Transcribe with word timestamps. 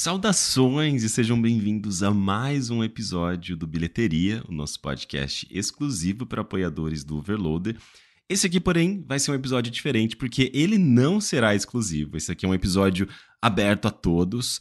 Saudações 0.00 1.02
e 1.02 1.08
sejam 1.08 1.42
bem-vindos 1.42 2.04
a 2.04 2.12
mais 2.12 2.70
um 2.70 2.84
episódio 2.84 3.56
do 3.56 3.66
Bilheteria, 3.66 4.44
o 4.48 4.52
nosso 4.52 4.80
podcast 4.80 5.44
exclusivo 5.50 6.24
para 6.24 6.42
apoiadores 6.42 7.02
do 7.02 7.16
Overloader. 7.16 7.76
Esse 8.28 8.46
aqui, 8.46 8.60
porém, 8.60 9.04
vai 9.08 9.18
ser 9.18 9.32
um 9.32 9.34
episódio 9.34 9.72
diferente 9.72 10.16
porque 10.16 10.52
ele 10.54 10.78
não 10.78 11.20
será 11.20 11.52
exclusivo. 11.52 12.16
Esse 12.16 12.30
aqui 12.30 12.46
é 12.46 12.48
um 12.48 12.54
episódio 12.54 13.08
aberto 13.42 13.88
a 13.88 13.90
todos. 13.90 14.60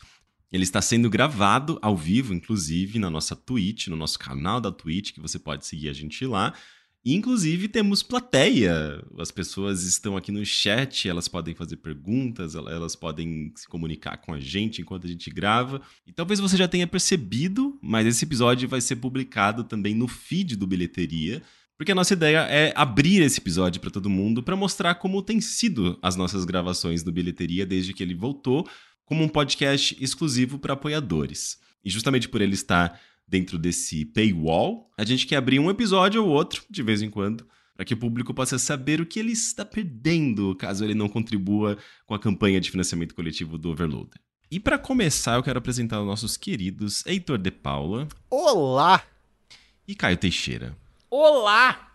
Ele 0.51 0.63
está 0.63 0.81
sendo 0.81 1.07
gravado 1.07 1.77
ao 1.83 1.95
vivo, 1.95 2.33
inclusive, 2.33 2.97
na 2.97 3.11
nossa 3.11 3.35
Twitch, 3.35 3.89
no 3.89 3.95
nosso 3.95 4.17
canal 4.17 4.59
da 4.59 4.71
Twitch, 4.71 5.11
que 5.11 5.21
você 5.21 5.37
pode 5.37 5.67
seguir 5.67 5.89
a 5.89 5.93
gente 5.93 6.25
lá. 6.25 6.51
Inclusive, 7.05 7.69
temos 7.69 8.03
plateia. 8.03 9.01
As 9.17 9.31
pessoas 9.31 9.83
estão 9.83 10.17
aqui 10.17 10.31
no 10.31 10.45
chat, 10.45 11.07
elas 11.07 11.27
podem 11.27 11.55
fazer 11.55 11.77
perguntas, 11.77 12.53
elas 12.53 12.95
podem 12.95 13.53
se 13.55 13.67
comunicar 13.67 14.17
com 14.17 14.33
a 14.33 14.39
gente 14.39 14.81
enquanto 14.81 15.05
a 15.05 15.09
gente 15.09 15.29
grava. 15.29 15.81
E 16.05 16.11
talvez 16.11 16.39
você 16.39 16.57
já 16.57 16.67
tenha 16.67 16.85
percebido, 16.85 17.79
mas 17.81 18.05
esse 18.05 18.25
episódio 18.25 18.67
vai 18.67 18.81
ser 18.81 18.97
publicado 18.97 19.63
também 19.63 19.95
no 19.95 20.07
feed 20.07 20.57
do 20.57 20.67
Bilheteria. 20.67 21.41
Porque 21.77 21.91
a 21.91 21.95
nossa 21.95 22.13
ideia 22.13 22.39
é 22.49 22.73
abrir 22.75 23.21
esse 23.21 23.39
episódio 23.39 23.79
para 23.79 23.91
todo 23.91 24.09
mundo 24.09 24.41
para 24.41 24.55
mostrar 24.55 24.95
como 24.95 25.21
tem 25.21 25.39
sido 25.39 25.97
as 26.01 26.15
nossas 26.15 26.43
gravações 26.43 27.03
do 27.03 27.11
Bilheteria 27.11 27.65
desde 27.67 27.93
que 27.93 28.01
ele 28.01 28.15
voltou, 28.15 28.67
como 29.05 29.23
um 29.23 29.29
podcast 29.29 29.95
exclusivo 30.03 30.57
para 30.57 30.73
apoiadores. 30.73 31.59
E 31.85 31.89
justamente 31.89 32.27
por 32.27 32.41
ele 32.41 32.55
estar 32.55 32.99
dentro 33.27 33.57
desse 33.57 34.05
paywall, 34.05 34.89
a 34.97 35.03
gente 35.03 35.27
quer 35.27 35.35
abrir 35.35 35.59
um 35.59 35.69
episódio 35.69 36.23
ou 36.23 36.29
outro, 36.29 36.63
de 36.69 36.81
vez 36.81 37.01
em 37.01 37.09
quando, 37.09 37.45
para 37.75 37.85
que 37.85 37.93
o 37.93 37.97
público 37.97 38.33
possa 38.33 38.57
saber 38.57 39.01
o 39.01 39.05
que 39.05 39.19
ele 39.19 39.31
está 39.31 39.63
perdendo 39.63 40.55
caso 40.55 40.83
ele 40.83 40.95
não 40.95 41.09
contribua 41.09 41.77
com 42.05 42.15
a 42.15 42.19
campanha 42.19 42.59
de 42.59 42.71
financiamento 42.71 43.13
coletivo 43.13 43.57
do 43.57 43.69
Overloader. 43.69 44.19
E 44.49 44.59
para 44.59 44.79
começar, 44.79 45.35
eu 45.35 45.43
quero 45.43 45.59
apresentar 45.59 45.99
os 45.99 46.07
nossos 46.07 46.37
queridos 46.37 47.05
Heitor 47.05 47.37
de 47.37 47.51
Paula. 47.51 48.07
Olá! 48.29 49.03
E 49.85 49.93
Caio 49.93 50.17
Teixeira. 50.17 50.75
Olá! 51.09 51.91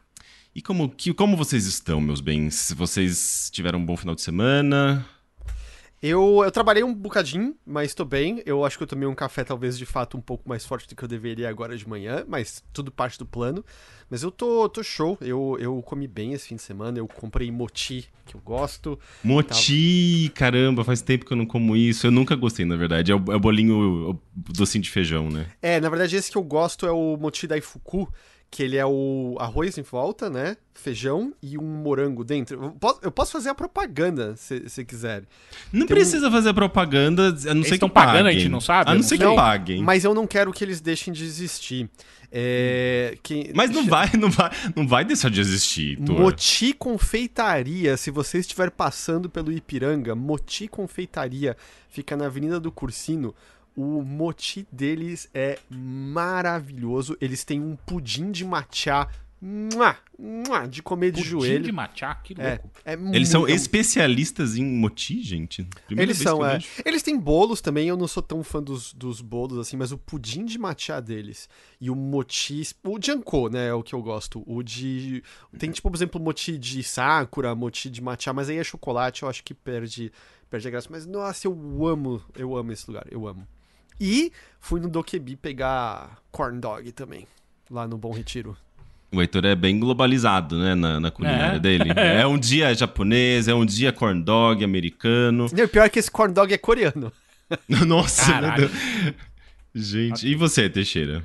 E 0.54 0.60
como, 0.60 0.90
que, 0.90 1.14
como 1.14 1.36
vocês 1.36 1.64
estão, 1.64 1.98
meus 1.98 2.20
bens? 2.20 2.72
Vocês 2.76 3.50
tiveram 3.50 3.78
um 3.78 3.86
bom 3.86 3.96
final 3.96 4.14
de 4.14 4.20
semana? 4.20 5.06
Eu, 6.02 6.42
eu 6.44 6.50
trabalhei 6.50 6.82
um 6.82 6.92
bocadinho, 6.92 7.54
mas 7.64 7.94
tô 7.94 8.04
bem. 8.04 8.42
Eu 8.44 8.64
acho 8.64 8.76
que 8.76 8.82
eu 8.82 8.88
tomei 8.88 9.06
um 9.06 9.14
café, 9.14 9.44
talvez, 9.44 9.78
de 9.78 9.86
fato, 9.86 10.18
um 10.18 10.20
pouco 10.20 10.48
mais 10.48 10.66
forte 10.66 10.88
do 10.88 10.96
que 10.96 11.04
eu 11.04 11.08
deveria 11.08 11.48
agora 11.48 11.76
de 11.76 11.88
manhã, 11.88 12.24
mas 12.26 12.64
tudo 12.72 12.90
parte 12.90 13.16
do 13.16 13.24
plano. 13.24 13.64
Mas 14.10 14.24
eu 14.24 14.32
tô, 14.32 14.68
tô 14.68 14.82
show. 14.82 15.16
Eu, 15.20 15.56
eu 15.60 15.80
comi 15.82 16.08
bem 16.08 16.32
esse 16.32 16.48
fim 16.48 16.56
de 16.56 16.62
semana. 16.62 16.98
Eu 16.98 17.06
comprei 17.06 17.52
moti, 17.52 18.10
que 18.26 18.34
eu 18.34 18.40
gosto. 18.40 18.98
Moti! 19.22 20.30
Caramba, 20.34 20.82
faz 20.82 21.00
tempo 21.00 21.24
que 21.24 21.32
eu 21.32 21.36
não 21.36 21.46
como 21.46 21.76
isso. 21.76 22.08
Eu 22.08 22.10
nunca 22.10 22.34
gostei, 22.34 22.66
na 22.66 22.74
verdade. 22.74 23.12
É 23.12 23.14
o, 23.14 23.32
é 23.32 23.36
o 23.36 23.40
bolinho, 23.40 24.10
o 24.10 24.20
docinho 24.34 24.82
de 24.82 24.90
feijão, 24.90 25.30
né? 25.30 25.46
É, 25.62 25.80
na 25.80 25.88
verdade, 25.88 26.16
esse 26.16 26.32
que 26.32 26.36
eu 26.36 26.42
gosto 26.42 26.84
é 26.84 26.90
o 26.90 27.16
moti 27.16 27.46
da 27.46 27.56
Ifuku 27.56 28.12
que 28.52 28.62
ele 28.62 28.76
é 28.76 28.84
o 28.84 29.34
arroz 29.40 29.78
em 29.78 29.82
volta, 29.82 30.28
né? 30.28 30.58
Feijão 30.74 31.32
e 31.42 31.56
um 31.56 31.62
morango 31.62 32.22
dentro. 32.22 32.62
Eu 32.62 32.70
posso, 32.72 33.00
eu 33.02 33.10
posso 33.10 33.32
fazer 33.32 33.48
a 33.48 33.54
propaganda, 33.54 34.36
se, 34.36 34.68
se 34.68 34.84
quiser. 34.84 35.24
Não 35.72 35.86
Tem 35.86 35.96
precisa 35.96 36.28
um... 36.28 36.30
fazer 36.30 36.52
propaganda, 36.52 37.28
a 37.28 37.30
não 37.30 37.62
eles 37.62 37.68
ser 37.68 37.78
que 37.78 37.88
pagando, 37.88 38.26
a 38.26 38.32
gente 38.32 38.50
não 38.50 38.60
sabe? 38.60 38.90
A 38.90 38.94
não, 38.94 39.02
ser 39.02 39.16
que 39.16 39.24
paguem. 39.34 39.82
Mas 39.82 40.04
eu 40.04 40.12
não 40.12 40.26
quero 40.26 40.52
que 40.52 40.62
eles 40.62 40.82
deixem 40.82 41.14
de 41.14 41.24
existir. 41.24 41.88
É, 42.30 43.16
que... 43.22 43.50
Mas 43.54 43.70
não 43.70 43.86
vai, 43.86 44.10
não 44.20 44.30
vai, 44.30 44.50
não 44.76 44.86
vai 44.86 45.02
deixar 45.02 45.30
de 45.30 45.40
existir. 45.40 45.98
Moti 45.98 46.74
Confeitaria, 46.74 47.96
se 47.96 48.10
você 48.10 48.36
estiver 48.36 48.70
passando 48.70 49.30
pelo 49.30 49.50
Ipiranga, 49.50 50.14
Moti 50.14 50.68
Confeitaria 50.68 51.56
fica 51.88 52.18
na 52.18 52.26
Avenida 52.26 52.60
do 52.60 52.70
Cursino. 52.70 53.34
O 53.76 54.02
moti 54.02 54.66
deles 54.70 55.28
é 55.32 55.58
maravilhoso. 55.70 57.16
Eles 57.20 57.44
têm 57.44 57.60
um 57.60 57.74
pudim 57.74 58.30
de 58.30 58.44
matcha 58.44 59.08
de 60.70 60.82
comer 60.82 61.10
de 61.10 61.18
pudim 61.18 61.30
joelho. 61.30 61.54
Pudim 61.54 61.66
de 61.66 61.72
matcha, 61.72 62.14
que 62.22 62.34
é, 62.38 62.50
louco. 62.50 62.70
É, 62.84 62.94
é 62.94 62.98
Eles 63.16 63.28
são 63.28 63.48
especialistas 63.48 64.56
em 64.56 64.64
moti, 64.64 65.20
gente? 65.20 65.64
Primeira 65.86 66.12
Eles 66.12 66.22
são, 66.22 66.46
é. 66.46 66.60
Eles 66.84 67.02
têm 67.02 67.18
bolos 67.18 67.60
também, 67.60 67.88
eu 67.88 67.96
não 67.96 68.06
sou 68.06 68.22
tão 68.22 68.44
fã 68.44 68.62
dos, 68.62 68.92
dos 68.92 69.20
bolos 69.20 69.58
assim, 69.58 69.76
mas 69.76 69.90
o 69.90 69.98
pudim 69.98 70.44
de 70.44 70.58
matcha 70.58 71.00
deles 71.00 71.48
e 71.80 71.90
o 71.90 71.96
moti, 71.96 72.62
o 72.84 72.98
janko, 73.02 73.48
né, 73.48 73.68
é 73.68 73.74
o 73.74 73.82
que 73.82 73.94
eu 73.94 74.02
gosto. 74.02 74.44
O 74.46 74.62
de 74.62 75.24
tem 75.58 75.72
tipo, 75.72 75.90
por 75.90 75.96
exemplo, 75.96 76.20
moti 76.20 76.56
de 76.56 76.82
sakura, 76.84 77.52
moti 77.54 77.90
de 77.90 78.00
matcha, 78.00 78.32
mas 78.32 78.48
aí 78.48 78.58
é 78.58 78.64
chocolate, 78.64 79.24
eu 79.24 79.28
acho 79.28 79.42
que 79.42 79.54
perde 79.54 80.12
perde 80.48 80.68
a 80.68 80.70
graça, 80.70 80.88
mas 80.90 81.04
nossa, 81.04 81.48
eu 81.48 81.86
amo, 81.86 82.22
eu 82.36 82.56
amo 82.56 82.70
esse 82.70 82.86
lugar, 82.86 83.06
eu 83.10 83.26
amo. 83.26 83.48
E 84.00 84.32
fui 84.60 84.80
no 84.80 84.88
Dokebi 84.88 85.36
pegar 85.36 86.18
corn 86.30 86.60
dog 86.60 86.90
também, 86.92 87.26
lá 87.70 87.86
no 87.86 87.96
Bom 87.96 88.12
Retiro. 88.12 88.56
O 89.12 89.20
Heitor 89.20 89.44
é 89.44 89.54
bem 89.54 89.78
globalizado, 89.78 90.58
né, 90.58 90.74
na, 90.74 90.98
na 90.98 91.10
culinária 91.10 91.56
é. 91.56 91.58
dele. 91.58 91.90
É 91.96 92.26
um 92.26 92.38
dia 92.38 92.74
japonês, 92.74 93.46
é 93.46 93.54
um 93.54 93.66
dia 93.66 93.92
corn 93.92 94.22
dog 94.22 94.64
americano. 94.64 95.46
E 95.54 95.62
o 95.62 95.68
pior 95.68 95.84
é 95.84 95.88
que 95.88 95.98
esse 95.98 96.10
corn 96.10 96.32
dog 96.32 96.52
é 96.52 96.58
coreano. 96.58 97.12
Nossa, 97.86 98.40
meu 98.40 98.52
Deus. 98.56 98.72
Gente, 99.74 100.26
e 100.26 100.34
você, 100.34 100.68
Teixeira? 100.68 101.22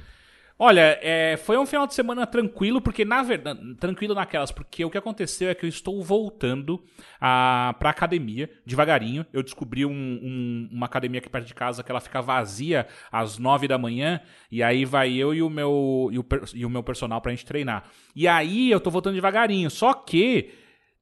Olha, 0.59 0.97
é, 1.03 1.38
foi 1.38 1.56
um 1.56 1.68
final 1.68 1.85
de 1.85 1.94
semana 1.94 2.25
tranquilo, 2.25 2.81
porque 2.81 3.06
na 3.06 3.22
verdade. 3.22 3.75
Tranquilo 3.75 4.16
naquelas, 4.16 4.51
porque 4.51 4.84
o 4.84 4.90
que 4.90 4.97
aconteceu 4.97 5.50
é 5.50 5.56
que 5.56 5.63
eu 5.63 5.69
estou 5.69 6.01
voltando 6.03 6.84
a, 7.22 7.75
pra 7.78 7.91
academia, 7.91 8.50
devagarinho. 8.66 9.23
Eu 9.31 9.44
descobri 9.44 9.85
um, 9.85 9.91
um, 9.91 10.69
uma 10.72 10.88
academia 10.88 11.19
aqui 11.19 11.29
perto 11.29 11.46
de 11.46 11.53
casa 11.53 11.84
que 11.84 11.91
ela 11.91 12.00
fica 12.00 12.23
vazia 12.23 12.88
às 13.12 13.38
nove 13.38 13.67
da 13.67 13.78
manhã. 13.78 14.19
E 14.51 14.63
aí 14.63 14.84
vai 14.84 15.13
eu 15.13 15.31
e 15.31 15.44
o 15.44 15.50
meu, 15.50 16.09
e 16.12 16.17
o, 16.17 16.25
e 16.56 16.66
o 16.66 16.69
meu 16.69 16.81
personal 16.81 17.22
pra 17.22 17.31
gente 17.31 17.46
treinar. 17.46 17.84
E 18.16 18.28
aí 18.28 18.72
eu 18.72 18.79
tô 18.79 18.90
voltando 18.90 19.16
devagarinho. 19.16 19.69
Só 19.69 19.94
que. 19.94 20.51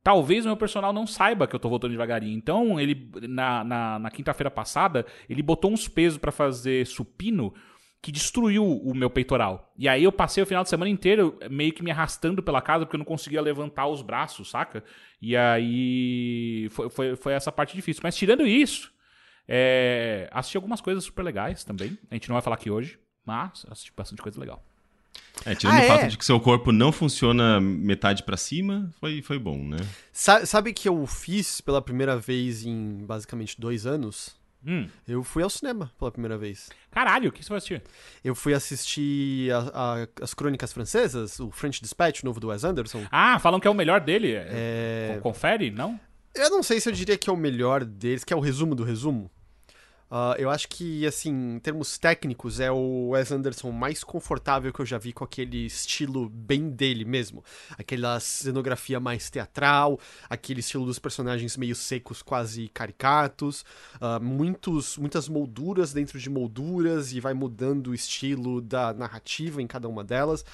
Talvez 0.04 0.46
o 0.46 0.50
meu 0.50 0.56
personal 0.56 0.94
não 0.94 1.08
saiba 1.08 1.48
que 1.48 1.56
eu 1.56 1.60
tô 1.60 1.68
voltando 1.68 1.90
devagarinho. 1.90 2.38
Então, 2.38 2.80
ele 2.80 3.10
na, 3.28 3.64
na, 3.64 3.98
na 3.98 4.12
quinta-feira 4.12 4.52
passada, 4.52 5.04
ele 5.28 5.42
botou 5.42 5.72
uns 5.72 5.88
pesos 5.88 6.20
para 6.20 6.32
fazer 6.32 6.86
supino 6.86 7.52
que 8.02 8.12
destruiu 8.12 8.64
o 8.64 8.94
meu 8.94 9.10
peitoral. 9.10 9.74
E 9.78 9.90
aí 9.90 10.04
eu 10.04 10.12
passei 10.12 10.44
o 10.44 10.46
final 10.46 10.64
de 10.64 10.70
semana 10.70 10.90
inteiro 10.90 11.40
meio 11.50 11.74
que 11.74 11.84
me 11.84 11.90
arrastando 11.90 12.44
pela 12.44 12.62
casa 12.62 12.86
porque 12.86 12.96
eu 12.96 13.00
não 13.00 13.06
conseguia 13.06 13.42
levantar 13.42 13.88
os 13.88 14.02
braços, 14.02 14.50
saca? 14.50 14.84
E 15.22 15.36
aí 15.36 16.68
foi, 16.70 16.90
foi, 16.90 17.16
foi 17.16 17.34
essa 17.34 17.52
parte 17.52 17.76
difícil. 17.76 18.02
Mas 18.04 18.16
tirando 18.16 18.46
isso, 18.46 18.92
é, 19.48 20.30
assisti 20.32 20.58
algumas 20.58 20.82
coisas 20.82 21.04
super 21.04 21.24
legais 21.24 21.64
também. 21.64 21.98
A 22.10 22.14
gente 22.14 22.30
não 22.30 22.36
vai 22.36 22.42
falar 22.42 22.58
aqui 22.58 22.70
hoje, 22.70 23.00
mas 23.26 23.66
assisti 23.70 23.92
bastante 23.96 24.22
coisa 24.22 24.40
legal. 24.40 24.64
É, 25.46 25.54
tirando 25.54 25.78
ah, 25.78 25.84
o 25.84 25.88
fato 25.88 26.04
é? 26.06 26.08
de 26.08 26.18
que 26.18 26.26
seu 26.26 26.40
corpo 26.40 26.72
não 26.72 26.92
funciona 26.92 27.60
metade 27.60 28.24
para 28.24 28.38
cima, 28.38 28.90
foi, 29.00 29.22
foi 29.22 29.38
bom, 29.38 29.58
né? 29.58 29.78
Sa 30.12 30.46
sabe 30.46 30.74
que 30.74 30.88
eu 30.88 31.06
fiz 31.06 31.62
pela 31.62 31.82
primeira 31.82 32.18
vez 32.18 32.66
em 32.66 33.06
basicamente 33.06 33.60
dois 33.60 33.86
anos? 33.86 34.36
Hum. 34.66 34.88
Eu 35.08 35.24
fui 35.24 35.44
ao 35.44 35.50
cinema 35.50 35.92
pela 36.00 36.12
primeira 36.12 36.38
vez. 36.38 36.70
Caralho, 36.90 37.30
o 37.30 37.32
que 37.32 37.44
você 37.44 37.48
foi 37.48 37.58
assistir? 37.58 37.84
Eu 38.24 38.34
fui 38.34 38.54
assistir 38.54 39.52
a, 39.52 39.60
a, 39.74 40.08
as 40.22 40.34
Crônicas 40.34 40.74
Francesas, 40.74 41.40
o 41.40 41.52
French 41.52 41.82
Dispatch, 41.82 42.24
novo 42.24 42.40
do 42.40 42.48
Wes 42.48 42.64
Anderson. 42.64 43.06
Ah, 43.12 43.38
falam 43.40 43.60
que 43.60 43.68
é 43.68 43.72
o 43.72 43.76
melhor 43.76 44.02
dele. 44.02 44.34
É... 44.34 45.20
Confere, 45.22 45.70
não? 45.70 46.00
Eu 46.34 46.50
não 46.50 46.64
sei 46.64 46.80
se 46.80 46.90
eu 46.90 46.94
diria 46.94 47.18
que 47.18 47.30
é 47.30 47.34
o 47.34 47.38
melhor 47.38 47.86
deles, 47.86 48.24
que 48.24 48.34
é 48.34 48.36
o 48.36 48.42
resumo 48.42 48.76
do 48.76 48.84
resumo. 48.84 49.32
Uh, 50.16 50.32
eu 50.38 50.50
acho 50.50 50.70
que, 50.70 51.06
assim, 51.06 51.56
em 51.56 51.60
termos 51.60 51.98
técnicos, 51.98 52.62
é 52.62 52.72
o 52.72 53.10
Wes 53.10 53.34
Anderson 53.34 53.70
mais 53.70 54.02
confortável 54.02 54.72
que 54.72 54.80
eu 54.80 54.86
já 54.86 54.98
vi 54.98 55.12
com 55.12 55.26
aquele 55.26 55.66
estilo 55.66 56.30
bem 56.30 56.70
dele 56.70 57.04
mesmo. 57.04 57.44
Aquela 57.78 58.18
cenografia 58.22 58.98
mais 58.98 59.30
teatral, 59.30 60.00
aquele 60.30 60.62
estilo 60.62 60.86
dos 60.86 61.00
personagens 61.00 61.58
meio 61.58 61.76
secos, 61.76 62.22
quase 62.22 62.70
caricatos, 62.70 63.66
uh, 63.96 64.24
muitos, 64.24 64.98
muitas 64.98 65.28
molduras 65.28 65.92
dentro 65.92 66.18
de 66.18 66.30
molduras 66.30 67.12
e 67.12 67.20
vai 67.20 67.34
mudando 67.34 67.88
o 67.88 67.94
estilo 67.94 68.62
da 68.62 68.94
narrativa 68.94 69.62
em 69.62 69.68
cada 69.68 69.90
uma 69.90 70.02
delas. 70.02 70.46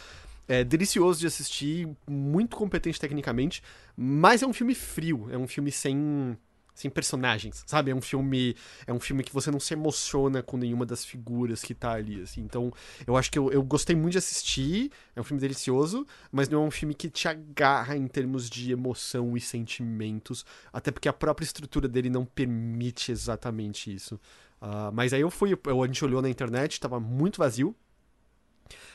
É 0.48 0.64
delicioso 0.64 1.20
de 1.20 1.28
assistir, 1.28 1.88
muito 2.10 2.58
competente 2.58 3.00
tecnicamente, 3.00 3.62
mas 3.96 4.42
é 4.42 4.48
um 4.48 4.54
filme 4.54 4.74
frio, 4.74 5.28
é 5.30 5.38
um 5.38 5.48
filme 5.48 5.72
sem 5.72 6.36
sem 6.74 6.90
personagens, 6.90 7.64
sabe? 7.68 7.92
É 7.92 7.96
um 7.96 8.02
filme, 8.02 8.56
é 8.88 8.94
um 8.94 9.00
filme 9.00 9.24
que 9.24 9.34
você 9.34 9.52
não 9.52 9.60
se 9.60 9.74
emociona 9.74 10.42
com 10.42 10.58
nenhuma 10.58 10.86
das 10.86 11.04
figuras 11.06 11.62
que 11.62 11.74
tá 11.74 11.94
ali, 11.94 12.22
assim. 12.22 12.42
Então, 12.42 12.72
eu 13.06 13.16
acho 13.18 13.32
que 13.32 13.38
eu, 13.38 13.52
eu 13.52 13.62
gostei 13.64 13.96
muito 13.96 14.14
de 14.14 14.18
assistir, 14.18 14.92
é 15.16 15.22
um 15.22 15.24
filme 15.24 15.40
delicioso, 15.40 16.06
mas 16.32 16.50
não 16.50 16.64
é 16.64 16.68
um 16.68 16.72
filme 16.72 16.94
que 16.94 17.10
te 17.10 17.28
agarra 17.28 17.96
em 17.96 18.08
termos 18.08 18.50
de 18.50 18.72
emoção 18.72 19.36
e 19.36 19.42
sentimentos, 19.42 20.46
até 20.72 20.92
porque 20.92 21.10
a 21.10 21.14
própria 21.14 21.46
estrutura 21.46 21.88
dele 21.88 22.10
não 22.10 22.26
permite 22.26 23.12
exatamente 23.12 23.94
isso. 23.94 24.16
Uh, 24.62 24.92
mas 24.94 25.12
aí 25.12 25.22
eu 25.22 25.32
fui, 25.32 25.58
eu, 25.66 25.84
a 25.84 25.88
gente 25.88 26.04
olhou 26.06 26.22
na 26.22 26.30
internet, 26.30 26.80
tava 26.80 27.00
muito 27.00 27.40
vazio, 27.40 27.76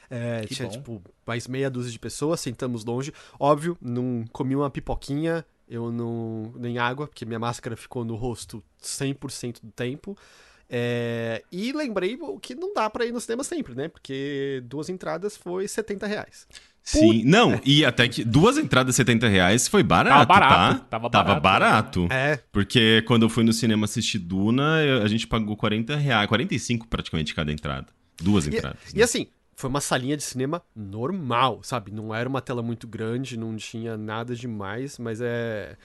é, 0.08 0.44
tinha, 0.44 0.68
bom. 0.68 0.72
tipo, 0.72 1.02
mais 1.26 1.48
meia 1.48 1.68
dúzia 1.68 1.90
de 1.90 1.98
pessoas, 1.98 2.40
sentamos 2.40 2.84
longe. 2.84 3.12
Óbvio, 3.38 3.76
não 3.80 4.24
comi 4.32 4.54
uma 4.54 4.70
pipoquinha, 4.70 5.44
eu 5.68 5.90
não. 5.92 6.52
nem 6.56 6.78
água, 6.78 7.06
porque 7.06 7.24
minha 7.24 7.38
máscara 7.38 7.76
ficou 7.76 8.04
no 8.04 8.14
rosto 8.14 8.62
100% 8.82 9.60
do 9.62 9.70
tempo. 9.72 10.16
É, 10.68 11.42
e 11.52 11.72
lembrei 11.72 12.18
que 12.42 12.54
não 12.54 12.74
dá 12.74 12.90
pra 12.90 13.04
ir 13.06 13.12
no 13.12 13.20
cinema 13.20 13.44
sempre, 13.44 13.74
né? 13.74 13.88
Porque 13.88 14.62
duas 14.66 14.88
entradas 14.88 15.36
foi 15.36 15.68
70 15.68 16.06
reais. 16.06 16.46
Sim, 16.82 17.24
não, 17.24 17.60
e 17.64 17.84
até 17.84 18.08
que 18.08 18.24
duas 18.24 18.56
entradas 18.58 18.94
70 18.94 19.26
reais 19.26 19.66
foi 19.66 19.82
barato, 19.82 20.26
Tava 20.28 20.40
barato, 20.40 20.78
tá? 20.80 20.86
tava 20.88 21.10
Tava 21.10 21.40
barato. 21.40 22.06
barato. 22.06 22.12
É. 22.12 22.38
Porque 22.52 23.02
quando 23.08 23.24
eu 23.24 23.28
fui 23.28 23.42
no 23.42 23.52
cinema 23.52 23.86
assistir 23.86 24.18
Duna, 24.20 24.82
eu- 24.84 25.02
a 25.02 25.08
gente 25.08 25.26
pagou 25.26 25.56
40 25.56 25.96
reais, 25.96 26.28
45 26.28 26.86
praticamente 26.86 27.34
cada 27.34 27.50
entrada. 27.52 27.88
Duas 28.22 28.46
E, 28.46 28.50
entradas. 28.56 28.78
e 28.94 28.98
né? 28.98 29.02
assim, 29.04 29.26
foi 29.56 29.70
uma 29.70 29.80
salinha 29.80 30.16
de 30.18 30.22
cinema 30.22 30.62
normal, 30.74 31.60
sabe? 31.62 31.90
Não 31.90 32.14
era 32.14 32.28
uma 32.28 32.42
tela 32.42 32.62
muito 32.62 32.86
grande, 32.86 33.38
não 33.38 33.56
tinha 33.56 33.96
nada 33.96 34.36
demais, 34.36 34.98
mas 34.98 35.18
é. 35.22 35.76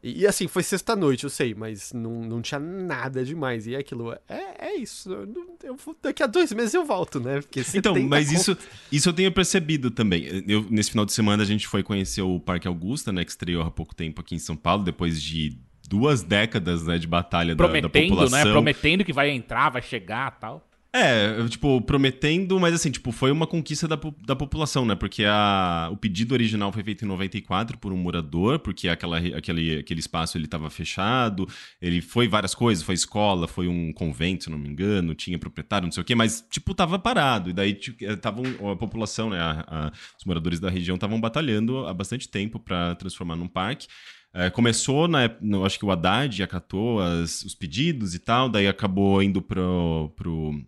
E, 0.00 0.20
e, 0.20 0.26
assim, 0.26 0.46
foi 0.46 0.62
sexta-noite, 0.62 1.24
eu 1.24 1.30
sei, 1.30 1.52
mas 1.52 1.92
não, 1.92 2.22
não 2.22 2.40
tinha 2.40 2.60
nada 2.60 3.24
demais. 3.24 3.66
E 3.66 3.74
é 3.74 3.78
aquilo, 3.78 4.12
é, 4.28 4.68
é 4.68 4.76
isso. 4.76 5.10
Eu, 5.10 5.28
eu 5.64 5.76
daqui 6.00 6.22
a 6.22 6.26
dois 6.28 6.52
meses 6.52 6.72
eu 6.72 6.84
volto, 6.84 7.18
né? 7.18 7.40
Porque 7.40 7.60
Então, 7.74 7.94
70 7.94 8.08
mas 8.08 8.30
isso, 8.30 8.56
isso 8.92 9.08
eu 9.08 9.12
tenho 9.12 9.32
percebido 9.32 9.90
também. 9.90 10.44
Eu, 10.46 10.64
nesse 10.70 10.92
final 10.92 11.04
de 11.04 11.12
semana 11.12 11.42
a 11.42 11.46
gente 11.46 11.66
foi 11.66 11.82
conhecer 11.82 12.22
o 12.22 12.38
Parque 12.38 12.68
Augusta, 12.68 13.10
né? 13.10 13.24
Que 13.24 13.30
estreou 13.32 13.64
há 13.64 13.70
pouco 13.72 13.92
tempo 13.92 14.20
aqui 14.20 14.36
em 14.36 14.38
São 14.38 14.54
Paulo, 14.54 14.84
depois 14.84 15.20
de 15.20 15.58
duas 15.88 16.22
décadas 16.22 16.84
né, 16.84 16.96
de 16.98 17.08
batalha 17.08 17.56
da, 17.56 17.64
da 17.64 17.68
Prometendo, 17.68 18.08
população. 18.10 18.38
né? 18.44 18.52
Prometendo 18.52 19.04
que 19.04 19.12
vai 19.12 19.30
entrar, 19.30 19.70
vai 19.70 19.82
chegar 19.82 20.30
tal. 20.38 20.64
É, 20.98 21.46
tipo, 21.48 21.78
prometendo, 21.82 22.58
mas 22.58 22.72
assim, 22.72 22.90
tipo, 22.90 23.12
foi 23.12 23.30
uma 23.30 23.46
conquista 23.46 23.86
da, 23.86 23.98
da 24.24 24.34
população, 24.34 24.86
né? 24.86 24.94
Porque 24.94 25.24
a, 25.26 25.90
o 25.92 25.96
pedido 25.96 26.32
original 26.32 26.72
foi 26.72 26.82
feito 26.82 27.04
em 27.04 27.08
94 27.08 27.76
por 27.76 27.92
um 27.92 27.98
morador, 27.98 28.58
porque 28.60 28.88
aquela, 28.88 29.18
aquele, 29.18 29.80
aquele 29.80 30.00
espaço 30.00 30.38
ele 30.38 30.46
estava 30.46 30.70
fechado, 30.70 31.46
ele 31.82 32.00
foi 32.00 32.26
várias 32.26 32.54
coisas, 32.54 32.82
foi 32.82 32.94
escola, 32.94 33.46
foi 33.46 33.68
um 33.68 33.92
convento, 33.92 34.44
se 34.44 34.50
não 34.50 34.56
me 34.56 34.70
engano, 34.70 35.14
tinha 35.14 35.38
proprietário, 35.38 35.84
não 35.84 35.92
sei 35.92 36.00
o 36.00 36.04
quê, 36.04 36.14
mas, 36.14 36.42
tipo, 36.50 36.72
tava 36.74 36.98
parado. 36.98 37.50
E 37.50 37.52
daí, 37.52 37.78
eh, 38.00 38.16
tavam, 38.16 38.44
a 38.72 38.76
população, 38.76 39.28
né? 39.28 39.38
a- 39.38 39.64
a- 39.68 39.92
os 40.18 40.24
moradores 40.24 40.58
da 40.58 40.70
região 40.70 40.94
estavam 40.94 41.20
batalhando 41.20 41.86
há 41.86 41.92
bastante 41.92 42.26
tempo 42.26 42.58
para 42.58 42.94
transformar 42.94 43.36
num 43.36 43.48
parque. 43.48 43.86
É, 44.32 44.48
começou, 44.50 45.08
na, 45.08 45.30
no, 45.42 45.64
acho 45.64 45.78
que 45.78 45.84
o 45.84 45.90
Haddad 45.90 46.42
acatou 46.42 47.00
as, 47.00 47.42
os 47.42 47.54
pedidos 47.54 48.14
e 48.14 48.18
tal, 48.18 48.48
daí 48.48 48.66
acabou 48.66 49.22
indo 49.22 49.40
pro, 49.40 50.12
pro, 50.14 50.60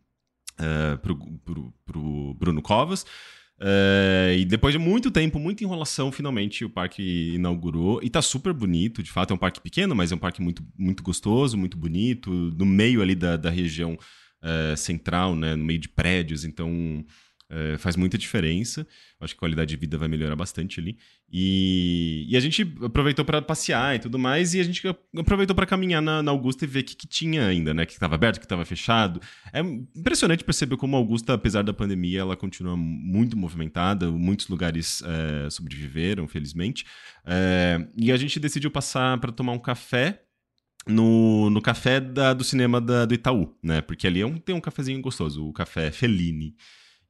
é, 0.58 0.96
pro, 0.96 1.16
pro, 1.44 1.72
pro 1.87 2.34
Bruno 2.34 2.62
Covas. 2.62 3.05
É, 3.60 4.37
e 4.38 4.44
depois 4.44 4.72
de 4.72 4.78
muito 4.78 5.10
tempo, 5.10 5.38
muita 5.38 5.64
enrolação, 5.64 6.12
finalmente 6.12 6.64
o 6.64 6.70
parque 6.70 7.34
inaugurou. 7.34 8.00
E 8.02 8.10
tá 8.10 8.22
super 8.22 8.52
bonito, 8.52 9.02
de 9.02 9.10
fato. 9.10 9.32
É 9.32 9.34
um 9.34 9.38
parque 9.38 9.60
pequeno, 9.60 9.94
mas 9.94 10.12
é 10.12 10.14
um 10.14 10.19
parque 10.19 10.40
muito, 10.40 10.64
muito 10.76 11.02
gostoso, 11.02 11.56
muito 11.56 11.76
bonito. 11.76 12.31
No 12.56 12.64
meio 12.64 13.02
ali 13.02 13.14
da, 13.14 13.37
da 13.37 13.50
região 13.50 13.99
é, 14.43 14.76
central, 14.76 15.34
né? 15.34 15.56
No 15.56 15.64
meio 15.64 15.78
de 15.78 15.88
prédios, 15.88 16.44
então 16.44 17.05
é, 17.50 17.79
faz 17.79 17.97
muita 17.97 18.19
diferença. 18.19 18.87
Acho 19.21 19.35
que 19.35 19.39
a 19.39 19.41
qualidade 19.41 19.71
de 19.71 19.77
vida 19.77 19.97
vai 19.99 20.06
melhorar 20.09 20.37
bastante 20.37 20.79
ali. 20.81 20.97
E, 21.31 22.27
e 22.29 22.37
a 22.37 22.41
gente 22.41 22.62
aproveitou 22.83 23.25
para 23.25 23.41
passear 23.43 23.97
e 23.97 23.99
tudo 23.99 24.19
mais, 24.19 24.55
e 24.55 24.61
a 24.61 24.62
gente 24.62 24.83
aproveitou 25.17 25.55
para 25.56 25.67
caminhar 25.67 26.00
na, 26.03 26.23
na 26.23 26.31
Augusta 26.31 26.65
e 26.65 26.69
ver 26.69 26.81
o 26.81 26.85
que, 26.85 26.95
que 26.97 27.06
tinha 27.06 27.47
ainda, 27.47 27.73
né? 27.75 27.85
Que 27.87 27.93
estava 27.93 28.15
aberto, 28.15 28.39
que 28.39 28.45
estava 28.47 28.65
fechado. 28.65 29.21
É 29.53 29.61
impressionante 29.61 30.45
perceber 30.45 30.77
como 30.77 30.97
a 30.97 30.99
Augusta, 30.99 31.35
apesar 31.35 31.62
da 31.62 31.73
pandemia, 31.73 32.21
ela 32.21 32.37
continua 32.37 32.77
muito 32.77 33.37
movimentada. 33.37 34.11
Muitos 34.11 34.49
lugares 34.49 35.03
é, 35.05 35.51
sobreviveram, 35.51 36.29
felizmente. 36.29 36.85
É, 37.27 37.87
e 37.97 38.12
a 38.12 38.17
gente 38.17 38.39
decidiu 38.41 38.71
passar 38.71 39.19
para 39.19 39.33
tomar 39.33 39.53
um 39.53 39.59
café 39.59 40.23
no, 40.87 41.51
no 41.51 41.61
café 41.61 42.01
da- 42.01 42.33
do 42.33 42.43
cinema 42.44 42.81
da- 42.81 43.05
do 43.05 43.12
Itaú, 43.15 43.55
né? 43.62 43.81
Porque 43.83 44.06
ali 44.06 44.21
é 44.21 44.27
um- 44.27 44.39
tem 44.39 44.55
um 44.55 44.61
cafezinho 44.61 45.01
gostoso, 45.03 45.47
o 45.47 45.53
café 45.53 45.91
Fellini. 45.91 46.55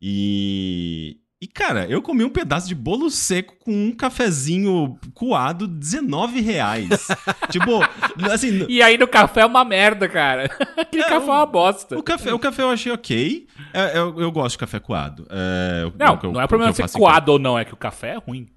E, 0.00 1.16
e, 1.40 1.46
cara, 1.46 1.86
eu 1.88 2.00
comi 2.02 2.24
um 2.24 2.30
pedaço 2.30 2.66
de 2.68 2.74
bolo 2.74 3.10
seco 3.10 3.54
com 3.58 3.72
um 3.72 3.92
cafezinho 3.92 4.98
coado, 5.14 5.66
19 5.68 6.40
reais. 6.40 6.88
tipo, 7.50 7.80
assim, 8.30 8.64
E 8.68 8.82
aí 8.82 8.96
no 8.98 9.06
café 9.08 9.42
é 9.42 9.46
uma 9.46 9.64
merda, 9.64 10.08
cara. 10.08 10.44
Aquele 10.76 11.02
É, 11.02 11.08
café 11.08 11.26
é 11.26 11.30
uma 11.32 11.46
bosta. 11.46 11.98
o 11.98 12.02
café, 12.02 12.32
o 12.32 12.38
café 12.38 12.62
eu 12.62 12.70
achei 12.70 12.90
ok. 12.92 13.46
É, 13.72 13.98
eu, 13.98 14.20
eu 14.20 14.32
gosto 14.32 14.52
de 14.54 14.58
café 14.58 14.80
coado. 14.80 15.26
É, 15.30 15.84
o- 15.86 15.92
Não, 15.98 16.14
o 16.14 16.20
eu- 16.26 16.32
não 16.32 16.40
é 16.40 16.44
o 16.44 16.48
problema 16.48 16.72
ser 16.72 16.88
coado 16.90 17.32
ou 17.32 17.38
não, 17.38 17.58
é 17.58 17.64
que 17.64 17.74
o 17.74 17.76
café 17.76 18.14
é 18.14 18.16
ruim. 18.18 18.48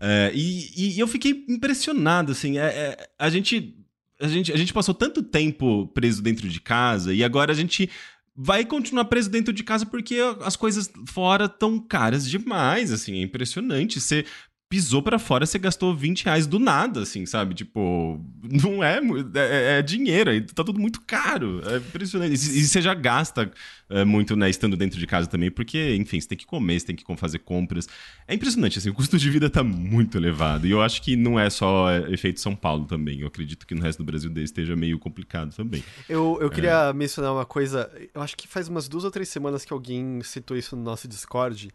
É, 0.00 0.32
e, 0.34 0.94
e 0.96 0.98
eu 1.00 1.06
fiquei 1.06 1.44
impressionado, 1.48 2.32
assim, 2.32 2.58
é- 2.58 2.62
é, 2.62 3.08
a 3.18 3.28
gente... 3.30 3.76
A 4.20 4.28
gente, 4.28 4.52
a 4.52 4.56
gente 4.56 4.72
passou 4.72 4.94
tanto 4.94 5.24
tempo 5.24 5.88
preso 5.88 6.22
dentro 6.22 6.48
de 6.48 6.60
casa 6.60 7.12
e 7.12 7.24
agora 7.24 7.50
a 7.50 7.54
gente 7.54 7.90
vai 8.36 8.64
continuar 8.64 9.04
preso 9.04 9.30
dentro 9.30 9.52
de 9.52 9.62
casa 9.62 9.86
porque 9.86 10.18
as 10.40 10.56
coisas 10.56 10.90
fora 11.08 11.44
estão 11.44 11.78
caras 11.78 12.28
demais, 12.28 12.90
assim, 12.90 13.18
é 13.18 13.22
impressionante. 13.22 14.00
Você 14.00 14.26
pisou 14.68 15.02
pra 15.02 15.18
fora, 15.20 15.46
você 15.46 15.58
gastou 15.58 15.94
20 15.94 16.24
reais 16.24 16.46
do 16.48 16.58
nada, 16.58 17.02
assim, 17.02 17.24
sabe? 17.26 17.54
Tipo, 17.54 18.20
não 18.42 18.82
é, 18.82 19.00
mu- 19.00 19.18
é, 19.34 19.78
é 19.78 19.82
dinheiro, 19.82 20.30
aí 20.30 20.40
tá 20.40 20.64
tudo 20.64 20.80
muito 20.80 21.00
caro, 21.02 21.60
é 21.70 21.76
impressionante. 21.76 22.30
E, 22.32 22.58
e 22.58 22.64
você 22.66 22.82
já 22.82 22.92
gasta 22.92 23.52
é, 23.88 24.04
muito, 24.04 24.34
né, 24.34 24.50
estando 24.50 24.76
dentro 24.76 24.98
de 24.98 25.06
casa 25.06 25.28
também, 25.28 25.48
porque, 25.50 25.94
enfim, 25.94 26.20
você 26.20 26.26
tem 26.26 26.38
que 26.38 26.46
comer, 26.46 26.80
você 26.80 26.86
tem 26.86 26.96
que 26.96 27.04
fazer 27.16 27.38
compras. 27.40 27.86
É 28.26 28.34
impressionante, 28.34 28.78
assim, 28.78 28.90
o 28.90 28.94
custo 28.94 29.16
de 29.16 29.30
vida 29.30 29.48
tá 29.48 29.62
muito 29.62 30.18
elevado. 30.18 30.66
E 30.66 30.72
eu 30.72 30.82
acho 30.82 31.02
que 31.02 31.14
não 31.14 31.38
é 31.38 31.48
só 31.50 31.88
é, 31.90 32.12
efeito 32.12 32.40
São 32.40 32.56
Paulo 32.56 32.84
também. 32.86 33.20
Eu 33.20 33.28
acredito 33.28 33.66
que 33.66 33.74
no 33.76 33.82
resto 33.82 33.98
do 33.98 34.04
Brasil 34.04 34.32
esteja 34.38 34.74
meio 34.74 34.98
complicado 34.98 35.54
também. 35.54 35.84
Eu, 36.08 36.38
eu 36.40 36.50
queria 36.50 36.88
É. 36.88 36.92
mencionar 36.92 37.32
uma 37.32 37.44
coisa. 37.46 37.88
Eu 38.12 38.20
acho 38.22 38.36
que 38.36 38.48
faz 38.48 38.66
umas 38.66 38.88
duas 38.88 39.04
ou 39.04 39.10
três 39.12 39.28
semanas 39.28 39.64
que 39.64 39.72
alguém 39.72 40.20
citou 40.24 40.56
isso 40.56 40.74
no 40.74 40.82
nosso 40.82 41.06
Discord. 41.06 41.70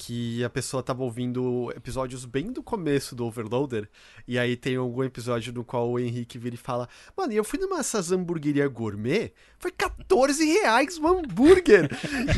Que 0.00 0.44
a 0.44 0.48
pessoa 0.48 0.80
tava 0.80 1.02
ouvindo 1.02 1.72
episódios 1.74 2.24
bem 2.24 2.52
do 2.52 2.62
começo 2.62 3.16
do 3.16 3.26
Overloader. 3.26 3.88
E 4.28 4.38
aí 4.38 4.56
tem 4.56 4.76
algum 4.76 5.02
episódio 5.02 5.52
no 5.52 5.64
qual 5.64 5.90
o 5.90 5.98
Henrique 5.98 6.38
vira 6.38 6.54
e 6.54 6.58
fala: 6.58 6.88
Mano, 7.16 7.32
eu 7.32 7.42
fui 7.42 7.58
numa 7.58 7.80
essas 7.80 8.12
hamburgueria 8.12 8.68
gourmet, 8.68 9.32
foi 9.58 9.72
14 9.72 10.44
reais 10.44 10.98
o 10.98 11.06
hambúrguer. 11.06 11.90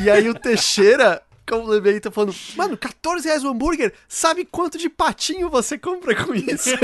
e 0.02 0.10
aí 0.10 0.26
o 0.30 0.34
Teixeira 0.34 1.22
complementa 1.46 2.10
falando: 2.10 2.34
Mano, 2.56 2.78
14 2.78 3.28
reais 3.28 3.44
o 3.44 3.48
hambúrguer? 3.48 3.92
Sabe 4.08 4.46
quanto 4.46 4.78
de 4.78 4.88
patinho 4.88 5.50
você 5.50 5.76
compra 5.76 6.14
com 6.24 6.34
isso? 6.34 6.70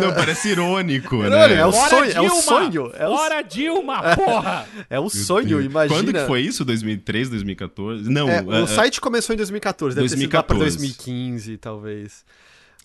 não, 0.00 0.14
parece 0.14 0.48
irônico, 0.50 1.16
Não, 1.16 1.30
né? 1.30 1.54
é 1.54 1.66
o 1.66 1.72
sonho, 1.72 2.04
é 2.12 2.20
o 2.20 2.24
Dilma! 2.24 2.42
sonho, 2.42 2.92
é 2.94 3.08
o- 3.08 3.16
Fora 3.16 3.42
Dilma, 3.42 4.16
porra! 4.16 4.66
É 4.90 4.98
o 5.00 5.08
sonho, 5.08 5.60
imagina. 5.60 5.98
Quando 6.00 6.12
que 6.12 6.26
foi 6.26 6.40
isso? 6.42 6.64
2013, 6.64 7.30
2014? 7.30 8.10
Não, 8.10 8.28
É, 8.28 8.38
é, 8.38 8.42
o 8.62 8.66
site 8.66 9.00
começou 9.00 9.32
em 9.34 9.36
2014, 9.36 9.94
deve 9.96 10.08
ter 10.08 10.16
sido 10.18 10.34
lá 10.34 10.42
pra 10.42 10.56
2014. 10.56 10.78
2015, 10.78 11.56
talvez. 11.58 12.24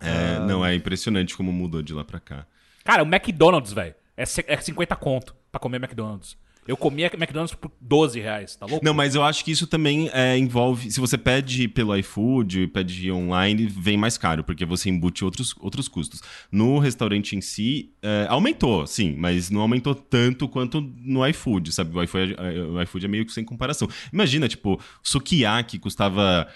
é, 0.01 0.39
não, 0.45 0.65
é 0.65 0.73
impressionante 0.75 1.35
como 1.35 1.51
mudou 1.51 1.81
de 1.81 1.93
lá 1.93 2.03
pra 2.03 2.19
cá. 2.19 2.45
Cara, 2.83 3.03
o 3.03 3.05
McDonald's, 3.05 3.73
velho, 3.73 3.93
é, 4.15 4.23
é 4.47 4.57
50 4.57 4.95
conto 4.95 5.35
pra 5.51 5.59
comer 5.59 5.77
McDonald's. 5.77 6.37
Eu 6.69 6.77
comia 6.77 7.07
McDonald's 7.15 7.55
por 7.55 7.71
12 7.81 8.19
reais, 8.19 8.55
tá 8.55 8.67
louco? 8.67 8.85
Não, 8.85 8.93
mas 8.93 9.15
eu 9.15 9.23
acho 9.23 9.43
que 9.43 9.49
isso 9.49 9.65
também 9.65 10.07
é, 10.13 10.37
envolve. 10.37 10.91
Se 10.91 10.99
você 10.99 11.17
pede 11.17 11.67
pelo 11.67 11.97
iFood, 11.97 12.67
pede 12.67 13.11
online, 13.11 13.65
vem 13.65 13.97
mais 13.97 14.19
caro, 14.19 14.43
porque 14.43 14.63
você 14.65 14.87
embute 14.87 15.25
outros, 15.25 15.55
outros 15.59 15.87
custos. 15.87 16.21
No 16.51 16.77
restaurante 16.77 17.35
em 17.35 17.41
si, 17.41 17.89
é, 18.03 18.27
aumentou, 18.29 18.85
sim, 18.85 19.15
mas 19.17 19.49
não 19.49 19.61
aumentou 19.61 19.95
tanto 19.95 20.47
quanto 20.47 20.79
no 20.79 21.25
iFood, 21.29 21.71
sabe? 21.71 21.97
O 21.97 22.03
iFood, 22.03 22.35
é- 22.37 22.61
o 22.61 22.79
iFood 22.83 23.03
é 23.03 23.09
meio 23.09 23.25
que 23.25 23.31
sem 23.33 23.43
comparação. 23.43 23.89
Imagina, 24.13 24.47
tipo, 24.47 24.79
sukiyaki 25.01 25.79
custava 25.79 26.47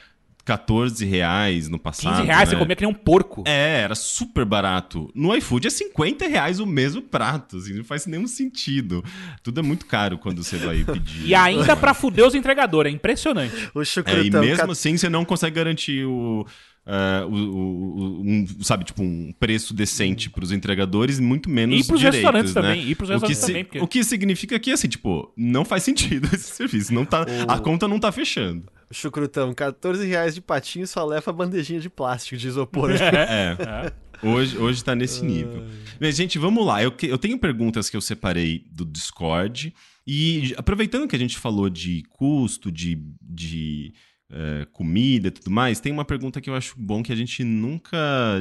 14 0.46 1.06
reais 1.06 1.70
no 1.70 1.80
passado. 1.80 2.16
15 2.18 2.28
reais, 2.28 2.50
né? 2.50 2.56
você 2.56 2.60
comia 2.60 2.76
que 2.76 2.82
nem 2.84 2.92
um 2.92 2.94
porco. 2.96 3.44
É, 3.48 3.82
era 3.82 3.96
super 3.96 4.44
barato. 4.46 5.10
No 5.16 5.34
iFood 5.36 5.68
é 5.68 5.70
50 5.70 6.28
reais 6.28 6.60
o 6.60 6.66
mesmo 6.66 7.02
prato, 7.02 7.58
assim, 7.58 7.74
não 7.74 7.84
faz 7.84 8.06
nenhum 8.06 8.28
sentido. 8.28 9.04
Tudo 9.42 9.60
é 9.60 9.64
muito 9.64 9.86
caro 9.86 10.18
quando 10.18 10.44
você 10.44 10.58
vai 10.58 10.84
pedir. 10.86 11.28
E 11.28 11.34
ainda 11.36 11.76
pra 11.76 11.94
fuder 11.94 12.26
os 12.28 12.36
entregadores, 12.36 12.92
é 12.92 12.96
impressionante. 12.96 13.70
O 13.74 13.80
É, 13.80 13.84
e 13.84 13.86
chucrutão. 13.86 14.42
mesmo 14.42 14.72
assim 14.72 14.98
você 14.98 15.10
não 15.10 15.24
consegue 15.24 15.56
garantir 15.56 16.06
o. 16.06 16.46
é, 16.86 17.24
o- 17.24 17.30
o- 17.30 17.98
o- 17.98 18.22
um, 18.22 18.46
sabe, 18.62 18.84
tipo, 18.84 19.02
um 19.02 19.32
preço 19.40 19.74
decente 19.74 20.30
pros 20.30 20.52
entregadores, 20.52 21.18
muito 21.18 21.50
menos 21.50 21.80
E 21.80 21.88
pros 21.88 21.98
direitos, 22.02 22.20
restaurantes 22.20 22.54
né? 22.54 22.62
também, 22.62 22.90
e 22.90 22.94
pros 22.94 23.10
o 23.10 23.14
que, 23.14 23.14
restaurantes 23.28 23.40
si- 23.40 23.48
também, 23.48 23.64
porque- 23.64 23.80
o 23.80 23.88
que 23.88 24.04
significa 24.04 24.60
que, 24.60 24.70
assim, 24.72 24.90
tipo, 24.90 25.32
não 25.38 25.64
faz 25.64 25.84
sentido 25.88 26.28
esse 26.34 26.52
serviço. 26.54 26.94
Não 26.94 27.06
tá, 27.06 27.26
A 27.48 27.58
conta 27.60 27.88
não 27.88 27.98
tá 28.00 28.12
fechando. 28.12 28.66
Chucrutão, 28.94 29.54
14 29.54 30.06
reais 30.06 30.36
de 30.36 30.42
patinho 30.42 30.88
só 30.88 31.04
leva 31.06 31.32
a 31.32 31.34
bandejinha 31.34 31.80
de 31.80 31.90
plástico, 31.90 32.38
de 32.38 32.48
isopor. 32.48 32.92
É. 32.92 33.92
Hoje, 34.26 34.58
hoje 34.58 34.82
tá 34.82 34.96
nesse 34.96 35.22
nível. 35.26 35.66
Mas, 36.00 36.16
gente, 36.16 36.40
vamos 36.40 36.66
lá. 36.66 36.82
Eu, 36.82 36.94
que- 36.94 37.08
eu 37.08 37.18
tenho 37.18 37.38
perguntas 37.38 37.90
que 37.90 37.98
eu 37.98 38.00
separei 38.00 38.66
do 38.72 38.86
Discord. 38.86 39.74
E 40.08 40.54
aproveitando 40.56 41.10
que 41.10 41.16
a 41.16 41.20
gente 41.20 41.38
falou 41.38 41.70
de 41.70 42.04
custo, 42.10 42.72
de, 42.72 42.98
de 43.22 43.94
é, 44.32 44.66
comida 44.72 45.28
e 45.28 45.32
tudo 45.32 45.52
mais, 45.52 45.82
tem 45.82 45.92
uma 45.92 46.06
pergunta 46.06 46.40
que 46.40 46.50
eu 46.50 46.56
acho 46.56 46.74
bom 46.78 47.04
que 47.04 47.12
a 47.12 47.16
gente 47.18 47.44
nunca 47.44 47.98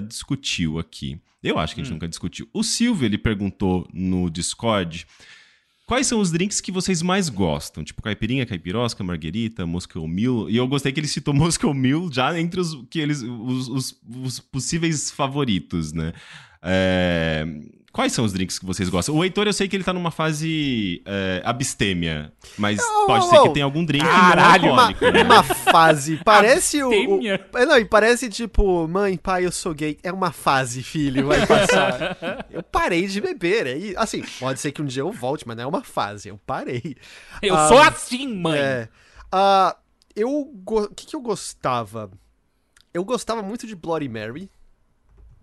discutiu 0.06 0.78
aqui. 0.78 1.20
Eu 1.42 1.58
acho 1.58 1.74
que 1.74 1.80
a 1.80 1.84
gente 1.84 1.90
Hum. 1.90 1.96
nunca 1.96 2.06
discutiu. 2.06 2.48
O 2.52 2.62
Silvio, 2.62 3.04
ele 3.04 3.18
perguntou 3.18 3.84
no 3.92 4.30
Discord 4.30 5.04
quais 5.92 6.06
são 6.06 6.20
os 6.20 6.30
drinks 6.32 6.58
que 6.58 6.72
vocês 6.72 7.02
mais 7.02 7.28
gostam? 7.28 7.84
Tipo, 7.84 8.00
caipirinha, 8.00 8.46
caipirosca, 8.46 9.04
marguerita, 9.04 9.66
Moscow 9.66 10.08
Mule. 10.08 10.50
E 10.50 10.56
eu 10.56 10.66
gostei 10.66 10.90
que 10.90 10.98
ele 10.98 11.06
citou 11.06 11.34
Moscow 11.36 11.74
Mule 11.74 12.08
já 12.10 12.40
entre 12.40 12.58
os, 12.62 12.82
que 12.88 12.98
eles, 12.98 13.20
os, 13.20 13.68
os- 13.68 14.00
os 14.24 14.40
possíveis 14.40 15.10
favoritos, 15.10 15.92
né? 15.92 16.14
É, 16.62 17.44
Quais 17.92 18.10
são 18.14 18.24
os 18.24 18.32
drinks 18.32 18.58
que 18.58 18.64
vocês 18.64 18.88
gostam? 18.88 19.14
O 19.14 19.22
Heitor, 19.22 19.46
eu 19.46 19.52
sei 19.52 19.68
que 19.68 19.76
ele 19.76 19.84
tá 19.84 19.92
numa 19.92 20.10
fase 20.10 21.02
é, 21.04 21.42
abstêmia, 21.44 22.32
mas 22.56 22.80
Oh, 22.80 23.06
pode 23.06 23.26
oh, 23.26 23.28
ser 23.28 23.36
oh. 23.36 23.42
que 23.42 23.48
tenha 23.52 23.66
algum 23.66 23.84
drink 23.84 24.02
Caralho, 24.02 24.64
não 24.64 24.72
Uma, 24.72 24.88
né? 24.92 25.22
uma 25.22 25.42
fase. 25.42 26.18
Parece 26.24 26.82
o, 26.82 26.88
o. 26.88 27.26
É, 27.26 27.66
Não, 27.66 27.76
e 27.78 27.84
parece 27.84 28.30
tipo, 28.30 28.88
mãe, 28.88 29.18
pai, 29.18 29.44
eu 29.44 29.52
sou 29.52 29.74
gay. 29.74 29.98
É 30.02 30.10
uma 30.10 30.32
fase, 30.32 30.82
filho, 30.82 31.26
vai 31.26 31.46
passar. 31.46 32.16
eu 32.50 32.62
parei 32.62 33.06
de 33.06 33.20
beber. 33.20 33.66
É, 33.66 33.92
assim, 33.98 34.22
pode 34.40 34.58
ser 34.58 34.72
que 34.72 34.80
um 34.80 34.86
dia 34.86 35.02
eu 35.02 35.12
volte, 35.12 35.46
mas 35.46 35.54
não 35.58 35.64
é 35.64 35.66
uma 35.66 35.84
fase. 35.84 36.30
Eu 36.30 36.40
parei. 36.46 36.96
Eu 37.42 37.54
Ah, 37.54 37.68
sou 37.68 37.78
assim, 37.78 38.26
mãe. 38.34 38.58
É. 38.58 38.88
Ah, 39.30 39.76
eu. 40.16 40.50
go- 40.64 40.84
O 40.84 40.94
que, 40.94 41.04
que 41.04 41.14
eu 41.14 41.20
gostava? 41.20 42.10
Eu 42.94 43.04
gostava 43.04 43.42
muito 43.42 43.66
de 43.66 43.76
Bloody 43.76 44.08
Mary. 44.08 44.50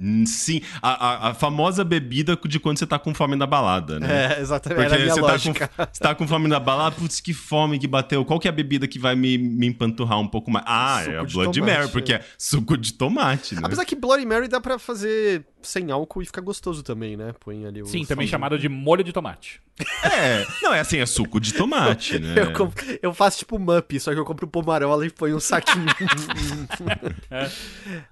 Hum, 0.01 0.25
Sim, 0.25 0.62
a, 0.82 0.89
a- 1.27 1.29
a 1.29 1.34
famosa 1.34 1.84
bebida 1.84 2.38
de 2.48 2.60
quando 2.60 2.77
você 2.79 2.88
tá 2.88 2.98
com 2.98 3.13
fome 3.13 3.36
na 3.36 3.46
balada, 3.46 4.00
né? 4.00 4.36
É, 4.38 4.39
exatamente. 4.41 4.89
Porque 4.89 5.10
você 5.10 5.22
tá, 5.22 5.27
lógica. 5.27 5.68
com, 5.68 5.84
você 5.91 6.00
tá 6.00 6.15
com 6.15 6.27
fome 6.27 6.48
na 6.48 6.60
balada, 6.60 6.96
putz, 6.96 7.20
que 7.20 7.34
fome 7.34 7.77
que 7.77 7.88
bateu. 7.88 8.24
Qual 8.24 8.39
que 8.39 8.48
é 8.48 8.50
a 8.50 8.53
bebida 8.53 8.88
que 8.88 8.98
vai 8.98 9.15
me, 9.15 9.38
me 9.38 9.68
empanturrar 9.68 10.20
um 10.20 10.27
pouco 10.27 10.50
mais? 10.50 10.63
Ah, 10.68 11.01
Suco 11.03 11.12
é 11.15 11.20
a 11.20 11.24
de 11.25 11.34
Blood 11.34 11.60
tomate, 11.60 11.77
Mary, 11.79 11.91
porque 11.91 12.13
é 12.13 12.22
suco 12.38 12.77
de 12.77 12.94
tomate, 12.94 13.56
né? 13.56 13.62
Apesar 13.63 13.84
que 13.86 13.96
Bloody 13.96 14.25
Mary 14.25 14.48
dá 14.48 14.62
pra 14.62 14.79
fazer 14.79 15.46
sem 15.62 15.92
álcool 15.92 16.22
e 16.22 16.25
fica 16.25 16.42
gostoso 16.42 16.84
também, 16.84 17.16
né? 17.18 17.34
Põe 17.39 17.66
ali 17.66 17.82
o. 17.82 17.86
Sim, 17.86 18.06
também 18.06 18.28
chamado 18.28 18.58
de 18.58 18.70
molho 18.70 19.04
de 19.04 19.12
tomate. 19.13 19.62
É, 20.04 20.46
não, 20.62 20.74
é 20.74 20.80
assim, 20.82 20.98
é 21.00 21.06
suco 21.06 21.39
de 21.39 21.54
tomate, 21.54 22.18
né? 22.20 22.36
Eu, 22.38 22.74
eu 23.01 23.13
faço 23.13 23.39
tipo 23.39 23.58
mup, 23.58 24.00
só 24.00 24.13
que 24.13 24.20
eu 24.20 24.25
compro 24.25 24.48
pomarola 24.48 25.06
e 25.06 25.10
ponho 25.10 25.38
um 25.38 25.39
saquinho. 25.39 25.86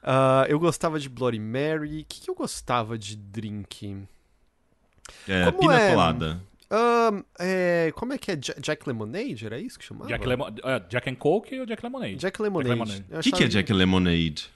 Ah, 0.04 0.46
eu 0.48 0.60
gostava 0.60 1.00
de 1.00 1.10
Bloody 1.10 1.40
Mary. 1.40 2.02
O 2.02 2.06
que, 2.06 2.22
que 2.22 2.30
eu 2.30 2.36
gostava 2.36 2.98
de 2.98 3.16
drink? 3.16 3.98
É, 5.28 5.46
Como 5.46 5.60
pina 5.60 5.80
é? 5.80 5.92
colada. 5.92 6.42
Ahn, 6.70 7.24
é, 7.40 7.92
como 7.96 8.14
é 8.14 8.18
que 8.18 8.32
é? 8.32 8.36
Ja- 8.36 8.56
Jack 8.60 8.86
Lemonade? 8.88 9.46
Era 9.46 9.58
isso 9.60 9.80
que 9.80 9.86
chamava? 9.86 10.10
Jack, 10.10 10.26
Lemon, 10.28 10.48
ah, 10.64 10.80
Jack 10.90 11.10
and 11.10 11.16
Coke 11.16 11.58
ou 11.60 11.66
Jack 11.66 11.82
Lemonade? 11.84 12.16
Jack 12.16 12.42
Lemonade. 12.42 13.06
O 13.10 13.20
que, 13.22 13.32
que 13.32 13.44
é 13.44 13.48
Jack 13.48 13.72
Lemonade? 13.72 14.50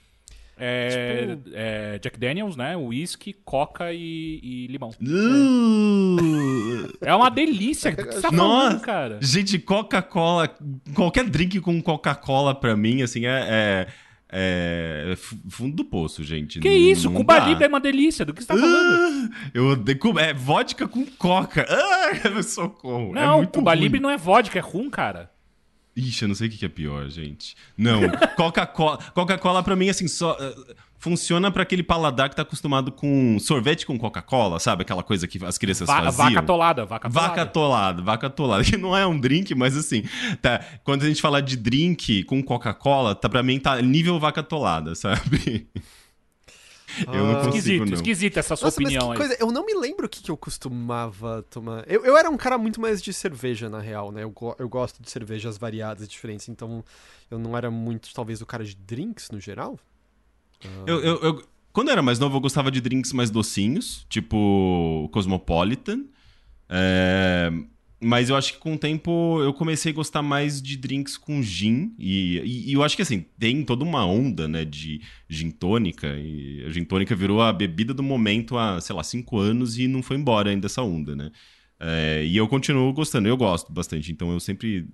É, 0.64 1.36
é 1.52 1.98
Jack 1.98 2.18
Daniels, 2.20 2.54
né? 2.56 2.76
Whisky, 2.76 3.32
coca 3.44 3.92
e, 3.92 4.38
e 4.42 4.66
limão. 4.68 4.90
Uh, 5.00 6.88
É 7.00 7.14
uma 7.14 7.28
delícia. 7.30 7.90
O 7.90 7.96
que 7.96 8.04
você 8.04 8.20
tá 8.22 8.30
Nossa. 8.30 8.62
falando, 8.70 8.80
cara? 8.80 9.18
gente, 9.20 9.58
Coca-Cola, 9.58 10.48
qualquer 10.94 11.24
drink 11.28 11.60
com 11.60 11.82
Coca-Cola 11.82 12.54
pra 12.54 12.76
mim, 12.76 13.02
assim, 13.02 13.26
é, 13.26 13.86
é, 14.30 15.08
é 15.12 15.16
fu- 15.16 15.36
fundo 15.48 15.76
do 15.76 15.84
poço, 15.84 16.22
gente. 16.22 16.60
Que 16.60 16.68
Não- 16.68 16.76
isso? 16.76 17.10
não 17.10 17.16
Cuba 17.16 17.40
dá. 17.40 17.46
Libre 17.48 17.64
é 17.64 17.68
uma 17.68 17.80
delícia. 17.80 18.24
Do 18.24 18.32
que 18.32 18.42
você 18.42 18.46
tá 18.48 18.56
falando? 18.56 19.30
Ah, 19.34 19.50
Eu 19.52 19.66
odeio. 19.70 19.98
É 20.20 20.32
vodka 20.32 20.86
com 20.86 21.04
coca. 21.18 21.66
Ah, 21.68 22.12
socorro. 22.42 23.10
é 23.16 23.20
Não, 23.26 23.38
muito 23.38 23.50
Cuba 23.58 23.72
ruim. 23.72 23.80
Libre 23.80 24.00
não 24.00 24.10
é 24.10 24.16
vodka, 24.16 24.58
é 24.58 24.62
rum, 24.62 24.88
cara. 24.88 25.30
Ixi, 25.96 26.22
eu 26.22 26.28
não 26.28 26.34
sei 26.34 26.48
o 26.48 26.50
que 26.50 26.64
é 26.64 26.68
pior, 26.68 27.08
gente. 27.10 27.54
Não, 27.76 28.00
Coca-Cola. 28.36 28.98
Coca-Cola 29.14 29.62
pra 29.62 29.76
mim, 29.76 29.88
assim, 29.90 30.08
só. 30.08 30.36
eh, 30.40 30.74
funciona 30.98 31.50
pra 31.50 31.64
aquele 31.64 31.82
paladar 31.82 32.30
que 32.30 32.36
tá 32.36 32.42
acostumado 32.42 32.92
com 32.92 33.36
sorvete 33.40 33.84
com 33.84 33.98
Coca-Cola, 33.98 34.58
sabe? 34.60 34.82
Aquela 34.82 35.02
coisa 35.02 35.26
que 35.26 35.44
as 35.44 35.58
crianças 35.58 35.86
Va- 35.88 36.04
faziam. 36.04 36.28
vaca 36.28 36.38
atolada, 36.40 36.84
vaca 36.86 37.08
atolada. 37.08 37.28
Vaca 37.28 37.42
atolada, 37.42 38.02
vaca 38.02 38.26
atolada, 38.28 38.62
que 38.64 38.76
não 38.76 38.96
é 38.96 39.04
um 39.06 39.18
drink, 39.18 39.52
mas 39.54 39.76
assim, 39.76 40.04
tá, 40.40 40.64
quando 40.84 41.02
a 41.02 41.08
gente 41.08 41.20
fala 41.20 41.42
de 41.42 41.56
drink 41.56 42.22
com 42.24 42.40
Coca-Cola, 42.42 43.14
tá, 43.16 43.28
pra 43.28 43.42
mim 43.42 43.58
tá 43.58 43.82
nível 43.82 44.18
vaca 44.20 44.40
atolada, 44.40 44.94
sabe? 44.94 45.66
Eu 47.06 47.12
não 47.26 47.30
Ah. 47.32 47.34
consigo, 47.44 47.56
Esquisito, 47.56 47.86
não. 47.86 47.94
esquisita 47.94 48.40
essa 48.40 48.56
sua 48.56 48.66
Nossa, 48.66 48.80
mas 48.80 48.86
opinião 48.92 49.06
que 49.08 49.12
aí. 49.22 49.28
coisa. 49.28 49.36
Eu 49.40 49.52
não 49.52 49.64
me 49.66 49.74
lembro 49.74 50.06
o 50.06 50.08
que, 50.08 50.22
que 50.22 50.30
eu 50.30 50.36
costumava 50.36 51.42
tomar. 51.50 51.84
Eu, 51.90 52.04
eu 52.04 52.16
era 52.16 52.28
um 52.30 52.36
cara 52.36 52.56
muito 52.58 52.80
mais 52.80 53.02
de 53.02 53.12
cerveja, 53.12 53.68
na 53.70 53.80
real, 53.80 54.10
né? 54.12 54.22
Eu, 54.24 54.30
go- 54.30 54.56
eu 54.58 54.68
gosto 54.68 55.02
de 55.02 55.10
cervejas 55.10 55.56
variadas 55.58 56.04
e 56.04 56.08
diferentes, 56.08 56.48
então 56.48 56.84
eu 57.30 57.38
não 57.38 57.56
era 57.56 57.70
muito, 57.70 58.12
talvez, 58.14 58.40
o 58.42 58.46
cara 58.46 58.64
de 58.64 58.74
drinks 58.76 59.30
no 59.30 59.40
geral. 59.40 59.78
Eu, 60.86 61.00
eu- 61.02 61.18
eu- 61.22 61.44
quando 61.72 61.88
eu 61.88 61.92
era 61.92 62.02
mais 62.02 62.18
novo, 62.18 62.36
eu 62.36 62.40
gostava 62.40 62.70
de 62.70 62.80
drinks 62.80 63.12
mais 63.12 63.30
docinhos, 63.30 64.04
tipo 64.08 65.08
Cosmopolitan. 65.12 66.04
É, 66.68 67.50
mas 68.02 68.28
eu 68.28 68.36
acho 68.36 68.54
que 68.54 68.58
com 68.58 68.74
o 68.74 68.78
tempo 68.78 69.40
eu 69.42 69.52
comecei 69.54 69.92
a 69.92 69.94
gostar 69.94 70.22
mais 70.22 70.60
de 70.60 70.76
drinks 70.76 71.16
com 71.16 71.40
gin. 71.42 71.94
E, 71.98 72.38
e- 72.38 72.70
e 72.70 72.72
eu 72.72 72.82
acho 72.82 72.96
que 72.96 73.02
assim, 73.02 73.24
tem 73.38 73.62
toda 73.64 73.84
uma 73.84 74.04
onda, 74.04 74.48
né, 74.48 74.64
de 74.64 75.00
gin 75.28 75.50
tônica. 75.50 76.08
E 76.18 76.64
a 76.66 76.70
gin 76.70 76.84
tônica 76.84 77.14
virou 77.14 77.40
a 77.40 77.52
bebida 77.52 77.94
do 77.94 78.02
momento 78.02 78.58
há, 78.58 78.80
sei 78.80 78.94
lá, 78.96 79.02
cinco 79.04 79.38
anos 79.38 79.78
e 79.78 79.86
não 79.88 80.02
foi 80.02 80.16
embora 80.16 80.50
ainda 80.50 80.66
essa 80.66 80.82
onda, 80.82 81.14
né? 81.16 81.30
É, 81.80 82.24
e 82.24 82.36
eu 82.36 82.46
continuo 82.48 82.92
gostando, 82.92 83.28
eu 83.28 83.36
gosto 83.36 83.72
bastante, 83.72 84.12
então 84.12 84.32
eu 84.32 84.38
sempre. 84.40 84.86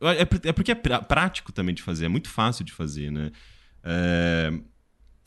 É, 0.00 0.24
por- 0.24 0.40
é 0.44 0.52
porque 0.52 0.70
é 0.70 0.74
prá- 0.74 1.02
prático 1.02 1.52
também 1.52 1.74
de 1.74 1.82
fazer, 1.82 2.04
é 2.06 2.08
muito 2.08 2.28
fácil 2.28 2.64
de 2.64 2.72
fazer, 2.72 3.10
né? 3.10 3.32
É, 3.82 4.52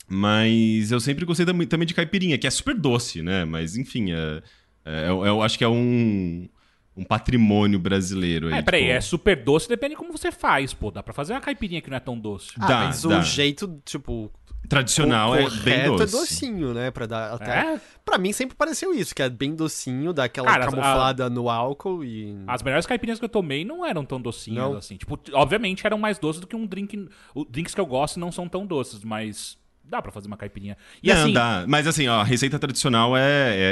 mas 0.08 0.90
eu 0.92 1.00
sempre 1.00 1.24
gostei 1.24 1.46
tam- 1.46 1.66
também 1.66 1.86
de 1.86 1.94
caipirinha, 1.94 2.36
que 2.38 2.46
é 2.46 2.50
super 2.50 2.74
doce, 2.78 3.22
né? 3.22 3.44
Mas 3.44 3.76
enfim, 3.76 4.12
é, 4.12 4.42
é- 4.84 5.08
eu 5.08 5.42
acho 5.42 5.56
que 5.58 5.64
é 5.64 5.68
um, 5.68 6.48
um 6.96 7.04
patrimônio 7.04 7.78
brasileiro. 7.78 8.48
Aí, 8.48 8.54
É, 8.54 8.62
peraí, 8.62 8.82
tipo, 8.82 8.92
é 8.94 9.00
super 9.00 9.36
doce, 9.42 9.68
depende 9.68 9.94
de 9.94 9.96
como 9.98 10.12
você 10.12 10.30
faz, 10.30 10.74
pô. 10.74 10.90
Dá 10.90 11.02
pra 11.02 11.12
fazer 11.14 11.32
uma 11.32 11.40
caipirinha 11.40 11.80
que 11.80 11.88
não 11.90 11.96
é 11.96 12.00
tão 12.00 12.18
doce. 12.18 12.50
Ah, 12.58 12.66
Dá, 12.66 12.78
mas 12.86 13.02
dá. 13.02 13.18
o 13.18 13.22
jeito, 13.22 13.80
tipo, 13.84 14.30
Tradicional 14.68 15.34
é 15.34 15.42
bem 15.42 15.50
correto 15.50 15.96
doce. 15.96 16.02
é 16.16 16.18
docinho, 16.20 16.72
né? 16.72 16.90
Pra 16.92 17.04
dar 17.06 17.32
até. 17.34 17.74
É? 17.74 17.80
Pra 18.04 18.16
mim 18.16 18.32
sempre 18.32 18.56
pareceu 18.56 18.94
isso, 18.94 19.12
que 19.14 19.20
é 19.20 19.28
bem 19.28 19.54
docinho, 19.56 20.12
dá 20.12 20.24
aquela 20.24 20.46
Cara, 20.46 20.66
camuflada 20.66 21.28
no 21.28 21.50
álcool 21.50 22.04
e. 22.04 22.36
As 22.46 22.62
melhores 22.62 22.86
caipirinhas 22.86 23.18
que 23.18 23.24
eu 23.24 23.28
tomei 23.28 23.64
não 23.64 23.84
eram 23.84 24.04
tão 24.04 24.20
docinhas 24.20 24.62
Não? 24.62 24.76
assim. 24.76 24.96
Tipo, 24.96 25.18
obviamente 25.32 25.84
eram 25.84 25.98
mais 25.98 26.16
doces 26.18 26.40
do 26.40 26.46
que 26.46 26.54
um 26.54 26.64
drink. 26.64 27.08
Os 27.34 27.46
drinks 27.50 27.74
que 27.74 27.80
eu 27.80 27.86
gosto 27.86 28.20
não 28.20 28.30
são 28.30 28.48
tão 28.48 28.64
doces, 28.64 29.02
mas 29.02 29.58
dá 29.92 30.02
pra 30.02 30.10
fazer 30.10 30.26
uma 30.26 30.36
caipirinha. 30.36 30.76
E 31.02 31.08
não, 31.12 31.22
assim, 31.24 31.32
dá. 31.32 31.64
Mas 31.68 31.86
assim, 31.86 32.08
ó, 32.08 32.20
a 32.20 32.24
receita 32.24 32.58
tradicional 32.58 33.16
é, 33.16 33.20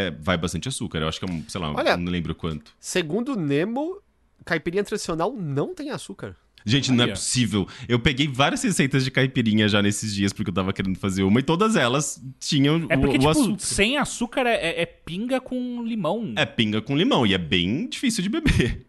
é- 0.08 0.10
vai 0.20 0.36
bastante 0.36 0.68
açúcar. 0.68 0.98
Eu 0.98 1.08
acho 1.08 1.18
que 1.18 1.24
é, 1.24 1.32
um, 1.32 1.42
sei 1.48 1.60
lá, 1.60 1.72
Olha- 1.72 1.96
não 1.96 2.12
lembro 2.12 2.34
quanto. 2.34 2.72
Segundo 2.78 3.32
o 3.32 3.36
Nemo, 3.36 3.98
caipirinha 4.44 4.84
tradicional 4.84 5.32
não 5.36 5.74
tem 5.74 5.90
açúcar. 5.90 6.36
Gente, 6.64 6.92
não 6.92 7.04
é 7.04 7.08
possível. 7.08 7.66
Eu 7.88 7.98
peguei 7.98 8.28
várias 8.28 8.62
receitas 8.62 9.02
de 9.02 9.10
caipirinha 9.10 9.66
já 9.66 9.80
nesses 9.80 10.14
dias, 10.14 10.30
porque 10.30 10.50
eu 10.50 10.54
tava 10.54 10.74
querendo 10.74 10.98
fazer 10.98 11.22
uma, 11.22 11.40
e 11.40 11.42
todas 11.42 11.74
elas 11.74 12.22
tinham 12.38 12.86
é 12.90 12.98
porque, 12.98 13.16
o, 13.16 13.16
o 13.16 13.18
tipo, 13.18 13.28
açúcar. 13.30 13.58
sem 13.60 13.96
açúcar 13.96 14.46
é, 14.46 14.56
é- 14.56 14.82
é 14.82 14.84
pinga 14.86 15.40
com 15.40 15.82
limão. 15.82 16.34
É 16.36 16.44
pinga 16.44 16.82
com 16.82 16.94
limão, 16.94 17.26
e 17.26 17.32
é 17.32 17.38
bem 17.38 17.88
difícil 17.88 18.22
de 18.22 18.28
beber. 18.28 18.86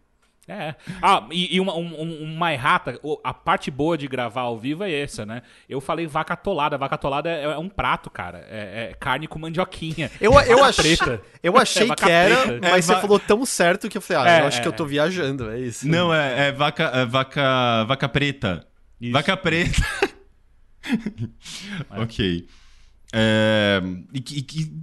É. 0.48 0.74
Ah, 1.02 1.26
e, 1.32 1.56
e 1.56 1.60
uma, 1.60 1.76
um, 1.76 2.02
um- 2.02 2.24
uma 2.34 2.52
errata, 2.52 3.00
a 3.24 3.34
parte 3.34 3.70
boa 3.70 3.98
de 3.98 4.08
gravar 4.08 4.42
ao 4.42 4.58
vivo 4.58 4.84
é 4.84 4.92
essa, 4.92 5.26
né? 5.26 5.44
Eu 5.70 5.80
falei 5.80 6.08
vaca 6.08 6.34
atolada. 6.34 6.78
Vaca 6.78 6.96
atolada 6.96 7.30
é, 7.30 7.44
é 7.44 7.58
um 7.58 7.70
prato, 7.70 8.10
cara. 8.10 8.40
É, 8.50 8.90
é 8.90 8.94
carne 9.00 9.28
com 9.28 9.38
mandioquinha. 9.40 10.10
Eu, 10.20 10.34
eu, 10.42 10.58
preta. 10.74 11.22
eu 11.44 11.58
achei 11.58 11.90
É 11.90 11.96
que 11.96 12.10
era, 12.10 12.36
preta. 12.44 12.60
mas 12.70 12.74
É 12.74 12.82
você 12.82 12.94
va- 12.96 13.02
falou 13.02 13.20
tão 13.20 13.46
certo 13.46 13.88
que 13.88 13.98
eu 13.98 14.02
falei, 14.02 14.24
ah, 14.24 14.38
É, 14.38 14.42
eu 14.42 14.48
acho 14.48 14.62
que 14.62 14.68
eu 14.68 14.74
tô 14.74 14.84
viajando, 14.86 15.50
é 15.52 15.60
isso. 15.60 15.88
Não, 15.88 16.14
é, 16.14 16.48
é 16.48 16.52
vaca, 16.52 16.84
é 16.86 17.06
vaca, 17.06 17.84
vaca 17.86 18.10
preta. 18.10 18.66
Isso. 19.00 19.14
Vaca 19.14 19.38
preta. 19.38 19.82
ok. 21.92 22.48
É, 23.14 23.82
e, 24.14 24.20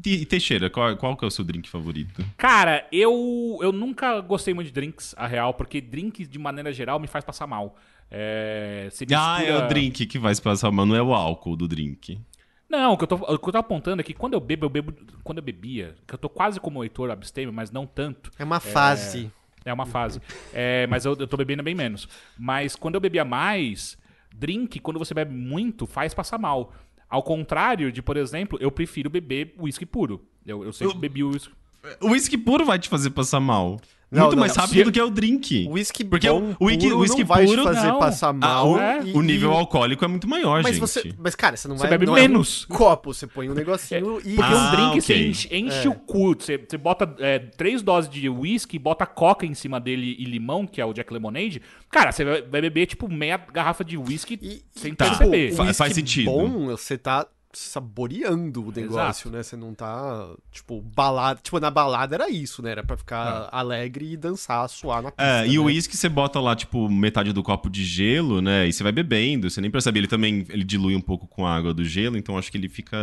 e- 0.07 0.13
e- 0.23 0.27
Teixeira, 0.27 0.69
qual, 0.69 0.97
qual 0.97 1.17
que 1.17 1.25
é 1.25 1.29
o 1.29 1.31
seu 1.31 1.45
drink 1.45 1.69
favorito? 1.69 2.25
Cara, 2.37 2.87
eu, 2.93 3.59
eu 3.63 3.73
nunca 3.73 4.21
gostei 4.21 4.53
muito 4.53 4.67
de 4.69 4.73
drinks, 4.73 5.15
a 5.17 5.27
real, 5.27 5.55
porque 5.55 5.81
drinks, 5.81 6.29
de 6.29 6.39
maneira 6.39 6.73
geral, 6.73 6.99
me 7.01 7.07
faz 7.07 7.25
passar 7.25 7.47
mal. 7.47 7.77
É, 8.11 8.89
você 8.91 9.07
Ah, 9.15 9.39
é 9.43 9.47
mistura- 9.47 9.65
o 9.65 9.69
drink 9.69 10.07
que 10.07 10.19
vai 10.19 10.35
se 10.35 10.43
passar 10.43 10.71
mal, 10.71 10.85
não 10.87 10.95
é 10.95 11.03
o 11.03 11.15
álcool 11.15 11.57
do 11.57 11.67
drink. 11.67 12.21
Não, 12.69 12.93
o 12.93 12.99
que, 12.99 13.05
eu 13.05 13.09
tô, 13.09 13.15
o 13.17 13.39
que 13.39 13.49
eu 13.49 13.53
tô 13.53 13.59
apontando 13.59 14.01
é 14.01 14.05
que 14.05 14.13
quando 14.13 14.35
eu 14.35 14.41
bebo, 14.41 14.67
eu 14.67 14.71
bebo. 14.71 14.93
Quando 15.25 15.39
eu 15.39 15.43
bebia, 15.45 15.95
que 16.07 16.15
eu 16.15 16.19
tô 16.19 16.29
quase 16.29 16.61
como 16.61 16.81
o 16.81 16.85
Heitor 16.85 17.11
abstêmio, 17.11 17.53
mas 17.53 17.71
não 17.71 17.87
tanto. 17.87 18.31
É 18.39 18.45
uma 18.45 18.61
fase. 18.61 19.31
É 19.65 19.73
uma 19.73 19.87
fase. 19.87 20.21
É, 20.53 20.87
mas 20.87 21.07
eu, 21.07 21.17
eu 21.19 21.27
tô 21.27 21.37
bebendo 21.39 21.63
bem 21.63 21.75
menos. 21.75 22.07
Mas 22.39 22.77
quando 22.77 22.95
eu 22.97 23.01
bebia 23.01 23.25
mais, 23.25 23.97
drink, 24.35 24.79
quando 24.81 24.99
você 24.99 25.15
bebe 25.15 25.35
muito, 25.35 25.87
faz 25.87 26.13
passar 26.13 26.37
mal. 26.39 26.75
Ao 27.09 27.23
contrário 27.23 27.91
de, 27.91 28.03
por 28.03 28.17
exemplo, 28.17 28.59
eu 28.61 28.71
prefiro 28.71 29.09
beber 29.09 29.55
uísque 29.59 29.87
puro. 29.87 30.21
Eu, 30.47 30.65
eu 30.65 30.73
sempre 30.73 30.95
Eu- 30.95 31.01
bebi 31.01 31.25
uísque. 31.25 31.53
O 32.01 32.09
uísque 32.09 32.37
puro 32.37 32.65
vai 32.67 32.79
te 32.79 32.89
fazer 32.89 33.11
passar 33.11 33.41
mal. 33.41 33.81
Não, 34.11 34.23
muito 34.23 34.37
não, 34.37 34.41
mais 34.41 34.57
não. 34.57 34.63
rápido 34.63 34.79
Se- 34.79 34.85
do 34.85 34.93
que 34.93 35.03
o 35.03 35.11
drink. 35.11 35.67
O 35.69 35.73
whisky 35.73 36.03
Porque 36.05 36.31
bom 36.31 36.55
o 36.59 36.65
whisky- 36.67 36.85
puro 36.85 36.97
o 36.97 37.01
whisky 37.01 37.19
não 37.21 37.27
vai 37.27 37.45
puro- 37.45 37.63
te 37.63 37.65
fazer 37.75 37.87
não. 37.89 37.99
passar 37.99 38.29
Ah, 38.31 38.33
mal. 38.33 38.71
o, 38.73 38.79
é. 38.79 39.03
e- 39.05 39.13
o 39.13 39.21
nível 39.21 39.51
e- 39.53 39.55
alcoólico 39.55 40.03
é 40.05 40.09
muito 40.09 40.27
maior, 40.27 40.63
Mas 40.63 40.77
gente. 40.77 40.81
você, 40.81 41.13
mas 41.19 41.35
cara, 41.35 41.57
você 41.57 41.69
não 41.69 41.77
Você 41.77 41.83
vai 41.83 41.91
bebe 41.91 42.07
não 42.07 42.15
menos. 42.15 42.67
É 42.71 42.73
um 42.73 42.77
copo, 42.77 43.13
você 43.13 43.27
põe 43.27 43.51
um 43.51 43.55
negocinho 43.55 44.19
e 44.25 44.35
Porque 44.35 44.53
Ah, 44.53 44.57
um 44.57 44.71
drink 44.71 44.89
ok. 44.89 45.01
você 45.03 45.27
enche, 45.29 45.49
enche 45.55 45.87
É. 45.87 45.91
o 45.91 45.95
cu. 45.95 46.35
Você, 46.39 46.57
você 46.57 46.79
bota 46.79 47.15
é, 47.19 47.39
três 47.39 47.83
doses 47.83 48.09
de 48.11 48.29
whisky, 48.31 48.79
bota 48.79 49.05
coca 49.05 49.45
em 49.45 49.53
cima 49.53 49.79
dele 49.79 50.17
e 50.19 50.25
limão, 50.25 50.67
que 50.67 50.81
é 50.81 50.85
o 50.87 50.93
Jack 50.95 51.13
Lemonade. 51.13 51.61
Cara, 51.91 52.11
você 52.11 52.25
vai, 52.25 52.41
beber 52.43 52.87
tipo 52.87 53.09
meia 53.13 53.37
garrafa 53.53 53.85
de 53.85 53.99
whisky 53.99 54.39
E, 54.41 54.63
sem 54.75 54.95
Tá. 54.95 55.05
perceber. 55.07 55.53
o 55.53 55.61
whisky 55.63 55.75
faz 55.75 55.93
sentido. 55.95 56.31
bom, 56.31 56.67
você 56.69 56.97
tá 56.97 57.27
saboreando 57.53 58.67
o 58.67 58.73
negócio, 58.73 59.31
né? 59.31 59.43
Você 59.43 59.57
não 59.57 59.75
tá, 59.75 60.29
tipo, 60.53 60.81
balada. 60.83 61.41
Tipo, 61.43 61.59
na 61.59 61.71
balada 61.71 62.15
era 62.15 62.31
isso, 62.31 62.63
né? 62.63 62.71
Era 62.73 62.83
pra 62.85 62.97
ficar 62.97 63.49
alegre 63.51 64.13
e 64.13 64.17
dançar, 64.17 64.69
suar 64.69 65.03
na 65.03 65.11
pista. 65.11 65.23
É, 65.45 65.47
e 65.47 65.59
o 65.59 65.63
né? 65.63 65.69
uísque 65.69 65.97
você 65.97 66.09
bota 66.09 66.39
lá, 66.41 66.55
tipo, 66.55 66.89
metade 66.89 67.33
do 67.33 67.43
copo 67.43 67.71
de 67.71 67.85
gelo, 67.85 68.41
né? 68.41 68.69
E 68.69 68.73
você 68.73 68.83
vai 68.83 68.93
bebendo, 68.93 69.49
você 69.49 69.61
nem 69.61 69.71
percebe. 69.71 70.01
Ele 70.01 70.07
também 70.07 70.45
ele 70.49 70.65
dilui 70.65 70.95
um 70.95 71.01
pouco 71.01 71.27
com 71.27 71.47
a 71.47 71.55
água 71.55 71.73
do 71.73 71.85
gelo, 71.85 72.17
então 72.17 72.37
acho 72.37 72.51
que 72.51 72.59
ele 72.59 72.69
fica 72.69 72.97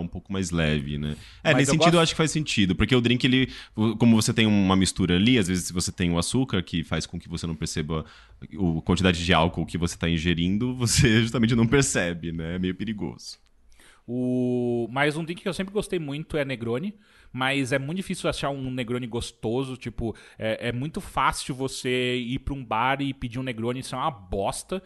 um 0.00 0.06
pouco 0.06 0.32
mais 0.32 0.50
leve, 0.50 0.96
né? 0.98 1.16
É, 1.42 1.52
Mas 1.52 1.56
nesse 1.58 1.70
eu 1.70 1.72
sentido 1.74 1.86
eu 1.88 1.92
gosto- 1.92 2.02
acho 2.02 2.12
que 2.12 2.16
faz 2.18 2.30
sentido. 2.30 2.74
Porque 2.76 2.94
o 2.94 3.00
drink, 3.00 3.24
ele. 3.24 3.50
Como 3.98 4.14
você 4.20 4.32
tem 4.32 4.46
uma 4.46 4.76
mistura 4.76 5.16
ali, 5.16 5.38
às 5.38 5.48
vezes 5.48 5.70
você 5.70 5.90
tem 5.90 6.10
o 6.10 6.18
açúcar, 6.18 6.62
que 6.62 6.84
faz 6.84 7.06
com 7.06 7.18
que 7.18 7.28
você 7.28 7.46
não 7.46 7.54
perceba 7.54 8.04
a 8.42 8.82
quantidade 8.82 9.24
de 9.24 9.32
álcool 9.34 9.66
que 9.66 9.76
você 9.78 9.96
tá 9.96 10.08
ingerindo, 10.08 10.74
você 10.78 11.22
justamente 11.22 11.54
não 11.54 11.66
percebe, 11.66 12.32
né? 12.32 12.54
É 12.54 12.58
meio 12.58 12.74
perigoso. 12.74 13.38
O... 14.10 14.88
Mas 14.90 15.16
um 15.18 15.24
drink 15.24 15.42
que 15.42 15.48
eu 15.48 15.52
sempre 15.52 15.72
gostei 15.74 15.98
muito 15.98 16.36
é 16.38 16.44
Negroni. 16.44 16.94
Mas 17.30 17.72
é 17.72 17.78
muito 17.78 17.98
difícil 17.98 18.28
achar 18.30 18.48
um 18.48 18.70
Negroni 18.70 19.06
gostoso. 19.06 19.76
Tipo, 19.76 20.16
é, 20.38 20.68
é 20.68 20.72
muito 20.72 20.98
fácil 21.00 21.54
você 21.54 22.16
ir 22.16 22.38
pra 22.38 22.54
um 22.54 22.64
bar 22.64 23.02
e 23.02 23.12
pedir 23.12 23.38
um 23.38 23.42
Negroni. 23.42 23.80
Isso 23.80 23.94
é 23.94 23.98
uma 23.98 24.10
bosta. 24.10 24.82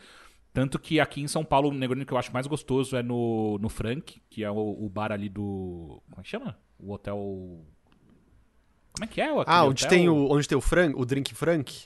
Tanto 0.52 0.78
que 0.78 0.98
aqui 0.98 1.20
em 1.22 1.28
São 1.28 1.44
Paulo, 1.44 1.68
o 1.70 1.72
Negroni 1.72 2.04
que 2.04 2.12
eu 2.12 2.18
acho 2.18 2.32
mais 2.32 2.46
gostoso 2.48 2.96
é 2.96 3.02
no, 3.02 3.58
no 3.58 3.68
Frank, 3.68 4.20
que 4.28 4.42
é 4.42 4.50
o, 4.50 4.56
o 4.84 4.88
bar 4.88 5.12
ali 5.12 5.28
do. 5.28 6.02
Como 6.10 6.20
é 6.20 6.22
que 6.24 6.28
chama? 6.28 6.58
O 6.78 6.92
hotel. 6.92 7.16
Como 8.92 9.04
é 9.04 9.06
que 9.06 9.20
é? 9.20 9.28
Ah, 9.46 9.64
onde 9.64 9.84
hotel? 9.84 9.88
tem 9.98 10.08
o, 10.08 10.30
onde 10.30 10.46
tem 10.48 10.58
o 10.58 10.60
Frank, 10.60 10.94
o 10.98 11.04
Drink 11.06 11.32
Frank, 11.34 11.84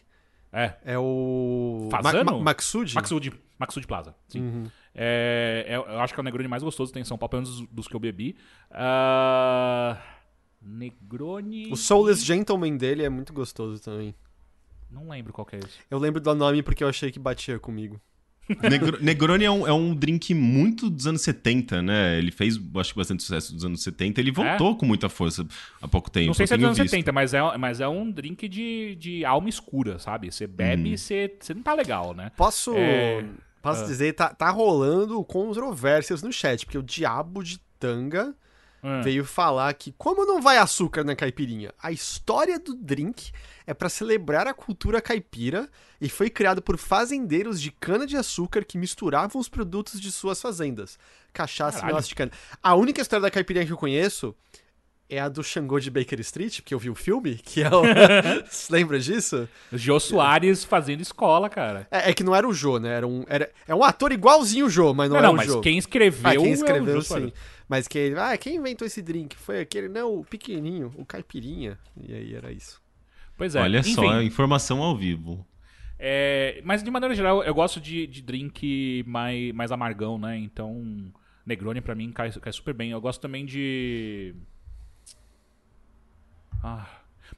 É, 0.53 0.73
é 0.85 0.99
o... 0.99 1.87
Fazano? 1.91 2.25
Ma- 2.25 2.33
Ma- 2.39 2.45
Maxud? 2.45 2.95
Maxud, 2.95 3.33
Maxud 3.59 3.87
Plaza. 3.87 4.15
Sim. 4.29 4.41
Uhum. 4.41 4.65
É, 4.95 5.65
é- 5.69 5.77
eu 5.77 6.01
acho 6.01 6.13
que 6.15 6.21
é 6.21 6.23
o 6.23 6.25
Negroni 6.25 6.49
mais 6.49 6.63
gostoso 6.63 6.93
tem 6.93 7.03
em 7.03 7.05
São 7.05 7.17
Paulo, 7.19 7.31
pelo 7.31 7.43
menos 7.43 7.59
dos, 7.61 7.69
dos 7.71 7.89
que 7.89 7.95
eu 7.97 8.01
bebi. 8.01 8.37
Ah, 8.71 9.99
Negroni. 10.61 11.69
O 11.71 11.77
Soulless 11.77 12.25
Gentleman 12.25 12.77
dele 12.77 13.03
é 13.05 13.09
muito 13.09 13.33
gostoso 13.33 13.83
também. 13.83 14.15
Não 14.91 15.09
lembro 15.09 15.33
qual 15.33 15.45
que 15.47 15.57
é 15.57 15.59
esse. 15.59 15.79
Eu 15.91 15.99
lembro 15.99 16.21
do 16.21 16.35
nome 16.35 16.63
porque 16.63 16.83
eu 16.85 16.89
achei 16.89 17.11
que 17.11 17.19
batia 17.19 17.59
comigo. 17.59 18.01
Negro- 18.63 19.03
Negroni 19.03 19.45
é 19.45 19.51
um, 19.51 19.67
é 19.67 19.73
um 19.73 19.93
drink 19.93 20.33
muito 20.33 20.89
dos 20.89 21.05
anos 21.09 21.21
70, 21.23 21.83
né? 21.83 22.17
Ele 22.17 22.31
fez, 22.31 22.57
acho 22.77 22.93
que, 22.93 22.99
bastante 22.99 23.25
sucesso 23.25 23.53
dos 23.53 23.65
anos 23.65 23.83
70. 23.83 24.21
Ele 24.21 24.31
voltou 24.31 24.77
com 24.77 24.87
muita 24.87 25.09
força 25.09 25.45
há 25.83 25.89
pouco 25.89 26.09
tempo. 26.09 26.29
Não 26.29 26.35
sei 26.35 26.47
se 26.47 26.55
é 26.55 26.57
dos 26.57 26.65
anos 26.67 26.79
visto. 26.79 26.91
70, 26.93 27.11
mas 27.13 27.35
é, 27.35 27.59
mas 27.59 27.81
é 27.81 27.89
um 27.89 28.09
drink 28.09 28.49
de, 28.49 28.95
de 28.95 29.25
alma 29.25 29.49
escura, 29.49 29.99
sabe? 29.99 30.31
Você 30.31 30.47
bebe 30.47 30.93
e 30.93 30.99
você, 30.99 31.37
você 31.41 31.53
não 31.55 31.63
tá 31.63 31.75
legal, 31.75 32.15
né? 32.15 32.31
Posso, 32.37 32.73
É, 32.77 33.25
posso 33.67 33.83
ah. 33.83 33.87
dizer, 33.87 34.13
tá, 34.15 34.29
tá 34.29 34.51
rolando 34.51 35.23
controvérsias 35.25 36.23
no 36.23 36.33
chat, 36.33 36.65
porque 36.65 36.79
o 36.79 36.83
Diabo 36.83 37.43
de 37.43 37.59
Tanga 37.79 38.35
Hum. 38.85 39.03
veio 39.03 39.25
falar 39.25 39.73
que 39.75 39.93
como 39.99 40.25
não 40.25 40.41
vai 40.41 40.59
açúcar 40.59 41.03
na 41.03 41.17
caipirinha? 41.17 41.73
A 41.83 41.91
história 41.91 42.57
do 42.57 42.73
drink 42.73 43.33
é 43.67 43.75
pra 43.75 43.89
celebrar 43.89 44.47
a 44.47 44.55
cultura 44.55 45.01
caipira 45.01 45.69
e 46.01 46.09
foi 46.09 46.31
criado 46.31 46.63
por 46.63 46.79
fazendeiros 46.79 47.61
de 47.61 47.73
cana-de-açúcar 47.73 48.65
que 48.65 48.79
misturavam 48.79 49.41
os 49.41 49.49
produtos 49.49 50.01
de 50.01 50.13
suas 50.13 50.41
fazendas. 50.41 50.99
Cachaça 51.33 51.81
e 51.81 51.87
melaço 51.87 52.09
de 52.09 52.15
cana. 52.15 52.31
A 52.63 52.77
única 52.77 53.01
história 53.01 53.23
da 53.23 53.31
caipirinha 53.31 53.67
que 53.67 53.73
eu 53.73 53.77
conheço 53.77 54.37
é 55.09 55.21
a 55.21 55.29
do 55.29 55.43
Xangô 55.43 55.79
de 55.79 55.91
Baker 55.91 56.21
Street, 56.21 56.61
porque 56.61 56.75
eu 56.75 56.79
vi 56.79 56.91
o 56.91 56.95
filme, 56.95 57.37
que 57.37 57.63
é 57.63 57.69
o... 57.69 57.83
Você 58.45 58.73
lembra 58.73 58.99
disso? 58.99 59.49
Jô 59.73 60.01
Soares 60.01 60.65
fazendo 60.65 61.01
escola, 61.01 61.49
cara. 61.49 61.87
É, 61.91 62.11
é 62.11 62.15
que 62.15 62.25
não 62.25 62.35
era 62.35 62.47
o 62.47 62.53
Jô, 62.53 62.79
né? 62.79 62.91
Era 62.91 63.07
um, 63.07 63.25
era, 63.29 63.51
é 63.67 63.75
um 63.75 63.85
ator 63.85 64.13
igualzinho 64.13 64.67
o 64.67 64.71
Jô, 64.71 64.93
mas 64.93 65.09
não, 65.09 65.15
Não, 65.15 65.19
era 65.19 65.27
não, 65.29 65.35
o 65.35 65.37
mas 65.37 65.47
Jô. 65.47 65.61
quem 65.61 65.79
escreveu, 65.79 66.31
Ah, 66.31 66.35
quem 66.35 66.47
é 66.47 66.51
o 66.51 66.53
escreveu, 66.53 67.01
Jô 67.01 67.03
sim. 67.03 67.33
Mas 67.69 67.89
que 67.89 67.99
ele, 67.99 68.19
ah, 68.19 68.37
quem 68.37 68.57
inventou 68.57 68.87
esse 68.87 69.03
drink? 69.03 69.37
Foi 69.37 69.61
aquele, 69.61 69.89
não, 69.89 70.19
o 70.21 70.25
pequenininho, 70.25 70.93
o 70.97 71.05
caipirinha. 71.05 71.79
E 71.97 72.15
aí 72.15 72.35
era 72.35 72.53
isso. 72.53 72.81
Pois 73.37 73.55
é. 73.55 73.61
Olha 73.61 73.81
Enfim, 73.81 73.95
só, 73.95 74.23
informação 74.23 74.83
ao 74.83 74.97
vivo. 74.97 75.47
É, 75.99 76.61
mas 76.65 76.83
de 76.83 76.91
maneira 76.91 77.15
geral, 77.15 77.43
eu 77.43 77.55
gosto 77.55 77.81
de, 77.81 78.07
de 78.07 78.23
drink 78.23 79.03
mais, 79.07 79.53
mais 79.53 79.73
amargão, 79.73 80.19
né? 80.19 80.37
Então, 80.39 81.11
Negroni 81.45 81.81
pra 81.81 81.95
mim 81.95 82.13
cai, 82.13 82.31
cai 82.33 82.53
super 82.53 82.75
bem. 82.75 82.91
Eu 82.91 83.01
gosto 83.01 83.21
também 83.21 83.45
de. 83.45 84.35
Ah. 86.63 86.87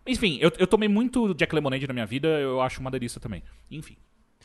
Enfim, 0.07 0.39
eu, 0.41 0.51
eu 0.59 0.67
tomei 0.67 0.89
muito 0.89 1.35
Jack 1.35 1.55
Lemonade 1.55 1.87
na 1.87 1.93
minha 1.93 2.07
vida, 2.07 2.29
eu 2.29 2.61
acho 2.61 2.81
uma 2.81 2.91
delícia 2.91 3.21
também. 3.21 3.43
Enfim. 3.71 3.97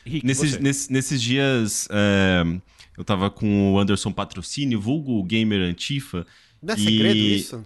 Rick, 0.06 0.26
Nesses, 0.26 0.60
nesse- 0.60 0.92
nesses 0.92 1.22
dias, 1.22 1.88
é, 1.90 2.44
eu 2.98 3.04
tava 3.06 3.30
com 3.30 3.74
o 3.74 3.80
Anderson 3.80 4.12
Patrocínio, 4.12 4.80
vulgo 4.82 5.24
gamer 5.24 5.62
Antifa. 5.62 6.26
Não 6.62 6.74
é 6.74 6.78
e- 6.78 6.82
segredo 6.84 7.16
isso? 7.18 7.66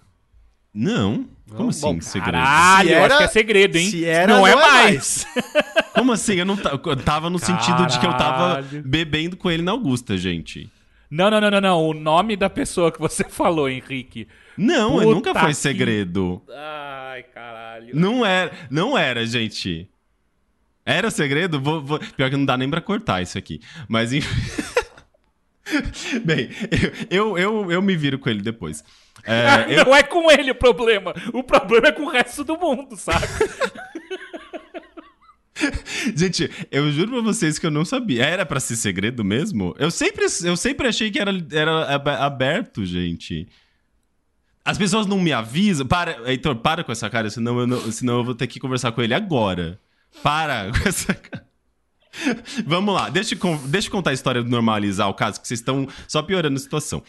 Não? 0.73 1.27
Como 1.49 1.61
Não? 1.63 1.69
assim, 1.69 1.81
Bom, 1.81 2.01
segredo? 2.01 2.33
Caralho, 2.33 2.89
Se 2.89 2.93
eu 2.93 2.97
acho 2.99 3.05
era- 3.05 3.17
que 3.17 3.23
é 3.23 3.27
segredo, 3.27 3.75
hein? 3.77 3.89
Se 3.89 4.05
era, 4.05 4.31
não, 4.35 4.45
é 4.45 4.55
mais. 4.55 5.25
Como 5.95 6.11
assim? 6.11 6.35
Eu 6.35 6.45
não 6.45 6.55
ta- 6.55 6.69
eu 6.85 6.95
tava 6.97 7.29
no 7.31 7.39
sentido 7.39 7.87
de 7.87 7.99
que 7.99 8.05
eu 8.05 8.11
tava 8.11 8.61
Caralho. 8.61 8.83
bebendo 8.83 9.35
com 9.35 9.49
ele 9.49 9.63
na 9.63 9.71
Augusta, 9.71 10.15
gente. 10.17 10.69
Não, 11.09 11.31
não, 11.31 11.41
não, 11.41 11.49
não, 11.49 11.61
não. 11.61 11.83
O 11.87 11.93
nome 11.95 12.35
da 12.35 12.49
pessoa 12.49 12.91
que 12.91 12.99
você 12.99 13.23
falou, 13.27 13.67
Henrique. 13.67 14.27
Não, 14.57 14.93
Puta 14.93 15.05
nunca 15.05 15.33
foi 15.39 15.49
que- 15.49 15.55
segredo. 15.55 16.41
Ai, 16.49 17.23
caralho. 17.23 17.95
Não 17.95 18.25
era, 18.25 18.51
não 18.71 18.97
era, 18.97 19.25
gente. 19.25 19.87
Era 20.85 21.11
segredo? 21.11 21.59
Vou- 21.61 21.81
vou- 21.83 21.99
Pior 21.99 22.29
que 22.29 22.37
não 22.37 22.45
dá 22.45 22.57
nem 22.57 22.69
pra 22.69 22.81
cortar 22.81 23.21
isso 23.21 23.37
aqui. 23.37 23.59
Mas 23.87 24.11
enfim. 24.13 24.27
Bem, 26.23 26.49
eu, 27.09 27.37
eu, 27.37 27.69
eu 27.71 27.81
me 27.81 27.95
viro 27.97 28.17
com 28.17 28.29
ele 28.29 28.41
depois. 28.41 28.83
É, 29.23 29.65
eu- 29.79 29.85
Não 29.85 29.95
é 29.95 30.01
com 30.01 30.31
ele 30.31 30.51
o 30.51 30.55
problema. 30.55 31.13
O 31.33 31.43
problema 31.43 31.89
é 31.89 31.91
com 31.91 32.03
o 32.03 32.09
resto 32.09 32.43
do 32.43 32.57
mundo, 32.57 32.95
saca? 32.95 33.27
Gente, 36.15 36.49
eu 36.71 36.91
juro 36.91 37.13
pra 37.13 37.21
vocês 37.21 37.57
que 37.57 37.65
eu 37.65 37.71
não 37.71 37.83
sabia. 37.83 38.23
Era 38.23 38.45
pra 38.45 38.59
ser 38.59 38.75
segredo 38.75 39.25
mesmo? 39.25 39.75
Eu 39.79 39.89
sempre, 39.89 40.25
eu 40.43 40.55
sempre 40.55 40.87
achei 40.87 41.09
que 41.09 41.17
era, 41.19 41.31
era 41.51 41.95
ab- 41.95 42.09
aberto, 42.09 42.85
gente. 42.85 43.47
As 44.67 44.77
pessoas 44.77 45.07
não 45.07 45.17
me 45.19 45.31
avisam. 45.31 45.87
Para, 45.87 46.29
Heitor, 46.29 46.57
para 46.57 46.83
com 46.83 46.91
essa 46.91 47.09
cara, 47.09 47.29
senão 47.29 47.57
eu, 47.59 47.65
não- 47.67 47.89
senão 47.91 48.17
eu 48.17 48.23
vou 48.25 48.35
ter 48.35 48.47
que 48.47 48.59
conversar 48.59 48.91
com 48.91 49.01
ele 49.01 49.13
agora. 49.13 49.79
Para 50.21 50.69
com 50.77 50.89
essa 50.89 51.13
cara. 51.13 51.47
Vamos 52.65 52.93
lá, 52.93 53.09
deixa 53.09 53.35
eu, 53.35 53.57
deixa 53.67 53.87
eu 53.87 53.91
contar 53.91 54.09
a 54.09 54.13
história 54.13 54.43
do 54.43 54.49
normalizar 54.49 55.07
o 55.07 55.13
caso, 55.13 55.39
que 55.39 55.47
vocês 55.47 55.59
estão 55.61 55.87
só 56.07 56.21
piorando 56.21 56.55
a 56.57 56.59
situação. 56.59 57.01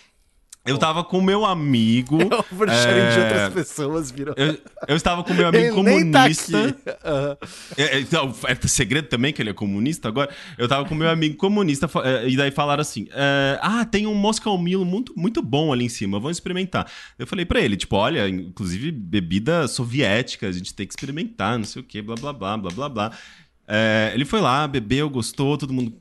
Eu 0.68 0.78
tava 0.78 1.02
com 1.02 1.20
meu 1.20 1.44
amigo. 1.44 2.18
O 2.48 2.54
oversharing 2.54 3.14
de 3.14 3.20
é, 3.20 3.24
outras 3.24 3.54
pessoas 3.54 4.10
virou. 4.10 4.34
Eu, 4.36 4.58
eu 4.86 4.96
estava 4.96 5.22
com 5.22 5.32
meu 5.34 5.48
amigo 5.48 5.64
Ele 5.88 6.10
tá 6.10 6.20
comunista. 6.22 6.68
aqui. 6.68 6.78
Aham. 7.04 7.36
É, 7.76 7.82
é, 7.82 8.00
então, 8.00 8.34
é 8.46 8.68
segredo 8.68 9.08
também 9.08 9.32
que 9.32 9.40
ele 9.42 9.50
é 9.50 9.52
comunista 9.52 10.08
agora. 10.08 10.30
Eu 10.56 10.68
tava 10.68 10.88
com 10.88 10.94
meu 10.94 11.08
amigo 11.08 11.36
comunista 11.36 11.88
é, 12.04 12.28
e 12.28 12.36
daí 12.36 12.50
falaram 12.50 12.80
assim: 12.80 13.08
é, 13.12 13.58
Ah, 13.62 13.84
tem 13.84 14.06
um 14.06 14.14
Moscow 14.14 14.56
Milo 14.58 14.84
muito, 14.84 15.12
muito 15.16 15.42
bom 15.42 15.72
ali 15.72 15.84
em 15.84 15.88
cima, 15.88 16.18
vamos 16.18 16.36
experimentar. 16.36 16.90
Eu 17.18 17.26
falei 17.26 17.44
pra 17.44 17.60
ele: 17.60 17.76
Tipo, 17.76 17.96
olha, 17.96 18.28
inclusive 18.28 18.90
bebida 18.90 19.66
soviética, 19.68 20.46
a 20.48 20.52
gente 20.52 20.74
tem 20.74 20.86
que 20.86 20.92
experimentar, 20.92 21.58
não 21.58 21.64
sei 21.64 21.82
o 21.82 21.84
que, 21.84 22.00
blá 22.02 22.16
blá 22.16 22.32
blá, 22.32 22.56
blá 22.56 22.70
blá 22.70 22.88
blá. 22.88 23.12
É, 23.66 24.12
ele 24.14 24.24
foi 24.24 24.40
lá, 24.40 24.66
bebeu, 24.66 25.10
gostou, 25.10 25.58
todo 25.58 25.72
mundo 25.72 25.92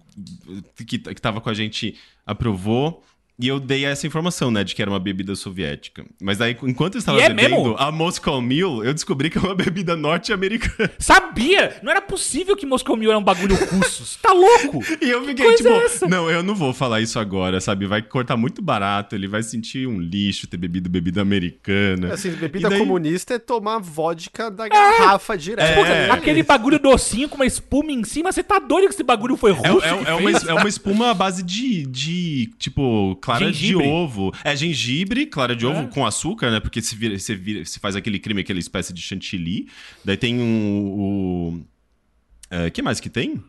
que, 0.86 0.98
que 0.98 1.22
tava 1.22 1.42
com 1.42 1.50
a 1.50 1.54
gente 1.54 1.96
aprovou. 2.26 3.04
E 3.40 3.48
eu 3.48 3.60
dei 3.60 3.86
essa 3.86 4.08
informação, 4.08 4.50
né, 4.50 4.64
de 4.64 4.74
que 4.74 4.82
era 4.82 4.90
uma 4.90 5.00
bebida 5.00 5.36
soviética. 5.36 6.04
Mas 6.20 6.40
daí, 6.40 6.58
enquanto 6.64 6.96
eu 6.96 7.00
estava 7.00 7.20
E 7.20 7.22
é 7.22 7.30
bebendo 7.30 7.56
mesmo? 7.56 7.76
a 7.78 7.92
Moscow 7.92 8.42
Mule, 8.42 8.88
eu 8.88 8.94
descobri 8.96 9.30
que 9.30 9.38
é 9.38 9.42
uma 9.42 9.54
bebida 9.56 9.96
norte-americana. 9.96 10.92
Sabia! 10.98 11.78
Não 11.84 11.92
era 11.92 12.02
possível 12.02 12.56
que 12.56 12.66
Moscow 12.66 12.96
Mule 12.96 13.10
era 13.10 13.18
um 13.20 13.24
bagulho 13.24 13.56
russo. 13.56 14.06
Você 14.06 14.18
tá 14.22 14.34
louco? 14.34 14.84
E 15.00 15.10
eu 15.10 15.24
fiquei 15.24 15.54
tipo, 15.56 15.70
é 15.70 16.08
não, 16.10 16.30
eu 16.32 16.42
não 16.42 16.56
vou 16.56 16.74
falar 16.74 17.00
isso 17.02 17.20
agora, 17.20 17.62
sabe? 17.62 17.86
Vai 17.86 18.02
cortar 18.02 18.36
muito 18.36 18.62
barato, 18.62 19.14
ele 19.16 19.28
vai 19.28 19.44
sentir 19.44 19.88
um 19.88 20.00
lixo 20.00 20.48
ter 20.48 20.58
bebido 20.58 20.90
bebida 20.90 21.22
americana. 21.22 22.14
Assim, 22.14 22.32
bebida 22.32 22.70
daí- 22.70 22.80
comunista 22.80 23.36
é 23.36 23.40
tomar 23.40 23.78
vodka 23.80 24.50
da 24.50 24.68
garrafa 24.68 25.38
direto. 25.38 25.76
Puta, 25.76 25.88
É. 25.88 26.10
Aquele 26.10 26.42
bagulho 26.44 26.80
docinho 26.80 27.30
com 27.30 27.36
uma 27.36 27.46
espuma 27.46 27.92
em 27.92 28.04
cima, 28.04 28.32
você 28.32 28.42
tá 28.44 28.58
doido 28.60 28.88
que 28.88 28.94
esse 28.96 29.04
bagulho 29.04 29.38
foi 29.38 29.52
É, 29.52 29.54
russo? 29.54 29.86
é- 29.86 29.90
é 29.90 30.14
uma, 30.16 30.32
é 30.32 30.54
uma 30.54 30.68
espuma 30.70 31.12
à 31.12 31.14
base 31.14 31.44
de, 31.44 31.86
de 31.86 32.50
tipo, 32.58 33.16
clara 33.28 33.46
Gengibre. 33.52 33.84
de 33.84 33.90
ovo. 33.90 34.34
É 34.44 34.56
gengibre, 34.56 35.26
clara 35.26 35.56
de 35.56 35.66
ovo 35.66 35.82
É. 35.82 35.88
com 35.88 36.06
açúcar, 36.06 36.50
né? 36.50 36.60
Porque 36.60 36.82
se, 36.82 36.96
vira, 36.96 37.20
se, 37.20 37.36
vira- 37.36 37.66
se 37.66 37.80
faz 37.80 37.96
aquele 37.96 38.20
creme, 38.20 38.42
aquela 38.42 38.60
espécie 38.60 38.94
de 38.94 39.02
chantilly. 39.02 39.68
Daí 40.04 40.18
tem 40.18 40.40
um. 40.40 41.62
O. 42.50 42.70
que 42.74 42.82
mais 42.82 43.00
que 43.00 43.10
tem? 43.10 43.44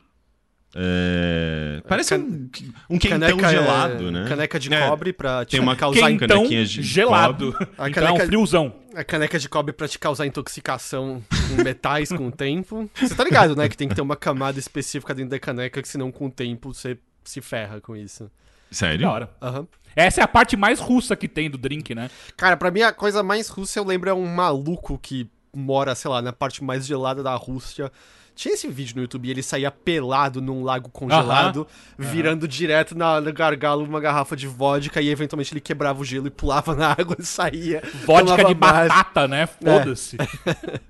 É, 0.75 1.83
parece 1.89 2.11
Can- 2.11 2.23
um, 2.23 2.51
um 2.91 2.99
quentão 2.99 3.21
Caneca, 3.39 3.47
é, 3.47 3.51
gelado, 3.51 4.11
né? 4.13 4.27
Caneca 4.29 4.59
de 4.61 4.73
É, 4.73 4.87
cobre 4.89 5.13
pra 5.15 5.45
te 5.45 5.53
tem 5.53 5.61
uma 5.61 5.75
causar... 5.75 6.09
Quentão 6.09 6.29
canequinha 6.37 6.65
de 6.65 6.83
gelado. 6.83 7.55
A 7.79 7.89
Então 7.89 8.03
é 8.07 8.11
um 8.11 8.15
caneca- 8.15 8.27
friozão. 8.27 8.75
A 8.95 9.03
caneca 9.03 9.39
de 9.39 9.49
cobre 9.49 9.73
pra 9.73 9.89
te 9.89 9.99
causar 9.99 10.27
intoxicação 10.27 11.23
com 11.57 11.63
metais 11.63 12.11
com 12.11 12.29
o 12.29 12.33
tempo. 12.33 12.89
Você 13.01 13.15
tá 13.15 13.25
ligado, 13.25 13.57
né? 13.57 13.69
Que 13.69 13.77
tem 13.77 13.89
que 13.89 13.95
ter 13.95 14.03
uma 14.03 14.17
camada 14.17 14.59
específica 14.59 15.15
dentro 15.15 15.31
da 15.31 15.39
caneca, 15.39 15.81
que 15.81 15.89
senão 15.89 16.11
com 16.13 16.27
o 16.27 16.31
tempo 16.31 16.75
você 16.75 16.99
se 17.25 17.41
ferra 17.41 17.81
com 17.81 17.97
isso. 17.97 18.31
Sério? 18.71 19.07
Da 19.07 19.13
hora. 19.13 19.31
Aham. 19.41 19.67
Essa 19.97 20.21
é 20.21 20.25
a 20.25 20.29
parte 20.29 20.57
mais 20.57 20.79
russa 20.79 21.17
que 21.17 21.27
tem 21.27 21.51
do 21.51 21.59
drink, 21.59 21.95
né? 21.95 22.09
Cara, 22.37 22.57
pra 22.57 22.71
mim 22.71 22.83
a 22.83 22.93
coisa 22.93 23.23
mais 23.23 23.49
russa 23.49 23.81
eu 23.81 23.85
lembro 23.85 24.09
é 24.09 24.15
um 24.15 24.27
maluco 24.27 24.97
que 24.97 25.29
mora, 25.53 25.95
sei 25.95 26.11
lá, 26.11 26.23
na 26.23 26.33
parte 26.33 26.63
mais 26.63 26.87
gelada 26.87 27.23
da 27.23 27.35
Rússia. 27.35 27.91
Tinha 28.39 28.55
esse 28.55 28.69
vídeo 28.69 28.95
no 28.95 29.03
YouTube 29.03 29.27
e 29.27 29.33
ele 29.33 29.43
saía 29.43 29.69
pelado 29.69 30.41
num 30.41 30.63
lago 30.63 30.89
congelado, 30.91 31.67
virando 31.99 32.47
direto 32.47 32.97
na, 32.97 33.21
no 33.21 33.33
gargalo 33.33 33.85
uma 33.85 33.99
garrafa 33.99 34.37
de 34.37 34.47
vodka 34.47 35.03
e 35.03 35.09
eventualmente 35.09 35.53
ele 35.53 35.61
quebrava 35.61 36.01
o 36.01 36.05
gelo 36.05 36.29
e 36.29 36.31
pulava 36.31 36.73
na 36.77 36.93
água 36.93 37.17
e 37.19 37.27
saía. 37.27 37.83
Vodka 38.07 38.45
de 38.45 38.55
mais. 38.55 38.89
batata, 38.89 39.27
né? 39.27 39.49
Foda-se. 39.49 40.17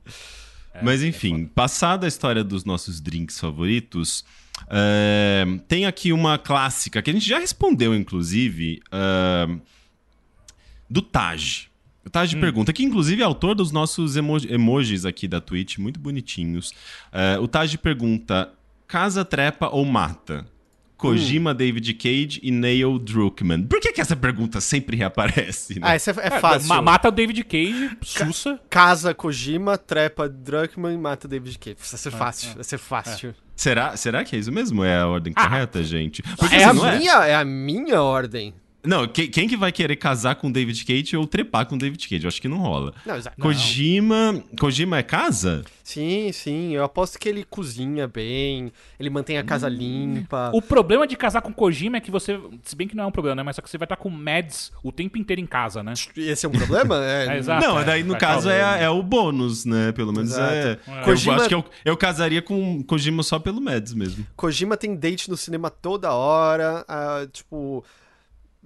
Mas 0.83 1.03
enfim, 1.03 1.47
passada 1.47 2.07
a 2.07 2.09
história 2.09 2.45
dos 2.45 2.67
nossos 2.67 3.01
drinks 3.01 3.41
favoritos, 3.41 4.25
é, 4.71 5.45
tem 5.69 5.87
aqui 5.87 6.13
uma 6.13 6.39
clássica 6.39 7.01
que 7.03 7.11
a 7.11 7.13
gente 7.13 7.29
já 7.29 7.39
respondeu, 7.39 7.95
inclusive, 7.95 8.81
é, 8.93 9.47
do 10.89 11.03
Taj. 11.03 11.69
O 12.07 12.11
Taj 12.11 12.35
pergunta, 12.37 12.73
que 12.73 12.83
inclusive 12.83 13.21
é 13.21 13.25
autor 13.25 13.55
dos 13.55 13.71
nossos 13.71 14.17
emo- 14.17 14.39
emojis 14.49 15.05
aqui 15.05 15.29
da 15.29 15.41
Twitch, 15.41 15.77
muito 15.79 16.01
bonitinhos. 16.01 16.73
É, 17.13 17.39
o 17.39 17.47
Taj 17.47 17.77
pergunta: 17.79 18.51
casa, 18.87 19.25
trepa 19.25 19.69
ou 19.69 19.85
mata? 19.85 20.47
Kojima, 20.97 21.55
David 21.55 21.95
Cage 21.95 22.41
e 22.43 22.51
Neil 22.51 22.99
Druckmann. 22.99 23.63
Por 23.69 23.79
que, 23.81 23.93
que 23.93 24.01
essa 24.01 24.17
pergunta 24.17 24.61
sempre 24.61 24.97
reaparece? 24.97 25.75
Né? 25.79 25.87
Ah, 25.87 25.95
essa 25.95 26.11
é, 26.11 26.27
é 26.27 26.41
fácil. 26.41 26.69
Ma- 26.69 26.83
Mata 26.83 27.07
o 27.09 27.13
David 27.13 27.45
Cage, 27.45 27.91
sussa. 28.03 28.59
Casa 28.69 29.15
Kojima, 29.15 29.79
trepa 29.79 30.29
Druckmann, 30.29 30.99
mata 30.99 31.29
David 31.29 31.57
Cage. 31.57 31.77
Vai 31.79 31.87
ser 32.01 32.11
fácil, 32.11 32.55
vai 32.55 32.65
ser 32.65 32.79
fácil. 32.79 33.35
Será, 33.59 33.97
será 33.97 34.23
que 34.25 34.37
é 34.37 34.39
isso 34.39 34.53
mesmo? 34.53 34.85
É 34.85 34.99
a 35.01 35.09
ordem 35.09 35.33
Ah. 35.37 35.43
correta, 35.49 35.83
gente? 35.83 36.23
Porque, 36.23 36.55
É, 36.55 36.65
assim, 36.65 36.81
a 36.87 36.93
é- 36.95 36.99
minha, 36.99 37.13
é 37.27 37.35
a 37.35 37.45
minha 37.45 38.01
ordem. 38.01 38.55
Não, 38.85 39.07
que- 39.09 39.27
quem 39.29 39.49
que 39.49 39.57
vai 39.57 39.73
querer 39.73 39.97
casar 39.97 40.37
com 40.37 40.51
David 40.51 40.85
Cage 40.85 41.17
ou 41.17 41.27
trepar 41.27 41.67
com 41.67 41.77
David 41.77 42.09
Cage? 42.09 42.25
Eu 42.25 42.29
acho 42.29 42.41
que 42.41 42.49
não 42.49 42.59
rola. 42.59 42.95
Não. 43.05 43.17
Kojima. 43.41 44.43
Kojima 44.59 44.99
é 44.99 45.03
casa? 45.03 45.65
Sim, 45.83 46.31
sim. 46.33 46.75
Eu 46.75 46.85
aposto 46.85 47.19
que 47.19 47.29
ele 47.29 47.45
cozinha 47.49 48.07
bem, 48.07 48.71
ele 49.01 49.09
mantém 49.11 49.39
a 49.39 49.43
casa 49.43 49.69
limpa. 49.69 50.51
O 50.55 50.61
problema 50.63 51.07
de 51.07 51.17
casar 51.17 51.41
com 51.43 51.53
Kojima 51.53 51.97
é 51.97 52.01
que 52.01 52.11
você. 52.11 52.39
Se 52.63 52.77
bem 52.77 52.87
que 52.87 52.95
não 52.95 53.05
é 53.05 53.07
um 53.07 53.11
problema, 53.11 53.37
né? 53.37 53.43
Mas 53.43 53.57
só 53.57 53.63
que 53.63 53.71
você 53.71 53.79
vai 53.79 53.87
estar 53.87 53.97
com 53.97 54.11
Mads 54.11 54.71
o 54.83 54.93
tempo 54.93 55.17
inteiro 55.19 55.41
em 55.41 55.47
casa, 55.47 55.83
né? 55.83 55.95
Esse 56.17 56.47
é 56.47 56.49
um 56.49 56.53
problema? 56.53 56.97
É, 57.09 57.27
É, 57.27 57.39
exato. 57.39 57.67
não, 57.67 57.79
é, 57.81 57.85
daí 57.85 58.03
no 58.03 58.11
vai 58.13 58.21
caso 58.21 58.49
é, 58.51 58.85
é 58.85 58.89
o 58.91 59.03
bônus, 59.03 59.65
né? 59.65 59.93
Pelo 59.93 60.13
menos 60.13 60.31
Exato. 60.33 60.53
é. 60.53 60.79
É. 60.87 61.01
Eu 61.01 61.05
Kojima- 61.05 61.37
acho 61.37 61.49
que 61.49 61.55
eu, 61.55 61.65
eu 61.85 61.97
casaria 61.97 62.43
com 62.43 62.83
Kojima 62.85 63.23
só 63.23 63.39
pelo 63.39 63.61
Mads 63.61 63.95
mesmo. 63.95 64.27
Kojima 64.37 64.77
tem 64.77 64.95
date 64.95 65.31
no 65.31 65.37
cinema 65.37 65.71
toda 65.71 66.13
hora, 66.13 66.85
ah, 66.87 67.27
tipo, 67.33 67.83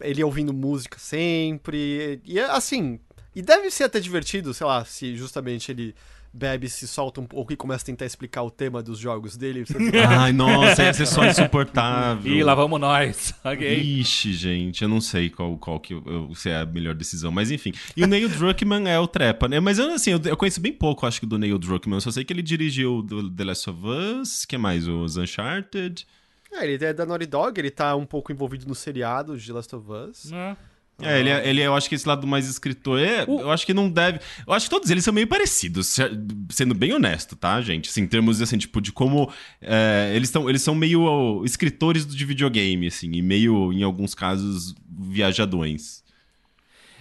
ele 0.03 0.23
ouvindo 0.23 0.53
música 0.53 0.99
sempre. 0.99 2.21
E 2.25 2.39
é 2.39 2.45
assim. 2.51 2.99
E 3.35 3.41
deve 3.41 3.71
ser 3.71 3.85
até 3.85 3.99
divertido, 3.99 4.53
sei 4.53 4.67
lá, 4.67 4.85
se 4.85 5.17
justamente 5.17 5.71
ele 5.73 5.95
bebe, 6.33 6.69
se 6.69 6.89
solta 6.89 7.21
um 7.21 7.27
pouco 7.27 7.53
e 7.53 7.57
começa 7.57 7.85
a 7.85 7.87
tentar 7.87 8.07
explicar 8.07 8.43
o 8.43 8.51
tema 8.51 8.83
dos 8.83 8.99
jogos 8.99 9.37
dele. 9.37 9.65
Você 9.65 9.77
Ai, 10.09 10.33
nossa, 10.33 10.83
ia 10.83 10.95
ser 10.95 11.07
só 11.07 11.25
insuportável. 11.25 12.33
Ih, 12.33 12.43
lá 12.43 12.55
vamos 12.55 12.81
nós. 12.81 13.35
Ok. 13.45 13.75
Ixi, 13.75 14.33
gente, 14.35 14.83
eu 14.83 14.89
não 14.89 15.01
sei 15.01 15.29
qual, 15.29 15.59
qual 15.59 15.79
que 15.79 15.93
eu, 15.93 16.33
se 16.35 16.49
é 16.49 16.61
a 16.61 16.67
melhor 16.67 16.95
decisão, 16.95 17.31
mas 17.31 17.51
enfim. 17.51 17.73
E 17.97 18.05
o 18.05 18.07
Neil 18.07 18.29
Druckmann 18.29 18.89
é 18.89 18.99
o 18.99 19.07
trepa, 19.07 19.49
né? 19.49 19.59
Mas 19.59 19.79
eu, 19.79 19.93
assim, 19.93 20.13
eu, 20.13 20.21
eu 20.25 20.37
conheço 20.37 20.61
bem 20.61 20.73
pouco, 20.73 21.05
acho 21.07 21.21
que, 21.21 21.27
do 21.27 21.37
Neil 21.37 21.59
Druckmann. 21.59 21.97
Eu 21.97 22.01
só 22.01 22.11
sei 22.11 22.25
que 22.25 22.33
ele 22.33 22.43
dirigiu 22.43 23.03
do 23.03 23.29
The 23.29 23.45
Last 23.45 23.69
of 23.69 23.81
Us, 23.85 24.45
que 24.47 24.57
mais? 24.57 24.87
Os 24.87 25.17
Uncharted. 25.17 26.07
É, 26.53 26.65
ele 26.71 26.85
é 26.85 26.93
da 26.93 27.07
Naughty 27.07 27.27
Dog, 27.27 27.59
ele 27.59 27.71
tá 27.71 27.97
um 27.97 28.05
pouco 28.07 28.31
envolvido 28.33 28.67
no 28.67 28.75
seriado 28.75 29.37
de 29.39 29.53
Last 29.53 29.75
of 29.75 29.87
Us. 29.91 30.31
É. 30.33 30.57
É, 31.01 31.19
ele, 31.19 31.31
é- 31.31 31.49
ele 31.49 31.61
é, 31.63 31.67
eu 31.67 31.75
acho 31.75 31.89
que 31.89 31.95
esse 31.97 32.07
lado 32.07 32.27
mais 32.27 32.47
escritor. 32.47 33.01
É, 33.01 33.25
O- 33.27 33.41
Eu 33.41 33.51
acho 33.51 33.65
que 33.67 33.73
não 33.75 33.91
deve. 33.91 34.21
Eu 34.47 34.53
acho 34.53 34.67
que 34.67 34.71
todos 34.71 34.89
eles 34.91 35.03
são 35.03 35.13
meio 35.13 35.27
parecidos, 35.27 35.87
se- 35.89 36.03
sendo 36.51 36.75
bem 36.75 36.93
honesto, 36.93 37.35
tá, 37.35 37.61
gente? 37.63 37.89
Assim, 37.89 38.03
em 38.03 38.07
termos 38.07 38.41
assim, 38.43 38.59
tipo, 38.59 38.81
de 38.81 38.93
como. 38.93 39.33
é, 39.61 40.13
eles, 40.15 40.31
tão, 40.31 40.49
eles 40.49 40.63
são 40.63 40.75
meio 40.75 41.43
escritores 41.45 42.07
de 42.07 42.25
videogame, 42.25 42.87
assim, 42.87 43.11
e 43.13 43.23
meio, 43.23 43.73
em 43.73 43.83
alguns 43.83 44.15
casos, 44.15 44.75
viajadões. 44.89 46.05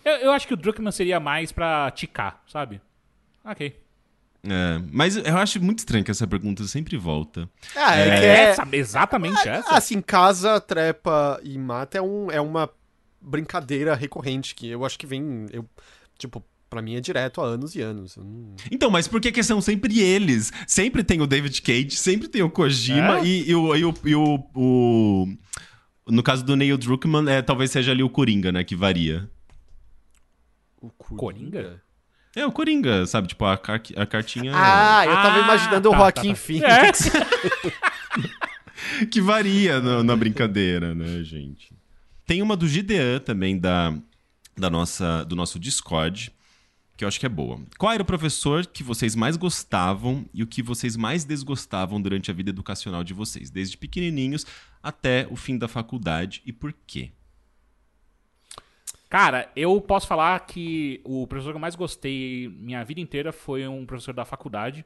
Eu, 0.04 0.14
eu 0.14 0.32
acho 0.32 0.48
que 0.48 0.54
o 0.54 0.58
Druckmann 0.58 0.92
seria 0.92 1.20
mais 1.20 1.52
pra 1.52 1.92
ticar, 1.92 2.42
sabe? 2.48 2.82
Ok. 3.44 3.76
É, 4.44 4.82
mas 4.92 5.16
eu 5.18 5.38
acho 5.38 5.62
muito 5.62 5.80
estranho 5.80 6.04
que 6.04 6.10
essa 6.12 6.26
pergunta 6.26 6.64
sempre 6.64 6.98
volta. 6.98 7.48
Ah, 7.76 7.96
é, 7.96 8.08
É. 8.08 8.20
que 8.20 8.26
é. 8.26 8.36
Essa, 8.50 8.68
exatamente 8.72 9.48
essa. 9.48 9.76
Assim, 9.76 10.02
casa, 10.02 10.60
trepa 10.60 11.40
e 11.44 11.58
mata 11.60 11.98
é, 11.98 12.02
um, 12.02 12.32
é 12.32 12.42
uma 12.42 12.70
brincadeira 13.22 13.94
recorrente 13.94 14.56
que 14.56 14.68
eu 14.68 14.84
acho 14.84 14.98
que 14.98 15.06
vem. 15.06 15.46
Eu, 15.52 15.64
tipo, 16.18 16.44
pra 16.70 16.82
mim 16.82 16.96
é 16.96 17.00
direto 17.02 17.40
há 17.40 17.46
anos 17.46 17.76
e 17.76 17.82
anos. 17.82 18.18
Não- 18.18 18.56
Então, 18.72 18.90
mas 18.90 19.08
por 19.08 19.22
que, 19.22 19.32
que 19.32 19.44
são 19.44 19.62
sempre 19.62 20.00
eles? 20.00 20.52
Sempre 20.66 21.04
tem 21.04 21.22
o 21.22 21.28
David 21.28 21.62
Cage, 21.62 21.92
sempre 21.92 22.28
tem 22.28 22.42
o 22.42 22.50
Kojima 22.50 23.20
É? 23.20 23.24
e, 23.26 23.50
e 23.50 23.54
o, 23.56 23.76
e 23.76 23.86
o- 23.86 23.94
e 24.06 24.16
o- 24.16 24.44
o- 24.56 25.28
No 26.08 26.24
caso 26.24 26.44
do 26.44 26.56
Neil 26.56 26.80
Druckmann, 26.80 27.30
é, 27.30 27.44
talvez 27.44 27.70
seja 27.70 27.92
ali 27.92 28.02
o 28.02 28.10
Coringa, 28.10 28.52
né? 28.52 28.64
Que 28.64 28.76
varia. 28.76 29.30
O 30.82 30.90
Coringa? 30.90 31.80
É, 32.36 32.46
o 32.46 32.52
Coringa, 32.52 33.06
sabe? 33.06 33.28
Tipo, 33.28 33.46
a, 33.46 33.58
car- 33.58 33.82
a 33.98 34.06
cartinha 34.06 34.52
Ah, 34.56 35.06
eu 35.06 35.14
tava 35.16 35.36
Ah, 35.38 35.44
imaginando 35.44 35.90
o 35.90 35.92
tá, 35.92 35.98
Joaquim 35.98 36.30
tá, 36.30 36.36
tá. 36.36 36.42
Phoenix. 36.42 37.10
que 39.12 39.22
varia 39.22 39.80
no- 39.80 40.04
na 40.04 40.16
brincadeira, 40.16 40.94
né, 40.96 41.24
gente? 41.24 41.74
Tem 42.26 42.42
uma 42.42 42.56
do 42.56 42.68
Gideon 42.68 43.20
também, 43.20 43.58
da, 43.60 43.94
da 44.58 44.70
nossa, 44.70 45.26
do 45.26 45.36
nosso 45.36 45.60
Discord, 45.60 46.32
que 46.96 47.04
eu 47.04 47.08
acho 47.08 47.20
que 47.20 47.26
é 47.26 47.30
boa. 47.30 47.60
Qual 47.78 47.92
era 47.92 48.02
o 48.04 48.06
professor 48.06 48.66
que 48.66 48.84
vocês 48.84 49.16
mais 49.16 49.36
gostavam 49.36 50.26
e 50.34 50.42
o 50.44 50.48
que 50.48 50.62
vocês 50.64 50.96
mais 50.96 51.26
desgostavam 51.26 52.02
durante 52.02 52.32
a 52.32 52.34
vida 52.34 52.50
educacional 52.52 53.04
de 53.04 53.14
vocês, 53.14 53.50
desde 53.50 53.78
pequenininhos 53.78 54.46
até 54.82 55.28
o 55.30 55.36
fim 55.36 55.58
da 55.58 55.68
faculdade 55.68 56.42
e 56.46 56.54
por 56.54 56.74
quê? 56.88 57.12
Cara, 59.12 59.52
eu 59.58 59.82
posso 59.82 60.08
falar 60.08 60.40
que 60.48 61.02
o 61.04 61.28
professor 61.28 61.52
que 61.52 61.58
eu 61.58 61.62
mais 61.62 61.76
gostei 61.76 62.48
minha 62.58 62.82
vida 62.86 63.02
inteira 63.02 63.34
foi 63.34 63.68
um 63.68 63.86
professor 63.86 64.14
da 64.14 64.24
faculdade, 64.24 64.86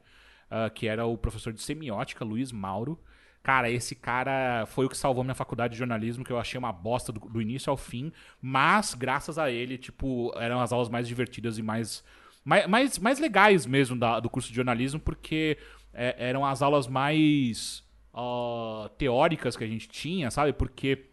ah, 0.50 0.68
que 0.68 0.88
era 0.88 1.06
o 1.06 1.16
professor 1.16 1.52
de 1.52 1.62
semiótica, 1.62 2.24
Luiz 2.24 2.50
Mauro. 2.50 2.98
Cara, 3.42 3.70
esse 3.70 3.94
cara 3.94 4.66
foi 4.66 4.86
o 4.86 4.88
que 4.88 4.96
salvou 4.96 5.22
minha 5.22 5.34
faculdade 5.36 5.74
de 5.74 5.78
jornalismo, 5.78 6.24
que 6.24 6.32
eu 6.32 6.40
achei 6.40 6.58
uma 6.58 6.72
bosta 6.72 7.12
do, 7.12 7.20
do 7.20 7.40
início 7.40 7.70
ao 7.70 7.76
fim, 7.76 8.12
mas 8.42 8.94
graças 8.94 9.38
a 9.38 9.48
ele, 9.50 9.78
tipo, 9.78 10.32
eram 10.36 10.60
as 10.60 10.72
aulas 10.72 10.88
mais 10.88 11.06
divertidas 11.06 11.56
e 11.58 11.62
mais 11.62 12.02
mais, 12.44 12.66
mais, 12.66 12.98
mais 12.98 13.18
legais 13.20 13.66
mesmo 13.66 13.96
da- 13.98 14.20
do 14.20 14.30
curso 14.30 14.48
de 14.50 14.56
jornalismo, 14.56 15.00
porque 15.00 15.58
é, 15.94 16.14
eram 16.18 16.44
as 16.44 16.62
aulas 16.62 16.88
mais 16.88 17.84
ah, 18.14 18.90
teóricas 18.98 19.56
que 19.56 19.62
a 19.64 19.68
gente 19.68 19.88
tinha, 19.88 20.30
sabe? 20.32 20.52
Porque 20.52 21.10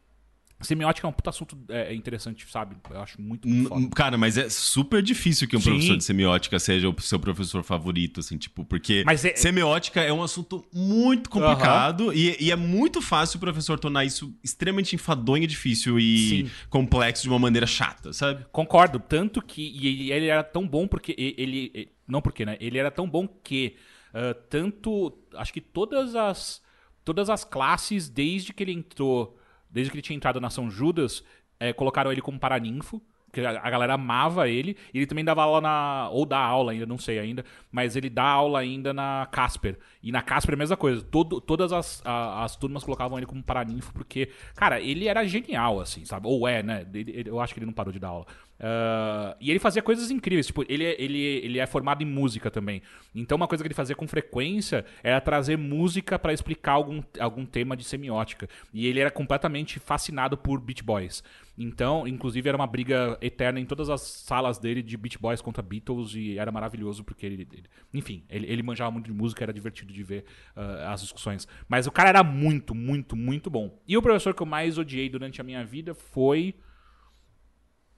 semiótica 0.63 1.07
é 1.07 1.09
um 1.09 1.13
puta 1.13 1.29
assunto 1.29 1.57
é, 1.69 1.93
interessante, 1.93 2.45
sabe? 2.49 2.75
Eu 2.89 3.01
acho 3.01 3.21
muito, 3.21 3.47
muito 3.47 3.69
foda. 3.69 3.89
Cara, 3.95 4.17
mas 4.17 4.37
é 4.37 4.49
super 4.49 5.01
difícil 5.01 5.47
que 5.47 5.55
um 5.55 5.59
Sim. 5.61 5.71
professor 5.71 5.97
de 5.97 6.03
semiótica 6.03 6.59
seja 6.59 6.89
o 6.89 7.01
seu 7.01 7.19
professor 7.19 7.63
favorito, 7.63 8.19
assim, 8.19 8.37
tipo, 8.37 8.63
porque 8.65 9.03
é- 9.07 9.35
semiótica 9.35 10.01
é 10.01 10.11
um 10.11 10.23
assunto 10.23 10.65
muito 10.73 11.29
complicado 11.29 12.13
e, 12.13 12.35
e 12.39 12.51
é 12.51 12.55
muito 12.55 13.01
fácil 13.01 13.37
o 13.37 13.39
professor 13.39 13.79
tornar 13.79 14.05
isso 14.05 14.33
extremamente 14.43 14.95
enfadonho 14.95 15.43
e 15.43 15.47
difícil 15.47 15.99
e 15.99 16.29
Sim. 16.45 16.51
complexo 16.69 17.23
de 17.23 17.29
uma 17.29 17.39
maneira 17.39 17.65
chata, 17.67 18.13
sabe? 18.13 18.45
Concordo, 18.51 18.99
tanto 18.99 19.41
que 19.41 19.61
e 19.61 19.87
ele, 19.87 20.11
ele 20.11 20.27
era 20.27 20.43
tão 20.43 20.67
bom 20.67 20.87
porque 20.87 21.15
ele, 21.17 21.71
e- 21.73 21.89
não 22.07 22.21
porque, 22.21 22.45
né? 22.45 22.57
Ele 22.59 22.77
era 22.77 22.91
tão 22.91 23.09
bom 23.09 23.27
que 23.27 23.75
ah, 24.13 24.35
tanto 24.49 25.17
acho 25.35 25.51
que 25.51 25.59
todas 25.61 26.15
as 26.15 26.61
todas 27.03 27.29
as 27.29 27.43
classes 27.43 28.07
desde 28.07 28.53
que 28.53 28.63
ele 28.63 28.71
entrou, 28.71 29.37
desde 29.73 29.91
que 29.91 29.95
ele 29.95 30.01
tinha 30.03 30.15
entrado 30.15 30.39
na 30.39 30.49
São 30.49 30.69
Judas, 30.69 31.23
eh, 31.59 31.73
colocaram 31.73 32.11
ele 32.11 32.21
como 32.21 32.39
paraninfo. 32.39 33.01
porque 33.25 33.41
a 33.41 33.69
galera 33.71 33.95
amava 33.95 34.47
ele, 34.47 34.77
e 34.93 34.99
ele 34.99 35.07
também 35.07 35.25
dava 35.25 35.41
aula 35.41 35.59
na. 35.59 36.07
ou 36.11 36.23
dá 36.23 36.37
aula 36.37 36.71
ainda, 36.71 36.85
não 36.85 36.99
sei 36.99 37.17
ainda, 37.17 37.43
mas 37.71 37.95
ele 37.95 38.07
dá 38.07 38.23
aula 38.23 38.59
ainda 38.59 38.93
na 38.93 39.27
Casper. 39.31 39.79
E 40.03 40.11
na 40.11 40.21
Casper 40.21 40.53
é 40.53 40.55
a 40.55 40.59
mesma 40.59 40.77
coisa. 40.77 41.01
Todo, 41.01 41.41
todas 41.41 41.73
as, 41.73 41.99
a, 42.05 42.43
as 42.43 42.55
turmas 42.55 42.83
colocavam 42.83 43.17
ele 43.17 43.25
como 43.25 43.41
paraninfo, 43.41 43.91
porque, 43.91 44.29
cara, 44.55 44.79
ele 44.79 45.07
era 45.07 45.25
genial, 45.25 45.79
assim, 45.81 46.05
sabe? 46.05 46.27
Ou 46.27 46.47
é, 46.47 46.61
né? 46.61 46.85
Ele, 46.93 47.11
ele, 47.11 47.29
eu 47.31 47.39
acho 47.39 47.55
que 47.55 47.59
ele 47.59 47.65
não 47.65 47.73
parou 47.73 47.91
de 47.91 47.97
dar 47.97 48.09
aula. 48.09 48.27
Uh, 48.63 49.35
e 49.41 49.51
ele 49.51 49.59
fazia 49.59 49.81
coisas 49.81 50.09
incríveis. 50.09 50.47
Tipo, 50.47 50.63
ele, 50.69 50.85
ele, 50.97 51.19
ele 51.19 51.59
é 51.59 51.65
formado 51.65 52.01
em 52.01 52.05
música 52.05 52.49
também. 52.49 52.81
Então, 53.13 53.35
uma 53.35 53.47
coisa 53.47 53.61
que 53.61 53.67
ele 53.67 53.73
fazia 53.73 53.93
com 53.93 54.07
frequência 54.07 54.85
era 55.03 55.19
trazer 55.19 55.57
música 55.57 56.17
para 56.17 56.31
explicar 56.31 56.71
algum, 56.71 57.03
algum 57.19 57.45
tema 57.45 57.75
de 57.75 57.83
semiótica. 57.83 58.47
E 58.73 58.87
ele 58.87 59.01
era 59.01 59.11
completamente 59.11 59.79
fascinado 59.79 60.37
por 60.37 60.61
Beat 60.61 60.81
Boys. 60.81 61.21
Então, 61.57 62.07
inclusive, 62.07 62.47
era 62.47 62.55
uma 62.55 62.65
briga 62.65 63.17
eterna 63.21 63.59
em 63.59 63.65
todas 63.65 63.89
as 63.89 64.01
salas 64.01 64.57
dele 64.57 64.81
de 64.81 64.95
Beat 64.95 65.17
Boys 65.19 65.41
contra 65.41 65.61
Beatles 65.61 66.15
e 66.15 66.39
era 66.39 66.49
maravilhoso 66.49 67.03
porque 67.03 67.25
ele. 67.25 67.45
ele 67.51 67.65
enfim, 67.93 68.23
ele, 68.29 68.47
ele 68.49 68.63
manjava 68.63 68.91
muito 68.91 69.05
de 69.05 69.13
música, 69.13 69.43
era 69.43 69.51
divertido 69.53 69.91
de 69.91 70.03
ver 70.03 70.23
uh, 70.55 70.87
as 70.87 71.01
discussões. 71.01 71.45
Mas 71.67 71.85
o 71.85 71.91
cara 71.91 72.07
era 72.07 72.23
muito, 72.23 72.73
muito, 72.73 73.13
muito 73.13 73.49
bom. 73.49 73.77
E 73.85 73.97
o 73.97 74.01
professor 74.01 74.33
que 74.33 74.41
eu 74.41 74.47
mais 74.47 74.77
odiei 74.77 75.09
durante 75.09 75.41
a 75.41 75.43
minha 75.43 75.65
vida 75.65 75.93
foi. 75.93 76.55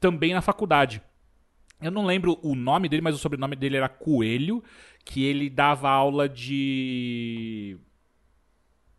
Também 0.06 0.36
na 0.36 0.42
faculdade. 0.42 1.02
Eu 1.82 1.90
não 1.90 2.06
lembro 2.06 2.38
o 2.44 2.54
nome 2.54 2.88
dele, 2.88 3.02
mas 3.02 3.16
o 3.16 3.18
sobrenome 3.18 3.56
dele 3.56 3.78
era 3.78 3.90
Coelho, 3.90 4.64
que 5.04 5.24
ele 5.24 5.50
dava 5.50 5.90
aula 5.90 6.30
de 6.30 7.76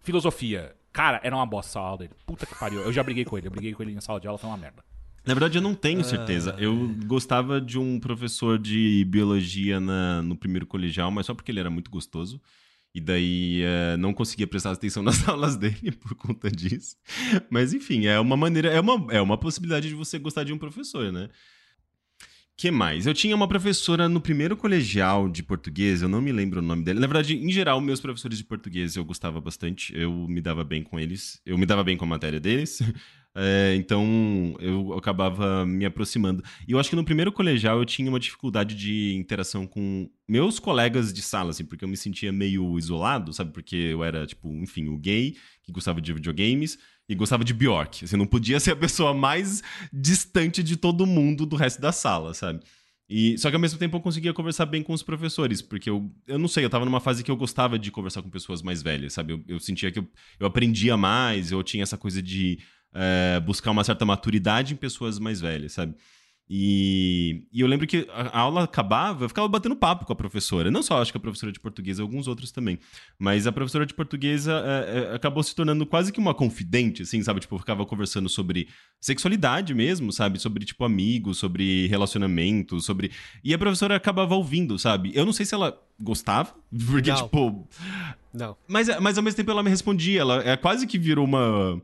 filosofia. 0.01 0.75
Cara, 0.93 1.21
era 1.23 1.37
uma 1.37 1.47
bosta 1.47 1.71
essa 1.71 1.79
aula 1.79 1.99
dele. 1.99 2.11
Puta 2.27 2.45
que 2.45 2.59
pariu. 2.59 2.81
Eu 2.81 2.93
já 2.93 3.05
briguei 3.05 3.25
com 3.25 3.39
ele. 3.39 3.47
Eu 3.47 3.53
briguei 3.53 3.73
com 3.73 3.85
ele 3.85 3.93
em 3.93 4.01
sala 4.01 4.19
de 4.19 4.27
aula, 4.27 4.37
foi 4.37 4.51
uma 4.51 4.57
merda. 4.57 4.83
Na 5.25 5.33
verdade, 5.33 5.59
eu 5.59 5.63
não 5.63 5.77
tenho 5.77 6.03
certeza. 6.03 6.57
Ah. 6.59 6.61
Eu 6.61 6.93
gostava 7.07 7.61
de 7.61 7.79
um 7.79 8.01
professor 8.01 8.59
de 8.59 9.05
biologia 9.09 9.79
na, 9.79 10.23
no 10.23 10.37
primeiro 10.37 10.67
colegial, 10.67 11.13
mas 11.13 11.27
só 11.27 11.35
porque 11.35 11.53
ele 11.53 11.61
era 11.61 11.71
muito 11.71 11.89
gostoso. 11.89 12.41
E 12.97 13.01
daí 13.01 13.61
uh, 13.63 13.99
não 13.99 14.15
conseguia 14.15 14.47
prestar 14.47 14.73
atenção 14.73 15.03
nas 15.05 15.29
aulas 15.29 15.55
dele 15.55 15.93
por 15.93 16.15
conta 16.15 16.51
disso. 16.51 16.97
Mas 17.51 17.75
enfim, 17.75 18.07
é 18.07 18.19
uma 18.19 18.39
maneira, 18.39 18.71
é 18.71 18.81
uma, 18.81 19.13
é 19.13 19.21
uma 19.21 19.37
possibilidade 19.37 19.87
de 19.87 19.95
você 19.95 20.19
gostar 20.19 20.45
de 20.45 20.53
um 20.55 20.57
professor, 20.57 21.13
né? 21.13 21.29
que 22.57 22.71
mais? 22.71 23.07
Eu 23.07 23.13
tinha 23.13 23.37
uma 23.37 23.47
professora 23.47 24.09
no 24.09 24.19
primeiro 24.19 24.57
colegial 24.57 25.29
de 25.29 25.43
português, 25.43 26.01
eu 26.01 26.09
não 26.09 26.23
me 26.23 26.33
lembro 26.33 26.61
o 26.61 26.63
nome 26.63 26.83
dela. 26.83 26.99
Na 26.99 27.07
verdade, 27.07 27.37
em 27.37 27.53
geral, 27.53 27.83
meus 27.83 28.01
professores 28.01 28.39
de 28.39 28.45
português 28.45 28.97
eu 28.97 29.05
gostava 29.05 29.39
bastante, 29.43 29.95
eu 29.95 30.11
me 30.27 30.41
dava 30.41 30.65
bem 30.65 30.83
com 30.83 30.99
eles, 30.99 31.39
eu 31.45 31.59
me 31.59 31.67
dava 31.67 31.85
bem 31.85 31.99
com 31.99 32.07
a 32.07 32.09
matéria 32.09 32.41
deles. 32.41 32.81
É, 33.39 33.75
então 33.77 34.57
eu 34.59 34.95
acabava 34.95 35.67
me 35.67 35.85
aproximando. 35.85 36.43
E 36.67 36.73
eu 36.73 36.79
acho 36.79 36.89
que 36.89 36.97
no 36.97 37.05
primeiro 37.05 37.31
colegial 37.31 37.79
eu 37.79 37.85
tinha 37.85 38.09
uma 38.09 38.19
dificuldade 38.19 38.75
de 38.75 39.15
interação 39.15 39.67
com 39.67 40.09
meus 40.27 40.59
colegas 40.59 41.13
de 41.13 41.21
sala, 41.21 41.51
assim, 41.51 41.65
porque 41.65 41.85
eu 41.85 41.89
me 41.89 41.99
sentia 41.99 42.33
meio 42.33 42.79
isolado, 42.79 43.35
sabe? 43.35 43.53
Porque 43.53 43.77
eu 43.77 44.03
era, 44.03 44.27
tipo, 44.27 44.49
enfim, 44.55 44.89
o 44.89 44.97
gay 44.97 45.37
que 45.63 45.71
gostava 45.71 46.01
de 46.01 46.15
videogames 46.15 46.79
e 47.07 47.15
gostava 47.15 47.45
de 47.45 47.53
Bjork. 47.53 48.07
Assim, 48.07 48.17
não 48.17 48.27
podia 48.27 48.59
ser 48.59 48.71
a 48.71 48.77
pessoa 48.77 49.13
mais 49.13 49.63
distante 49.93 50.63
de 50.63 50.75
todo 50.77 51.07
mundo 51.07 51.45
do 51.45 51.57
resto 51.57 51.79
da 51.79 51.93
sala, 51.93 52.33
sabe? 52.33 52.61
E, 53.09 53.39
só 53.39 53.51
que 53.51 53.55
ao 53.55 53.61
mesmo 53.61 53.79
tempo 53.79 53.97
eu 53.97 54.01
conseguia 54.01 54.33
conversar 54.33 54.67
bem 54.67 54.83
com 54.83 54.93
os 54.93 55.03
professores, 55.03 55.63
porque 55.63 55.89
eu, 55.89 56.11
eu 56.27 56.39
não 56.39 56.49
sei, 56.49 56.65
eu 56.65 56.71
tava 56.71 56.85
numa 56.85 56.99
fase 57.01 57.23
que 57.23 57.31
eu 57.31 57.37
gostava 57.37 57.79
de 57.79 57.91
conversar 57.93 58.21
com 58.21 58.29
pessoas 58.29 58.63
mais 58.63 58.83
velhas, 58.83 59.13
sabe? 59.13 59.35
Eu, 59.35 59.45
eu 59.47 59.61
sentia 59.61 59.93
que 59.93 60.01
eu, 60.01 60.09
eu 60.41 60.47
aprendia 60.47 60.97
mais, 60.97 61.53
eu 61.53 61.63
tinha 61.63 61.85
essa 61.85 61.97
coisa 61.97 62.21
de 62.21 62.59
é, 62.97 63.41
buscar 63.41 63.71
uma 63.71 63.85
certa 63.85 64.05
maturidade 64.05 64.73
em 64.73 64.77
pessoas 64.77 65.19
mais 65.19 65.41
velhas, 65.41 65.73
sabe? 65.73 65.95
E, 66.49 67.43
e, 67.53 67.61
eu 67.61 67.67
lembro 67.67 67.89
que 67.89 68.07
a 68.13 68.39
aula 68.39 68.63
acabava, 68.63 69.25
eu 69.25 69.29
ficava 69.29 69.49
batendo 69.49 69.75
papo 69.75 70.07
com 70.07 70.13
a 70.13 70.17
professora. 70.17 70.71
Não 70.71 70.81
só 70.81 71.03
acho 71.03 71.11
que 71.11 71.19
a 71.19 71.21
professora 71.21 71.51
de 71.51 71.59
português, 71.59 71.99
alguns 71.99 72.29
outros 72.29 72.53
também. 72.53 72.79
Mas 73.19 73.49
a 73.49 73.53
professora 73.53 73.85
de 73.85 73.93
português 73.93 74.47
é, 74.47 74.53
é, 74.53 75.15
acabou 75.15 75.43
se 75.43 75.55
tornando 75.57 75.85
quase 75.85 76.13
que 76.13 76.21
uma 76.21 76.33
confidente, 76.33 77.03
assim, 77.03 77.21
sabe? 77.21 77.41
Tipo, 77.41 77.57
eu 77.57 77.59
ficava 77.59 77.85
conversando 77.85 78.29
sobre 78.29 78.69
sexualidade 79.01 79.75
mesmo, 79.75 80.13
sabe? 80.13 80.39
Sobre, 80.39 80.65
tipo, 80.65 80.85
amigos, 80.85 81.39
sobre 81.39 81.89
relacionamento, 81.89 82.81
sobre. 82.81 83.11
E 83.43 83.53
a 83.53 83.59
professora 83.59 83.97
acabava 83.97 84.37
ouvindo, 84.37 84.79
sabe? 84.79 85.11
Eu 85.15 85.27
não 85.27 85.33
sei 85.33 85.45
se 85.45 85.55
ela 85.55 85.77
gostava, 85.99 86.55
porque, 86.89 87.11
não. 87.11 87.17
tipo. 87.25 87.69
Não. 88.33 88.57
Mas, 88.69 88.89
mas 89.01 89.19
ao 89.19 89.25
mesmo 89.25 89.37
tempo 89.37 89.51
ela 89.51 89.65
me 89.65 89.71
respondia, 89.71 90.21
ela 90.21 90.49
é, 90.49 90.57
quase 90.57 90.87
que 90.87 90.97
virou 90.97 91.25
uma. 91.25 91.83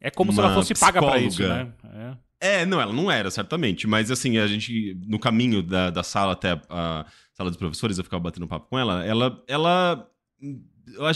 É 0.00 0.10
como 0.10 0.32
se 0.32 0.38
ela 0.38 0.54
fosse 0.54 0.74
paga 0.74 1.00
pra 1.00 1.18
isso, 1.18 1.42
né? 1.42 1.72
É. 1.84 2.28
É, 2.40 2.64
não, 2.64 2.80
ela 2.80 2.92
não 2.92 3.10
era, 3.10 3.30
certamente. 3.30 3.86
Mas 3.86 4.10
assim, 4.10 4.38
a 4.38 4.46
gente, 4.46 4.96
no 5.06 5.18
caminho 5.18 5.62
da, 5.62 5.90
da 5.90 6.02
sala 6.02 6.32
até 6.32 6.60
a 6.70 7.04
sala 7.32 7.50
dos 7.50 7.58
professores, 7.58 7.98
eu 7.98 8.04
ficava 8.04 8.22
batendo 8.22 8.46
papo 8.46 8.68
com 8.68 8.78
ela, 8.78 9.04
ela. 9.04 9.42
Ela, 9.48 10.08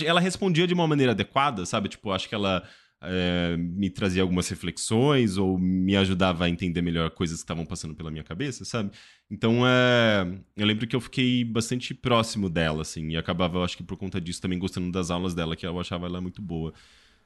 ela 0.05 0.21
respondia 0.21 0.67
de 0.67 0.75
uma 0.75 0.87
maneira 0.87 1.13
adequada, 1.13 1.65
sabe? 1.65 1.89
Tipo, 1.89 2.11
acho 2.11 2.29
que 2.29 2.35
ela. 2.35 2.63
É, 3.05 3.57
me 3.57 3.91
trazia 3.91 4.23
algumas 4.23 4.49
reflexões 4.49 5.37
ou 5.37 5.59
me 5.59 5.97
ajudava 5.97 6.45
a 6.45 6.49
entender 6.49 6.81
melhor 6.83 7.11
coisas 7.11 7.39
que 7.39 7.43
estavam 7.43 7.67
passando 7.67 7.97
pela 7.97 8.13
minha 8.13 8.23
cabeça, 8.23 8.65
sabe? 8.65 8.93
Então, 9.29 9.67
é, 9.67 10.39
eu 10.57 10.65
lembro 10.65 10.87
que 10.87 10.95
eu 10.95 11.01
fiquei 11.01 11.45
bastante 11.45 11.95
próximo 11.95 12.49
dela, 12.49 12.83
assim, 12.83 13.09
e 13.09 13.17
acabava, 13.17 13.65
acho 13.65 13.77
que 13.77 13.83
por 13.83 13.97
conta 13.97 14.21
disso, 14.21 14.41
também 14.41 14.57
gostando 14.57 14.93
das 14.93 15.11
aulas 15.11 15.35
dela, 15.35 15.57
que 15.57 15.67
eu 15.67 15.81
achava 15.81 16.07
ela 16.07 16.21
muito 16.21 16.41
boa. 16.41 16.73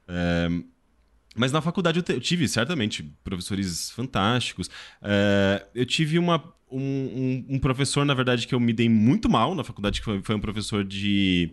É, 0.08 0.48
mas 1.36 1.52
na 1.52 1.60
faculdade 1.60 2.02
eu, 2.08 2.20
tive, 2.20 2.48
certamente, 2.48 3.02
professores 3.22 3.90
fantásticos. 3.90 4.68
Uh, 5.02 5.64
eu 5.74 5.86
tive 5.86 6.18
uma, 6.18 6.42
um, 6.70 6.80
um, 6.80 7.46
um, 7.50 7.58
professor, 7.58 8.04
na 8.04 8.14
verdade, 8.14 8.46
que 8.46 8.54
eu 8.54 8.60
me 8.60 8.72
dei 8.72 8.88
muito 8.88 9.28
mal 9.28 9.54
na 9.54 9.62
faculdade, 9.62 10.00
que 10.00 10.04
foi, 10.04 10.22
foi 10.22 10.34
um 10.34 10.40
professor 10.40 10.84
de. 10.84 11.52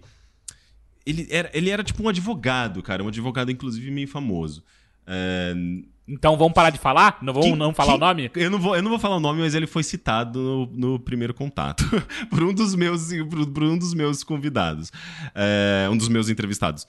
Ele 1.06 1.28
era, 1.30 1.50
ele 1.54 1.70
era 1.70 1.84
tipo 1.84 2.02
um 2.02 2.08
advogado, 2.08 2.82
cara, 2.82 3.04
um 3.04 3.10
advogado, 3.10 3.52
inclusive, 3.52 3.92
meio 3.92 4.08
famoso. 4.08 4.64
Uh, 5.06 5.86
então 6.08 6.36
vamos 6.38 6.54
parar 6.54 6.70
de 6.70 6.80
falar? 6.80 7.18
Não 7.22 7.34
vamos 7.34 7.50
que, 7.50 7.56
não 7.56 7.74
falar 7.74 7.94
que, 7.94 7.98
o 7.98 8.00
nome? 8.00 8.32
Eu 8.36 8.52
não, 8.52 8.60
vou, 8.60 8.76
eu 8.76 8.82
não 8.82 8.90
vou 8.90 9.00
falar 9.00 9.16
o 9.18 9.20
nome, 9.20 9.40
mas 9.40 9.56
ele 9.56 9.68
foi 9.68 9.84
citado 9.84 10.40
no, 10.40 10.66
no 10.66 11.00
primeiro 11.00 11.34
contato 11.34 11.86
por 12.30 12.44
um 12.44 12.54
dos 12.54 12.76
meus, 12.76 13.10
por, 13.30 13.48
por 13.48 13.64
um 13.64 13.78
dos 13.78 13.94
meus 13.94 14.24
convidados, 14.24 14.90
uh, 14.90 15.92
um 15.92 15.98
dos 15.98 16.10
meus 16.10 16.30
entrevistados 16.30 16.86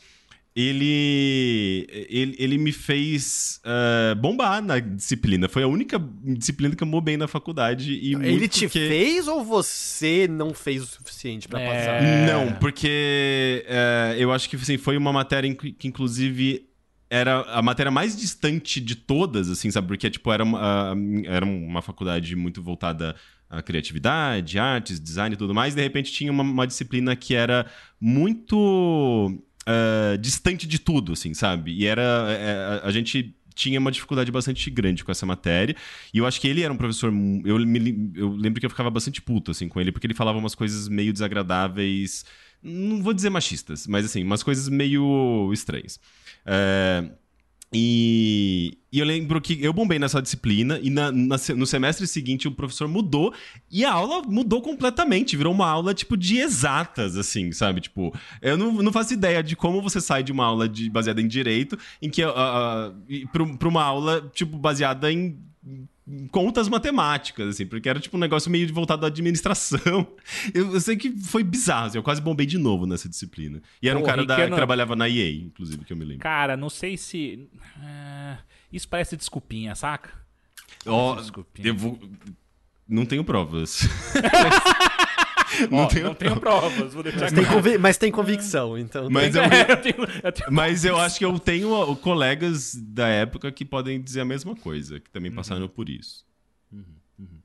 ele, 0.56 1.86
ele, 2.08 2.36
ele 2.38 2.58
me 2.58 2.70
fez 2.70 3.60
uh, 3.64 4.14
bombar 4.14 4.62
na 4.62 4.78
disciplina. 4.78 5.48
Foi 5.48 5.64
a 5.64 5.66
única 5.66 5.98
disciplina 6.22 6.76
que 6.76 6.84
eu 6.84 7.00
bem 7.00 7.16
na 7.16 7.26
faculdade. 7.26 7.92
E 7.92 8.14
ele 8.14 8.46
te 8.46 8.66
porque... 8.66 8.86
fez 8.86 9.26
ou 9.26 9.42
você 9.42 10.28
não 10.28 10.54
fez 10.54 10.82
o 10.82 10.86
suficiente 10.86 11.48
para 11.48 11.60
é... 11.60 11.66
passar? 11.66 12.02
Não, 12.02 12.52
porque 12.60 13.66
uh, 13.66 14.14
eu 14.16 14.32
acho 14.32 14.48
que 14.48 14.54
assim, 14.54 14.78
foi 14.78 14.96
uma 14.96 15.12
matéria 15.12 15.52
que, 15.52 15.88
inclusive, 15.88 16.68
era 17.10 17.40
a 17.40 17.60
matéria 17.60 17.90
mais 17.90 18.16
distante 18.16 18.80
de 18.80 18.94
todas, 18.94 19.50
assim, 19.50 19.72
sabe? 19.72 19.88
Porque, 19.88 20.08
tipo, 20.08 20.32
era 20.32 20.44
uma, 20.44 20.94
era 21.26 21.44
uma 21.44 21.82
faculdade 21.82 22.36
muito 22.36 22.62
voltada 22.62 23.16
à 23.50 23.60
criatividade, 23.60 24.56
artes, 24.56 25.00
design 25.00 25.34
e 25.34 25.36
tudo 25.36 25.52
mais. 25.52 25.74
E, 25.74 25.76
de 25.76 25.82
repente, 25.82 26.12
tinha 26.12 26.30
uma, 26.30 26.44
uma 26.44 26.66
disciplina 26.66 27.16
que 27.16 27.34
era 27.34 27.66
muito 28.00 29.36
uh, 29.68 30.18
distante 30.18 30.66
de 30.66 30.78
tudo, 30.78 31.12
assim, 31.12 31.34
sabe? 31.34 31.72
E 31.72 31.86
era. 31.86 32.02
É, 32.02 32.80
a, 32.84 32.88
a 32.88 32.92
gente 32.92 33.34
tinha 33.54 33.78
uma 33.78 33.90
dificuldade 33.90 34.30
bastante 34.32 34.68
grande 34.68 35.04
com 35.04 35.12
essa 35.12 35.24
matéria. 35.24 35.76
E 36.12 36.18
eu 36.18 36.26
acho 36.26 36.40
que 36.40 36.48
ele 36.48 36.62
era 36.62 36.72
um 36.72 36.76
professor. 36.76 37.08
Eu, 37.44 37.58
me, 37.58 38.12
eu 38.14 38.30
lembro 38.30 38.60
que 38.60 38.66
eu 38.66 38.70
ficava 38.70 38.90
bastante 38.90 39.22
puto 39.22 39.50
assim, 39.50 39.68
com 39.68 39.80
ele, 39.80 39.92
porque 39.92 40.06
ele 40.06 40.14
falava 40.14 40.38
umas 40.38 40.54
coisas 40.54 40.88
meio 40.88 41.12
desagradáveis. 41.12 42.24
Não 42.62 43.02
vou 43.02 43.12
dizer 43.12 43.30
machistas, 43.30 43.86
mas 43.86 44.06
assim, 44.06 44.24
umas 44.24 44.42
coisas 44.42 44.68
meio 44.68 45.50
estranhas. 45.52 46.00
Uh, 46.46 47.12
e, 47.74 48.78
e, 48.92 49.00
eu 49.00 49.04
lembro 49.04 49.40
que 49.40 49.62
eu 49.62 49.72
bombei 49.72 49.98
nessa 49.98 50.22
disciplina 50.22 50.78
e 50.80 50.90
na, 50.90 51.10
na, 51.10 51.36
no 51.56 51.66
semestre 51.66 52.06
seguinte 52.06 52.46
o 52.46 52.52
professor 52.52 52.86
mudou 52.86 53.34
e 53.70 53.84
a 53.84 53.92
aula 53.92 54.22
mudou 54.22 54.62
completamente, 54.62 55.36
virou 55.36 55.52
uma 55.52 55.68
aula 55.68 55.92
tipo 55.92 56.16
de 56.16 56.38
exatas, 56.38 57.16
assim, 57.16 57.50
sabe? 57.52 57.80
Tipo, 57.80 58.14
eu 58.40 58.56
não, 58.56 58.72
não 58.74 58.92
faço 58.92 59.12
ideia 59.12 59.42
de 59.42 59.56
como 59.56 59.82
você 59.82 60.00
sai 60.00 60.22
de 60.22 60.30
uma 60.30 60.46
aula 60.46 60.68
de, 60.68 60.88
baseada 60.88 61.20
em 61.20 61.26
direito 61.26 61.76
em 62.00 62.08
que 62.08 62.24
uh, 62.24 62.30
uh, 62.30 63.56
para 63.58 63.68
uma 63.68 63.82
aula 63.82 64.30
tipo 64.32 64.56
baseada 64.56 65.12
em 65.12 65.36
contas 66.30 66.68
matemáticas, 66.68 67.48
assim, 67.48 67.66
porque 67.66 67.88
era 67.88 67.98
tipo 67.98 68.16
um 68.16 68.20
negócio 68.20 68.50
meio 68.50 68.72
voltado 68.72 69.04
à 69.04 69.08
administração. 69.08 70.06
Eu, 70.52 70.74
eu 70.74 70.80
sei 70.80 70.96
que 70.96 71.10
foi 71.10 71.42
bizarro, 71.42 71.86
assim, 71.86 71.98
eu 71.98 72.02
quase 72.02 72.20
bombei 72.20 72.46
de 72.46 72.58
novo 72.58 72.86
nessa 72.86 73.08
disciplina. 73.08 73.62
E 73.80 73.88
era 73.88 73.98
um 73.98 74.02
cara 74.02 74.24
da, 74.24 74.36
que 74.36 74.54
trabalhava 74.54 74.94
na 74.94 75.08
EA, 75.08 75.32
inclusive, 75.32 75.84
que 75.84 75.92
eu 75.92 75.96
me 75.96 76.04
lembro. 76.04 76.22
Cara, 76.22 76.56
não 76.56 76.68
sei 76.68 76.96
se. 76.96 77.48
Uh, 77.78 78.38
isso 78.72 78.88
parece 78.88 79.16
desculpinha, 79.16 79.74
saca? 79.74 80.10
Ó, 80.86 81.16
oh, 81.16 81.44
eu 81.58 81.74
vou. 81.74 81.98
Não 82.88 83.06
tenho 83.06 83.24
provas. 83.24 83.80
não, 85.70 85.88
tenho, 85.88 86.04
não 86.06 86.14
tenho 86.14 86.40
provas, 86.40 86.94
vou 86.94 87.02
deixar 87.02 87.20
mas, 87.20 87.32
tem 87.32 87.44
convi 87.44 87.78
mas 87.78 87.98
tem 87.98 88.12
convicção, 88.12 88.78
então. 88.78 89.08
Mas, 89.10 89.34
eu, 89.34 89.42
eu 89.68 89.76
tenho, 89.76 90.08
eu 90.22 90.32
tenho 90.32 90.52
mas 90.52 90.84
eu 90.84 90.96
acho 90.96 91.18
que 91.18 91.24
eu 91.24 91.38
tenho 91.38 91.96
colegas 91.96 92.74
da 92.74 93.08
época 93.08 93.50
que 93.52 93.64
podem 93.64 94.00
dizer 94.00 94.20
a 94.20 94.24
mesma 94.24 94.54
coisa, 94.54 95.00
que 95.00 95.10
também 95.10 95.30
uhum. 95.30 95.36
passaram 95.36 95.68
por 95.68 95.88
isso. 95.88 96.24
Uhum. 96.72 96.84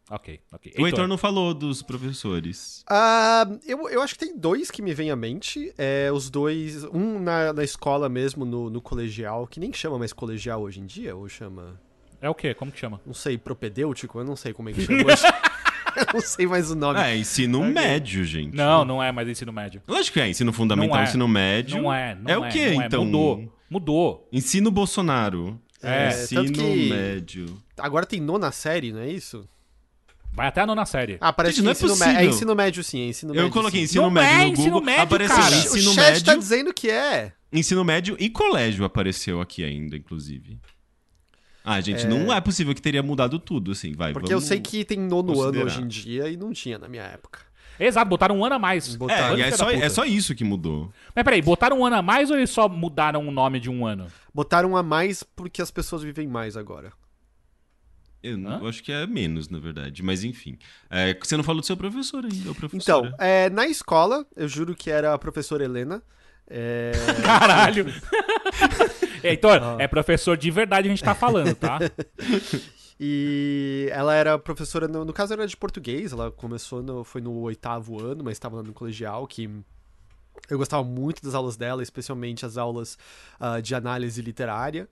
Ok, 0.09 0.39
ok. 0.51 0.73
O 0.79 0.87
Heitor 0.87 1.07
não 1.07 1.17
falou 1.17 1.53
dos 1.53 1.83
professores. 1.83 2.83
Ah, 2.89 3.47
eu, 3.67 3.87
eu 3.89 4.01
acho 4.01 4.15
que 4.15 4.25
tem 4.25 4.35
dois 4.35 4.71
que 4.71 4.81
me 4.81 4.93
vêm 4.93 5.11
à 5.11 5.15
mente. 5.15 5.71
É, 5.77 6.11
os 6.11 6.31
dois. 6.31 6.83
Um 6.85 7.19
na, 7.19 7.53
na 7.53 7.63
escola 7.63 8.09
mesmo, 8.09 8.43
no, 8.43 8.69
no 8.71 8.81
colegial, 8.81 9.45
que 9.45 9.59
nem 9.59 9.71
chama 9.71 9.99
mais 9.99 10.11
colegial 10.11 10.61
hoje 10.61 10.79
em 10.79 10.85
dia, 10.87 11.15
ou 11.15 11.29
chama. 11.29 11.79
É 12.19 12.27
o 12.27 12.33
quê? 12.33 12.55
Como 12.55 12.71
que 12.71 12.79
chama? 12.79 12.99
Não 13.05 13.13
sei, 13.13 13.37
propedêutico? 13.37 14.19
Eu 14.19 14.25
não 14.25 14.35
sei 14.35 14.51
como 14.51 14.69
é 14.69 14.73
que 14.73 14.81
chama 14.81 15.05
hoje. 15.05 15.23
eu 15.97 16.05
não 16.13 16.21
sei 16.21 16.45
mais 16.47 16.69
o 16.71 16.75
nome. 16.75 16.99
É, 16.99 17.15
ensino 17.17 17.63
médio, 17.63 18.23
gente. 18.25 18.55
Não, 18.55 18.83
não 18.85 19.01
é 19.03 19.11
mais 19.11 19.27
ensino 19.27 19.51
médio. 19.53 19.81
Lógico 19.87 20.13
que 20.15 20.21
é, 20.21 20.29
ensino 20.29 20.51
fundamental, 20.53 20.95
Não 20.95 21.01
é. 21.01 21.07
ensino 21.07 21.27
médio. 21.27 21.81
Não 21.81 21.93
é, 21.93 22.15
não 22.15 22.29
é 22.29 22.33
é. 22.33 22.37
o 22.37 22.49
quê, 22.51 22.71
não 22.73 22.81
é. 22.81 22.85
então? 22.85 23.05
Mudou. 23.05 23.53
Mudou. 23.69 24.27
Ensino 24.31 24.71
Bolsonaro. 24.71 25.59
É, 25.81 26.09
ensino 26.09 26.43
tanto 26.45 26.59
que- 26.59 26.89
médio. 26.89 27.57
Agora 27.77 28.05
tem 28.05 28.19
nona 28.19 28.51
série, 28.51 28.91
não 28.91 28.99
é 28.99 29.09
isso? 29.09 29.47
Vai 30.31 30.47
até 30.47 30.61
a 30.61 30.65
nona 30.65 30.85
série. 30.85 31.17
Ah, 31.19 31.33
parece 31.33 31.55
Gente, 31.55 31.61
que 31.61 31.65
não 31.65 31.71
é 31.71 31.73
é 31.73 31.75
ensino, 31.75 31.89
mé- 31.97 32.05
possível. 32.05 32.19
é 32.19 32.25
ensino 32.25 32.55
médio 32.55 32.83
sim, 32.83 33.01
é 33.01 33.05
ensino 33.07 33.33
médio. 33.33 33.47
Eu 33.47 33.51
coloquei 33.51 33.79
sim. 33.79 33.85
ensino 33.85 34.03
Não 34.03 34.11
médio 34.11 34.29
é 34.35 34.45
no 34.45 34.51
ensino 34.53 34.65
Google. 34.71 34.81
médio, 34.85 35.03
apareceu 35.03 35.35
cara. 35.35 35.55
O 35.55 35.57
ensino 35.59 35.93
chat 35.93 36.05
médio. 36.05 36.23
tá 36.25 36.35
dizendo 36.35 36.73
que 36.73 36.89
é. 36.89 37.33
Ensino 37.51 37.83
médio 37.83 38.15
e 38.19 38.29
colégio 38.29 38.85
apareceu 38.85 39.41
aqui 39.41 39.63
ainda, 39.63 39.95
inclusive. 39.97 40.59
Ah, 41.63 41.79
gente, 41.81 42.05
não 42.07 42.33
é 42.33 42.39
possível 42.41 42.73
que 42.73 42.81
teria 42.81 43.03
mudado 43.03 43.37
tudo, 43.37 43.71
assim, 43.71 43.93
vai. 43.93 44.13
Porque 44.13 44.29
vamos 44.29 44.43
eu 44.43 44.47
sei 44.47 44.59
que 44.59 44.83
tem 44.85 44.97
nono 44.97 45.33
ano 45.33 45.43
considerar. 45.43 45.65
hoje 45.65 45.81
em 45.81 45.87
dia 45.87 46.29
e 46.29 46.37
não 46.37 46.51
tinha 46.53 46.77
na 46.79 46.87
minha 46.87 47.03
época. 47.03 47.39
Exato, 47.79 48.09
botaram 48.09 48.37
um 48.37 48.43
ano 48.43 48.55
a 48.55 48.59
mais. 48.59 48.93
Botaram. 48.95 49.35
É, 49.35 49.39
e 49.39 49.41
é 49.41 49.51
só, 49.51 49.69
é 49.71 49.89
só 49.89 50.03
isso 50.05 50.35
que 50.35 50.43
mudou. 50.43 50.91
Mas 51.15 51.23
peraí, 51.23 51.41
botaram 51.41 51.79
um 51.79 51.85
ano 51.85 51.95
a 51.97 52.01
mais 52.01 52.29
ou 52.29 52.37
eles 52.37 52.49
só 52.49 52.67
mudaram 52.67 53.25
o 53.27 53.31
nome 53.31 53.59
de 53.59 53.69
um 53.69 53.85
ano? 53.85 54.07
Botaram 54.33 54.75
a 54.75 54.83
mais 54.83 55.23
porque 55.23 55.61
as 55.61 55.71
pessoas 55.71 56.03
vivem 56.03 56.27
mais 56.27 56.57
agora. 56.57 56.91
Eu, 58.21 58.37
não- 58.37 58.59
eu 58.61 58.67
acho 58.67 58.83
que 58.83 58.91
é 58.91 59.07
menos, 59.07 59.47
na 59.47 59.59
verdade. 59.59 60.03
Mas 60.03 60.25
enfim. 60.25 60.57
É, 60.89 61.13
você 61.21 61.37
não 61.37 61.43
falou 61.43 61.61
do 61.61 61.65
seu 61.65 61.77
professor 61.77 62.25
ainda, 62.25 62.51
o 62.51 62.55
professor. 62.55 62.81
Então, 63.05 63.15
é, 63.17 63.49
na 63.49 63.65
escola, 63.65 64.25
eu 64.35 64.47
juro 64.47 64.75
que 64.75 64.89
era 64.91 65.13
a 65.13 65.17
professora 65.17 65.63
Helena. 65.63 66.03
É, 66.49 66.91
Caralho. 67.23 67.85
Heitor, 69.23 69.61
Ah. 69.61 69.77
é 69.79 69.87
professor 69.87 70.37
de 70.37 70.49
verdade 70.51 70.87
a 70.87 70.91
gente 70.91 71.03
tá 71.03 71.13
falando, 71.15 71.55
tá? 71.55 71.79
e 72.99 73.87
ela 73.91 74.13
era 74.13 74.37
professora, 74.37 74.87
no, 74.87 75.05
no 75.05 75.13
caso 75.13 75.33
era 75.33 75.47
de 75.47 75.55
português, 75.55 76.11
ela 76.11 76.31
começou, 76.31 76.81
no, 76.83 77.03
foi 77.03 77.21
no 77.21 77.33
oitavo 77.41 77.99
ano, 78.03 78.23
mas 78.23 78.33
estava 78.33 78.61
no 78.61 78.73
colegial, 78.73 79.25
que 79.27 79.49
eu 80.49 80.57
gostava 80.57 80.83
muito 80.83 81.21
das 81.23 81.33
aulas 81.33 81.55
dela, 81.57 81.83
especialmente 81.83 82.45
as 82.45 82.57
aulas 82.57 82.97
ah, 83.39 83.59
de 83.59 83.75
análise 83.75 84.21
literária. 84.21 84.87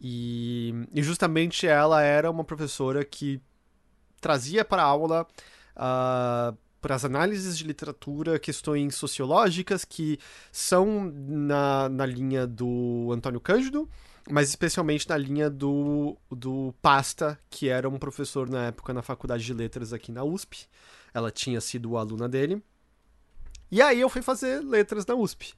E, 0.00 0.74
e 0.94 1.02
justamente 1.02 1.66
ela 1.66 2.02
era 2.02 2.30
uma 2.30 2.44
professora 2.44 3.04
que 3.04 3.40
trazia 4.20 4.64
para 4.64 4.82
a 4.82 4.86
aula, 4.86 5.26
ah, 5.76 6.54
para 6.80 6.94
as 6.94 7.04
análises 7.04 7.56
de 7.56 7.64
literatura, 7.64 8.38
questões 8.38 8.94
sociológicas 8.94 9.84
que 9.84 10.18
são 10.50 11.12
na, 11.14 11.88
na 11.88 12.06
linha 12.06 12.46
do 12.46 13.10
Antônio 13.12 13.40
Cândido, 13.40 13.88
mas 14.30 14.48
especialmente 14.48 15.08
na 15.08 15.16
linha 15.16 15.50
do, 15.50 16.16
do 16.30 16.74
Pasta, 16.80 17.38
que 17.48 17.68
era 17.68 17.88
um 17.88 17.98
professor 17.98 18.48
na 18.48 18.66
época 18.66 18.92
na 18.92 19.02
Faculdade 19.02 19.44
de 19.44 19.52
Letras 19.52 19.92
aqui 19.92 20.10
na 20.10 20.24
USP. 20.24 20.66
Ela 21.12 21.30
tinha 21.30 21.60
sido 21.60 21.96
aluna 21.96 22.28
dele. 22.28 22.62
E 23.70 23.80
aí 23.80 24.00
eu 24.00 24.08
fui 24.08 24.22
fazer 24.22 24.60
letras 24.60 25.06
na 25.06 25.14
USP. 25.14 25.54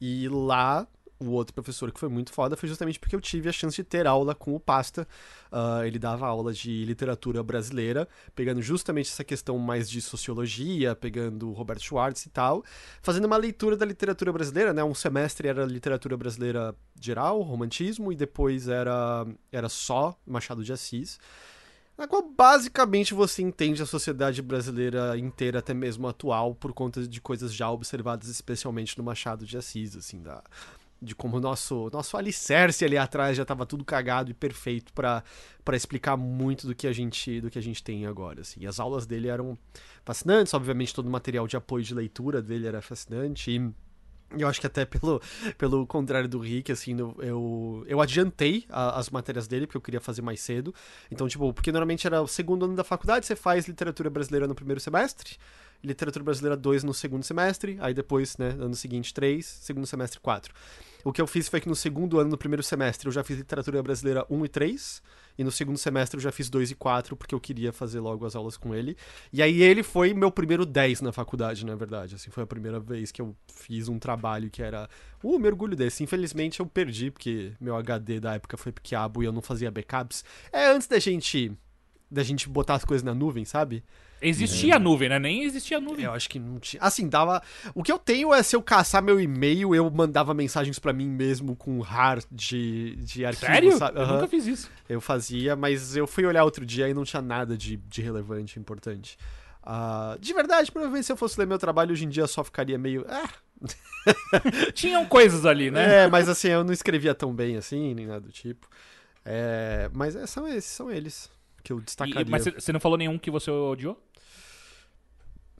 E 0.00 0.28
lá, 0.28 0.86
o 1.26 1.32
outro 1.32 1.54
professor 1.54 1.90
que 1.92 2.00
foi 2.00 2.08
muito 2.08 2.32
foda 2.32 2.56
foi 2.56 2.68
justamente 2.68 2.98
porque 2.98 3.14
eu 3.16 3.20
tive 3.20 3.48
a 3.48 3.52
chance 3.52 3.76
de 3.76 3.84
ter 3.84 4.06
aula 4.06 4.34
com 4.34 4.54
o 4.54 4.60
Pasta. 4.60 5.06
Ah, 5.50 5.86
ele 5.86 5.98
dava 5.98 6.26
aula 6.26 6.52
de 6.52 6.84
literatura 6.84 7.42
brasileira, 7.42 8.08
pegando 8.34 8.60
justamente 8.60 9.10
essa 9.10 9.22
questão 9.22 9.56
mais 9.58 9.88
de 9.88 10.00
sociologia, 10.00 10.96
pegando 10.96 11.52
Roberto 11.52 11.82
Schwartz 11.82 12.26
e 12.26 12.30
tal, 12.30 12.64
fazendo 13.00 13.26
uma 13.26 13.36
leitura 13.36 13.76
da 13.76 13.86
literatura 13.86 14.32
brasileira, 14.32 14.72
né? 14.72 14.82
Um 14.82 14.94
semestre 14.94 15.46
era 15.46 15.64
literatura 15.64 16.16
brasileira 16.16 16.74
geral, 17.00 17.40
romantismo, 17.42 18.12
e 18.12 18.16
depois 18.16 18.66
era, 18.66 19.26
era 19.52 19.68
só 19.68 20.18
Machado 20.26 20.64
de 20.64 20.72
Assis. 20.72 21.18
Na 21.96 22.08
qual 22.08 22.28
basicamente 22.28 23.14
você 23.14 23.40
entende 23.40 23.80
a 23.80 23.86
sociedade 23.86 24.42
brasileira 24.42 25.16
inteira, 25.16 25.60
até 25.60 25.72
mesmo 25.72 26.08
atual, 26.08 26.52
por 26.52 26.72
conta 26.72 27.06
de 27.06 27.20
coisas 27.20 27.54
já 27.54 27.70
observadas, 27.70 28.28
especialmente 28.28 28.98
no 28.98 29.04
Machado 29.04 29.46
de 29.46 29.56
Assis, 29.56 29.94
assim, 29.94 30.20
da, 30.20 30.42
de 31.00 31.14
como 31.14 31.36
o 31.36 31.40
nosso, 31.40 31.90
nosso 31.92 32.16
alicerce 32.16 32.84
ali 32.84 32.96
atrás 32.96 33.36
já 33.36 33.42
estava 33.42 33.66
tudo 33.66 33.84
cagado 33.84 34.30
e 34.30 34.34
perfeito 34.34 34.92
para 34.92 35.22
explicar 35.72 36.16
muito 36.16 36.66
do 36.66 36.74
que 36.74 36.86
a 36.86 36.92
gente 36.92 37.40
do 37.40 37.50
que 37.50 37.58
a 37.58 37.62
gente 37.62 37.82
tem 37.82 38.06
agora, 38.06 38.40
assim. 38.40 38.60
E 38.60 38.66
as 38.66 38.80
aulas 38.80 39.06
dele 39.06 39.28
eram 39.28 39.56
fascinantes, 40.04 40.54
obviamente 40.54 40.94
todo 40.94 41.06
o 41.06 41.10
material 41.10 41.46
de 41.46 41.56
apoio 41.56 41.84
de 41.84 41.94
leitura 41.94 42.40
dele 42.40 42.66
era 42.66 42.80
fascinante 42.80 43.50
e 43.50 43.72
eu 44.36 44.48
acho 44.48 44.60
que 44.60 44.66
até 44.66 44.84
pelo, 44.84 45.20
pelo 45.56 45.86
contrário 45.86 46.28
do 46.28 46.38
Rick, 46.40 46.72
assim, 46.72 46.98
eu- 46.98 47.14
eu, 47.20 47.84
eu 47.86 48.00
adiantei 48.00 48.64
a- 48.68 48.98
as 48.98 49.08
matérias 49.10 49.46
dele, 49.46 49.64
porque 49.66 49.76
eu 49.76 49.80
queria 49.80 50.00
fazer 50.00 50.22
mais 50.22 50.40
cedo. 50.40 50.74
Então, 51.10 51.28
tipo, 51.28 51.52
porque 51.52 51.70
normalmente 51.70 52.04
era 52.06 52.20
o 52.20 52.26
segundo 52.26 52.64
ano 52.64 52.74
da 52.74 52.82
faculdade, 52.82 53.26
você 53.26 53.36
faz 53.36 53.68
literatura 53.68 54.10
brasileira 54.10 54.48
no 54.48 54.54
primeiro 54.54 54.80
semestre, 54.80 55.36
literatura 55.84 56.24
brasileira 56.24 56.56
2 56.56 56.82
no 56.82 56.94
segundo 56.94 57.22
semestre, 57.22 57.76
aí 57.80 57.92
depois, 57.92 58.36
né, 58.38 58.56
ano 58.58 58.74
seguinte 58.74 59.12
3, 59.12 59.44
segundo 59.44 59.86
semestre 59.86 60.18
4. 60.18 60.52
O 61.04 61.12
que 61.12 61.20
eu 61.20 61.26
fiz 61.26 61.48
foi 61.48 61.60
que 61.60 61.68
no 61.68 61.76
segundo 61.76 62.18
ano, 62.18 62.30
no 62.30 62.38
primeiro 62.38 62.62
semestre, 62.62 63.06
eu 63.06 63.12
já 63.12 63.22
fiz 63.22 63.36
literatura 63.36 63.82
brasileira 63.82 64.24
1 64.30 64.44
e 64.46 64.48
3, 64.48 65.02
e 65.36 65.44
no 65.44 65.52
segundo 65.52 65.76
semestre 65.76 66.16
eu 66.16 66.20
já 66.22 66.32
fiz 66.32 66.48
2 66.48 66.70
e 66.70 66.74
4, 66.74 67.14
porque 67.14 67.34
eu 67.34 67.40
queria 67.40 67.72
fazer 67.72 68.00
logo 68.00 68.24
as 68.24 68.34
aulas 68.34 68.56
com 68.56 68.74
ele. 68.74 68.96
E 69.30 69.42
aí 69.42 69.62
ele 69.62 69.82
foi 69.82 70.14
meu 70.14 70.30
primeiro 70.30 70.64
10 70.64 71.02
na 71.02 71.12
faculdade, 71.12 71.66
na 71.66 71.74
verdade. 71.74 72.14
Assim, 72.14 72.30
foi 72.30 72.44
a 72.44 72.46
primeira 72.46 72.80
vez 72.80 73.12
que 73.12 73.20
eu 73.20 73.36
fiz 73.52 73.88
um 73.88 73.98
trabalho 73.98 74.48
que 74.48 74.62
era 74.62 74.88
uh, 75.22 75.38
mergulho 75.38 75.76
desse. 75.76 76.02
Infelizmente 76.02 76.60
eu 76.60 76.66
perdi, 76.66 77.10
porque 77.10 77.52
meu 77.60 77.76
HD 77.76 78.20
da 78.20 78.34
época 78.34 78.56
foi 78.56 78.72
quiabo 78.72 79.22
e 79.22 79.26
eu 79.26 79.32
não 79.32 79.42
fazia 79.42 79.70
backups. 79.70 80.24
É 80.50 80.70
antes 80.70 80.88
da 80.88 80.98
gente 80.98 81.52
da 82.10 82.22
gente 82.22 82.48
botar 82.48 82.74
as 82.74 82.84
coisas 82.84 83.02
na 83.02 83.12
nuvem, 83.12 83.44
sabe? 83.44 83.82
Existia 84.28 84.78
nuvem, 84.78 85.08
né? 85.08 85.18
Nem 85.18 85.44
existia 85.44 85.80
nuvem. 85.80 86.04
Eu 86.04 86.12
acho 86.12 86.28
que 86.28 86.38
não 86.38 86.58
tinha. 86.58 86.82
Assim, 86.82 87.08
dava. 87.08 87.42
O 87.74 87.82
que 87.82 87.92
eu 87.92 87.98
tenho 87.98 88.32
é 88.32 88.42
se 88.42 88.56
eu 88.56 88.62
caçar 88.62 89.02
meu 89.02 89.20
e-mail, 89.20 89.74
eu 89.74 89.90
mandava 89.90 90.32
mensagens 90.34 90.78
pra 90.78 90.92
mim 90.92 91.08
mesmo 91.08 91.54
com 91.54 91.80
RAR 91.80 92.20
de, 92.30 92.96
de 92.96 93.24
arquivo, 93.24 93.46
Sério? 93.52 93.76
sabe? 93.78 94.00
Eu 94.00 94.06
nunca 94.06 94.26
fiz 94.28 94.46
isso. 94.46 94.70
Eu 94.88 95.00
fazia, 95.00 95.54
mas 95.56 95.96
eu 95.96 96.06
fui 96.06 96.24
olhar 96.26 96.44
outro 96.44 96.64
dia 96.64 96.88
e 96.88 96.94
não 96.94 97.04
tinha 97.04 97.22
nada 97.22 97.56
de, 97.56 97.76
de 97.76 98.02
relevante, 98.02 98.58
importante. 98.58 99.16
Ah, 99.62 100.16
de 100.20 100.32
verdade, 100.34 100.70
provavelmente 100.70 101.06
se 101.06 101.12
eu 101.12 101.16
fosse 101.16 101.38
ler 101.40 101.46
meu 101.46 101.58
trabalho 101.58 101.92
hoje 101.92 102.04
em 102.04 102.08
dia 102.08 102.26
só 102.26 102.42
ficaria 102.44 102.76
meio. 102.78 103.04
Ah, 103.08 103.28
Tinham 104.74 105.06
coisas 105.06 105.46
ali, 105.46 105.70
né? 105.70 106.04
É, 106.04 106.08
mas 106.08 106.28
assim, 106.28 106.48
eu 106.48 106.62
não 106.64 106.72
escrevia 106.72 107.14
tão 107.14 107.32
bem 107.34 107.56
assim, 107.56 107.94
nem 107.94 108.06
nada 108.06 108.20
do 108.20 108.32
tipo. 108.32 108.68
É, 109.24 109.88
mas 109.94 110.14
é, 110.14 110.26
são 110.26 110.46
esses, 110.46 110.66
são 110.70 110.90
eles 110.90 111.30
que 111.62 111.72
eu 111.72 111.78
E- 111.78 111.82
destacaria. 111.82 112.26
mas 112.28 112.44
você 112.44 112.72
não 112.72 112.80
falou 112.80 112.98
nenhum 112.98 113.18
que 113.18 113.30
você 113.30 113.50
odiou? 113.50 113.98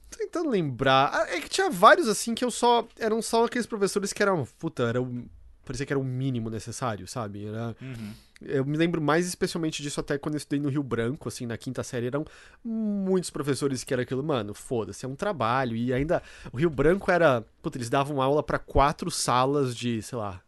Tô 0.09 0.17
tentando 0.17 0.49
lembrar. 0.49 1.09
Ah, 1.13 1.27
É 1.35 1.39
que 1.41 1.49
tinha 1.49 1.69
vários 1.69 2.07
assim 2.07 2.33
que 2.35 2.43
eu 2.45 2.51
só. 2.51 2.87
Eram 2.99 3.21
só 3.21 3.45
aqueles 3.45 3.65
professores 3.67 4.13
que 4.13 4.21
eram. 4.21 4.45
Puta, 4.59 4.83
era 4.83 5.01
o. 5.01 5.25
Parecia 5.65 5.85
que 5.85 5.93
era 5.93 5.99
o 5.99 6.03
mínimo 6.03 6.49
necessário, 6.49 7.07
sabe? 7.07 7.45
Era, 7.45 7.75
Uhum. 7.81 8.13
Eu 8.41 8.65
me 8.65 8.75
lembro 8.77 9.01
mais 9.01 9.25
especialmente 9.25 9.81
disso 9.81 9.99
até 10.01 10.17
quando 10.17 10.35
eu 10.35 10.37
estudei 10.37 10.59
no 10.59 10.67
Rio 10.67 10.83
Branco, 10.83 11.29
assim, 11.29 11.45
na 11.45 11.57
quinta 11.57 11.81
série, 11.83 12.07
eram 12.07 12.25
muitos 12.63 13.29
professores 13.29 13.81
que 13.83 13.93
era 13.93 14.03
aquilo, 14.03 14.21
mano, 14.21 14.53
foda-se, 14.53 15.05
é 15.05 15.07
um 15.07 15.15
trabalho. 15.15 15.73
E 15.75 15.93
ainda, 15.93 16.21
o 16.51 16.57
Rio 16.57 16.69
Branco 16.69 17.09
era, 17.09 17.45
puta, 17.61 17.77
eles 17.77 17.89
davam 17.89 18.21
aula 18.21 18.43
pra 18.43 18.59
quatro 18.59 19.09
salas 19.09 19.73
de, 19.73 20.01
sei 20.01 20.17
lá, 20.17 20.41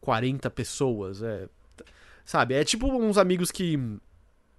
40 0.00 0.48
pessoas, 0.50 1.22
é, 1.22 1.48
sabe? 2.24 2.54
É 2.54 2.64
tipo 2.64 2.86
uns 2.86 3.18
amigos 3.18 3.50
que 3.50 3.76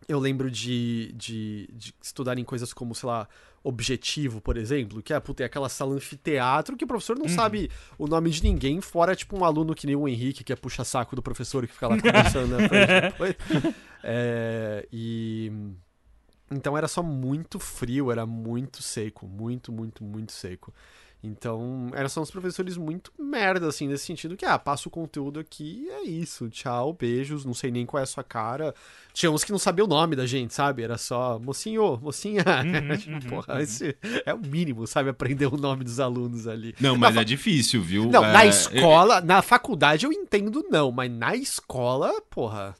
eu 0.08 0.20
lembro 0.20 0.52
de, 0.52 1.14
de, 1.14 1.70
de 1.74 1.96
estudarem 2.02 2.44
coisas 2.44 2.74
como, 2.74 2.94
sei 2.94 3.08
lá, 3.08 3.28
objetivo, 3.66 4.40
por 4.40 4.58
exemplo, 4.58 5.02
que 5.02 5.12
é, 5.12 5.20
puta, 5.20 5.42
é 5.42 5.48
aquela 5.48 5.68
sala 5.68 5.96
anfiteatro 5.96 6.78
que 6.78 6.84
o 6.84 6.88
professor 6.88 7.18
não 7.18 7.28
sabe 7.28 7.72
o 7.98 8.08
nome 8.08 8.30
de 8.30 8.44
ninguém, 8.44 8.80
fora, 8.80 9.16
tipo, 9.16 9.36
um 9.36 9.44
aluno 9.44 9.74
que 9.74 9.88
nem 9.88 9.96
o 9.96 10.08
Henrique, 10.08 10.44
que 10.44 10.54
é 10.54 10.56
puxa-saco 10.56 11.16
do 11.16 11.22
professor 11.22 11.64
e 11.64 11.68
que 11.68 11.74
fica 11.74 11.88
lá 11.88 11.98
conversando 12.00 12.48
na 12.48 12.70
frente 12.70 13.02
depois. 13.02 13.36
É, 14.04 14.88
e... 14.94 15.52
Então 16.52 16.78
era 16.78 16.88
só 16.88 17.02
muito 17.02 17.60
frio, 17.60 18.12
era 18.12 18.24
muito 18.24 18.84
seco, 18.84 19.26
muito, 19.28 19.72
muito, 19.72 20.04
muito 20.04 20.32
seco. 20.32 20.72
Então, 21.26 21.90
eram 21.94 22.08
só 22.08 22.22
uns 22.22 22.30
professores 22.32 22.78
muito 22.78 23.12
merda, 23.20 23.68
assim, 23.68 23.88
nesse 23.88 24.06
sentido 24.06 24.38
que, 24.38 24.46
ah, 24.46 24.58
passa 24.60 24.88
o 24.88 24.92
conteúdo 24.92 25.40
aqui 25.40 25.86
e 25.86 25.90
é 25.90 26.04
isso. 26.04 26.50
Tchau, 26.50 26.94
beijos, 26.94 27.44
não 27.44 27.54
sei 27.54 27.72
nem 27.72 27.86
qual 27.86 28.00
é 28.00 28.04
a 28.04 28.08
sua 28.08 28.24
cara. 28.24 28.74
Tinha 29.14 29.32
uns 29.32 29.44
que 29.44 29.52
não 29.52 29.60
sabiam 29.60 29.86
o 29.86 29.90
nome 29.90 30.16
da 30.16 30.26
gente, 30.26 30.54
sabe? 30.54 30.84
Era 30.84 30.98
só, 30.98 31.40
mocinho, 31.40 31.98
mocinha. 32.02 32.44
Tipo, 33.00 33.30
Porra, 33.30 33.62
esse 33.62 33.98
é 34.26 34.34
o 34.34 34.40
mínimo, 34.40 34.86
sabe? 34.88 35.10
Aprender 35.10 35.48
o 35.48 35.58
nome 35.58 35.84
dos 35.84 36.00
alunos 36.00 36.48
ali. 36.48 36.76
Não, 36.80 36.96
mas 36.98 37.16
é 37.18 37.24
difícil, 37.24 37.82
viu? 37.82 38.06
Não, 38.10 38.24
É, 38.24 38.32
na 38.34 38.46
eu- 38.46 38.50
escola, 38.50 39.22
na 39.22 39.42
faculdade 39.42 40.06
eu 40.06 40.12
entendo 40.14 40.66
não, 40.70 40.92
mas 40.92 41.12
na 41.12 41.36
escola, 41.36 42.22
porra. 42.30 42.76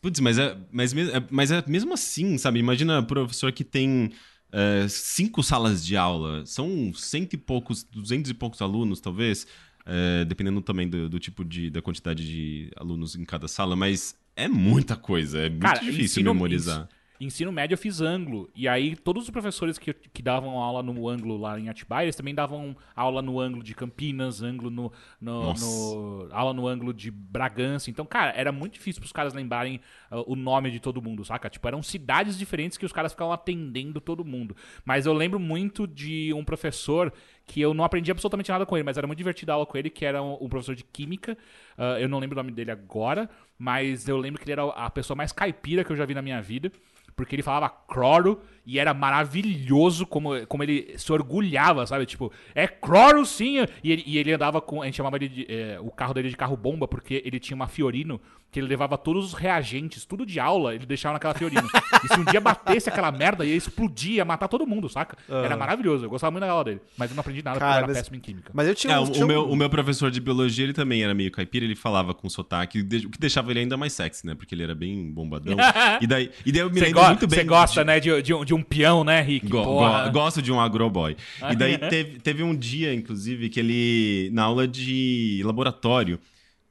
Putz, 0.00 0.20
mas 0.20 0.38
é, 0.38 0.56
mas, 0.70 0.92
é- 0.96 1.24
mas 1.30 1.50
é 1.50 1.62
mesmo 1.66 1.92
assim, 1.94 2.38
sabe? 2.38 2.58
Imagina 2.60 3.02
professor 3.02 3.50
que 3.52 3.64
tem 3.64 4.12
é, 4.52 4.86
cinco 4.88 5.42
salas 5.42 5.84
de 5.84 5.96
aula, 5.96 6.44
são 6.46 6.92
cento 6.94 7.34
e 7.34 7.36
poucos, 7.36 7.82
duzentos 7.84 8.30
e 8.30 8.34
poucos 8.34 8.60
alunos, 8.62 9.00
talvez, 9.00 9.46
é, 9.84 10.24
dependendo 10.24 10.60
também 10.60 10.88
do, 10.88 11.08
do 11.08 11.18
tipo 11.18 11.44
de, 11.44 11.70
da 11.70 11.82
quantidade 11.82 12.24
de 12.26 12.70
alunos 12.76 13.14
em 13.16 13.24
cada 13.24 13.48
sala, 13.48 13.74
mas 13.76 14.16
é 14.36 14.48
muita 14.48 14.96
coisa, 14.96 15.38
é 15.40 15.48
muito 15.48 15.62
Cara, 15.62 15.78
difícil 15.80 16.04
ensino- 16.04 16.34
memorizar. 16.34 16.88
Ensino 17.20 17.50
médio 17.50 17.74
eu 17.74 17.78
fiz 17.78 18.00
ângulo. 18.00 18.48
E 18.54 18.68
aí, 18.68 18.94
todos 18.94 19.24
os 19.24 19.30
professores 19.30 19.76
que, 19.76 19.92
que 19.92 20.22
davam 20.22 20.50
aula 20.60 20.84
no 20.84 21.08
ângulo 21.08 21.36
lá 21.36 21.58
em 21.58 21.68
Atibaia, 21.68 22.04
eles 22.04 22.14
também 22.14 22.32
davam 22.32 22.76
aula 22.94 23.20
no 23.20 23.40
ângulo 23.40 23.60
de 23.60 23.74
Campinas, 23.74 24.40
ângulo 24.40 24.70
no, 24.70 24.92
no, 25.20 25.52
no- 25.52 26.28
aula 26.30 26.52
no 26.54 26.68
ângulo 26.68 26.94
de 26.94 27.10
Bragança. 27.10 27.90
Então, 27.90 28.06
cara, 28.06 28.30
era 28.36 28.52
muito 28.52 28.74
difícil 28.74 29.00
pros 29.00 29.10
caras 29.10 29.34
lembrarem 29.34 29.80
ah, 30.10 30.22
o 30.26 30.34
nome 30.34 30.70
de 30.70 30.80
todo 30.80 31.02
mundo, 31.02 31.24
saca? 31.24 31.48
Tipo, 31.48 31.68
eram 31.68 31.82
cidades 31.82 32.38
diferentes 32.38 32.78
que 32.78 32.86
os 32.86 32.92
caras 32.92 33.12
ficavam 33.12 33.32
atendendo 33.32 34.00
todo 34.00 34.24
mundo. 34.24 34.56
Mas 34.84 35.06
eu 35.06 35.12
lembro 35.12 35.38
muito 35.38 35.86
de 35.86 36.32
um 36.34 36.44
professor 36.44 37.12
que 37.46 37.60
eu 37.60 37.72
não 37.72 37.84
aprendi 37.84 38.10
absolutamente 38.10 38.50
nada 38.50 38.66
com 38.66 38.76
ele, 38.76 38.84
mas 38.84 38.98
era 38.98 39.06
muito 39.06 39.18
divertido 39.18 39.52
a 39.52 39.54
aula 39.54 39.66
com 39.66 39.78
ele, 39.78 39.90
que 39.90 40.04
era 40.04 40.22
um, 40.22 40.36
um 40.40 40.48
professor 40.48 40.74
de 40.74 40.84
química. 40.84 41.36
Ah, 41.76 41.98
eu 42.00 42.08
não 42.08 42.18
lembro 42.18 42.38
o 42.38 42.42
nome 42.42 42.52
dele 42.52 42.70
agora, 42.70 43.28
mas 43.58 44.08
eu 44.08 44.16
lembro 44.16 44.38
que 44.40 44.44
ele 44.44 44.52
era 44.52 44.64
a 44.64 44.90
pessoa 44.90 45.16
mais 45.16 45.32
caipira 45.32 45.84
que 45.84 45.90
eu 45.90 45.96
já 45.96 46.04
vi 46.04 46.14
na 46.14 46.22
minha 46.22 46.40
vida 46.40 46.72
porque 47.18 47.34
ele 47.34 47.42
falava 47.42 47.68
cloro 47.68 48.40
e 48.64 48.78
era 48.78 48.94
maravilhoso 48.94 50.06
como, 50.06 50.46
como 50.46 50.62
ele 50.62 50.96
se 50.96 51.12
orgulhava, 51.12 51.84
sabe? 51.84 52.06
Tipo, 52.06 52.32
é 52.54 52.68
cloro 52.68 53.26
sim! 53.26 53.56
E 53.82 53.90
ele, 53.90 54.04
e 54.06 54.18
ele 54.18 54.32
andava 54.32 54.60
com. 54.60 54.80
A 54.80 54.84
gente 54.84 54.94
chamava 54.94 55.16
ele 55.16 55.28
de, 55.28 55.46
é, 55.48 55.80
o 55.80 55.90
carro 55.90 56.14
dele 56.14 56.28
de 56.28 56.36
carro 56.36 56.56
bomba, 56.56 56.86
porque 56.86 57.20
ele 57.24 57.40
tinha 57.40 57.56
uma 57.56 57.66
Fiorino 57.66 58.20
que 58.50 58.58
ele 58.58 58.66
levava 58.66 58.96
todos 58.96 59.26
os 59.26 59.32
reagentes, 59.34 60.06
tudo 60.06 60.24
de 60.24 60.40
aula, 60.40 60.74
ele 60.74 60.86
deixava 60.86 61.12
naquela 61.12 61.34
Fiorino. 61.34 61.68
e 62.02 62.08
se 62.14 62.18
um 62.18 62.24
dia 62.24 62.40
batesse 62.40 62.88
aquela 62.88 63.12
merda, 63.12 63.44
ia 63.44 63.54
explodir, 63.54 64.12
ia 64.12 64.24
matar 64.24 64.48
todo 64.48 64.66
mundo, 64.66 64.88
saca? 64.88 65.18
Era 65.28 65.54
maravilhoso, 65.56 66.06
eu 66.06 66.10
gostava 66.10 66.30
muito 66.30 66.44
da 66.44 66.50
aula 66.50 66.64
dele. 66.64 66.80
Mas 66.96 67.10
eu 67.10 67.14
não 67.14 67.20
aprendi 67.20 67.42
nada 67.44 67.58
Cara, 67.60 67.72
porque 67.72 67.78
eu 67.80 67.84
era 67.84 67.86
mas- 67.88 67.96
péssimo 67.98 68.16
em 68.16 68.20
química. 68.20 68.50
Mas 68.54 68.66
eu 68.66 68.74
tinha, 68.74 68.94
É, 68.94 68.98
um- 69.00 69.02
o, 69.04 69.10
tinha 69.10 69.24
o 69.24 69.28
meu, 69.28 69.46
um- 69.46 69.52
o 69.52 69.56
meu 69.56 69.68
professor 69.68 70.10
de 70.10 70.18
biologia, 70.18 70.64
ele 70.64 70.72
também 70.72 71.02
era 71.02 71.12
meio 71.14 71.30
caipira, 71.30 71.64
ele 71.64 71.76
falava 71.76 72.14
com 72.14 72.26
sotaque, 72.30 72.80
o 72.80 72.88
que 72.88 73.18
deixava 73.18 73.50
ele 73.50 73.60
ainda 73.60 73.76
mais 73.76 73.92
sexy, 73.92 74.26
né? 74.26 74.34
Porque 74.34 74.54
ele 74.54 74.62
era 74.62 74.74
bem 74.74 75.12
bombadão. 75.12 75.54
e, 76.00 76.06
daí, 76.06 76.30
e 76.46 76.50
daí 76.50 76.62
eu 76.62 76.70
me 76.70 76.78
Você 76.78 76.86
lembro 76.86 77.04
muito 77.04 77.26
bem. 77.26 77.38
você 77.40 77.44
gosta, 77.44 77.80
de- 77.82 77.86
né, 77.86 78.00
de, 78.00 78.22
de 78.22 78.32
um, 78.32 78.44
de 78.46 78.54
um 78.54 78.62
peão, 78.62 79.04
né, 79.04 79.20
Rick? 79.20 79.46
Go- 79.46 79.62
go- 79.62 80.10
gosto 80.10 80.40
de 80.40 80.50
um 80.50 80.58
agroboy. 80.58 81.16
E 81.50 81.54
daí 81.54 81.76
teve, 81.76 82.18
teve 82.18 82.42
um 82.42 82.56
dia, 82.56 82.94
inclusive, 82.94 83.50
que 83.50 83.60
ele, 83.60 84.30
na 84.32 84.44
aula 84.44 84.66
de 84.66 85.42
laboratório, 85.44 86.18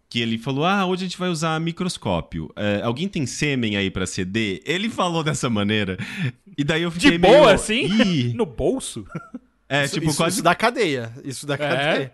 que 0.10 0.20
ele 0.22 0.38
falou: 0.38 0.66
Ah, 0.66 0.86
hoje 0.86 1.04
a 1.04 1.08
gente 1.08 1.18
vai 1.18 1.30
usar 1.30 1.60
microscópio. 1.60 2.52
É, 2.56 2.82
alguém 2.84 3.08
tem 3.08 3.26
sêmen 3.26 3.76
aí 3.78 3.90
pra 3.92 4.06
CD? 4.06 4.62
Ele 4.66 4.90
falou 4.90 5.24
dessa 5.24 5.50
maneira. 5.50 5.98
E 6.58 6.64
daí 6.64 6.84
eu 6.84 6.92
fiquei 6.92 7.12
De 7.12 7.18
meio. 7.18 7.34
boa, 7.38 7.54
assim? 7.54 7.86
Ih, 7.86 8.34
No 8.38 8.46
bolso? 8.46 9.06
é, 9.70 9.86
isso, 9.86 9.96
tipo, 9.96 10.08
isso, 10.08 10.18
quase. 10.18 10.36
isso 10.36 10.44
da 10.44 10.56
cadeia. 10.56 11.14
Isso 11.24 11.46
da 11.46 11.58
cadeia. 11.58 12.12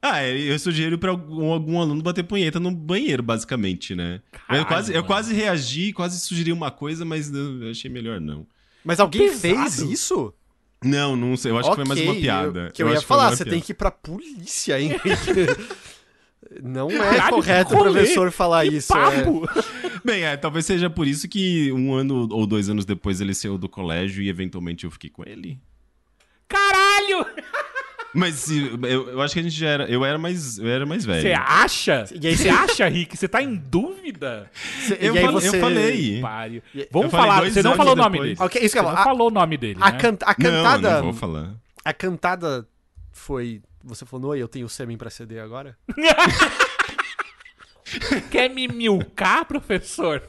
Ah, 0.00 0.24
eu 0.24 0.56
sugiro 0.60 0.96
pra 0.96 1.10
algum, 1.10 1.50
algum 1.52 1.80
aluno 1.80 2.00
bater 2.02 2.22
punheta 2.22 2.60
no 2.60 2.70
banheiro, 2.70 3.20
basicamente, 3.22 3.96
né? 3.96 4.20
Caralho, 4.30 4.62
eu, 4.62 4.66
quase, 4.66 4.94
eu 4.94 5.04
quase 5.04 5.34
reagi, 5.34 5.92
quase 5.92 6.20
sugeri 6.20 6.52
uma 6.52 6.70
coisa, 6.70 7.04
mas 7.04 7.28
não, 7.28 7.64
eu 7.64 7.70
achei 7.72 7.90
melhor 7.90 8.20
não. 8.20 8.46
Mas 8.84 9.00
alguém 9.00 9.22
Pesado. 9.28 9.40
fez 9.40 9.78
isso? 9.80 10.32
Não, 10.84 11.16
não 11.16 11.36
sei. 11.36 11.50
Eu 11.50 11.58
acho 11.58 11.68
que 11.70 11.74
foi 11.74 11.84
mais 11.84 12.00
uma 12.00 12.14
piada. 12.14 12.66
Eu, 12.66 12.70
que 12.72 12.80
eu, 12.82 12.86
ia 12.86 12.92
acho 12.92 13.00
que 13.02 13.06
foi 13.08 13.16
falar, 13.16 13.30
você 13.30 13.38
piada. 13.44 13.50
tem 13.50 13.60
que 13.60 13.72
ir 13.72 13.74
pra 13.74 13.90
polícia, 13.90 14.80
hein? 14.80 14.92
Não 16.62 16.90
é 16.90 16.96
Caralho, 16.96 17.34
correto 17.36 17.74
o 17.74 17.78
professor 17.82 18.30
falar 18.32 18.66
que 18.66 18.76
isso. 18.76 18.92
é. 18.96 19.24
Bem, 20.04 20.24
é, 20.24 20.36
talvez 20.36 20.64
seja 20.64 20.88
por 20.88 21.06
isso 21.06 21.28
que 21.28 21.70
um 21.72 21.92
ano 21.94 22.26
ou 22.32 22.46
dois 22.46 22.68
anos 22.70 22.84
depois 22.84 23.20
ele 23.20 23.34
saiu 23.34 23.58
do 23.58 23.68
colégio 23.68 24.22
e 24.22 24.28
eventualmente 24.28 24.84
eu 24.84 24.90
fiquei 24.90 25.10
com 25.10 25.22
ele. 25.26 25.58
Caralho! 26.48 27.26
Mas 28.14 28.36
se- 28.36 28.70
eu, 28.82 29.10
eu 29.10 29.20
acho 29.20 29.34
que 29.34 29.40
a 29.40 29.42
gente 29.42 29.54
já 29.54 29.68
era. 29.68 29.84
Eu 29.84 30.02
era 30.04 30.16
mais, 30.18 30.58
eu 30.58 30.66
era 30.66 30.86
mais 30.86 31.04
velho. 31.04 31.20
Você 31.20 31.32
acha? 31.34 32.04
E 32.20 32.26
aí 32.26 32.36
Você 32.36 32.48
acha, 32.48 32.88
Rick? 32.88 33.14
Você 33.16 33.28
tá 33.28 33.42
em 33.42 33.54
dúvida? 33.54 34.50
Cê- 34.86 34.96
Eu, 34.98 35.14
e 35.14 35.18
aí 35.18 35.24
falei, 35.26 35.40
você... 35.40 35.56
eu 35.56 35.60
falei. 35.60 36.20
Pare. 36.22 36.62
Vamos 36.90 37.04
eu 37.04 37.10
falei 37.10 37.26
falar. 37.30 37.50
Você 37.50 37.62
não 37.62 37.76
falou 37.76 37.92
o 37.92 37.96
nome 37.96 38.18
dele. 38.20 38.36
Ok, 38.40 38.62
isso 38.62 38.72
que 38.72 38.78
eu 38.78 38.82
Você 38.82 38.88
não 38.88 38.94
falar. 38.96 39.04
falou 39.04 39.28
o 39.28 39.30
nome 39.30 39.56
dele, 39.58 39.78
A, 39.82 39.92
né? 39.92 39.98
can- 39.98 40.16
a 40.22 40.34
Não, 40.38 40.50
cantada. 40.50 40.96
não 40.96 41.02
vou 41.04 41.12
falar. 41.12 41.54
A 41.84 41.92
cantada 41.92 42.66
foi. 43.12 43.60
Você 43.84 44.04
falou, 44.04 44.32
oi, 44.32 44.42
eu 44.42 44.48
tenho 44.48 44.68
sêmen 44.68 44.98
pra 44.98 45.10
CD 45.10 45.38
agora? 45.38 45.78
Quer 48.30 48.50
me 48.50 48.68
milcar, 48.68 49.44
professor? 49.46 50.22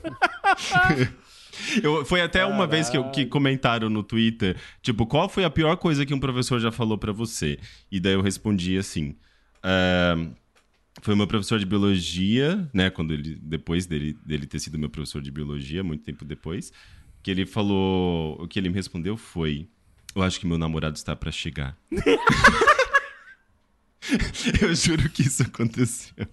Eu, 1.84 2.06
foi 2.06 2.22
até 2.22 2.46
uma 2.46 2.66
vez 2.66 2.90
que, 2.90 2.96
eu- 2.96 3.12
que 3.12 3.26
comentaram 3.26 3.90
no 3.90 4.02
Twitter, 4.02 4.56
tipo, 4.82 5.06
qual 5.06 5.28
foi 5.28 5.44
a 5.44 5.50
pior 5.50 5.76
coisa 5.76 6.06
que 6.06 6.14
um 6.14 6.20
professor 6.20 6.58
já 6.58 6.72
falou 6.72 6.98
pra 6.98 7.12
você? 7.12 7.60
E 7.92 8.00
daí 8.00 8.14
eu 8.14 8.22
respondi 8.22 8.78
assim. 8.78 9.18
"Ah, 9.62 10.16
foi 11.02 11.16
meu 11.16 11.28
professor 11.28 11.60
de 11.60 11.66
biologia, 11.66 12.70
né? 12.74 12.90
Quando 12.90 13.14
ele. 13.14 13.38
Depois 13.42 13.86
dele, 13.86 14.18
dele 14.26 14.48
ter 14.48 14.60
sido 14.60 14.80
meu 14.80 14.90
professor 14.90 15.22
de 15.22 15.30
biologia, 15.32 15.84
muito 15.84 16.06
tempo 16.06 16.24
depois, 16.24 16.72
que 17.22 17.30
ele 17.30 17.46
falou. 17.46 18.42
O 18.42 18.48
que 18.48 18.58
ele 18.58 18.70
me 18.70 18.76
respondeu 18.76 19.18
foi. 19.18 19.68
Eu 20.16 20.22
acho 20.24 20.40
que 20.40 20.48
meu 20.48 20.58
namorado 20.58 20.96
está 20.96 21.14
pra 21.14 21.30
chegar. 21.30 21.78
eu 24.62 24.74
juro 24.76 25.10
que 25.10 25.24
isso 25.24 25.44
aconteceu. 25.44 26.28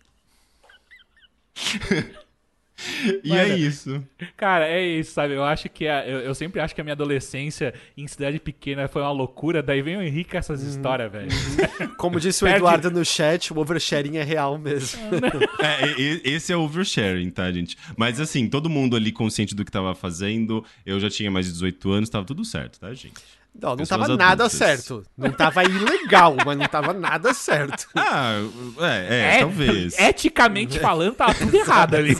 e 3.24 3.32
é 3.32 3.56
isso. 3.56 4.04
Cara, 4.36 4.68
é 4.68 4.86
isso, 4.86 5.12
sabe? 5.12 5.34
Eu 5.34 5.42
acho 5.42 5.68
que 5.68 5.88
a- 5.88 6.06
eu, 6.06 6.20
eu 6.20 6.34
sempre 6.34 6.60
acho 6.60 6.74
que 6.74 6.80
a 6.80 6.84
minha 6.84 6.92
adolescência 6.92 7.72
em 7.96 8.06
cidade 8.06 8.38
pequena 8.38 8.86
foi 8.86 9.00
uma 9.00 9.10
loucura. 9.12 9.62
Daí 9.62 9.80
vem 9.80 9.96
o 9.96 10.02
Henrique 10.02 10.32
com 10.32 10.36
essas 10.36 10.62
histórias, 10.62 11.10
velho. 11.10 11.28
Como 11.96 12.20
disse 12.20 12.44
o 12.44 12.48
Eduardo 12.48 12.90
no 12.90 13.04
chat, 13.04 13.52
o 13.52 13.58
oversharing 13.58 14.18
é 14.18 14.22
real 14.22 14.58
mesmo. 14.58 15.00
É, 15.58 16.00
esse 16.28 16.52
é 16.52 16.56
oversharing, 16.56 17.30
tá, 17.30 17.50
gente? 17.50 17.76
Mas 17.96 18.20
assim, 18.20 18.48
todo 18.48 18.68
mundo 18.68 18.94
ali 18.94 19.10
consciente 19.10 19.54
do 19.54 19.64
que 19.64 19.70
tava 19.70 19.94
fazendo, 19.94 20.64
eu 20.84 21.00
já 21.00 21.08
tinha 21.08 21.30
mais 21.30 21.46
de 21.46 21.52
18 21.52 21.90
anos, 21.90 22.10
tava 22.10 22.24
tudo 22.26 22.44
certo, 22.44 22.78
tá, 22.78 22.92
gente? 22.92 23.14
Não, 23.60 23.70
não 23.70 23.76
Pessoas 23.78 24.00
tava 24.00 24.16
nada 24.16 24.48
certo. 24.48 25.04
Não 25.16 25.30
tava 25.30 25.64
ilegal, 25.64 26.36
mas 26.44 26.58
não 26.58 26.68
tava 26.68 26.92
nada 26.92 27.32
certo. 27.32 27.88
Ah, 27.96 28.34
é, 28.80 29.38
é, 29.38 29.40
talvez. 29.40 29.98
Eticamente 29.98 30.78
falando, 30.78 31.14
tava 31.14 31.34
tudo 31.34 31.54
errado 31.56 31.94
ali. 31.94 32.16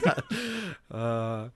Ah, 0.91 1.49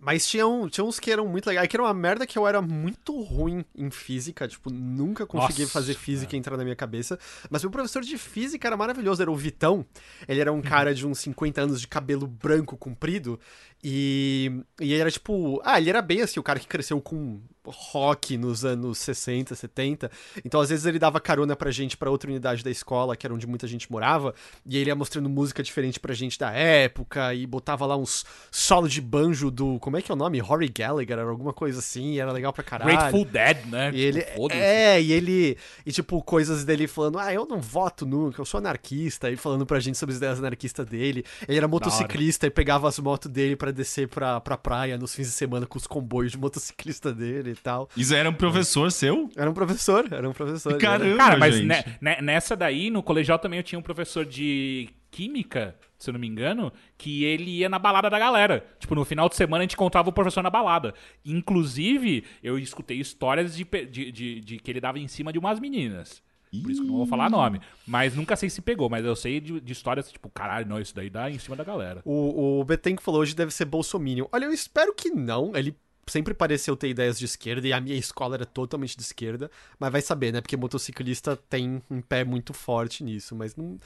mas 0.00 0.26
tinha, 0.26 0.46
um, 0.46 0.66
tinha 0.66 0.82
uns 0.82 0.98
que 0.98 1.10
eram 1.10 1.26
muito 1.28 1.46
legais, 1.46 1.68
que 1.68 1.76
era 1.76 1.82
uma 1.82 1.92
merda 1.92 2.26
que 2.26 2.38
eu 2.38 2.48
era 2.48 2.62
muito 2.62 3.20
ruim 3.20 3.62
em 3.76 3.90
física, 3.90 4.48
tipo, 4.48 4.70
nunca 4.70 5.26
consegui 5.26 5.62
Nossa, 5.62 5.72
fazer 5.74 5.94
física 5.94 6.36
entrar 6.36 6.56
na 6.56 6.64
minha 6.64 6.74
cabeça. 6.74 7.18
Mas 7.50 7.62
meu 7.62 7.70
professor 7.70 8.02
de 8.02 8.16
física 8.16 8.66
era 8.66 8.76
maravilhoso, 8.78 9.20
era 9.20 9.30
o 9.30 9.36
Vitão. 9.36 9.84
Ele 10.26 10.40
era 10.40 10.50
um 10.50 10.62
cara 10.62 10.94
de 10.94 11.06
uns 11.06 11.18
50 11.18 11.60
anos 11.60 11.80
de 11.82 11.86
cabelo 11.86 12.26
branco 12.26 12.78
comprido. 12.78 13.38
E, 13.82 14.62
e 14.80 14.92
ele 14.92 15.00
era 15.00 15.10
tipo. 15.10 15.60
Ah, 15.64 15.80
ele 15.80 15.90
era 15.90 16.02
bem 16.02 16.20
assim, 16.20 16.38
o 16.38 16.42
cara 16.42 16.58
que 16.60 16.66
cresceu 16.66 17.00
com 17.00 17.40
rock 17.66 18.36
nos 18.36 18.64
anos 18.64 18.98
60, 18.98 19.54
70. 19.54 20.10
Então, 20.44 20.60
às 20.60 20.70
vezes, 20.70 20.86
ele 20.86 20.98
dava 20.98 21.20
carona 21.20 21.54
pra 21.54 21.70
gente 21.70 21.96
pra 21.96 22.10
outra 22.10 22.30
unidade 22.30 22.64
da 22.64 22.70
escola, 22.70 23.16
que 23.16 23.26
era 23.26 23.34
onde 23.34 23.46
muita 23.46 23.66
gente 23.66 23.90
morava. 23.90 24.34
E 24.66 24.76
ele 24.76 24.90
ia 24.90 24.94
mostrando 24.94 25.28
música 25.28 25.62
diferente 25.62 26.00
pra 26.00 26.14
gente 26.14 26.38
da 26.38 26.50
época. 26.50 27.34
E 27.34 27.46
botava 27.46 27.86
lá 27.86 27.96
uns 27.96 28.24
solos 28.50 28.92
de 28.92 29.00
banjo 29.00 29.50
do. 29.50 29.78
Como 29.78 29.96
é 29.96 30.02
que 30.02 30.10
é 30.10 30.14
o 30.14 30.16
nome? 30.16 30.38
Rory 30.40 30.68
Gallagher, 30.68 31.18
era 31.18 31.28
alguma 31.28 31.52
coisa 31.52 31.78
assim. 31.78 32.12
E 32.12 32.20
era 32.20 32.32
legal 32.32 32.52
pra 32.52 32.64
caralho. 32.64 32.90
Grateful 32.90 33.24
Dead, 33.24 33.66
né? 33.66 33.90
E 33.94 34.00
ele. 34.00 34.22
Tipo. 34.22 34.52
É, 34.52 35.00
e 35.00 35.12
ele. 35.12 35.56
E 35.84 35.92
tipo, 35.92 36.22
coisas 36.22 36.64
dele 36.64 36.86
falando, 36.86 37.18
ah, 37.18 37.32
eu 37.32 37.46
não 37.46 37.60
voto 37.60 38.06
nunca, 38.06 38.40
eu 38.40 38.44
sou 38.44 38.58
anarquista. 38.58 39.30
E 39.30 39.36
falando 39.36 39.64
pra 39.64 39.80
gente 39.80 39.98
sobre 39.98 40.12
as 40.12 40.18
ideias 40.18 40.38
anarquistas 40.38 40.86
dele. 40.86 41.24
Ele 41.46 41.58
era 41.58 41.68
motociclista 41.68 42.46
e 42.46 42.50
pegava 42.50 42.88
as 42.88 42.98
motos 42.98 43.30
dele 43.30 43.56
pra 43.56 43.69
descer 43.72 44.08
pra, 44.08 44.40
pra 44.40 44.56
praia 44.56 44.96
nos 44.98 45.14
fins 45.14 45.26
de 45.26 45.32
semana 45.32 45.66
com 45.66 45.78
os 45.78 45.86
comboios 45.86 46.32
de 46.32 46.38
motociclista 46.38 47.12
dele 47.12 47.50
e 47.50 47.56
tal. 47.56 47.88
Isso 47.96 48.14
era 48.14 48.28
um 48.28 48.34
professor 48.34 48.90
seu? 48.92 49.30
Era 49.36 49.50
um 49.50 49.54
professor, 49.54 50.06
era 50.12 50.28
um 50.28 50.32
professor. 50.32 50.76
Caramba, 50.78 51.16
Cara, 51.16 51.36
mas 51.36 51.54
gente. 51.56 51.66
ne- 51.66 51.84
ne- 52.00 52.20
nessa 52.22 52.56
daí, 52.56 52.90
no 52.90 53.02
colegial 53.02 53.38
também 53.38 53.58
eu 53.58 53.62
tinha 53.62 53.78
um 53.78 53.82
professor 53.82 54.24
de 54.24 54.88
química, 55.10 55.74
se 55.98 56.08
eu 56.08 56.12
não 56.12 56.20
me 56.20 56.26
engano, 56.28 56.72
que 56.96 57.24
ele 57.24 57.58
ia 57.58 57.68
na 57.68 57.78
balada 57.80 58.08
da 58.08 58.18
galera. 58.18 58.64
Tipo, 58.78 58.94
no 58.94 59.04
final 59.04 59.28
de 59.28 59.34
semana 59.36 59.62
a 59.62 59.64
gente 59.64 59.74
encontrava 59.74 60.08
o 60.08 60.12
professor 60.12 60.40
na 60.42 60.50
balada. 60.50 60.94
Inclusive, 61.24 62.24
eu 62.42 62.58
escutei 62.58 62.98
histórias 63.00 63.56
de, 63.56 63.64
de, 63.64 64.12
de- 64.12 64.40
de 64.40 64.56
que 64.58 64.70
ele 64.70 64.80
dava 64.80 64.98
em 64.98 65.08
cima 65.08 65.32
de 65.32 65.38
umas 65.38 65.58
meninas. 65.58 66.22
Por 66.50 66.70
isso 66.70 66.80
que 66.80 66.86
eu 66.86 66.90
não 66.90 66.98
vou 66.98 67.06
falar 67.06 67.30
nome. 67.30 67.60
Mas 67.86 68.14
nunca 68.14 68.34
sei 68.34 68.50
se 68.50 68.60
pegou, 68.60 68.88
mas 68.88 69.04
eu 69.04 69.14
sei 69.14 69.40
de, 69.40 69.60
de 69.60 69.72
histórias 69.72 70.10
tipo, 70.10 70.28
caralho, 70.30 70.66
não, 70.66 70.80
isso 70.80 70.94
daí 70.94 71.08
dá 71.08 71.30
em 71.30 71.38
cima 71.38 71.54
da 71.54 71.62
galera. 71.62 72.02
O, 72.04 72.60
o 72.60 72.64
Beten 72.64 72.96
que 72.96 73.02
falou 73.02 73.20
hoje 73.20 73.34
deve 73.34 73.52
ser 73.52 73.64
bolsominion. 73.66 74.26
Olha, 74.32 74.46
eu 74.46 74.52
espero 74.52 74.92
que 74.92 75.10
não. 75.10 75.54
Ele 75.54 75.76
sempre 76.06 76.34
pareceu 76.34 76.76
ter 76.76 76.88
ideias 76.88 77.18
de 77.18 77.24
esquerda 77.24 77.68
e 77.68 77.72
a 77.72 77.80
minha 77.80 77.96
escola 77.96 78.34
era 78.34 78.44
totalmente 78.46 78.96
de 78.96 79.02
esquerda. 79.02 79.48
Mas 79.78 79.92
vai 79.92 80.02
saber, 80.02 80.32
né? 80.32 80.40
Porque 80.40 80.56
motociclista 80.56 81.36
tem 81.36 81.80
um 81.88 82.00
pé 82.00 82.24
muito 82.24 82.52
forte 82.52 83.04
nisso. 83.04 83.36
Mas 83.36 83.54
não, 83.54 83.78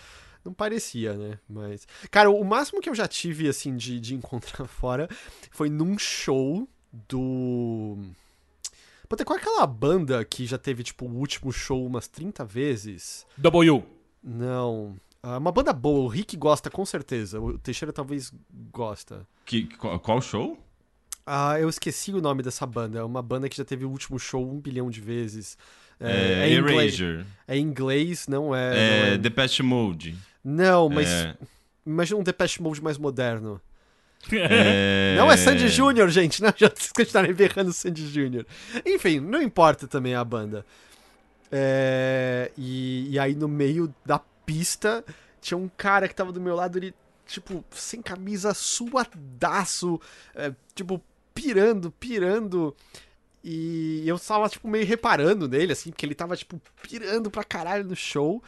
Não 0.45 0.53
parecia, 0.53 1.15
né? 1.15 1.39
Mas. 1.49 1.87
Cara, 2.11 2.31
o 2.31 2.45
máximo 2.45 2.81
que 2.81 2.91
eu 2.91 2.95
já 2.95 3.09
tive, 3.09 3.49
assim, 3.49 3.77
de, 3.77 3.99
de 3.99 4.15
encontrar 4.15 4.67
fora 4.69 5.09
foi 5.51 5.71
num 5.71 5.99
show 5.99 6.69
do. 7.09 7.99
Puta, 9.15 9.25
qual 9.25 9.39
é 9.39 9.41
aquela 9.41 9.65
banda 9.65 10.25
que 10.25 10.45
já 10.45 10.59
teve, 10.59 10.83
tipo, 10.83 11.07
o 11.07 11.15
último 11.19 11.53
show 11.53 11.87
umas 11.87 12.09
30 12.09 12.45
vezes? 12.45 13.25
W. 13.39 13.85
Não. 14.21 14.97
Ah, 15.23 15.39
uma 15.39 15.53
banda 15.53 15.73
boa, 15.73 16.01
o 16.01 16.09
Rick 16.09 16.37
gosta 16.37 16.69
com 16.69 16.85
certeza. 16.85 17.41
O 17.41 17.57
Teixeira 17.57 17.93
talvez 17.93 18.33
gosta. 18.73 19.25
Que, 19.45 19.67
qual, 19.77 20.01
qual 20.01 20.21
show? 20.21 20.59
Ah, 21.25 21.61
eu 21.61 21.69
esqueci 21.69 22.13
o 22.13 22.21
nome 22.21 22.43
dessa 22.43 22.67
banda. 22.67 22.99
É 22.99 23.05
uma 23.05 23.23
banda 23.23 23.49
que 23.49 23.57
já 23.57 23.65
teve 23.65 23.85
o 23.85 23.89
último 23.91 24.19
show 24.19 24.45
um 24.51 24.61
bilhão 24.61 24.91
de 24.91 25.01
vezes. 25.01 25.57
É, 26.01 26.49
em 26.49 26.59
inglês- 26.59 27.01
Erasure. 27.01 27.25
É 27.47 27.57
em 27.57 27.61
inglês, 27.63 28.27
não 28.27 28.53
é. 28.53 28.67
É, 28.77 29.01
não, 29.07 29.15
é- 29.15 29.19
Depeche 29.19 29.63
Mode. 29.63 30.17
não, 30.43 30.89
mas. 30.89 31.09
É, 31.09 31.37
Imagina 31.87 32.19
um 32.19 32.25
Depeche 32.25 32.61
Mode 32.61 32.83
mais 32.83 32.99
moderno. 32.99 33.61
É... 34.33 35.17
Não 35.17 35.31
é 35.31 35.37
Sandy 35.37 35.69
Júnior, 35.69 36.09
gente. 36.09 36.43
Não, 36.43 36.53
já 36.57 36.69
vocês 36.69 36.93
continuarem 36.93 37.35
berrando 37.35 37.73
Sandy 37.73 38.07
Júnior. 38.09 38.47
Enfim, 38.85 39.21
não 39.21 39.43
importa 39.43 39.87
também 39.87 40.15
a 40.15 40.25
banda. 40.25 40.65
É, 41.53 42.51
e, 42.57 43.11
e 43.11 43.19
aí 43.19 43.35
no 43.35 43.47
meio 43.47 43.95
da 44.05 44.19
pista 44.19 45.05
tinha 45.41 45.59
um 45.59 45.69
cara 45.77 46.09
que 46.09 46.15
tava 46.15 46.33
do 46.33 46.41
meu 46.41 46.57
lado, 46.57 46.79
ele, 46.79 46.95
tipo, 47.27 47.65
sem 47.71 48.01
camisa, 48.01 48.55
suadaço, 48.55 50.01
é, 50.35 50.53
tipo, 50.75 51.03
pirando, 51.35 51.91
pirando. 51.91 52.75
E 53.43 54.03
eu 54.07 54.19
tava, 54.19 54.49
tipo, 54.49 54.67
meio 54.67 54.87
reparando 54.87 55.47
nele, 55.47 55.73
assim, 55.73 55.91
porque 55.91 56.07
ele 56.07 56.15
tava, 56.15 56.35
tipo, 56.35 56.61
pirando 56.83 57.31
pra 57.31 57.45
caralho 57.45 57.85
no 57.85 57.95
show. 57.95 58.43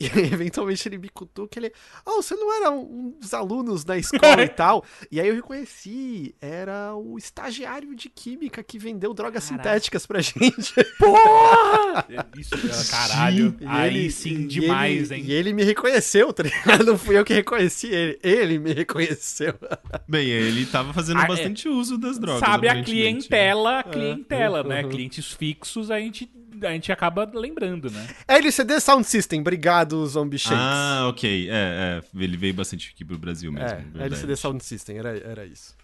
E 0.00 0.06
aí, 0.06 0.32
eventualmente 0.32 0.88
ele 0.88 0.96
me 0.96 1.08
cutuca 1.08 1.48
que 1.48 1.58
ele. 1.58 1.72
Oh, 2.06 2.22
você 2.22 2.36
não 2.36 2.54
era 2.54 2.70
um 2.70 3.16
dos 3.20 3.34
alunos 3.34 3.82
da 3.82 3.98
escola 3.98 4.44
e 4.44 4.48
tal? 4.48 4.84
E 5.10 5.20
aí 5.20 5.26
eu 5.26 5.34
reconheci, 5.34 6.36
era 6.40 6.94
o 6.94 7.18
estagiário 7.18 7.94
de 7.96 8.08
química 8.08 8.62
que 8.62 8.78
vendeu 8.78 9.12
drogas 9.12 9.48
Caraca. 9.48 9.64
sintéticas 9.68 10.06
pra 10.06 10.20
gente. 10.22 10.72
Isso, 12.36 12.90
caralho. 12.90 13.56
E 13.60 13.66
Aí 13.66 13.96
ele- 13.96 14.10
sim, 14.10 14.42
e 14.42 14.46
demais, 14.46 15.10
ele- 15.10 15.20
hein? 15.20 15.26
E 15.28 15.32
ele 15.32 15.52
me 15.52 15.64
reconheceu, 15.64 16.32
tá 16.32 16.42
ligado? 16.42 16.84
Não 16.84 16.98
fui 16.98 17.16
eu 17.18 17.24
que 17.24 17.34
reconheci 17.34 17.88
ele. 17.88 18.18
Ele 18.22 18.58
me 18.58 18.72
reconheceu. 18.72 19.54
Bem, 20.06 20.28
ele 20.28 20.66
tava 20.66 20.92
fazendo 20.92 21.20
Ah, 21.20 21.24
é. 21.24 21.28
bastante 21.28 21.68
uso 21.68 21.98
das 21.98 22.18
drogas. 22.18 22.40
Sabe 22.40 22.68
a 22.68 22.72
aparentemente. 22.72 23.28
clientela, 23.28 23.78
a 23.80 23.82
clientela, 23.82 24.62
né? 24.62 24.82
uhum. 24.84 24.90
Clientes 24.90 25.32
fixos, 25.32 25.90
a 25.90 25.98
gente, 25.98 26.30
a 26.64 26.70
gente 26.72 26.90
acaba 26.92 27.30
lembrando, 27.34 27.90
né? 27.90 28.06
LCD 28.26 28.80
Sound 28.80 29.04
System, 29.06 29.40
obrigado, 29.40 30.06
Zombie 30.06 30.38
Shakes. 30.38 30.58
Ah, 30.58 31.06
ok. 31.08 31.48
É, 31.50 31.52
é, 31.52 32.02
ele 32.22 32.36
veio 32.36 32.54
bastante 32.54 32.90
aqui 32.94 33.04
pro 33.04 33.18
Brasil 33.18 33.50
mesmo. 33.52 33.68
é, 33.68 33.74
verdade. 33.76 34.04
LCD 34.14 34.36
Sound 34.36 34.64
System, 34.64 34.98
era, 34.98 35.16
era 35.18 35.46
isso. 35.46 35.76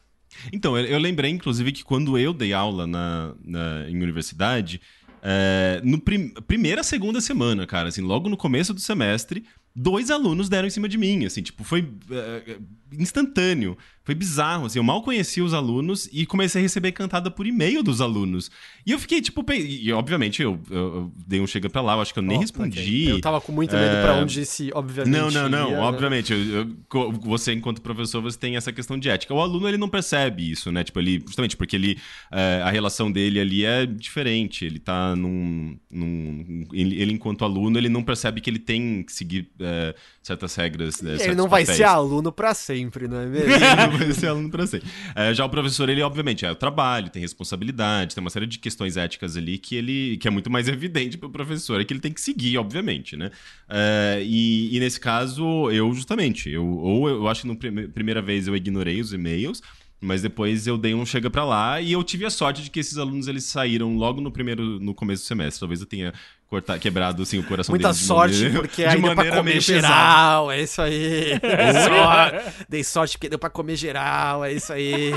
Então, 0.52 0.76
eu, 0.76 0.84
eu 0.86 0.98
lembrei, 0.98 1.30
inclusive, 1.30 1.70
que 1.72 1.84
quando 1.84 2.18
eu 2.18 2.32
dei 2.32 2.52
aula 2.52 2.86
na, 2.86 3.34
na- 3.44 3.88
em 3.88 4.02
universidade, 4.02 4.80
é, 5.22 5.80
no 5.84 6.00
prim- 6.00 6.30
primeira, 6.46 6.82
segunda 6.82 7.20
semana, 7.20 7.66
cara, 7.66 7.88
assim, 7.88 8.00
logo 8.02 8.28
no 8.28 8.36
começo 8.36 8.74
do 8.74 8.80
semestre, 8.80 9.44
dois 9.74 10.10
alunos 10.10 10.48
deram 10.48 10.66
em 10.68 10.70
cima 10.70 10.88
de 10.88 10.96
mim, 10.98 11.24
assim, 11.24 11.42
tipo, 11.42 11.64
foi 11.64 11.88
é, 12.10 12.58
instantâneo, 12.96 13.76
foi 14.04 14.14
bizarro, 14.14 14.66
assim, 14.66 14.78
eu 14.78 14.82
mal 14.84 15.02
conhecia 15.02 15.42
os 15.42 15.54
alunos 15.54 16.08
e 16.12 16.26
comecei 16.26 16.60
a 16.60 16.62
receber 16.62 16.92
cantada 16.92 17.30
por 17.30 17.46
e-mail 17.46 17.82
dos 17.82 18.00
alunos. 18.02 18.50
E 18.86 18.90
eu 18.92 18.98
fiquei, 18.98 19.20
tipo, 19.22 19.42
pe- 19.42 19.56
e 19.58 19.90
obviamente 19.92 20.42
eu, 20.42 20.60
eu- 20.70 20.76
eu 20.78 21.12
dei 21.26 21.40
um 21.40 21.46
chega 21.46 21.70
pra 21.70 21.80
lá, 21.80 21.94
eu 21.94 22.02
acho 22.02 22.12
que 22.12 22.18
eu 22.18 22.22
nem 22.22 22.36
Ó, 22.36 22.40
respondi. 22.40 22.78
ok. 23.04 23.12
Eu 23.12 23.20
tava 23.20 23.40
com 23.40 23.50
muito 23.50 23.74
medo 23.74 23.96
É, 23.96 24.02
pra 24.02 24.14
onde 24.16 24.40
esse, 24.42 24.70
obviamente. 24.74 25.10
Não, 25.12 25.30
não, 25.30 25.48
não. 25.48 25.70
ia, 25.70 25.76
né? 25.76 25.82
Obviamente, 25.82 26.32
eu- 26.34 26.68
eu- 26.94 27.12
você, 27.12 27.52
enquanto 27.54 27.80
professor, 27.80 28.20
você 28.20 28.38
tem 28.38 28.56
essa 28.56 28.72
questão 28.72 28.98
de 28.98 29.08
ética. 29.08 29.32
O 29.34 29.40
aluno, 29.40 29.66
ele 29.66 29.78
não 29.78 29.88
percebe 29.88 30.50
isso, 30.50 30.70
né? 30.70 30.84
Tipo, 30.84 31.00
ele, 31.00 31.20
justamente 31.26 31.56
porque 31.56 31.74
ele, 31.74 31.98
é, 32.30 32.60
a 32.62 32.70
relação 32.70 33.10
dele 33.10 33.40
ali 33.40 33.64
é 33.64 33.86
diferente. 33.86 34.66
Ele 34.66 34.78
tá 34.78 35.16
num. 35.16 35.76
num 35.90 36.64
ele, 36.74 37.00
ele, 37.00 37.12
enquanto 37.14 37.42
aluno, 37.44 37.78
ele 37.78 37.88
não 37.88 38.02
percebe 38.02 38.40
que 38.42 38.50
ele 38.50 38.58
tem 38.58 39.02
que 39.02 39.12
seguir 39.12 39.50
é, 39.64 39.94
certas 40.22 40.54
regras. 40.54 41.00
né, 41.02 41.10
E 41.10 41.12
ele 41.14 41.18
certos 41.20 41.36
não 41.36 41.48
vai 41.48 41.62
papéis. 41.62 41.78
ser 41.78 41.84
aluno 41.84 42.30
pra 42.30 42.54
sempre, 42.54 43.08
não 43.08 43.18
é 43.18 43.26
mesmo? 43.26 43.50
Ele 43.54 43.58
não 43.90 43.98
vai 43.98 44.12
ser 44.12 44.26
aluno 44.28 44.50
pra 44.50 44.66
sempre. 44.66 44.88
É, 45.14 45.32
já 45.34 45.44
o 45.44 45.48
professor, 45.48 45.88
ele, 45.88 46.02
obviamente, 46.02 46.44
é 46.44 46.50
o 46.50 46.54
trabalho, 46.54 47.08
tem 47.10 47.20
responsabilidade, 47.22 48.14
tem 48.14 48.20
uma 48.22 48.30
série 48.30 48.46
de 48.46 48.58
questões 48.58 48.96
éticas 48.96 49.36
ali 49.36 49.58
que 49.58 49.74
ele 49.76 50.16
que 50.18 50.28
é 50.28 50.30
muito 50.30 50.50
mais 50.50 50.68
evidente 50.68 51.16
pro 51.18 51.30
professor, 51.30 51.80
é 51.80 51.84
que 51.84 51.92
ele 51.92 52.00
tem 52.00 52.12
que 52.12 52.20
seguir, 52.20 52.56
obviamente, 52.58 53.16
né? 53.16 53.30
É, 53.68 54.22
e, 54.24 54.76
e 54.76 54.80
nesse 54.80 55.00
caso, 55.00 55.70
eu 55.70 55.92
justamente, 55.94 56.48
eu, 56.50 56.66
ou 56.66 57.08
eu 57.08 57.28
acho 57.28 57.42
que 57.42 57.48
na 57.70 57.88
primeira 57.88 58.20
vez 58.22 58.46
eu 58.46 58.54
ignorei 58.56 59.00
os 59.00 59.12
e-mails, 59.12 59.62
mas 60.00 60.20
depois 60.20 60.66
eu 60.66 60.76
dei 60.76 60.94
um 60.94 61.06
chega 61.06 61.30
pra 61.30 61.44
lá 61.44 61.80
e 61.80 61.92
eu 61.92 62.02
tive 62.04 62.26
a 62.26 62.30
sorte 62.30 62.62
de 62.62 62.68
que 62.70 62.78
esses 62.78 62.98
alunos 62.98 63.26
eles 63.26 63.44
saíram 63.44 63.96
logo 63.96 64.20
no 64.20 64.30
primeiro 64.30 64.78
no 64.78 64.92
começo 64.94 65.22
do 65.22 65.26
semestre. 65.26 65.60
Talvez 65.60 65.80
eu 65.80 65.86
tenha 65.86 66.12
cortado, 66.48 66.78
quebrado 66.78 67.22
assim 67.22 67.38
o 67.38 67.44
coração 67.44 67.72
Muita 67.72 67.92
sorte, 67.92 68.34
maneira- 68.36 68.60
porque 68.60 68.82
de 68.82 68.88
aí 68.88 69.00
deu 69.02 69.14
pra 69.14 69.30
comer 69.36 69.60
geral, 69.60 70.52
é 70.52 70.62
isso 70.62 70.80
aí. 70.82 71.38
Dei 71.40 71.72
sorte, 71.82 72.66
dei 72.68 72.84
sorte 72.84 73.16
porque 73.18 73.28
deu 73.28 73.38
pra 73.38 73.50
comer 73.50 73.76
geral, 73.76 74.44
é 74.44 74.52
isso 74.52 74.72
aí. 74.72 75.12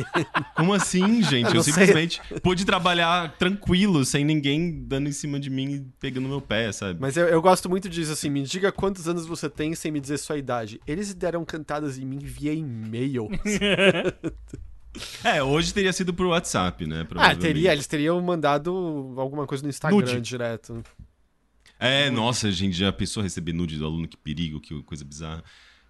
Como 0.55 0.73
assim, 0.73 1.21
gente? 1.21 1.45
Eu 1.45 1.49
Eu, 1.51 1.55
não 1.55 1.63
sei. 1.63 1.73
simplesmente 1.73 2.21
pude 2.41 2.65
trabalhar 2.65 3.35
tranquilo, 3.37 4.03
sem 4.05 4.25
ninguém 4.25 4.83
dando 4.87 5.09
em 5.09 5.11
cima 5.11 5.39
de 5.39 5.49
mim 5.49 5.71
e 5.73 5.79
pegando 5.99 6.27
meu 6.27 6.41
pé, 6.41 6.71
sabe? 6.71 6.97
Mas 6.99 7.15
eu, 7.17 7.27
eu 7.27 7.41
gosto 7.41 7.69
muito 7.69 7.87
disso, 7.87 8.11
assim, 8.13 8.29
me 8.29 8.41
diga 8.43 8.71
quantos 8.71 9.07
anos 9.07 9.25
você 9.25 9.49
tem 9.49 9.75
sem 9.75 9.91
me 9.91 9.99
dizer 9.99 10.17
sua 10.17 10.37
idade. 10.37 10.79
Eles 10.87 11.13
deram 11.13 11.43
cantadas 11.45 11.97
em 11.99 12.05
mim 12.05 12.19
via 12.19 12.53
e-mail. 12.53 13.27
É, 15.23 15.43
hoje 15.43 15.73
teria 15.73 15.93
sido 15.93 16.11
por 16.13 16.25
WhatsApp, 16.25 16.87
né? 16.87 17.05
ah, 17.17 17.35
teria, 17.35 17.71
eles 17.71 17.85
teriam 17.85 18.19
mandado 18.19 19.13
alguma 19.17 19.45
coisa 19.45 19.63
no 19.63 19.69
Instagram 19.69 19.97
Nude. 19.99 20.21
direto. 20.21 20.83
É, 21.79 22.09
nossa, 22.09 22.51
gente, 22.51 22.75
já 22.75 22.91
pensou 22.91 23.21
receber 23.21 23.53
nude 23.53 23.77
do 23.77 23.85
aluno? 23.85 24.07
Que 24.07 24.17
perigo, 24.17 24.59
que 24.59 24.81
coisa 24.83 25.05
bizarra. 25.05 25.43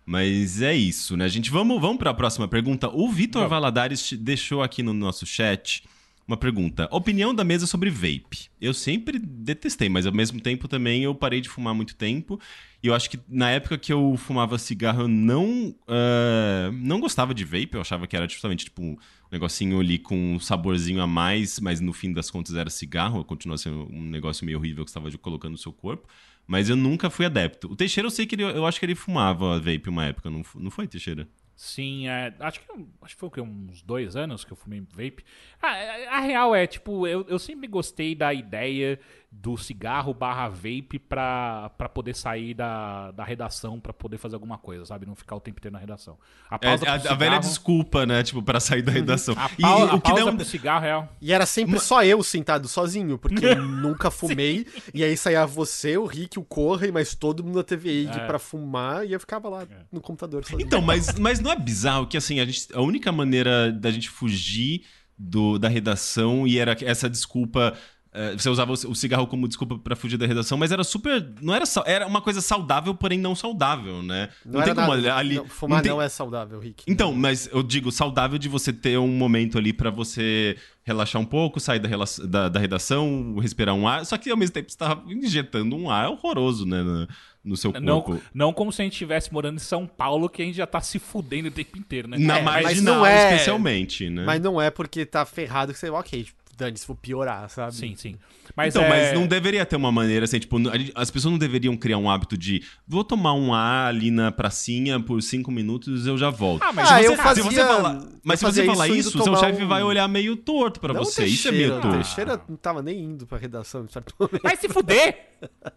Mas 0.06 0.62
é 0.62 0.74
isso, 0.74 1.18
né, 1.18 1.28
gente? 1.28 1.52
Vamos, 1.52 1.82
vamos 1.82 1.98
para 1.98 2.12
a 2.12 2.14
próxima 2.14 2.48
pergunta. 2.48 2.90
O 2.90 3.10
Vitor. 3.10 3.48
Valadares 3.48 4.14
deixou 4.14 4.64
aqui 4.64 4.82
no 4.82 4.94
nosso 4.94 5.26
chat 5.26 5.84
uma 6.28 6.36
pergunta. 6.38 6.90
Opinião 6.92 7.34
da 7.34 7.44
mesa 7.44 7.66
sobre 7.66 7.90
vape. 7.90 8.50
Eu 8.60 8.74
sempre 8.74 9.18
detestei, 9.18 9.88
mas 9.88 10.06
ao 10.06 10.14
mesmo 10.14 10.42
tempo 10.42 10.68
também 10.68 11.04
eu 11.04 11.16
parei 11.16 11.40
de 11.40 11.48
fumar 11.48 11.72
há 11.72 11.74
muito 11.74 11.96
tempo. 11.96 12.40
E 12.84 12.88
eu 12.88 12.94
acho 12.94 13.10
que 13.10 13.18
na 13.30 13.50
época 13.50 13.78
que 13.78 13.94
eu 13.94 14.16
fumava 14.18 14.58
cigarro, 14.58 15.04
eu 15.04 15.08
não, 15.08 15.74
ah, 15.88 16.70
não 16.74 17.00
gostava 17.00 17.34
de 17.34 17.46
vape. 17.46 17.72
Eu 17.74 17.82
achava 17.82 18.06
que 18.06 18.16
era 18.16 18.28
justamente 18.28 18.66
tipo 18.66 18.82
um 18.82 18.98
negocinho 19.32 19.80
ali 19.80 19.98
com 19.98 20.36
um 20.36 20.40
saborzinho 20.40 21.02
a 21.02 21.08
mais, 21.08 21.60
mas 21.60 21.80
no 21.80 21.94
fim 21.94 22.14
das 22.14 22.32
contas 22.32 22.56
era 22.56 22.70
cigarro. 22.70 23.24
Continua 23.24 23.58
sendo 23.58 23.88
um 23.92 24.02
negócio 24.04 24.46
meio 24.46 24.58
horrível 24.58 24.84
que 24.84 24.90
estava 24.90 25.12
colocando 25.18 25.52
no 25.52 25.58
seu 25.58 25.72
corpo. 25.74 26.08
Mas 26.46 26.70
eu 26.70 26.76
nunca 26.76 27.10
fui 27.10 27.26
adepto. 27.26 27.72
O 27.72 27.76
Teixeira, 27.76 28.08
eu 28.08 28.12
sei 28.12 28.26
que 28.26 28.36
ele, 28.36 28.44
eu 28.44 28.66
acho 28.66 28.80
que 28.80 28.86
ele 28.86 28.96
fumava 28.96 29.60
vape 29.60 29.90
uma 29.90 30.06
época, 30.06 30.30
não, 30.30 30.44
não 30.56 30.72
foi, 30.72 30.88
Teixeira? 30.88 31.28
Sim, 31.58 32.08
é, 32.08 32.36
acho, 32.40 32.62
que, 32.62 32.68
acho 33.02 33.16
que 33.16 33.20
foi 33.20 33.42
uns 33.42 33.82
dois 33.82 34.16
anos 34.16 34.46
que 34.46 34.54
eu 34.54 34.56
fumei 34.56 34.80
vape. 34.80 35.26
Ah, 35.60 35.70
a, 35.70 36.18
a 36.18 36.20
real 36.20 36.54
é, 36.54 36.68
tipo, 36.68 37.08
eu, 37.08 37.26
eu 37.28 37.40
sempre 37.40 37.68
gostei 37.68 38.14
da 38.14 38.32
ideia 38.32 39.00
do 39.30 39.58
cigarro 39.58 40.14
barra 40.14 40.48
vape 40.48 40.98
pra, 40.98 41.70
pra 41.78 41.88
poder 41.90 42.16
sair 42.16 42.54
da, 42.54 43.12
da 43.12 43.24
redação, 43.26 43.80
pra 43.80 43.92
poder 43.94 44.18
fazer 44.18 44.36
alguma 44.36 44.58
coisa, 44.58 44.86
sabe? 44.86 45.06
Não 45.06 45.16
ficar 45.16 45.36
o 45.36 45.40
tempo 45.40 45.60
inteiro 45.60 45.74
na 45.74 45.80
redação. 45.80 46.18
A 46.50 46.56
É, 46.56 46.58
pausa 46.58 46.84
a, 46.90 47.00
pro 47.00 47.12
a 47.12 47.14
velha 47.14 47.32
cigarro- 47.32 47.40
desculpa, 47.42 48.06
né? 48.06 48.24
Tipo, 48.24 48.42
para 48.42 48.60
sair 48.60 48.82
da 48.82 48.92
redação. 48.92 49.36
A, 49.38 49.50
E- 49.58 49.62
pau- 49.62 49.80
e 49.88 49.90
a 49.90 49.94
o 49.96 50.02
que 50.02 50.10
pausa 50.10 50.26
um- 50.32 50.36
pro 50.38 50.46
cigarro 50.46 50.86
é 50.86 50.88
real. 50.88 51.14
E 51.22 51.32
era 51.34 51.46
sempre 51.46 51.80
só 51.80 52.04
eu 52.04 52.24
sentado 52.24 52.68
sozinho, 52.68 53.18
porque 53.18 53.46
eu 53.46 53.56
nunca 53.62 54.10
fumei. 54.10 54.66
e 54.94 55.04
aí 55.04 55.16
saía 55.18 55.46
você, 55.46 55.98
o 55.98 56.06
Rick, 56.06 56.40
o 56.40 56.44
Corre, 56.44 56.92
mas 56.92 57.14
todo 57.14 57.44
mundo 57.44 57.58
na 57.58 57.64
TVI 57.64 58.08
É. 58.08 58.26
pra 58.26 58.40
fumar 58.40 59.06
e 59.06 59.12
eu 59.14 59.20
ficava 59.20 59.50
lá 59.50 59.68
no 59.92 60.02
computador 60.02 60.44
sozinho. 60.46 60.66
Então, 60.66 60.82
mas, 60.82 61.14
mas 61.20 61.40
não 61.42 61.52
é 61.52 61.56
bizarro 61.60 62.08
que 62.08 62.18
assim, 62.18 62.40
a, 62.40 62.46
gente, 62.46 62.68
a 62.74 62.82
única 62.82 63.12
maneira 63.12 63.72
da 63.72 63.92
gente 63.92 64.10
fugir 64.10 64.84
do, 65.18 65.58
da 65.60 65.68
redação 65.68 66.48
e 66.48 66.58
era 66.58 66.76
essa 66.82 67.10
desculpa. 67.10 67.78
Eh, 68.18 68.34
você 68.38 68.50
usava 68.50 68.72
o 68.74 68.96
cigarro 68.96 69.28
como 69.28 69.48
desculpa 69.48 69.78
pra 69.78 69.96
fugir 69.96 70.18
da 70.18 70.26
redação, 70.26 70.58
mas 70.58 70.72
era 70.72 70.84
super. 70.84 71.26
Não 71.42 71.54
era, 71.54 71.66
era 71.86 72.08
uma 72.08 72.22
coisa 72.22 72.42
saudável, 72.42 72.94
porém 72.96 73.20
não 73.20 73.36
saudável, 73.36 74.02
né? 74.02 74.30
não, 74.46 74.60
era 74.62 74.74
tem 74.74 74.76
como 74.84 74.96
nada- 74.96 75.16
ali. 75.16 75.36
não, 75.36 75.46
fumar 75.48 75.82
tem- 75.82 75.92
não 75.92 76.02
é 76.02 76.10
saudável, 76.10 76.60
Rick. 76.60 76.84
Então, 76.88 77.14
mas 77.14 77.48
eu 77.52 77.62
digo 77.62 77.92
saudável 77.92 78.38
de 78.38 78.50
você 78.50 78.74
ter 78.74 78.98
um 78.98 79.08
momento 79.08 79.58
ali 79.58 79.72
pra 79.72 79.90
você 79.90 80.58
relaxar 80.84 81.22
um 81.22 81.26
pouco, 81.26 81.60
sair 81.60 81.80
da, 81.80 81.90
da, 82.28 82.50
da 82.50 82.60
redação, 82.60 83.36
respirar 83.40 83.76
um 83.76 83.88
ar. 83.88 84.06
Só 84.06 84.18
que 84.18 84.30
ao 84.32 84.38
mesmo 84.38 84.54
tempo 84.54 84.72
você 84.72 84.78
tava 84.78 85.04
injetando 85.12 85.76
um 85.76 85.90
ar 85.92 86.10
horroroso, 86.10 86.66
né? 86.66 86.82
No, 86.82 87.08
no 87.44 87.56
seu 87.58 87.72
corpo. 87.72 88.14
Não, 88.14 88.22
não 88.34 88.54
como 88.54 88.72
se 88.74 88.82
a 88.82 88.84
gente 88.86 88.94
estivesse 88.94 89.32
morando 89.32 89.56
em 89.58 89.60
São 89.60 89.86
Paulo, 89.88 90.28
que 90.30 90.42
a 90.42 90.46
gente 90.46 90.56
já 90.58 90.66
tá 90.68 90.82
se 90.82 90.98
fudendo 91.00 91.48
o 91.50 91.52
tempo 91.52 91.78
inteiro, 91.78 92.08
né? 92.08 92.18
Na 92.18 92.40
É, 92.40 92.42
mas 92.42 92.64
marginal, 92.64 92.96
não 92.96 93.06
é- 93.06 93.34
especialmente, 93.34 94.10
né? 94.10 94.24
Mas 94.26 94.42
não 94.42 94.62
é 94.62 94.70
porque 94.70 95.06
tá 95.06 95.26
ferrado 95.26 95.72
que 95.74 95.80
você, 95.80 95.90
ok, 95.90 96.26
dane-se, 96.58 96.88
vou 96.88 96.96
piorar, 96.96 97.50
sabe? 97.50 97.76
Sim, 97.76 97.96
sim. 97.96 98.16
Mas, 98.56 98.74
então, 98.76 98.86
é... 98.86 98.90
mas 98.90 99.14
não 99.14 99.28
deveria 99.28 99.66
ter 99.66 99.76
uma 99.76 99.92
maneira 99.92 100.26
assim, 100.26 100.40
tipo, 100.40 100.58
as 100.96 101.12
pessoas 101.12 101.32
não 101.32 101.38
deveriam 101.38 101.78
criar 101.78 101.98
um 101.98 102.10
hábito 102.10 102.38
de 102.38 102.64
vou 102.88 103.04
tomar 103.04 103.34
um 103.34 103.54
A 103.54 103.86
ali 103.88 104.10
na 104.10 104.32
pracinha 104.32 105.00
por 105.00 105.22
cinco 105.22 105.52
minutos 105.52 106.06
e 106.06 106.10
eu 106.10 106.18
já 106.18 106.30
volto. 106.30 106.64
Ah, 106.64 106.74
mas 106.74 106.90
Ah, 106.92 106.98
se 107.00 107.06
eu 107.06 107.12
você, 107.16 107.22
fazia- 107.22 107.44
se 107.44 107.50
você 107.50 107.64
falar, 107.66 107.94
eu 107.96 108.08
mas 108.24 108.40
se 108.40 108.46
você 108.46 108.66
falar 108.66 108.88
isso 108.88 109.10
isso, 109.10 109.24
seu 109.24 109.36
chefe 109.38 109.64
um- 109.64 109.68
vai 109.68 109.84
olhar 109.84 110.08
meio 110.08 110.36
torto 110.36 110.80
pra 110.80 110.94
Não 110.94 111.04
você. 111.04 111.24
o 111.24 111.26
Isso 111.26 111.48
é 111.48 111.52
Teixeira, 111.52 111.68
meio 111.68 111.78
o 111.80 111.82
torto. 111.82 111.96
Teixeira 111.98 112.42
não 112.50 112.56
tava 112.58 112.82
nem 112.82 113.00
indo 113.00 113.28
pra 113.28 113.38
redação 113.38 113.84
em 113.86 113.88
certo 113.88 114.14
momento. 114.20 114.42
Vai 114.42 114.56
se 114.58 114.68
fuder! 114.68 115.28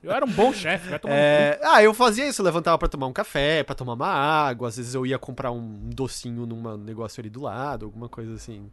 Eu 0.02 0.10
era 0.10 0.24
um 0.24 0.30
bom 0.30 0.52
chefe, 0.54 0.88
vai 0.88 0.98
tomar. 0.98 1.14
É, 1.14 1.60
ah, 1.62 1.82
eu 1.82 1.92
fazia 1.92 2.26
isso, 2.26 2.40
eu 2.40 2.44
levantava 2.46 2.78
pra 2.78 2.88
tomar 2.88 3.06
um 3.06 3.12
café, 3.12 3.62
pra 3.62 3.74
tomar 3.74 3.92
uma 3.92 4.08
água, 4.08 4.68
às 4.68 4.76
vezes 4.78 4.94
eu 4.94 5.04
ia 5.04 5.18
comprar 5.18 5.50
um 5.50 5.90
docinho 5.92 6.46
num 6.46 6.76
negócio 6.78 7.20
ali 7.20 7.28
do 7.28 7.42
lado, 7.42 7.84
alguma 7.84 8.08
coisa 8.08 8.32
assim. 8.34 8.70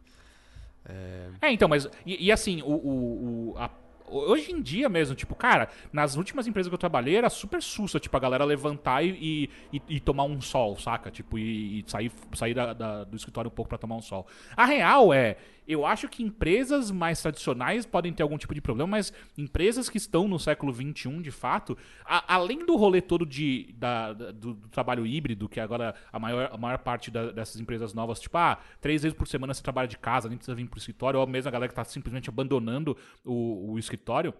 É, 1.40 1.52
então, 1.52 1.68
mas. 1.68 1.88
E, 2.06 2.26
e 2.26 2.32
assim, 2.32 2.62
o. 2.62 2.66
o- 2.70 3.50
o- 3.52 3.58
a- 3.58 3.70
hoje 4.10 4.52
em 4.52 4.62
dia 4.62 4.88
mesmo, 4.88 5.14
tipo, 5.14 5.34
cara, 5.34 5.68
nas 5.92 6.16
últimas 6.16 6.46
empresas 6.46 6.68
que 6.70 6.74
eu 6.74 6.78
trabalhei 6.78 7.14
era 7.16 7.28
super 7.28 7.62
sussa, 7.62 8.00
tipo, 8.00 8.16
a 8.16 8.20
galera 8.20 8.42
levantar 8.42 9.04
e, 9.04 9.50
e, 9.70 9.82
e 9.86 10.00
tomar 10.00 10.24
um 10.24 10.40
sol, 10.40 10.78
saca? 10.78 11.10
Tipo, 11.10 11.38
e, 11.38 11.80
e 11.80 11.84
sair, 11.86 12.10
sair 12.34 12.54
da- 12.54 12.72
da- 12.72 13.04
do 13.04 13.16
escritório 13.16 13.50
um 13.50 13.54
pouco 13.54 13.68
pra 13.68 13.76
tomar 13.76 13.96
um 13.96 14.02
sol. 14.02 14.26
A 14.56 14.64
real 14.64 15.12
é. 15.12 15.36
Eu 15.68 15.84
acho 15.84 16.08
que 16.08 16.22
empresas 16.22 16.90
mais 16.90 17.20
tradicionais 17.20 17.84
podem 17.84 18.10
ter 18.10 18.22
algum 18.22 18.38
tipo 18.38 18.54
de 18.54 18.60
problema, 18.62 18.92
mas 18.92 19.12
empresas 19.36 19.90
que 19.90 19.98
estão 19.98 20.26
no 20.26 20.38
século 20.38 20.72
XXI, 20.72 21.20
de 21.20 21.30
fato, 21.30 21.76
a- 22.06 22.34
além 22.36 22.64
do 22.64 22.74
rolê 22.74 23.02
todo 23.02 23.26
de, 23.26 23.74
da- 23.76 24.14
do, 24.14 24.32
do 24.54 24.68
trabalho 24.68 25.06
híbrido, 25.06 25.46
que 25.46 25.60
agora 25.60 25.94
a 26.10 26.18
maior, 26.18 26.48
a 26.50 26.56
maior 26.56 26.78
parte 26.78 27.10
da- 27.10 27.30
dessas 27.32 27.60
empresas 27.60 27.92
novas, 27.92 28.18
tipo, 28.18 28.38
ah, 28.38 28.58
três 28.80 29.02
vezes 29.02 29.16
por 29.16 29.28
semana 29.28 29.52
você 29.52 29.62
trabalha 29.62 29.86
de 29.86 29.98
casa, 29.98 30.26
nem 30.28 30.38
precisa 30.38 30.54
vir 30.54 30.66
pro 30.66 30.78
escritório, 30.78 31.20
ou 31.20 31.26
mesmo 31.26 31.48
a 31.48 31.52
galera 31.52 31.68
que 31.68 31.74
tá 31.76 31.84
simplesmente 31.84 32.30
abandonando 32.30 32.96
o, 33.22 33.72
o 33.72 33.78
escritório. 33.78 34.32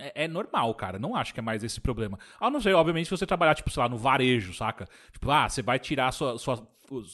É, 0.00 0.24
é 0.24 0.28
normal, 0.28 0.74
cara. 0.74 0.98
Não 0.98 1.14
acho 1.14 1.32
que 1.34 1.40
é 1.40 1.42
mais 1.42 1.62
esse 1.62 1.80
problema. 1.80 2.18
A 2.40 2.50
não 2.50 2.60
ser, 2.60 2.74
obviamente, 2.74 3.04
se 3.06 3.10
você 3.10 3.26
trabalhar, 3.26 3.54
tipo, 3.54 3.70
sei 3.70 3.82
lá, 3.82 3.88
no 3.88 3.96
varejo, 3.96 4.52
saca? 4.54 4.88
Tipo, 5.12 5.30
ah, 5.30 5.48
você 5.48 5.62
vai 5.62 5.78
tirar 5.78 6.10
sua. 6.12 6.38
sua 6.38 6.66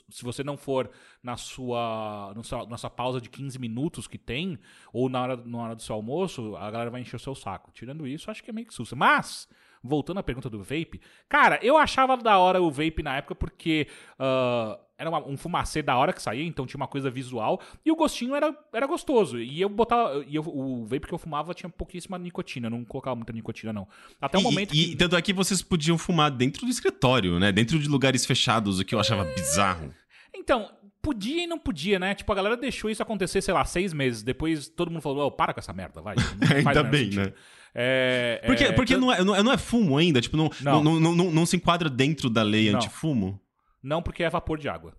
se 0.09 0.25
você 0.25 0.43
não 0.43 0.57
for 0.57 0.89
na 1.23 1.37
sua, 1.37 2.33
no 2.35 2.43
seu- 2.43 2.67
na 2.67 2.79
sua 2.79 2.89
pausa 2.89 3.21
de 3.21 3.29
15 3.29 3.59
minutos 3.59 4.07
que 4.09 4.17
tem, 4.17 4.59
ou 4.91 5.11
na 5.11 5.21
hora, 5.23 5.37
na 5.37 5.59
hora 5.59 5.75
do 5.77 5.83
seu 5.83 5.95
almoço, 5.95 6.57
a 6.57 6.71
galera 6.71 6.91
vai 6.91 7.03
encher 7.03 7.17
o 7.17 7.19
seu 7.21 7.35
saco. 7.35 7.71
Tirando 7.75 8.07
isso, 8.07 8.31
acho 8.31 8.43
que 8.43 8.49
é 8.49 8.55
meio 8.55 8.67
que 8.67 8.73
sussa. 8.73 8.97
Mas, 8.97 9.47
voltando 9.83 10.19
à 10.19 10.23
pergunta 10.23 10.49
do 10.49 10.63
vape, 10.63 10.99
cara, 11.29 11.59
eu 11.63 11.77
achava 11.77 12.17
da 12.17 12.39
hora 12.39 12.63
o 12.63 12.71
vape 12.71 13.03
na 13.03 13.17
época 13.19 13.35
porque 13.35 13.87
ah, 14.19 14.79
era 14.99 15.11
uma- 15.11 15.27
um 15.27 15.37
fumacê 15.37 15.83
da 15.83 15.97
hora 15.97 16.13
que 16.13 16.23
saía, 16.23 16.45
então 16.45 16.67
tinha 16.67 16.79
uma 16.79 16.87
coisa 16.89 17.11
visual, 17.11 17.61
e 17.85 17.93
o 17.93 17.97
gostinho 17.97 18.35
era, 18.35 18.55
era 18.73 18.87
gostoso. 18.87 19.39
E 19.39 19.61
eu 19.61 19.69
botava. 19.69 20.25
E 20.27 20.35
eu- 20.37 20.43
o 20.47 20.85
vape 20.87 21.07
que 21.07 21.13
eu 21.13 21.19
fumava 21.19 21.53
tinha 21.53 21.69
pouquíssima 21.69 22.19
nicotina, 22.19 22.71
não 22.71 22.85
colocava 22.85 23.15
muita 23.15 23.33
nicotina, 23.33 23.73
não. 23.73 23.87
Até 24.21 24.39
o 24.39 24.41
E- 24.41 24.45
momento 24.45 24.75
e, 24.75 24.85
que. 24.87 24.93
e 24.93 24.97
tanto 24.97 25.17
é 25.17 25.23
que 25.23 25.33
vocês 25.33 25.61
podiam 25.63 25.99
fumar 25.99 26.31
dentro 26.31 26.65
do 26.65 26.71
escritório, 26.71 27.39
né? 27.39 27.53
Dentro 27.53 27.79
de 27.79 27.89
lugares 27.89 28.25
fechados, 28.25 28.79
o 28.81 28.85
que 28.85 28.95
eu 28.95 29.01
achava 29.01 29.25
bizarro. 29.25 29.93
Então, 30.35 30.71
podia 31.03 31.45
e 31.45 31.47
não 31.47 31.59
podia, 31.59 31.99
né? 31.99 32.15
Tipo, 32.15 32.33
a 32.33 32.35
galera 32.35 32.57
deixou 32.57 32.91
isso 32.91 33.03
acontecer, 33.03 33.41
sei 33.43 33.53
lá, 33.55 33.65
seis 33.65 33.93
meses. 33.93 34.23
Depois 34.23 34.69
todo 34.69 34.91
mundo 34.91 35.03
falou, 35.03 35.27
"Ô, 35.27 35.31
para 35.31 35.53
com 35.55 35.61
essa 35.61 35.73
merda, 35.73 36.01
vai. 36.01 36.15
Ainda 36.75 36.83
bem, 36.83 37.05
sentido." 37.05 37.27
né? 37.27 37.33
É, 37.79 38.41
Porque, 38.47 38.65
é, 38.65 38.73
porque 38.73 38.97
não, 38.97 39.13
é, 39.13 39.23
não, 39.23 39.35
é, 39.37 39.43
não 39.43 39.53
é 39.53 39.59
fumo 39.59 39.99
ainda? 39.99 40.19
Tipo, 40.21 40.37
não, 40.39 40.51
Não. 40.63 40.83
não. 40.83 40.99
Não, 41.01 41.15
não, 41.15 41.31
não 41.31 41.45
se 41.47 41.57
enquadra 41.57 41.91
dentro 41.91 42.31
da 42.31 42.43
lei 42.43 42.71
Não. 42.71 42.79
antifumo? 42.79 43.39
Não, 43.87 44.03
porque 44.03 44.25
é 44.25 44.29
vapor 44.31 44.59
de 44.59 44.69
água. 44.69 44.97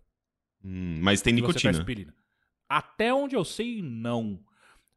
Hum, 0.64 1.00
mas 1.02 1.22
tem 1.22 1.34
tá 1.36 1.42
nicotina. 1.42 1.74
Até 2.70 3.14
onde 3.14 3.36
eu 3.36 3.44
sei, 3.44 3.82
não. 3.82 4.40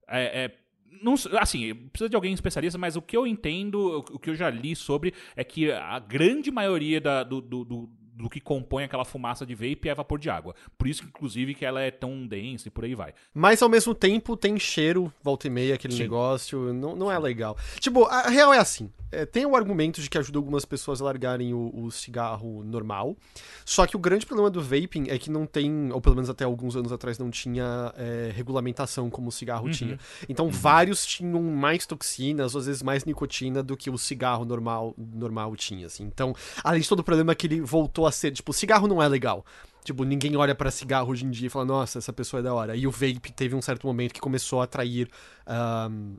É, 0.09 0.45
é, 0.45 0.59
não 1.03 1.15
assim, 1.41 1.75
precisa 1.89 2.09
de 2.09 2.15
alguém 2.15 2.33
especialista, 2.33 2.79
mas 2.79 2.95
o 2.95 3.03
que 3.03 3.17
eu 3.17 3.27
entendo, 3.27 3.75
o, 3.79 3.99
o 4.15 4.19
que 4.19 4.31
eu 4.31 4.35
já 4.37 4.49
li 4.49 4.77
sobre, 4.77 5.13
é 5.35 5.43
que 5.43 5.73
a 5.73 5.99
grande 5.99 6.51
maioria 6.51 7.01
da- 7.01 7.23
do, 7.25 7.41
do, 7.41 7.65
do- 7.65 7.91
do 8.21 8.29
que 8.29 8.41
compõe 8.41 8.85
aquela 8.85 9.05
fumaça 9.05 9.45
de 9.47 9.55
vape 9.55 9.89
é 9.89 9.95
vapor 9.95 10.19
de 10.19 10.29
água. 10.31 10.55
Por 10.77 10.87
isso, 10.87 11.05
inclusive, 11.05 11.55
que 11.55 11.65
ela 11.65 11.81
é 11.81 11.91
tão 11.91 12.27
densa 12.27 12.69
e 12.69 12.71
por 12.71 12.85
aí 12.85 12.95
vai. 12.95 13.15
Mas 13.35 13.63
ao 13.63 13.69
mesmo 13.69 13.95
tempo 13.95 14.37
tem 14.37 14.59
cheiro, 14.59 15.13
volta 15.23 15.47
e 15.47 15.51
meia, 15.51 15.75
aquele 15.75 15.95
Sim. 15.95 16.03
negócio, 16.03 16.73
não, 16.73 16.95
não 16.95 17.11
é 17.11 17.19
legal. 17.19 17.57
Tipo, 17.79 18.05
a 18.05 18.29
real 18.29 18.53
é 18.53 18.59
assim: 18.59 18.91
é, 19.13 19.25
tem 19.27 19.45
o 19.47 19.57
argumento 19.57 20.01
de 20.01 20.09
que 20.09 20.19
ajuda 20.19 20.39
algumas 20.39 20.65
pessoas 20.65 21.01
a 21.01 21.05
largarem 21.05 21.53
o, 21.55 21.71
o 21.75 21.91
cigarro 21.91 22.63
normal. 22.65 23.17
Só 23.65 23.87
que 23.87 23.97
o 23.97 23.99
grande 23.99 24.27
problema 24.27 24.51
do 24.51 24.61
vaping 24.63 25.09
é 25.09 25.19
que 25.19 25.31
não 25.31 25.47
tem, 25.47 25.91
ou 25.93 26.01
pelo 26.01 26.15
menos 26.17 26.31
até 26.31 26.45
alguns 26.45 26.77
anos 26.77 26.93
atrás, 26.93 27.19
não 27.19 27.31
tinha 27.31 27.93
é, 27.97 28.31
regulamentação 28.35 29.09
como 29.11 29.29
o 29.29 29.33
cigarro 29.33 29.67
Uhum. 29.67 29.71
tinha. 29.71 29.99
Então 30.29 30.49
vários 30.49 31.05
tinham 31.05 31.43
mais 31.43 31.87
toxinas, 31.87 32.55
ou 32.55 32.61
às 32.61 32.67
vezes 32.67 32.83
mais 32.83 33.05
nicotina 33.05 33.63
do 33.63 33.77
que 33.77 33.91
o 33.91 33.99
cigarro 33.99 34.45
normal, 34.45 34.95
normal 34.97 35.55
tinha. 35.57 35.87
Assim. 35.87 36.05
Então, 36.05 36.35
além 36.63 36.81
de 36.81 36.89
todo 36.89 37.01
o 37.01 37.05
problema 37.05 37.35
que 37.35 37.47
ele 37.47 37.61
voltou 37.61 38.07
a 38.07 38.10
ser, 38.11 38.33
tipo, 38.33 38.53
cigarro 38.53 38.87
não 38.87 39.03
é 39.03 39.09
legal. 39.09 39.45
Tipo, 39.85 40.05
ninguém 40.05 40.37
olha 40.37 40.55
pra 40.55 40.71
cigarro 40.71 41.11
hoje 41.11 41.25
em 41.25 41.31
dia 41.31 41.47
e 41.47 41.51
fala, 41.51 41.65
nossa, 41.65 41.99
essa 41.99 42.13
pessoa 42.13 42.41
é 42.41 42.43
da 42.43 42.53
hora. 42.53 42.77
E 42.77 42.87
o 42.87 42.91
vape 42.91 43.33
teve 43.35 43.55
um 43.55 43.63
certo 43.63 43.87
momento 43.87 44.13
que 44.13 44.21
começou 44.21 44.61
a 44.61 44.65
atrair 44.65 45.09
ahn, 45.47 46.17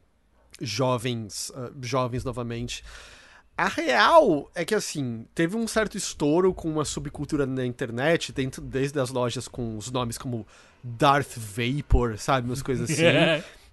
jovens, 0.59 1.51
ah, 1.55 1.71
jovens 1.81 2.23
novamente. 2.23 2.83
A 3.57 3.67
real 3.67 4.49
é 4.55 4.65
que, 4.65 4.73
assim, 4.73 5.25
teve 5.35 5.55
um 5.55 5.67
certo 5.67 5.95
estouro 5.95 6.53
com 6.53 6.69
uma 6.69 6.83
subcultura 6.85 7.45
na 7.45 7.65
internet, 7.65 8.31
dentro, 8.31 8.61
desde 8.61 8.99
as 8.99 9.11
lojas 9.11 9.47
com 9.47 9.77
os 9.77 9.91
nomes 9.91 10.17
como 10.17 10.47
Darth 10.83 11.37
Vapor, 11.37 12.17
sabe? 12.17 12.47
Umas 12.47 12.63
coisas 12.63 12.89
assim. 12.89 13.03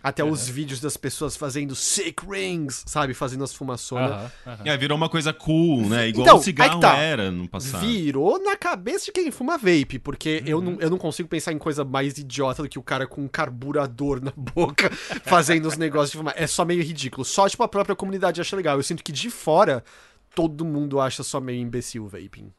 Até 0.01 0.23
os 0.23 0.49
vídeos 0.49 0.81
das 0.81 0.97
pessoas 0.97 1.37
fazendo 1.37 1.75
sick 1.75 2.25
rings, 2.25 2.85
sabe? 2.87 3.15
Fazendo 3.15 3.43
as 3.43 3.53
fumaçonas. 3.53 4.13
Aham, 4.13 4.33
aham. 4.47 4.63
É, 4.65 4.77
virou 4.77 4.97
uma 4.97 5.09
coisa 5.09 5.33
cool, 5.33 5.89
né? 5.89 6.09
Igual 6.09 6.25
Então, 6.25 6.39
o 6.39 6.43
cigarro 6.43 6.79
tá. 6.79 6.97
era 6.97 7.33
no 7.33 7.49
passado. 7.49 7.85
Virou 7.85 8.41
na 8.43 8.57
cabeça 8.57 9.07
de 9.07 9.13
quem 9.13 9.31
fuma 9.33 9.59
vape, 9.59 9.99
porque 9.99 10.43
eu, 10.47 10.61
não, 10.61 10.79
eu 10.81 10.89
não 10.89 10.99
consigo 10.99 11.29
pensar 11.29 11.53
em 11.53 11.59
coisa 11.59 11.85
mais 11.85 12.17
idiota 12.17 12.63
do 12.63 12.69
que 12.69 12.79
o 12.79 12.83
cara 12.83 13.09
com 13.09 13.23
um 13.23 13.29
carburador 13.29 14.23
na 14.23 14.33
boca 14.37 14.89
fazendo 15.27 15.67
os 15.67 15.77
negócios 15.77 16.13
de 16.13 16.19
fumar. 16.19 16.35
É 16.37 16.47
só 16.47 16.65
meio 16.65 16.83
ridículo. 16.83 17.25
Só, 17.25 17.49
tipo, 17.49 17.63
a 17.65 17.69
própria 17.69 17.97
comunidade 17.97 18.41
acha 18.41 18.55
legal. 18.55 18.77
Eu 18.77 18.85
sinto 18.85 19.03
que 19.03 19.11
de 19.11 19.29
fora, 19.31 19.83
todo 20.33 20.65
mundo 20.65 21.01
acha 21.01 21.25
só 21.25 21.41
meio 21.41 21.61
imbecil 21.61 22.05
o 22.05 22.09
vaping. 22.09 22.53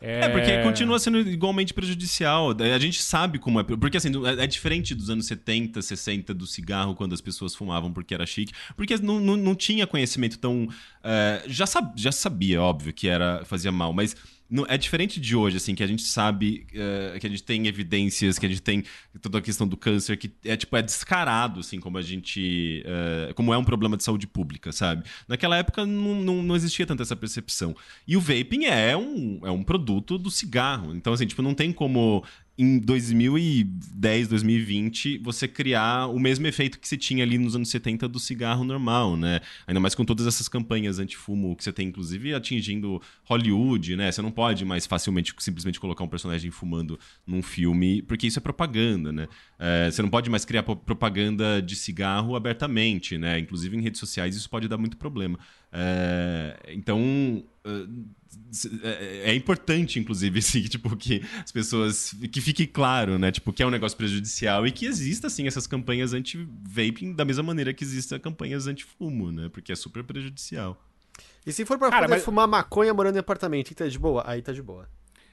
É, 0.00 0.28
porque 0.30 0.62
continua 0.62 0.98
sendo 0.98 1.18
igualmente 1.18 1.74
prejudicial. 1.74 2.52
A 2.58 2.78
gente 2.78 3.02
sabe 3.02 3.38
como 3.38 3.60
é. 3.60 3.64
Porque, 3.64 3.98
assim, 3.98 4.10
é 4.26 4.44
é 4.44 4.46
diferente 4.46 4.94
dos 4.94 5.10
anos 5.10 5.26
70, 5.26 5.82
60 5.82 6.32
do 6.32 6.46
cigarro, 6.46 6.94
quando 6.94 7.12
as 7.12 7.20
pessoas 7.20 7.54
fumavam 7.54 7.92
porque 7.92 8.14
era 8.14 8.24
chique. 8.24 8.52
Porque 8.74 8.96
não, 8.96 9.20
não, 9.20 9.36
não 9.36 9.54
tinha 9.54 9.86
conhecimento 9.86 10.38
tão. 10.38 10.66
é, 11.04 11.42
já, 11.46 11.66
sab, 11.66 11.92
já 11.96 12.10
sabia, 12.10 12.62
óbvio, 12.62 12.92
que 12.92 13.08
era 13.08 13.44
fazia 13.44 13.70
mal, 13.70 13.92
mas. 13.92 14.16
É 14.68 14.76
diferente 14.76 15.20
de 15.20 15.36
hoje, 15.36 15.56
assim, 15.56 15.74
que 15.74 15.82
a 15.82 15.86
gente 15.86 16.02
sabe, 16.02 16.66
é, 16.74 17.18
que 17.20 17.26
a 17.26 17.30
gente 17.30 17.42
tem 17.42 17.66
evidências, 17.66 18.38
que 18.38 18.46
a 18.46 18.48
gente 18.48 18.62
tem 18.62 18.84
toda 19.22 19.38
a 19.38 19.40
questão 19.40 19.66
do 19.66 19.76
câncer, 19.76 20.16
que 20.16 20.30
é 20.44 20.56
tipo, 20.56 20.76
é 20.76 20.82
descarado, 20.82 21.60
assim, 21.60 21.78
como 21.78 21.98
a 21.98 22.02
gente. 22.02 22.82
é, 22.84 23.32
como 23.34 23.54
é 23.54 23.58
um 23.58 23.64
problema 23.64 23.96
de 23.96 24.02
saúde 24.02 24.26
pública, 24.26 24.72
sabe? 24.72 25.04
Naquela 25.28 25.56
época 25.56 25.86
não, 25.86 26.16
não, 26.16 26.42
não 26.42 26.56
existia 26.56 26.86
tanta 26.86 27.02
essa 27.02 27.14
percepção. 27.14 27.76
E 28.06 28.16
o 28.16 28.20
vaping 28.20 28.64
é 28.64 28.96
um, 28.96 29.40
é 29.44 29.50
um 29.50 29.62
produto 29.62 30.18
do 30.18 30.30
cigarro. 30.30 30.94
Então, 30.94 31.12
assim, 31.12 31.26
tipo, 31.26 31.42
não 31.42 31.54
tem 31.54 31.72
como 31.72 32.24
em 32.62 32.78
2010, 32.78 34.28
2020, 34.28 35.18
você 35.18 35.48
criar 35.48 36.08
o 36.08 36.18
mesmo 36.18 36.46
efeito 36.46 36.78
que 36.78 36.86
se 36.86 36.98
tinha 36.98 37.24
ali 37.24 37.38
nos 37.38 37.56
anos 37.56 37.70
70 37.70 38.06
do 38.06 38.18
cigarro 38.20 38.64
normal, 38.64 39.16
né? 39.16 39.40
Ainda 39.66 39.80
mais 39.80 39.94
com 39.94 40.04
todas 40.04 40.26
essas 40.26 40.46
campanhas 40.46 40.98
antifumo 40.98 41.56
que 41.56 41.64
você 41.64 41.72
tem, 41.72 41.88
inclusive, 41.88 42.34
atingindo 42.34 43.00
Hollywood, 43.24 43.96
né? 43.96 44.12
Você 44.12 44.20
não 44.20 44.30
pode 44.30 44.64
mais 44.66 44.86
facilmente 44.86 45.34
simplesmente 45.38 45.80
colocar 45.80 46.04
um 46.04 46.08
personagem 46.08 46.50
fumando 46.50 46.98
num 47.26 47.42
filme, 47.42 48.02
porque 48.02 48.26
isso 48.26 48.38
é 48.38 48.42
propaganda, 48.42 49.10
né? 49.10 49.26
É, 49.58 49.90
você 49.90 50.02
não 50.02 50.10
pode 50.10 50.28
mais 50.28 50.44
criar 50.44 50.62
pro- 50.62 50.76
propaganda 50.76 51.62
de 51.62 51.74
cigarro 51.74 52.36
abertamente, 52.36 53.16
né? 53.16 53.38
Inclusive 53.38 53.74
em 53.76 53.80
redes 53.80 54.00
sociais 54.00 54.36
isso 54.36 54.50
pode 54.50 54.68
dar 54.68 54.76
muito 54.76 54.98
problema. 54.98 55.38
É, 55.72 56.58
então 56.68 57.42
é, 58.82 59.30
é 59.30 59.34
importante, 59.34 59.98
inclusive, 59.98 60.38
assim, 60.40 60.62
tipo, 60.62 60.96
que 60.96 61.22
as 61.44 61.52
pessoas. 61.52 62.14
que 62.32 62.40
fique 62.40 62.66
claro, 62.66 63.18
né? 63.18 63.30
Tipo, 63.32 63.52
que 63.52 63.62
é 63.62 63.66
um 63.66 63.70
negócio 63.70 63.96
prejudicial 63.96 64.66
e 64.66 64.70
que 64.72 64.86
exista, 64.86 65.26
assim, 65.26 65.46
essas 65.46 65.66
campanhas 65.66 66.12
anti-vaping 66.12 67.12
da 67.14 67.24
mesma 67.24 67.42
maneira 67.42 67.72
que 67.74 67.84
existem 67.84 68.18
campanhas 68.18 68.66
anti-fumo, 68.66 69.30
né? 69.32 69.48
Porque 69.48 69.72
é 69.72 69.76
super 69.76 70.02
prejudicial. 70.04 70.82
E 71.46 71.52
se 71.52 71.64
for 71.64 71.78
pra 71.78 71.90
Cara, 71.90 72.02
poder 72.02 72.14
mas- 72.16 72.24
fumar 72.24 72.46
maconha 72.48 72.92
morando 72.94 73.16
em 73.16 73.20
apartamento 73.20 73.70
e 73.70 73.74
tá 73.74 73.86
de 73.86 73.98
boa, 73.98 74.22
aí 74.26 74.42
tá 74.42 74.52
de 74.52 74.62
boa. 74.62 74.88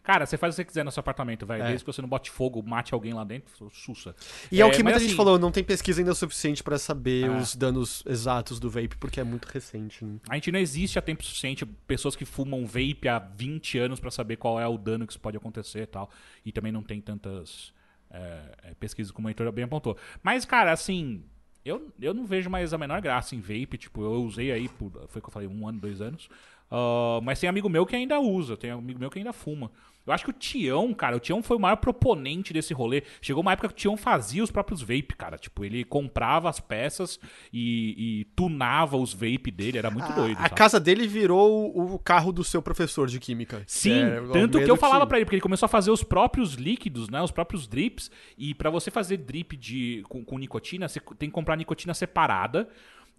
Cara, 0.08 0.26
você 0.26 0.38
faz 0.38 0.54
o 0.54 0.56
que 0.56 0.62
você 0.62 0.66
quiser 0.66 0.86
no 0.86 0.92
seu 0.92 1.02
apartamento, 1.02 1.46
velho. 1.46 1.64
É. 1.64 1.68
Desde 1.68 1.84
que 1.84 1.92
você 1.92 2.02
não 2.02 2.08
bote 2.08 2.32
fogo, 2.32 2.64
mate 2.64 2.94
alguém 2.94 3.14
lá 3.14 3.26
dentro, 3.26 3.70
sussa. 3.74 4.16
E 4.50 4.62
é, 4.62 4.66
o 4.66 4.72
que 4.72 4.82
muita 4.82 5.00
gente 5.00 5.10
assim, 5.10 5.18
falou, 5.18 5.38
não 5.38 5.52
tem 5.52 5.66
pesquisa 5.66 6.00
ainda 6.00 6.16
suficiente 6.16 6.64
pra 6.64 6.78
saber 6.80 7.30
Ah. 7.30 7.40
os 7.40 7.54
danos 7.58 8.04
exatos 8.08 8.58
do 8.58 8.70
vape, 8.70 8.96
porque 8.96 9.20
é 9.20 9.24
muito 9.26 9.48
recente. 9.48 10.06
Né? 10.06 10.18
A 10.30 10.36
gente 10.36 10.50
não 10.50 10.62
existe 10.62 10.98
há 10.98 11.02
tempo 11.02 11.26
suficiente 11.26 11.66
pessoas 11.66 12.16
que 12.16 12.24
fumam 12.24 12.66
vape 12.66 13.06
há 13.10 13.20
20 13.20 13.78
anos 13.80 14.00
pra 14.00 14.10
saber 14.10 14.38
qual 14.38 14.58
é 14.58 14.66
o 14.66 14.78
dano 14.78 15.06
que 15.06 15.12
isso 15.12 15.20
pode 15.20 15.36
acontecer 15.36 15.82
e 15.82 15.88
tal. 15.88 16.10
E 16.46 16.54
também 16.54 16.72
não 16.72 16.84
tem 16.84 17.02
tantas 17.02 17.74
é, 18.10 18.42
é, 18.64 18.74
pesquisa 18.76 19.12
como 19.12 19.28
o 19.28 19.30
Heitor 19.30 19.52
bem 19.52 19.66
apontou. 19.66 19.98
Mas, 20.24 20.46
cara, 20.46 20.72
assim, 20.72 21.22
eu, 21.66 21.92
eu 22.00 22.14
não 22.14 22.26
vejo 22.26 22.50
mais 22.50 22.74
a 22.74 22.78
menor 22.78 23.02
graça 23.02 23.36
em 23.36 23.42
vape. 23.42 23.78
Tipo, 23.78 24.04
eu 24.04 24.24
usei 24.24 24.54
aí 24.54 24.70
por, 24.70 24.90
foi 25.10 25.20
o 25.20 25.22
que 25.22 25.28
eu 25.28 25.34
falei, 25.34 25.50
um 25.50 25.68
ano, 25.68 25.82
dois 25.82 26.00
anos. 26.00 26.30
Uh, 26.72 27.22
mas 27.24 27.40
tem 27.42 27.50
amigo 27.50 27.70
meu 27.70 27.86
que 27.86 27.96
ainda 27.96 28.20
usa, 28.20 28.56
tem 28.58 28.72
amigo 28.72 29.00
meu 29.00 29.10
que 29.10 29.20
ainda 29.20 29.34
fuma. 29.34 29.70
Eu 30.08 30.14
acho 30.14 30.24
que 30.24 30.30
o 30.30 30.34
Tião, 30.34 30.94
cara, 30.94 31.18
o 31.18 31.20
Tião 31.20 31.44
foi 31.44 31.58
o 31.58 31.60
maior 31.60 31.76
proponente 31.76 32.54
desse 32.54 32.74
rolê. 32.74 33.04
Chegou 33.22 33.42
uma 33.42 33.52
época 33.52 33.68
que 33.68 33.74
o 33.74 33.78
Tião 33.78 33.98
fazia 33.98 34.42
os 34.42 34.50
próprios 34.50 34.82
vape, 34.82 35.14
cara. 35.18 35.38
Tipo, 35.38 35.66
ele 35.66 35.84
comprava 35.84 36.50
as 36.50 36.62
peças 36.62 37.20
e, 37.52 38.22
e 38.22 38.26
tunava 38.34 38.96
os 38.96 39.14
vape 39.14 39.52
dele, 39.52 39.78
era 39.78 39.92
muito 39.92 40.10
a, 40.10 40.16
doido. 40.16 40.38
A 40.38 40.44
sabe? 40.44 40.56
casa 40.56 40.80
dele 40.80 41.06
virou 41.06 41.78
o 41.78 42.00
carro 42.00 42.32
do 42.32 42.42
seu 42.42 42.62
professor 42.62 43.08
de 43.08 43.20
química. 43.20 43.62
Sim, 43.68 44.02
é, 44.02 44.22
tanto 44.32 44.60
que 44.60 44.72
eu 44.72 44.78
falava 44.78 45.02
que... 45.02 45.10
para 45.10 45.18
ele, 45.18 45.26
porque 45.26 45.36
ele 45.36 45.42
começou 45.42 45.66
a 45.66 45.70
fazer 45.70 45.92
os 45.92 46.04
próprios 46.04 46.54
líquidos, 46.54 47.10
né? 47.10 47.22
Os 47.22 47.32
próprios 47.32 47.68
drips. 47.68 48.10
E 48.38 48.56
para 48.56 48.70
você 48.70 48.90
fazer 48.90 49.18
drip 49.18 49.58
de, 49.58 50.04
com, 50.08 50.24
com 50.24 50.38
nicotina, 50.38 50.88
você 50.88 51.02
tem 51.20 51.28
que 51.28 51.34
comprar 51.34 51.58
nicotina 51.58 51.94
separada. 51.94 52.70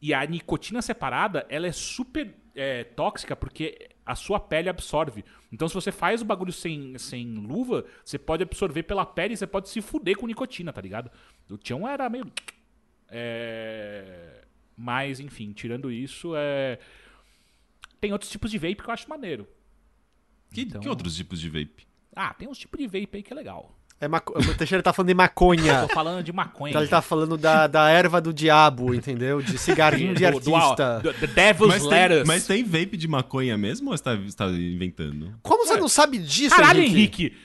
E 0.00 0.14
a 0.14 0.24
nicotina 0.24 0.80
separada, 0.80 1.44
ela 1.50 1.66
é 1.66 1.72
super 1.72 2.32
é, 2.54 2.84
tóxica 2.84 3.36
porque 3.36 3.88
a 4.08 4.14
sua 4.14 4.40
pele 4.40 4.70
absorve. 4.70 5.22
Então, 5.52 5.68
se 5.68 5.74
você 5.74 5.92
faz 5.92 6.22
o 6.22 6.24
bagulho 6.24 6.50
sem, 6.50 6.96
sem 6.96 7.26
luva, 7.34 7.84
você 8.02 8.18
pode 8.18 8.42
absorver 8.42 8.82
pela 8.84 9.04
pele 9.04 9.34
e 9.34 9.36
você 9.36 9.46
pode 9.46 9.68
se 9.68 9.82
fuder 9.82 10.16
com 10.16 10.26
nicotina, 10.26 10.72
tá 10.72 10.80
ligado? 10.80 11.10
O 11.50 11.58
Tião 11.58 11.86
era 11.86 12.08
meio. 12.08 12.24
É... 13.10 14.46
Mas, 14.74 15.20
enfim, 15.20 15.52
tirando 15.52 15.92
isso, 15.92 16.32
é... 16.34 16.78
tem 18.00 18.10
outros 18.12 18.30
tipos 18.30 18.50
de 18.50 18.56
vape 18.56 18.76
que 18.76 18.88
eu 18.88 18.94
acho 18.94 19.10
maneiro. 19.10 19.46
Que, 20.54 20.62
então... 20.62 20.80
que 20.80 20.88
outros 20.88 21.14
tipos 21.14 21.38
de 21.38 21.50
vape? 21.50 21.86
Ah, 22.16 22.32
tem 22.32 22.48
uns 22.48 22.56
tipos 22.56 22.80
de 22.80 22.86
vape 22.86 23.18
aí 23.18 23.22
que 23.22 23.32
é 23.34 23.36
legal. 23.36 23.77
É 24.00 24.06
maco... 24.06 24.32
O 24.38 24.54
Teixeira 24.54 24.82
tá 24.82 24.92
falando 24.92 25.08
de 25.08 25.14
maconha. 25.14 25.72
Eu 25.72 25.88
tô 25.88 25.94
falando 25.94 26.22
de 26.22 26.32
maconha. 26.32 26.70
Então 26.70 26.82
ele 26.82 26.90
tá 26.90 27.02
falando 27.02 27.36
da, 27.36 27.66
da 27.66 27.90
erva 27.90 28.20
do 28.20 28.32
diabo, 28.32 28.94
entendeu? 28.94 29.42
De 29.42 29.58
cigarrinho 29.58 30.14
de 30.14 30.24
artista. 30.26 31.00
Do, 31.02 31.12
do, 31.12 31.18
the 31.18 31.26
Devil's 31.26 31.68
mas 31.68 31.84
Lettuce. 31.84 32.16
Tem, 32.18 32.24
mas 32.24 32.46
tem 32.46 32.64
vape 32.64 32.96
de 32.96 33.08
maconha 33.08 33.58
mesmo 33.58 33.90
ou 33.90 33.96
você 33.96 34.04
tá, 34.04 34.14
você 34.14 34.36
tá 34.36 34.46
inventando? 34.46 35.34
Como 35.42 35.66
você 35.66 35.76
não 35.76 35.88
sabe 35.88 36.18
disso, 36.18 36.54
Caralho, 36.54 36.80
Henrique? 36.80 37.24
Henrique. 37.24 37.36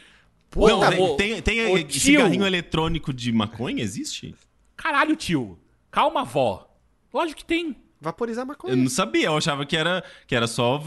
Pô, 0.52 0.68
não, 0.68 1.02
o, 1.02 1.16
tem, 1.16 1.42
tem, 1.42 1.74
o 1.74 1.92
cigarrinho 1.92 2.46
eletrônico 2.46 3.12
de 3.12 3.32
maconha? 3.32 3.82
Existe? 3.82 4.36
Caralho, 4.78 5.16
tio. 5.16 5.58
Calma, 5.90 6.24
vó. 6.24 6.70
Lógico 7.12 7.40
que 7.40 7.46
tem. 7.46 7.76
Vaporizar 8.00 8.46
maconha. 8.46 8.74
Eu 8.74 8.78
não 8.78 8.90
sabia, 8.90 9.28
eu 9.28 9.38
achava 9.38 9.66
que 9.66 9.76
era, 9.76 10.04
que 10.28 10.36
era 10.36 10.46
só... 10.46 10.84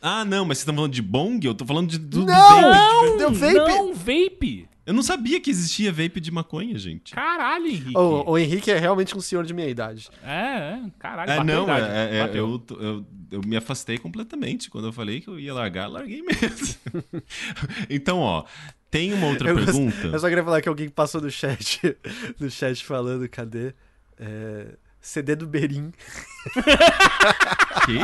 Ah, 0.00 0.24
não, 0.24 0.46
mas 0.46 0.58
vocês 0.58 0.62
estão 0.62 0.74
falando 0.74 0.92
de 0.92 1.02
bong? 1.02 1.46
Eu 1.46 1.54
tô 1.54 1.66
falando 1.66 1.90
de, 1.90 1.98
do, 1.98 2.24
não, 2.24 2.24
do 2.24 2.34
vape. 2.34 2.78
Não, 2.78 3.16
Deu 3.18 3.32
vape. 3.32 3.54
não, 3.54 3.94
vape. 3.94 4.68
Eu 4.84 4.92
não 4.92 5.02
sabia 5.02 5.40
que 5.40 5.48
existia 5.50 5.92
vape 5.92 6.20
de 6.20 6.30
maconha, 6.30 6.76
gente. 6.78 7.12
Caralho, 7.14 7.66
Henrique. 7.68 7.96
O, 7.96 8.30
o 8.32 8.38
Henrique 8.38 8.70
é 8.70 8.78
realmente 8.78 9.16
um 9.16 9.20
senhor 9.20 9.44
de 9.44 9.54
minha 9.54 9.68
idade. 9.68 10.08
É, 10.24 10.28
é, 10.28 10.82
caralho. 10.98 11.30
É, 11.30 11.44
não, 11.44 11.62
a 11.70 11.78
idade, 11.78 11.94
é, 11.94 12.16
é, 12.16 12.20
bateu. 12.26 12.62
eu, 12.70 12.78
eu, 12.80 13.06
eu 13.30 13.40
me 13.46 13.56
afastei 13.56 13.96
completamente. 13.96 14.68
Quando 14.68 14.88
eu 14.88 14.92
falei 14.92 15.20
que 15.20 15.28
eu 15.28 15.38
ia 15.38 15.54
largar, 15.54 15.86
larguei 15.86 16.22
mesmo. 16.22 16.76
então, 17.88 18.18
ó, 18.18 18.44
tem 18.90 19.12
uma 19.14 19.28
outra 19.28 19.50
Eu 19.50 19.54
gost- 19.54 19.66
pergunta. 19.66 20.06
Eu 20.08 20.18
só 20.18 20.28
queria 20.28 20.44
falar 20.44 20.60
que 20.60 20.68
alguém 20.68 20.88
passou 20.88 21.20
no 21.20 21.30
chat, 21.30 21.80
no 22.40 22.50
chat 22.50 22.84
falando, 22.84 23.28
cadê? 23.28 23.74
É, 24.18 24.76
CD 25.00 25.36
do 25.36 25.46
Berim. 25.46 25.92
Que? 27.86 27.98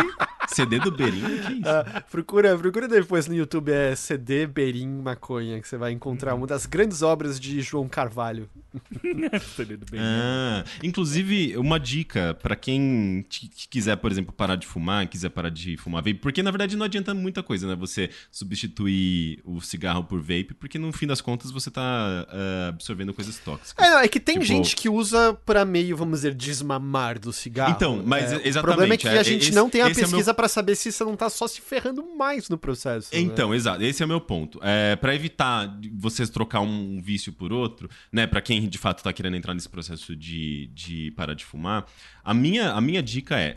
CD 0.55 0.79
do 0.81 0.91
Berim? 0.91 1.21
Que 1.21 1.53
isso? 1.55 1.69
Ah, 1.69 2.03
procura, 2.11 2.57
procura 2.57 2.89
depois 2.89 3.29
no 3.29 3.35
YouTube, 3.35 3.71
é 3.71 3.95
CD 3.95 4.47
Berim 4.47 4.89
Maconha, 4.89 5.61
que 5.61 5.69
você 5.69 5.77
vai 5.77 5.93
encontrar 5.93 6.35
uma 6.35 6.47
das 6.47 6.65
grandes 6.67 7.03
obras 7.03 7.39
de 7.39 7.61
João 7.61 7.87
Carvalho. 7.89 8.49
CD 9.55 9.77
do 9.77 9.87
bem. 9.91 10.01
Ah, 10.03 10.65
inclusive, 10.83 11.57
uma 11.59 11.79
dica 11.79 12.35
pra 12.43 12.57
quem 12.57 13.25
quiser, 13.71 13.97
por 13.97 14.11
exemplo, 14.11 14.33
parar 14.33 14.57
de 14.57 14.67
fumar, 14.67 15.07
quiser 15.07 15.29
parar 15.29 15.51
de 15.51 15.77
fumar 15.77 16.03
vape, 16.03 16.15
porque 16.15 16.43
na 16.43 16.51
verdade 16.51 16.77
não 16.77 16.87
adianta 16.87 17.13
muita 17.15 17.43
coisa, 17.43 17.67
né? 17.69 17.77
Você 17.77 18.11
substituir 18.31 19.41
o 19.45 19.61
cigarro 19.61 20.05
por 20.05 20.21
vape, 20.21 20.55
porque 20.59 20.79
no 20.79 20.93
fim 20.93 21.07
das 21.07 21.21
contas 21.21 21.51
você 21.51 21.71
tá 21.71 22.27
ah, 22.29 22.69
absorvendo 22.69 23.13
coisas 23.13 23.39
tóxicas. 23.39 23.85
É, 23.87 23.91
não, 23.91 23.99
é 24.01 24.09
que 24.09 24.19
tem 24.19 24.35
Tipo- 24.37 24.47
gente 24.47 24.75
que 24.75 24.89
usa 24.89 25.35
pra 25.45 25.65
meio, 25.65 25.97
vamos 25.97 26.21
dizer, 26.21 26.35
desmamar 26.35 27.19
do 27.19 27.33
cigarro. 27.33 27.73
Então, 27.73 28.03
mas 28.05 28.28
É, 28.37 28.49
exatamente, 28.49 28.59
O 28.59 28.63
problema 28.63 28.95
é 28.95 28.97
que 28.97 29.09
é, 29.09 29.19
a 29.19 29.23
gente 29.23 29.43
esse- 29.49 29.55
não 29.55 29.69
tem 29.71 29.81
a 29.81 29.85
é 29.85 29.87
o 29.87 29.91
meu- 29.95 29.97
pesquisa 30.05 30.33
pra 30.35 30.49
saber 30.49 30.75
se 30.77 30.91
você 30.93 31.05
não 31.05 31.17
tá 31.17 31.29
só 31.31 31.47
se 31.47 31.61
ferrando 31.61 32.05
mais 32.17 32.49
no 32.49 32.57
processo. 32.59 33.09
né? 33.13 33.21
Então, 33.21 33.55
exato. 33.55 33.83
Esse 33.83 34.03
é 34.03 34.07
o 34.07 34.09
meu 34.09 34.21
ponto. 34.21 34.59
É, 34.63 34.97
para 34.97 35.15
evitar 35.15 35.69
vocês 35.95 36.29
trocar 36.31 36.61
um 36.61 37.01
vício 37.03 37.33
por 37.33 37.53
outro, 37.53 37.89
né? 38.13 38.27
Para 38.27 38.41
quem 38.41 38.69
de 38.69 38.79
fato 38.79 39.03
tá 39.03 39.13
querendo 39.13 39.37
entrar 39.37 39.55
nesse 39.55 39.69
processo 39.69 40.15
de, 40.17 40.69
de 40.75 41.11
parar 41.17 41.35
de 41.35 41.45
fumar, 41.45 41.85
a 42.25 42.33
minha, 42.35 42.73
a 42.73 42.81
minha 42.81 43.03
dica 43.03 43.39
é. 43.39 43.57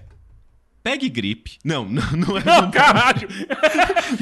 Pegue 0.83 1.07
gripe. 1.09 1.59
Não, 1.63 1.85
não, 1.91 2.01
não 2.13 2.37
é. 2.39 2.43
Não, 2.43 2.71
caralho. 2.71 3.27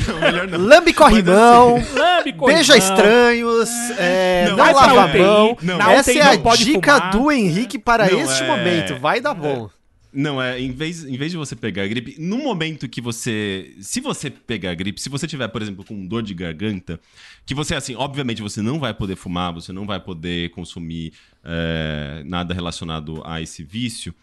Não, 0.08 0.20
melhor 0.20 0.48
não. 0.48 0.60
Lambe 0.60 0.94
corrimão, 0.94 1.76
Lambe, 1.96 2.32
beija 2.34 2.74
corrimão. 2.74 2.78
estranhos, 2.78 3.70
é, 3.98 4.48
Não, 4.50 4.58
não, 4.58 4.74
lava 4.74 5.08
mão. 5.18 5.58
não. 5.62 5.82
Essa 5.90 6.12
é 6.12 6.22
a 6.22 6.38
não 6.38 6.56
dica 6.56 6.96
fumar. 6.96 7.12
do 7.12 7.32
Henrique 7.32 7.80
para 7.80 8.08
Não, 8.12 8.20
este 8.22 8.44
é- 8.44 8.48
momento. 8.48 9.00
Vai 9.00 9.20
dar 9.22 9.34
bom. 9.34 9.70
Não, 10.12 10.42
é, 10.42 10.60
em 10.60 10.72
vez, 10.72 11.06
em 11.06 11.16
vez 11.16 11.32
de 11.32 11.38
você 11.38 11.56
pegar 11.56 11.84
a 11.84 11.88
gripe, 11.88 12.16
no 12.20 12.40
momento 12.40 12.90
que 12.90 13.00
você. 13.00 13.76
Se 13.80 14.02
você 14.02 14.32
pegar 14.32 14.72
a 14.72 14.76
gripe, 14.76 15.00
se 15.00 15.08
você 15.08 15.28
tiver, 15.28 15.48
por 15.50 15.62
exemplo, 15.62 15.86
com 15.86 16.08
dor 16.08 16.24
de 16.24 16.34
garganta, 16.34 17.00
que 17.46 17.54
você, 17.54 17.76
assim, 17.76 17.94
obviamente 17.96 18.42
você 18.42 18.62
não 18.62 18.80
vai 18.80 18.94
poder 18.94 19.16
fumar, 19.16 19.54
você 19.54 19.72
não 19.72 19.86
vai 19.86 20.00
poder 20.00 20.50
consumir 20.50 21.14
é, 21.44 22.24
nada 22.26 22.56
relacionado 22.56 23.22
a 23.24 23.40
esse 23.40 23.64
vício. 23.64 24.14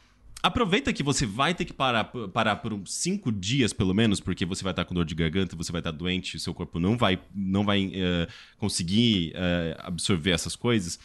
Aproveita 0.42 0.92
que 0.92 1.02
você 1.02 1.24
vai 1.24 1.54
ter 1.54 1.64
que 1.64 1.72
parar, 1.72 2.04
parar 2.04 2.56
por 2.56 2.72
uns 2.72 2.92
cinco 2.92 3.32
dias, 3.32 3.72
pelo 3.72 3.94
menos, 3.94 4.20
porque 4.20 4.44
você 4.44 4.62
vai 4.62 4.72
estar 4.72 4.84
com 4.84 4.94
dor 4.94 5.04
de 5.04 5.14
garganta, 5.14 5.56
você 5.56 5.72
vai 5.72 5.80
estar 5.80 5.92
doente, 5.92 6.38
seu 6.38 6.52
corpo 6.52 6.78
não 6.78 6.96
vai, 6.96 7.18
não 7.34 7.64
vai 7.64 7.90
é, 7.94 8.28
conseguir 8.58 9.32
é, 9.34 9.76
absorver 9.78 10.30
essas 10.32 10.54
coisas. 10.54 10.98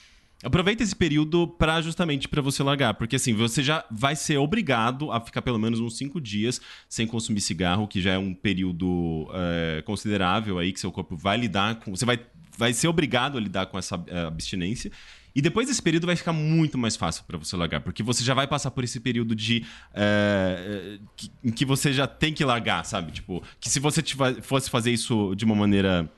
Aproveita 0.43 0.81
esse 0.81 0.95
período 0.95 1.47
para 1.47 1.81
justamente 1.81 2.27
para 2.27 2.41
você 2.41 2.63
largar, 2.63 2.95
porque 2.95 3.15
assim 3.15 3.33
você 3.33 3.61
já 3.61 3.85
vai 3.91 4.15
ser 4.15 4.37
obrigado 4.37 5.11
a 5.11 5.19
ficar 5.19 5.41
pelo 5.41 5.59
menos 5.59 5.79
uns 5.79 5.95
cinco 5.97 6.19
dias 6.19 6.59
sem 6.89 7.05
consumir 7.05 7.41
cigarro, 7.41 7.87
que 7.87 8.01
já 8.01 8.13
é 8.13 8.17
um 8.17 8.33
período 8.33 9.29
é, 9.33 9.83
considerável 9.83 10.57
aí 10.57 10.73
que 10.73 10.79
seu 10.79 10.91
corpo 10.91 11.15
vai 11.15 11.37
lidar 11.37 11.75
com, 11.75 11.95
você 11.95 12.05
vai, 12.05 12.19
vai 12.57 12.73
ser 12.73 12.87
obrigado 12.87 13.37
a 13.37 13.41
lidar 13.41 13.67
com 13.67 13.77
essa 13.77 14.03
é, 14.07 14.21
abstinência. 14.25 14.91
E 15.33 15.41
depois 15.41 15.67
desse 15.67 15.81
período 15.81 16.07
vai 16.07 16.15
ficar 16.15 16.33
muito 16.33 16.77
mais 16.77 16.97
fácil 16.97 17.23
para 17.25 17.37
você 17.37 17.55
largar, 17.55 17.79
porque 17.79 18.03
você 18.03 18.21
já 18.23 18.33
vai 18.33 18.47
passar 18.47 18.69
por 18.71 18.83
esse 18.83 18.99
período 18.99 19.33
de 19.33 19.63
é, 19.93 20.97
que- 21.15 21.31
em 21.43 21.51
que 21.51 21.63
você 21.63 21.93
já 21.93 22.05
tem 22.07 22.33
que 22.33 22.43
largar, 22.43 22.83
sabe? 22.83 23.11
Tipo, 23.11 23.41
que 23.59 23.69
se 23.69 23.79
você 23.79 24.03
fosse 24.41 24.69
fazer 24.69 24.91
isso 24.91 25.33
de 25.35 25.45
uma 25.45 25.55
maneira 25.55 26.11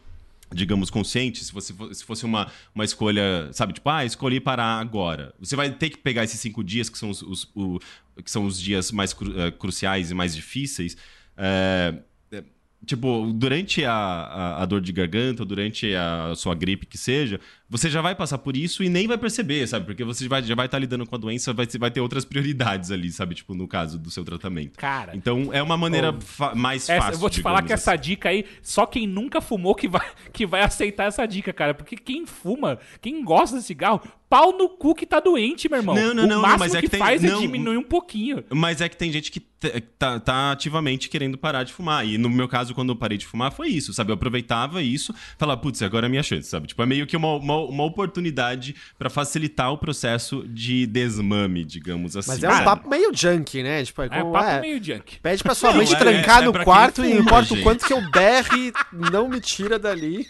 digamos, 0.54 0.90
consciente, 0.90 1.44
se, 1.44 1.52
você, 1.54 1.74
se 1.94 2.04
fosse 2.04 2.26
uma, 2.26 2.52
uma 2.74 2.84
escolha, 2.86 3.50
sabe, 3.54 3.74
tipo, 3.74 3.90
ah, 3.90 4.06
escolhi 4.06 4.40
parar 4.40 4.80
agora. 4.80 5.34
Você 5.40 5.56
vai 5.56 5.72
ter 5.72 5.90
que 5.90 5.98
pegar 5.98 6.24
esses 6.24 6.40
cinco 6.40 6.64
dias, 6.64 6.90
que 6.90 6.98
são 6.98 7.10
os, 7.10 7.22
os- 7.22 7.52
o- 7.56 7.80
que 8.24 8.30
são 8.30 8.46
os 8.46 8.60
dias 8.62 8.92
mais 8.92 9.14
cru- 9.14 9.40
eh, 9.40 9.52
cruciais 9.52 10.12
e 10.12 10.14
mais 10.14 10.36
difíceis. 10.36 10.96
eh, 11.38 11.96
eh, 12.32 12.44
tipo, 12.86 13.32
durante 13.34 13.84
a, 13.86 13.94
a, 13.94 14.62
a 14.64 14.66
dor 14.66 14.82
de 14.82 14.92
garganta, 14.92 15.44
durante 15.46 15.94
a 15.96 16.34
sua 16.36 16.54
gripe 16.54 16.86
que 16.86 16.98
seja, 16.98 17.40
você 17.74 17.90
já 17.90 18.02
vai 18.02 18.14
passar 18.14 18.38
por 18.38 18.56
isso 18.56 18.84
e 18.84 18.90
nem 18.90 19.08
vai 19.08 19.18
perceber, 19.18 19.66
sabe? 19.68 19.86
Porque 19.88 20.04
você 20.04 20.28
vai, 20.28 20.44
já 20.44 20.54
vai 20.54 20.68
estar 20.68 20.78
lidando 20.78 21.06
com 21.08 21.16
a 21.16 21.18
doença, 21.18 21.52
vai, 21.54 21.66
ter- 21.66 21.80
vai 21.80 21.90
ter 21.90 22.00
outras 22.02 22.24
prioridades 22.24 22.92
ali, 22.92 23.12
sabe? 23.12 23.34
Tipo, 23.34 23.56
no 23.56 23.68
caso 23.68 23.98
do 23.98 24.12
seu 24.12 24.24
tratamento. 24.24 24.78
Cara. 24.78 25.16
Então, 25.16 25.50
é 25.52 25.62
uma 25.64 25.76
maneira 25.76 26.14
fa- 26.22 26.54
mais 26.54 26.88
Essa- 26.88 27.02
fácil, 27.02 27.16
eu 27.16 27.20
vou 27.20 27.30
te 27.30 27.42
falar 27.42 27.64
que 27.64 27.74
assim. 27.74 27.82
essa 27.82 27.96
dica 27.96 28.30
aí, 28.30 28.46
só 28.62 28.86
quem 28.86 29.08
nunca 29.08 29.42
fumou 29.42 29.74
que 29.74 29.88
vai, 29.88 30.06
que 30.32 30.46
vai 30.46 30.62
aceitar 30.62 31.06
essa 31.06 31.26
dica, 31.26 31.52
cara. 31.52 31.74
Porque 31.74 31.96
quem 31.98 32.26
fuma, 32.28 32.78
quem 33.02 33.24
gosta 33.24 33.58
de 33.58 33.64
cigarro, 33.64 34.02
pau 34.30 34.56
no 34.58 34.70
cu 34.70 34.94
que 34.96 35.06
tá 35.06 35.20
doente, 35.20 35.68
meu 35.68 35.80
irmão. 35.80 35.96
Não, 35.96 36.14
não, 36.14 36.24
o 36.24 36.28
não, 36.28 36.42
máximo 36.42 36.60
mas 36.60 36.76
é 36.76 36.80
que, 36.82 36.86
que 36.88 36.92
tem- 36.92 37.00
faz 37.00 37.24
é 37.24 37.28
não. 37.28 37.42
diminuir 37.42 37.78
um 37.78 37.84
pouquinho. 37.84 38.44
Mas 38.50 38.82
é 38.82 38.88
que 38.90 38.96
tem 38.98 39.12
gente 39.12 39.32
que 39.32 39.40
tá, 39.40 40.20
tá 40.20 40.52
ativamente 40.52 41.08
querendo 41.10 41.38
parar 41.38 41.64
de 41.64 41.72
fumar. 41.74 42.06
E 42.06 42.18
no 42.18 42.30
meu 42.30 42.48
caso, 42.48 42.74
quando 42.74 42.90
eu 42.90 42.96
parei 42.96 43.18
de 43.18 43.26
fumar, 43.26 43.52
foi 43.52 43.70
isso, 43.70 43.94
sabe? 43.94 44.12
Eu 44.12 44.16
aproveitava 44.16 44.82
isso, 44.82 45.14
falava, 45.38 45.60
putz, 45.62 45.82
agora 45.82 46.06
é 46.06 46.08
a 46.08 46.10
minha 46.10 46.24
chance, 46.24 46.50
sabe? 46.50 46.68
Tipo, 46.68 46.82
é 46.82 46.86
meio 46.86 47.06
que 47.08 47.16
uma, 47.16 47.36
uma, 47.36 47.58
uma 47.70 47.84
oportunidade 47.84 48.76
pra 48.98 49.10
facilitar 49.10 49.72
o 49.72 49.78
processo 49.78 50.44
de 50.48 50.86
desmame, 50.88 51.64
digamos 51.64 52.16
assim. 52.16 52.30
Mas 52.32 52.44
é 52.44 52.48
um 52.48 52.52
sabe? 52.52 52.66
papo 52.66 52.90
meio 52.90 53.12
junkie, 53.14 53.64
né? 53.64 53.84
Tipo, 53.84 54.02
é, 54.04 54.06
É, 54.06 54.10
como, 54.10 54.32
papo 54.34 54.50
é, 54.50 54.62
meio 54.62 54.84
junk. 54.84 55.20
Pede 55.22 55.44
pra 55.44 55.56
sua 55.56 55.70
Não, 55.70 55.78
mãe 55.78 55.86
te 55.86 55.96
é- 55.96 55.98
trancar 55.98 56.42
é 56.44 56.46
no 56.46 56.54
quarto 56.64 57.04
e 57.04 57.14
não 57.14 57.22
importa 57.22 57.54
o 57.54 57.62
quanto 57.62 57.86
que 57.86 57.94
eu 57.94 58.02
berre, 58.12 58.72
não 58.92 59.28
me 59.28 59.40
tira 59.40 59.78
dali. 59.80 60.28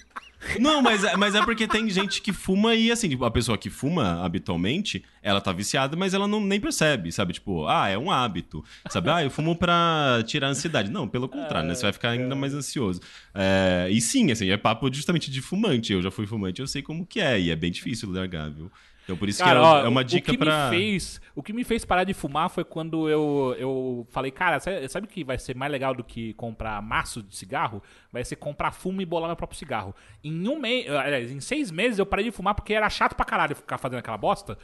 Não, 0.60 0.82
mas, 0.82 1.04
é- 1.04 1.16
mas 1.16 1.36
é 1.36 1.42
porque 1.44 1.68
tem 1.68 1.90
gente 1.90 2.22
que 2.22 2.34
fuma 2.34 2.76
e, 2.76 2.92
assim, 2.92 3.08
tipo, 3.10 3.24
a 3.26 3.32
pessoa 3.32 3.58
que 3.58 3.70
fuma 3.70 4.24
habitualmente, 4.24 5.04
ela 5.22 5.40
tá 5.42 5.52
viciada, 5.52 5.96
mas 5.96 6.14
ela 6.14 6.28
não 6.28 6.40
nem 6.40 6.60
percebe, 6.60 7.12
sabe? 7.12 7.34
Tipo, 7.34 7.68
ah, 7.68 7.88
é 7.88 7.98
um 7.98 8.12
hábito. 8.12 8.64
Sabe? 8.90 9.10
Ah, 9.10 9.24
eu 9.24 9.30
fumo 9.30 9.56
pra 9.56 10.22
tirar 10.26 10.48
a 10.48 10.50
ansiedade. 10.52 10.92
Não, 10.92 11.08
pelo 11.08 11.28
contrário, 11.30 11.68
né? 11.68 11.76
Você 11.76 11.84
vai 11.84 11.94
ficar 11.94 12.10
ainda 12.10 12.36
mais 12.36 12.54
ansioso. 12.54 13.00
É, 13.34 13.88
e 13.90 14.00
sim, 14.02 14.32
assim, 14.32 14.50
é 14.50 14.58
papo 14.58 14.94
justamente 14.94 15.32
de 15.32 15.42
fumante. 15.42 15.94
Eu 15.94 16.02
já 16.02 16.12
fui 16.12 16.26
fumante, 16.28 16.62
eu 16.62 16.68
sei 16.68 16.82
como 16.82 17.06
que 17.06 17.20
é. 17.20 17.40
E 17.40 17.50
é 17.50 17.56
bem 17.56 17.72
difícil 17.72 18.12
largar, 18.12 18.50
viu? 18.50 18.72
Então 19.04 19.18
por 19.18 19.28
isso 19.28 19.44
Cara, 19.44 19.60
que 19.60 19.66
é, 19.66 19.70
ó, 19.70 19.86
é 19.86 19.88
uma 19.90 20.02
o- 20.02 20.04
dica 20.04 20.32
o 20.32 20.34
que 20.34 20.38
pra... 20.38 20.70
Me 20.70 20.78
fez, 20.78 21.20
o 21.36 21.44
que 21.44 21.52
me 21.52 21.64
fez 21.64 21.84
parar 21.84 22.04
de 22.06 22.14
fumar 22.14 22.50
foi 22.50 22.64
quando 22.64 23.10
eu, 23.10 23.56
eu 23.60 24.08
falei, 24.12 24.32
cara, 24.32 24.60
sabe, 24.60 24.88
sabe 24.88 25.06
o 25.08 25.10
que 25.10 25.24
vai 25.24 25.38
ser 25.38 25.56
mais 25.56 25.72
legal 25.72 25.94
do 25.94 26.04
que 26.04 26.34
comprar 26.36 26.82
maço 26.82 27.22
de 27.22 27.36
cigarro? 27.36 27.84
Vai 28.12 28.24
ser 28.24 28.38
comprar 28.38 28.72
fumo 28.72 29.02
e 29.02 29.06
bolar 29.06 29.28
meu 29.28 29.36
próprio 29.36 29.58
cigarro. 29.60 29.94
Em 30.24 30.48
um 30.48 30.58
mês, 30.60 30.90
aliás, 30.90 31.32
em 31.32 31.40
seis 31.42 31.70
meses 31.70 32.00
eu 32.00 32.06
parei 32.06 32.26
de 32.26 32.32
fumar 32.32 32.56
porque 32.56 32.74
era 32.74 32.90
chato 32.90 33.14
pra 33.16 33.26
caralho 33.26 33.56
ficar 33.56 33.78
fazendo 33.78 34.00
aquela 34.00 34.18
bosta. 34.18 34.58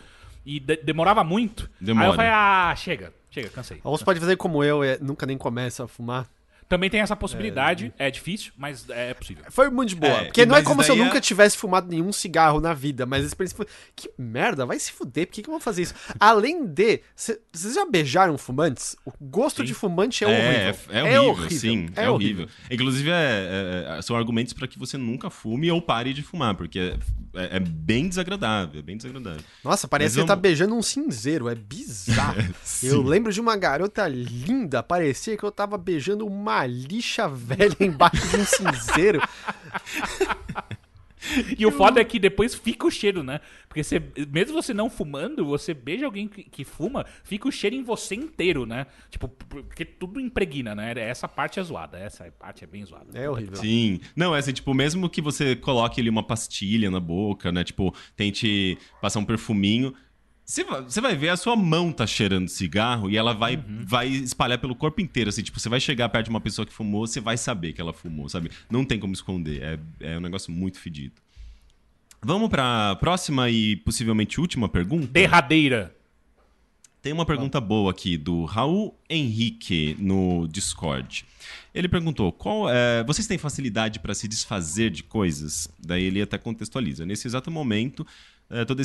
E 0.46 0.58
de- 0.60 0.78
demorava 0.78 1.22
muito. 1.24 1.70
Demora. 1.82 2.06
Aí 2.06 2.12
eu 2.12 2.16
falei, 2.16 2.32
ah, 2.34 2.74
chega, 2.78 3.14
chega, 3.30 3.50
cansei. 3.50 3.82
Ou 3.84 3.98
você 3.98 4.06
pode 4.06 4.22
fazer 4.22 4.38
como 4.38 4.64
eu, 4.64 4.82
é, 4.82 4.98
nunca 5.02 5.26
nem 5.26 5.38
começa 5.38 5.84
a 5.84 5.88
fumar. 5.88 6.30
Também 6.70 6.88
tem 6.88 7.00
essa 7.02 7.16
possibilidade, 7.16 7.92
é, 7.98 8.12
difícil, 8.12 8.52
mas 8.56 8.86
é 8.90 9.12
possível. 9.16 9.44
Foi 9.50 9.72
muito 9.72 9.90
de 9.90 9.96
boa. 9.96 10.14
É, 10.22 10.24
porque 10.26 10.46
não 10.46 10.56
é 10.56 10.62
como 10.62 10.84
se 10.84 10.92
eu 10.92 10.96
daí 10.96 11.02
é- 11.02 11.06
nunca 11.08 11.20
tivesse 11.20 11.58
fumado 11.58 11.88
nenhum 11.90 12.12
cigarro 12.14 12.62
na 12.62 12.76
vida, 12.76 13.08
mas 13.08 13.24
a 13.24 13.28
experiência 13.28 13.58
foi. 13.58 13.66
Que 13.96 14.08
merda, 14.20 14.68
vai 14.68 14.78
se 14.80 14.92
fuder, 14.92 15.26
por 15.26 15.34
que, 15.34 15.42
que 15.42 15.50
eu 15.50 15.54
vou 15.54 15.60
fazer 15.60 15.82
isso? 15.82 15.96
Além 16.20 16.64
de. 16.68 17.02
cê- 17.16 17.42
Vocês 17.52 17.74
já 17.74 17.86
beijaram 17.88 18.38
fumantes? 18.38 18.96
O 19.04 19.12
gosto 19.20 19.64
de 19.66 19.74
fumante 19.74 20.24
é 20.24 20.28
horrível. 20.28 20.76
É, 20.92 21.14
é 21.16 21.20
horrível, 21.20 21.50
sim. 21.60 21.90
É, 21.96 22.08
horrível. 22.08 22.48
Inclusive, 22.70 23.10
é- 23.10 23.96
é- 23.98 24.02
são 24.04 24.16
argumentos 24.16 24.54
pra 24.54 24.68
que 24.68 24.78
você 24.78 24.96
nunca 24.96 25.32
fume 25.32 25.72
ou 25.72 25.82
pare 25.82 26.14
de 26.14 26.22
fumar, 26.22 26.54
porque 26.54 26.78
é, 26.78 26.98
é- 27.34 27.56
é 27.58 27.60
bem 27.60 28.08
desagradável, 28.08 28.80
é 28.80 28.84
bem 28.84 28.96
desagradável. 28.96 29.42
Nossa, 29.64 29.88
parece 29.88 30.10
Mas 30.10 30.14
que 30.18 30.22
você 30.22 30.28
tá 30.28 30.36
vamos- 30.36 30.42
beijando 30.44 30.76
um 30.76 30.84
cinzeiro, 30.84 31.50
é 31.50 31.56
bizarro. 31.56 32.44
eu 32.84 33.02
lembro 33.02 33.34
de 33.34 33.42
uma 33.42 33.58
garota 33.58 34.08
linda, 34.08 34.84
parecia 34.84 35.36
que 35.36 35.44
eu 35.44 35.52
tava 35.52 35.76
beijando 35.76 36.28
uma 36.28 36.59
lixa 36.66 37.28
velha 37.28 37.76
embaixo 37.80 38.28
de 38.28 38.38
um 38.38 38.46
cinzeiro. 38.46 39.22
E 41.58 41.66
o 41.66 41.72
foda 41.72 42.00
é 42.00 42.04
que 42.04 42.18
depois 42.18 42.56
fica 42.56 42.88
o 42.88 42.92
cheiro, 42.92 43.24
né? 43.24 43.42
Porque 43.68 43.84
você, 43.84 44.02
mesmo 44.32 44.54
você 44.54 44.74
não 44.74 44.90
fumando, 44.90 45.46
você 45.46 45.74
beija 45.74 46.06
alguém 46.06 46.28
que, 46.28 46.44
que 46.44 46.64
fuma, 46.64 47.06
fica 47.24 47.48
o 47.48 47.52
cheiro 47.52 47.76
em 47.76 47.84
você 47.84 48.16
inteiro, 48.16 48.66
né? 48.66 48.88
Tipo, 49.10 49.28
porque 49.28 49.84
tudo 49.84 50.20
impregna, 50.20 50.74
né? 50.74 50.94
Essa 50.96 51.28
parte 51.28 51.60
é 51.60 51.64
zoada, 51.64 51.98
essa 51.98 52.32
parte 52.32 52.64
é 52.64 52.68
bem 52.68 52.86
zoada. 52.86 53.18
É 53.18 53.30
horrível. 53.30 53.58
Sim. 53.58 54.00
Não, 54.16 54.36
é 54.36 54.40
assim, 54.40 54.54
tipo, 54.54 54.74
mesmo 54.74 55.10
que 55.10 55.22
você 55.22 55.56
coloque 55.56 56.00
ali 56.00 56.10
uma 56.10 56.24
pastilha 56.24 56.90
na 56.90 57.00
boca, 57.00 57.52
né? 57.52 57.64
Tipo, 57.64 57.94
tente 58.16 58.78
passar 59.02 59.20
um 59.20 59.26
perfuminho. 59.26 59.94
Você 60.50 61.00
vai, 61.00 61.16
ver 61.16 61.30
a 61.30 61.38
sua 61.38 61.56
mão 61.56 61.92
tá 61.92 62.08
cheirando 62.08 62.50
cigarro 62.50 63.08
e 63.08 63.16
ela 63.16 63.36
vai, 63.36 63.64
vai 63.86 64.08
espalhar 64.08 64.58
pelo 64.58 64.74
corpo 64.74 65.00
inteiro, 65.00 65.30
assim. 65.30 65.44
Tipo, 65.44 65.60
você 65.60 65.70
vai 65.70 65.80
chegar 65.80 66.10
perto 66.10 66.26
de 66.26 66.32
uma 66.32 66.42
pessoa 66.42 66.66
que 66.66 66.74
fumou, 66.74 67.06
você 67.06 67.22
vai 67.22 67.38
saber 67.38 67.72
que 67.72 67.80
ela 67.80 67.94
fumou, 67.94 68.28
sabe? 68.28 68.50
Não 68.68 68.84
tem 68.84 69.00
como 69.00 69.14
esconder. 69.14 69.62
É, 69.62 70.14
é 70.14 70.18
um 70.18 70.22
negócio 70.22 70.52
muito 70.52 70.80
fedido. 70.80 71.14
Vamos 72.20 72.50
pra 72.50 72.96
próxima 72.96 73.48
e 73.48 73.76
possivelmente 73.76 74.42
última 74.42 74.68
pergunta? 74.68 75.06
Derradeira. 75.06 75.96
Tem 77.00 77.14
uma 77.14 77.28
pergunta 77.28 77.62
boa 77.62 77.92
aqui 77.92 78.18
do 78.18 78.44
Raul 78.46 79.00
Henrique 79.08 79.96
no 80.00 80.48
Discord. 80.48 81.26
Ele 81.76 81.88
perguntou: 81.88 82.32
qual 82.32 82.68
é, 82.68 83.04
vocês 83.04 83.28
têm 83.28 83.38
facilidade 83.38 84.00
para 84.00 84.16
se 84.16 84.28
desfazer 84.28 84.90
de 84.90 85.04
coisas? 85.04 85.70
Daí 85.78 86.06
ele 86.06 86.24
até 86.24 86.40
contextualiza. 86.40 87.06
Nesse 87.06 87.28
exato 87.28 87.52
momento, 87.52 88.06
estou 88.52 88.76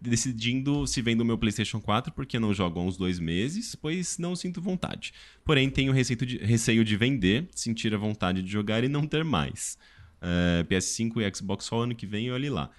decidindo 0.00 0.86
se 0.86 1.00
vendo 1.02 1.20
o 1.20 1.24
meu 1.24 1.38
PlayStation 1.38 1.80
4 1.80 2.12
porque 2.12 2.38
não 2.38 2.52
jogo 2.52 2.80
há 2.80 2.82
uns 2.82 2.96
dois 2.96 3.18
meses, 3.18 3.74
pois 3.74 4.18
não 4.18 4.34
sinto 4.34 4.60
vontade. 4.60 5.12
Porém, 5.44 5.70
tenho 5.70 5.92
receio 5.92 6.16
de, 6.18 6.38
receio 6.38 6.84
de 6.84 6.96
vender, 6.96 7.48
sentir 7.54 7.94
a 7.94 7.98
vontade 7.98 8.42
de 8.42 8.50
jogar 8.50 8.82
e 8.84 8.88
não 8.88 9.06
ter 9.06 9.24
mais. 9.24 9.78
É, 10.20 10.64
PS5 10.64 11.20
e 11.20 11.36
Xbox 11.36 11.64
só 11.66 11.82
ano 11.82 11.94
que 11.94 12.06
vem, 12.06 12.30
olhe 12.30 12.48
lá. 12.50 12.70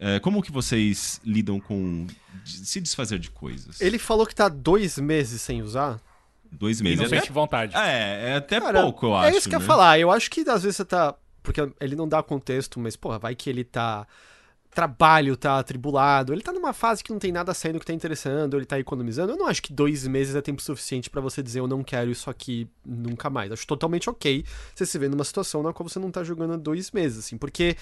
É, 0.00 0.18
como 0.20 0.42
que 0.42 0.52
vocês 0.52 1.20
lidam 1.24 1.58
com 1.58 2.06
se 2.44 2.80
desfazer 2.80 3.18
de 3.18 3.30
coisas? 3.30 3.80
Ele 3.80 3.98
falou 3.98 4.26
que 4.26 4.34
tá 4.34 4.48
dois 4.48 4.98
meses 4.98 5.40
sem 5.42 5.62
usar. 5.62 6.00
Dois 6.50 6.80
E 6.80 6.84
meses. 6.84 6.98
não 6.98 7.06
é, 7.06 7.20
sente 7.20 7.32
vontade. 7.32 7.76
é, 7.76 8.30
é 8.30 8.34
até 8.36 8.60
Cara, 8.60 8.82
pouco, 8.82 9.06
eu 9.06 9.14
acho. 9.16 9.34
É 9.34 9.38
isso 9.38 9.48
que 9.48 9.54
eu 9.54 9.58
né? 9.58 9.64
ia 9.64 9.66
falar. 9.66 9.98
Eu 9.98 10.10
acho 10.10 10.30
que 10.30 10.40
às 10.48 10.62
vezes 10.62 10.76
você 10.76 10.84
tá. 10.84 11.14
Porque 11.42 11.60
ele 11.80 11.96
não 11.96 12.08
dá 12.08 12.22
contexto, 12.22 12.78
mas, 12.78 12.94
porra, 12.96 13.18
vai 13.18 13.34
que 13.34 13.50
ele 13.50 13.64
tá. 13.64 14.06
Trabalho 14.70 15.36
tá 15.36 15.58
atribulado, 15.58 16.32
ele 16.32 16.42
tá 16.42 16.52
numa 16.52 16.72
fase 16.72 17.02
que 17.02 17.10
não 17.10 17.18
tem 17.18 17.32
nada 17.32 17.52
saindo 17.52 17.80
que 17.80 17.86
tá 17.86 17.92
interessando, 17.92 18.56
ele 18.56 18.66
tá 18.66 18.78
economizando. 18.78 19.32
Eu 19.32 19.36
não 19.36 19.46
acho 19.46 19.62
que 19.62 19.72
dois 19.72 20.06
meses 20.06 20.34
é 20.36 20.40
tempo 20.40 20.62
suficiente 20.62 21.10
pra 21.10 21.20
você 21.20 21.42
dizer 21.42 21.60
eu 21.60 21.66
não 21.66 21.82
quero 21.82 22.10
isso 22.10 22.30
aqui 22.30 22.68
nunca 22.84 23.28
mais. 23.28 23.50
Acho 23.50 23.66
totalmente 23.66 24.08
ok 24.08 24.44
você 24.74 24.86
se 24.86 24.98
vê 24.98 25.08
numa 25.08 25.24
situação 25.24 25.62
na 25.62 25.72
qual 25.72 25.88
você 25.88 25.98
não 25.98 26.10
tá 26.10 26.22
jogando 26.22 26.54
há 26.54 26.56
dois 26.56 26.90
meses, 26.92 27.18
assim, 27.18 27.36
porque 27.36 27.76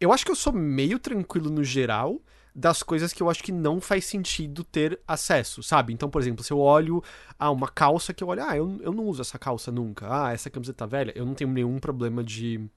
eu 0.00 0.12
acho 0.12 0.24
que 0.24 0.30
eu 0.30 0.36
sou 0.36 0.52
meio 0.52 0.98
tranquilo 0.98 1.50
no 1.50 1.62
geral 1.62 2.20
das 2.54 2.82
coisas 2.82 3.12
que 3.12 3.22
eu 3.22 3.30
acho 3.30 3.42
que 3.42 3.52
não 3.52 3.80
faz 3.80 4.04
sentido 4.04 4.64
ter 4.64 5.00
acesso, 5.06 5.62
sabe? 5.62 5.92
Então, 5.92 6.10
por 6.10 6.20
exemplo, 6.20 6.42
se 6.42 6.52
eu 6.52 6.58
olho 6.58 7.02
ah, 7.38 7.50
uma 7.50 7.68
calça 7.68 8.12
que 8.12 8.24
eu 8.24 8.28
olho, 8.28 8.42
ah, 8.44 8.56
eu, 8.56 8.78
eu 8.82 8.92
não 8.92 9.04
uso 9.04 9.20
essa 9.20 9.38
calça 9.38 9.70
nunca, 9.70 10.06
ah, 10.10 10.32
essa 10.32 10.50
camiseta 10.50 10.86
velha, 10.86 11.12
eu 11.14 11.24
não 11.24 11.34
tenho 11.34 11.50
nenhum 11.50 11.78
problema 11.78 12.24
de 12.24 12.68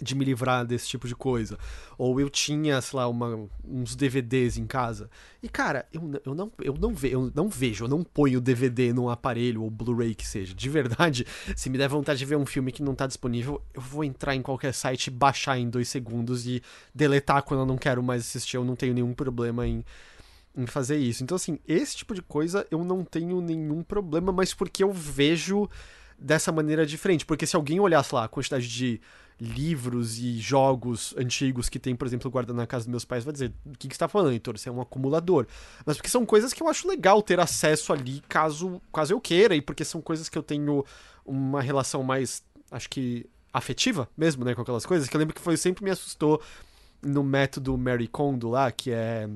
de 0.00 0.14
me 0.14 0.24
livrar 0.24 0.64
desse 0.64 0.88
tipo 0.88 1.06
de 1.06 1.14
coisa. 1.14 1.58
Ou 1.98 2.20
eu 2.20 2.30
tinha, 2.30 2.80
sei 2.80 2.96
lá, 2.96 3.06
uma, 3.06 3.48
uns 3.64 3.94
DVDs 3.94 4.56
em 4.56 4.66
casa. 4.66 5.10
E, 5.42 5.48
cara, 5.48 5.86
eu, 5.92 6.10
eu, 6.24 6.34
não, 6.34 6.52
eu, 6.60 6.74
não 6.74 6.94
ve, 6.94 7.10
eu 7.10 7.30
não 7.34 7.48
vejo, 7.48 7.84
eu 7.84 7.88
não 7.88 8.02
ponho 8.02 8.40
DVD 8.40 8.92
num 8.92 9.08
aparelho 9.08 9.62
ou 9.62 9.70
Blu-ray 9.70 10.14
que 10.14 10.26
seja. 10.26 10.54
De 10.54 10.68
verdade, 10.68 11.26
se 11.54 11.68
me 11.68 11.76
der 11.76 11.88
vontade 11.88 12.18
de 12.18 12.24
ver 12.24 12.36
um 12.36 12.46
filme 12.46 12.72
que 12.72 12.82
não 12.82 12.94
tá 12.94 13.06
disponível, 13.06 13.62
eu 13.74 13.80
vou 13.80 14.04
entrar 14.04 14.34
em 14.34 14.42
qualquer 14.42 14.72
site, 14.72 15.10
baixar 15.10 15.58
em 15.58 15.68
dois 15.68 15.88
segundos 15.88 16.46
e 16.46 16.62
deletar 16.94 17.42
quando 17.42 17.60
eu 17.60 17.66
não 17.66 17.76
quero 17.76 18.02
mais 18.02 18.22
assistir. 18.22 18.56
Eu 18.56 18.64
não 18.64 18.76
tenho 18.76 18.94
nenhum 18.94 19.12
problema 19.12 19.66
em, 19.66 19.84
em 20.56 20.66
fazer 20.66 20.96
isso. 20.96 21.22
Então, 21.22 21.36
assim, 21.36 21.58
esse 21.66 21.96
tipo 21.96 22.14
de 22.14 22.22
coisa 22.22 22.66
eu 22.70 22.84
não 22.84 23.04
tenho 23.04 23.40
nenhum 23.40 23.82
problema, 23.82 24.32
mas 24.32 24.54
porque 24.54 24.82
eu 24.82 24.92
vejo 24.92 25.68
dessa 26.20 26.52
maneira 26.52 26.84
diferente. 26.84 27.24
Porque 27.24 27.46
se 27.46 27.56
alguém 27.56 27.80
olhasse 27.80 28.14
lá 28.14 28.24
a 28.24 28.28
quantidade 28.28 28.68
de 28.68 29.00
livros 29.40 30.18
e 30.18 30.38
jogos 30.38 31.14
antigos 31.16 31.68
que 31.68 31.78
tem, 31.78 31.96
por 31.96 32.06
exemplo, 32.06 32.30
guardado 32.30 32.56
na 32.56 32.66
casa 32.66 32.84
dos 32.84 32.90
meus 32.90 33.04
pais, 33.04 33.24
vai 33.24 33.32
dizer: 33.32 33.52
o 33.64 33.76
que, 33.78 33.88
que 33.88 33.94
você 33.94 33.98
tá 33.98 34.08
falando, 34.08 34.32
Heitor? 34.32 34.58
Você 34.58 34.68
é 34.68 34.72
um 34.72 34.80
acumulador. 34.80 35.46
Mas 35.86 35.96
porque 35.96 36.10
são 36.10 36.26
coisas 36.26 36.52
que 36.52 36.62
eu 36.62 36.68
acho 36.68 36.86
legal 36.86 37.22
ter 37.22 37.40
acesso 37.40 37.92
ali 37.92 38.20
caso, 38.28 38.80
caso 38.92 39.12
eu 39.14 39.20
queira, 39.20 39.56
e 39.56 39.62
porque 39.62 39.84
são 39.84 40.00
coisas 40.02 40.28
que 40.28 40.36
eu 40.36 40.42
tenho 40.42 40.84
uma 41.24 41.62
relação 41.62 42.02
mais, 42.02 42.42
acho 42.70 42.88
que 42.90 43.26
afetiva 43.52 44.08
mesmo, 44.16 44.44
né, 44.44 44.54
com 44.54 44.62
aquelas 44.62 44.86
coisas, 44.86 45.08
que 45.08 45.16
eu 45.16 45.18
lembro 45.18 45.34
que 45.34 45.40
foi 45.40 45.56
sempre 45.56 45.82
me 45.82 45.90
assustou 45.90 46.40
no 47.02 47.24
método 47.24 47.76
Mary 47.76 48.06
Kondo 48.06 48.48
lá, 48.48 48.70
que 48.70 48.90
é 48.90 49.28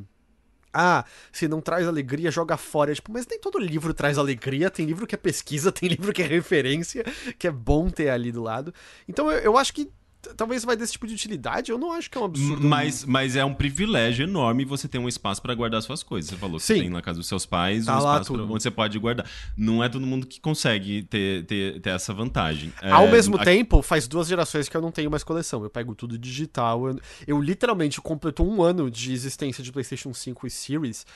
ah, 0.75 1.05
se 1.31 1.47
não 1.47 1.61
traz 1.61 1.87
alegria, 1.87 2.31
joga 2.31 2.57
fora. 2.57 2.95
Tipo, 2.95 3.12
mas 3.12 3.27
nem 3.27 3.39
todo 3.39 3.59
livro 3.59 3.95
traz 3.95 4.18
alegria. 4.18 4.70
Tem 4.70 4.85
livro 4.85 5.07
que 5.07 5.14
é 5.14 5.18
pesquisa, 5.18 5.70
tem 5.72 5.89
livro 5.89 6.12
que 6.12 6.22
é 6.22 6.27
referência, 6.27 7.05
que 7.39 7.47
é 7.47 7.51
bom 7.51 7.89
ter 7.89 8.11
ali 8.11 8.33
do 8.33 8.43
lado. 8.43 8.75
Então 9.09 9.31
eu, 9.31 9.39
eu 9.39 9.57
acho 9.57 9.72
que 9.72 9.91
talvez 10.37 10.64
vai 10.64 10.77
desse 10.77 10.93
tipo 10.93 11.07
de 11.07 11.14
utilidade. 11.14 11.70
Eu 11.70 11.79
não 11.79 11.93
acho 11.93 12.11
que 12.11 12.16
é 12.18 12.20
um 12.20 12.25
absurdo. 12.25 12.66
Mas, 12.66 13.05
mas 13.05 13.37
é 13.37 13.45
um 13.45 13.55
privilégio 13.55 14.25
enorme 14.25 14.64
você 14.64 14.87
ter 14.89 14.99
um 14.99 15.09
espaço 15.09 15.41
para 15.43 15.55
guardar 15.55 15.83
suas 15.83 16.03
coisas. 16.03 16.31
Você 16.31 16.37
falou 16.37 16.59
que 16.59 16.64
Sim. 16.64 16.75
tem 16.81 16.91
na 16.91 17.03
casa 17.03 17.18
dos 17.18 17.29
seus 17.29 17.45
pais 17.47 17.87
Tá 17.87 17.95
um 17.95 17.99
espaço 17.99 18.33
pra- 18.33 18.43
onde 18.43 18.62
você 18.62 18.70
pode 18.70 18.99
guardar. 18.99 19.27
Não 19.57 19.83
é 19.83 19.89
todo 19.89 20.07
mundo 20.07 20.27
que 20.27 20.41
consegue 20.41 21.03
ter, 21.05 21.45
ter, 21.47 21.81
ter 21.81 21.91
essa 21.91 22.12
vantagem. 22.12 22.72
É, 22.83 22.91
Ao 22.91 23.09
mesmo 23.09 23.37
a- 23.37 23.45
tempo, 23.45 23.83
faz 23.83 24.07
duas 24.09 24.27
gerações 24.29 24.68
que 24.68 24.77
eu 24.77 24.81
não 24.83 24.91
tenho 24.93 25.11
mais 25.11 25.22
coleção. 25.25 25.62
Eu 25.62 25.70
pego 25.70 25.95
tudo 25.95 26.18
digital. 26.18 26.89
Eu, 26.89 27.01
eu 27.27 27.41
literalmente 27.41 28.01
completou 28.01 28.49
um 28.51 28.62
ano 28.62 28.91
de 28.91 29.12
existência 29.12 29.62
de 29.62 29.70
PlayStation 29.72 30.12
5 30.14 30.47
e 30.47 30.51
Series. 30.51 31.07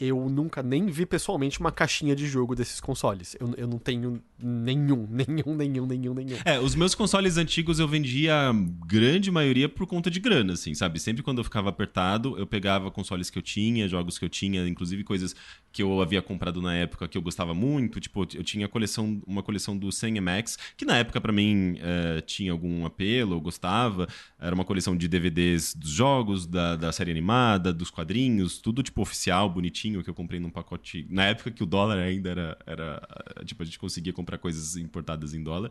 Eu 0.00 0.30
nunca 0.30 0.62
nem 0.62 0.86
vi 0.86 1.04
pessoalmente 1.04 1.60
uma 1.60 1.70
caixinha 1.70 2.16
de 2.16 2.26
jogo 2.26 2.56
desses 2.56 2.80
consoles. 2.80 3.36
Eu, 3.38 3.52
eu 3.56 3.68
não 3.68 3.78
tenho 3.78 4.22
nenhum, 4.38 5.06
nenhum, 5.10 5.54
nenhum, 5.54 5.86
nenhum, 5.86 6.14
nenhum. 6.14 6.36
É, 6.44 6.58
os 6.58 6.74
meus 6.74 6.94
consoles 6.94 7.36
antigos 7.36 7.78
eu 7.78 7.86
vendia 7.86 8.34
a 8.34 8.52
grande 8.86 9.30
maioria 9.30 9.68
por 9.68 9.86
conta 9.86 10.10
de 10.10 10.18
grana, 10.18 10.54
assim, 10.54 10.74
sabe? 10.74 10.98
Sempre 10.98 11.22
quando 11.22 11.38
eu 11.38 11.44
ficava 11.44 11.68
apertado, 11.68 12.38
eu 12.38 12.46
pegava 12.46 12.90
consoles 12.90 13.28
que 13.28 13.38
eu 13.38 13.42
tinha, 13.42 13.86
jogos 13.86 14.18
que 14.18 14.24
eu 14.24 14.28
tinha, 14.28 14.66
inclusive 14.66 15.04
coisas 15.04 15.36
que 15.72 15.82
eu 15.82 16.00
havia 16.00 16.20
comprado 16.20 16.60
na 16.60 16.74
época 16.74 17.06
que 17.06 17.16
eu 17.16 17.22
gostava 17.22 17.54
muito. 17.54 18.00
Tipo, 18.00 18.22
eu 18.34 18.42
tinha 18.42 18.66
coleção, 18.68 19.20
uma 19.26 19.42
coleção 19.42 19.76
do 19.76 19.92
100 19.92 20.20
MX, 20.20 20.58
que 20.76 20.84
na 20.84 20.96
época 20.96 21.20
pra 21.20 21.32
mim 21.32 21.76
eh, 21.80 22.22
tinha 22.22 22.52
algum 22.52 22.86
apelo, 22.86 23.34
eu 23.34 23.40
gostava. 23.40 24.08
Era 24.38 24.54
uma 24.54 24.64
coleção 24.64 24.96
de 24.96 25.06
DVDs 25.06 25.74
dos 25.74 25.90
jogos, 25.90 26.46
da, 26.46 26.76
da 26.76 26.92
série 26.92 27.10
animada, 27.10 27.72
dos 27.72 27.90
quadrinhos, 27.90 28.58
tudo 28.58 28.82
tipo 28.82 29.02
oficial, 29.02 29.48
bonitinho. 29.50 29.89
Que 30.02 30.08
eu 30.08 30.14
comprei 30.14 30.38
num 30.38 30.50
pacote. 30.50 31.06
Na 31.10 31.26
época 31.26 31.50
que 31.50 31.62
o 31.62 31.66
dólar 31.66 31.98
ainda 31.98 32.30
era. 32.30 32.58
era 32.66 33.08
tipo, 33.44 33.62
a 33.62 33.66
gente 33.66 33.78
conseguia 33.78 34.12
comprar 34.12 34.38
coisas 34.38 34.76
importadas 34.76 35.34
em 35.34 35.42
dólar. 35.42 35.70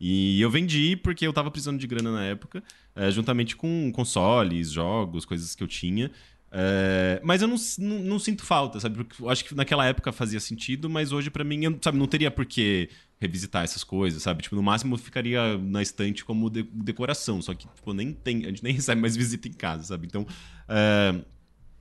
E 0.00 0.40
eu 0.40 0.50
vendi 0.50 0.96
porque 0.96 1.26
eu 1.26 1.32
tava 1.32 1.50
precisando 1.50 1.78
de 1.78 1.86
grana 1.86 2.12
na 2.12 2.24
época, 2.24 2.62
é, 2.94 3.10
juntamente 3.10 3.56
com 3.56 3.90
consoles, 3.92 4.70
jogos, 4.70 5.24
coisas 5.24 5.54
que 5.54 5.62
eu 5.62 5.68
tinha. 5.68 6.10
É, 6.50 7.20
mas 7.22 7.42
eu 7.42 7.48
não, 7.48 7.56
não, 7.78 7.98
não, 7.98 8.18
sinto 8.18 8.42
falta, 8.42 8.80
sabe? 8.80 8.96
Porque 8.96 9.22
eu 9.22 9.28
acho 9.28 9.44
que 9.44 9.54
naquela 9.54 9.84
época 9.84 10.10
fazia 10.12 10.40
sentido, 10.40 10.88
mas 10.88 11.12
hoje 11.12 11.30
para 11.30 11.44
mim, 11.44 11.64
eu, 11.64 11.78
sabe, 11.82 11.98
não 11.98 12.06
teria 12.06 12.30
por 12.30 12.46
que 12.46 12.88
revisitar 13.20 13.64
essas 13.64 13.84
coisas, 13.84 14.22
sabe? 14.22 14.42
Tipo, 14.42 14.56
no 14.56 14.62
máximo 14.62 14.96
ficaria 14.96 15.58
na 15.58 15.82
estante 15.82 16.24
como 16.24 16.48
de, 16.48 16.62
decoração, 16.62 17.42
só 17.42 17.52
que 17.52 17.68
tipo, 17.68 17.92
nem 17.92 18.12
tem, 18.12 18.44
a 18.44 18.48
gente 18.48 18.64
nem 18.64 18.72
recebe 18.74 19.00
mais 19.00 19.16
visita 19.16 19.46
em 19.46 19.52
casa, 19.52 19.82
sabe? 19.84 20.06
Então, 20.06 20.26
é, 20.68 21.20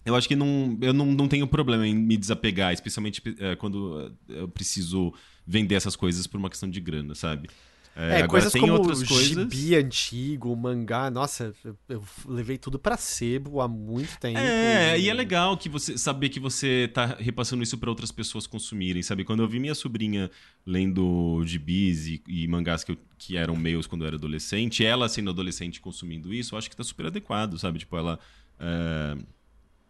eu 0.07 0.15
acho 0.15 0.27
que 0.27 0.35
não, 0.35 0.77
eu 0.81 0.93
não, 0.93 1.05
não 1.07 1.27
tenho 1.27 1.45
problema 1.45 1.85
em 1.85 1.93
me 1.93 2.15
desapegar, 2.15 2.73
especialmente 2.73 3.21
é, 3.39 3.55
quando 3.57 4.11
eu 4.29 4.47
preciso 4.47 5.13
vender 5.45 5.75
essas 5.75 5.97
coisas 5.97 6.25
por 6.25 6.37
uma 6.37 6.49
questão 6.49 6.69
de 6.69 6.79
grana, 6.79 7.13
sabe? 7.13 7.49
É, 7.93 8.21
é 8.21 8.27
coisas 8.27 8.53
como 8.53 8.73
outras 8.73 9.03
coisas... 9.03 9.29
gibi 9.29 9.75
antigo, 9.75 10.55
mangá, 10.55 11.09
nossa, 11.09 11.53
eu, 11.89 12.03
levei 12.25 12.57
tudo 12.57 12.77
para 12.77 12.95
sebo 12.95 13.59
há 13.59 13.67
muito 13.67 14.17
tempo. 14.19 14.37
É, 14.37 14.97
e... 14.97 15.05
e... 15.05 15.09
é 15.09 15.13
legal 15.13 15.57
que 15.57 15.67
você 15.67 15.97
saber 15.97 16.29
que 16.29 16.39
você 16.39 16.89
tá 16.93 17.17
repassando 17.19 17.63
isso 17.63 17.77
para 17.77 17.89
outras 17.89 18.11
pessoas 18.11 18.47
consumirem, 18.47 19.01
sabe? 19.01 19.25
Quando 19.25 19.41
eu 19.41 19.47
vi 19.47 19.59
minha 19.59 19.75
sobrinha 19.75 20.31
lendo 20.65 21.41
gibis 21.43 22.07
e, 22.07 22.23
e 22.27 22.47
mangás 22.47 22.83
que, 22.83 22.91
eu, 22.91 22.97
que 23.17 23.35
eram 23.35 23.55
meus 23.55 23.87
quando 23.87 24.03
eu 24.03 24.07
era 24.07 24.15
adolescente, 24.15 24.85
ela 24.85 25.09
sendo 25.09 25.31
adolescente 25.31 25.81
consumindo 25.81 26.33
isso, 26.33 26.53
eu 26.53 26.59
acho 26.59 26.69
que 26.69 26.77
tá 26.77 26.83
super 26.83 27.07
adequado, 27.07 27.57
sabe? 27.57 27.79
Tipo, 27.79 27.97
ela... 27.97 28.19
É 28.57 29.17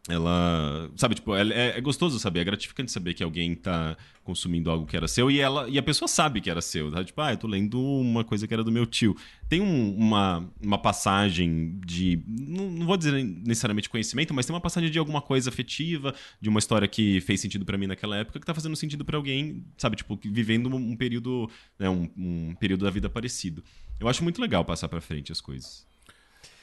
ela 0.09 0.89
sabe 0.95 1.15
tipo 1.15 1.35
é, 1.35 1.77
é, 1.77 1.81
gostoso 1.81 2.17
saber 2.19 2.39
é 2.39 2.43
gratificante 2.43 2.91
saber 2.91 3.13
que 3.13 3.23
alguém 3.23 3.53
tá 3.55 3.97
consumindo 4.23 4.69
algo 4.69 4.85
que 4.85 4.95
era 4.95 5.07
seu 5.07 5.29
e 5.29 5.39
ela 5.39 5.67
e 5.69 5.77
a 5.77 5.83
pessoa 5.83 6.07
sabe 6.07 6.39
que 6.39 6.49
era 6.49 6.61
seu 6.61 6.91
tá? 6.91 7.03
tipo 7.03 7.19
ah 7.21 7.33
eu 7.33 7.37
tô 7.37 7.47
lendo 7.47 7.81
uma 7.81 8.23
coisa 8.23 8.47
que 8.47 8.53
era 8.53 8.63
do 8.63 8.71
meu 8.71 8.85
tio 8.85 9.15
tem 9.49 9.61
um, 9.61 9.95
uma, 9.95 10.49
uma 10.61 10.77
passagem 10.77 11.79
de 11.85 12.21
não, 12.25 12.69
não, 12.69 12.85
vou 12.85 12.95
dizer 12.95 13.11
necessariamente 13.23 13.89
conhecimento 13.89 14.33
mas 14.33 14.45
tem 14.45 14.53
uma 14.53 14.61
passagem 14.61 14.89
de 14.89 14.97
alguma 14.97 15.21
coisa 15.21 15.49
afetiva 15.49 16.15
de 16.39 16.47
uma 16.47 16.59
história 16.59 16.87
que 16.87 17.19
fez 17.21 17.41
sentido 17.41 17.65
para 17.65 17.77
mim 17.77 17.87
naquela 17.87 18.17
época 18.17 18.39
que 18.39 18.45
tá 18.45 18.53
fazendo 18.53 18.75
sentido 18.75 19.03
para 19.03 19.17
alguém 19.17 19.65
sabe 19.77 19.97
tipo 19.97 20.17
vivendo 20.23 20.73
um, 20.73 20.95
período 20.95 21.49
né, 21.77 21.89
um, 21.89 22.09
um 22.17 22.55
período 22.55 22.85
da 22.85 22.91
vida 22.91 23.09
parecido 23.09 23.63
eu 23.99 24.07
acho 24.07 24.23
muito 24.23 24.41
legal 24.41 24.63
passar 24.63 24.87
para 24.87 25.01
frente 25.01 25.31
as 25.31 25.41
coisas 25.41 25.85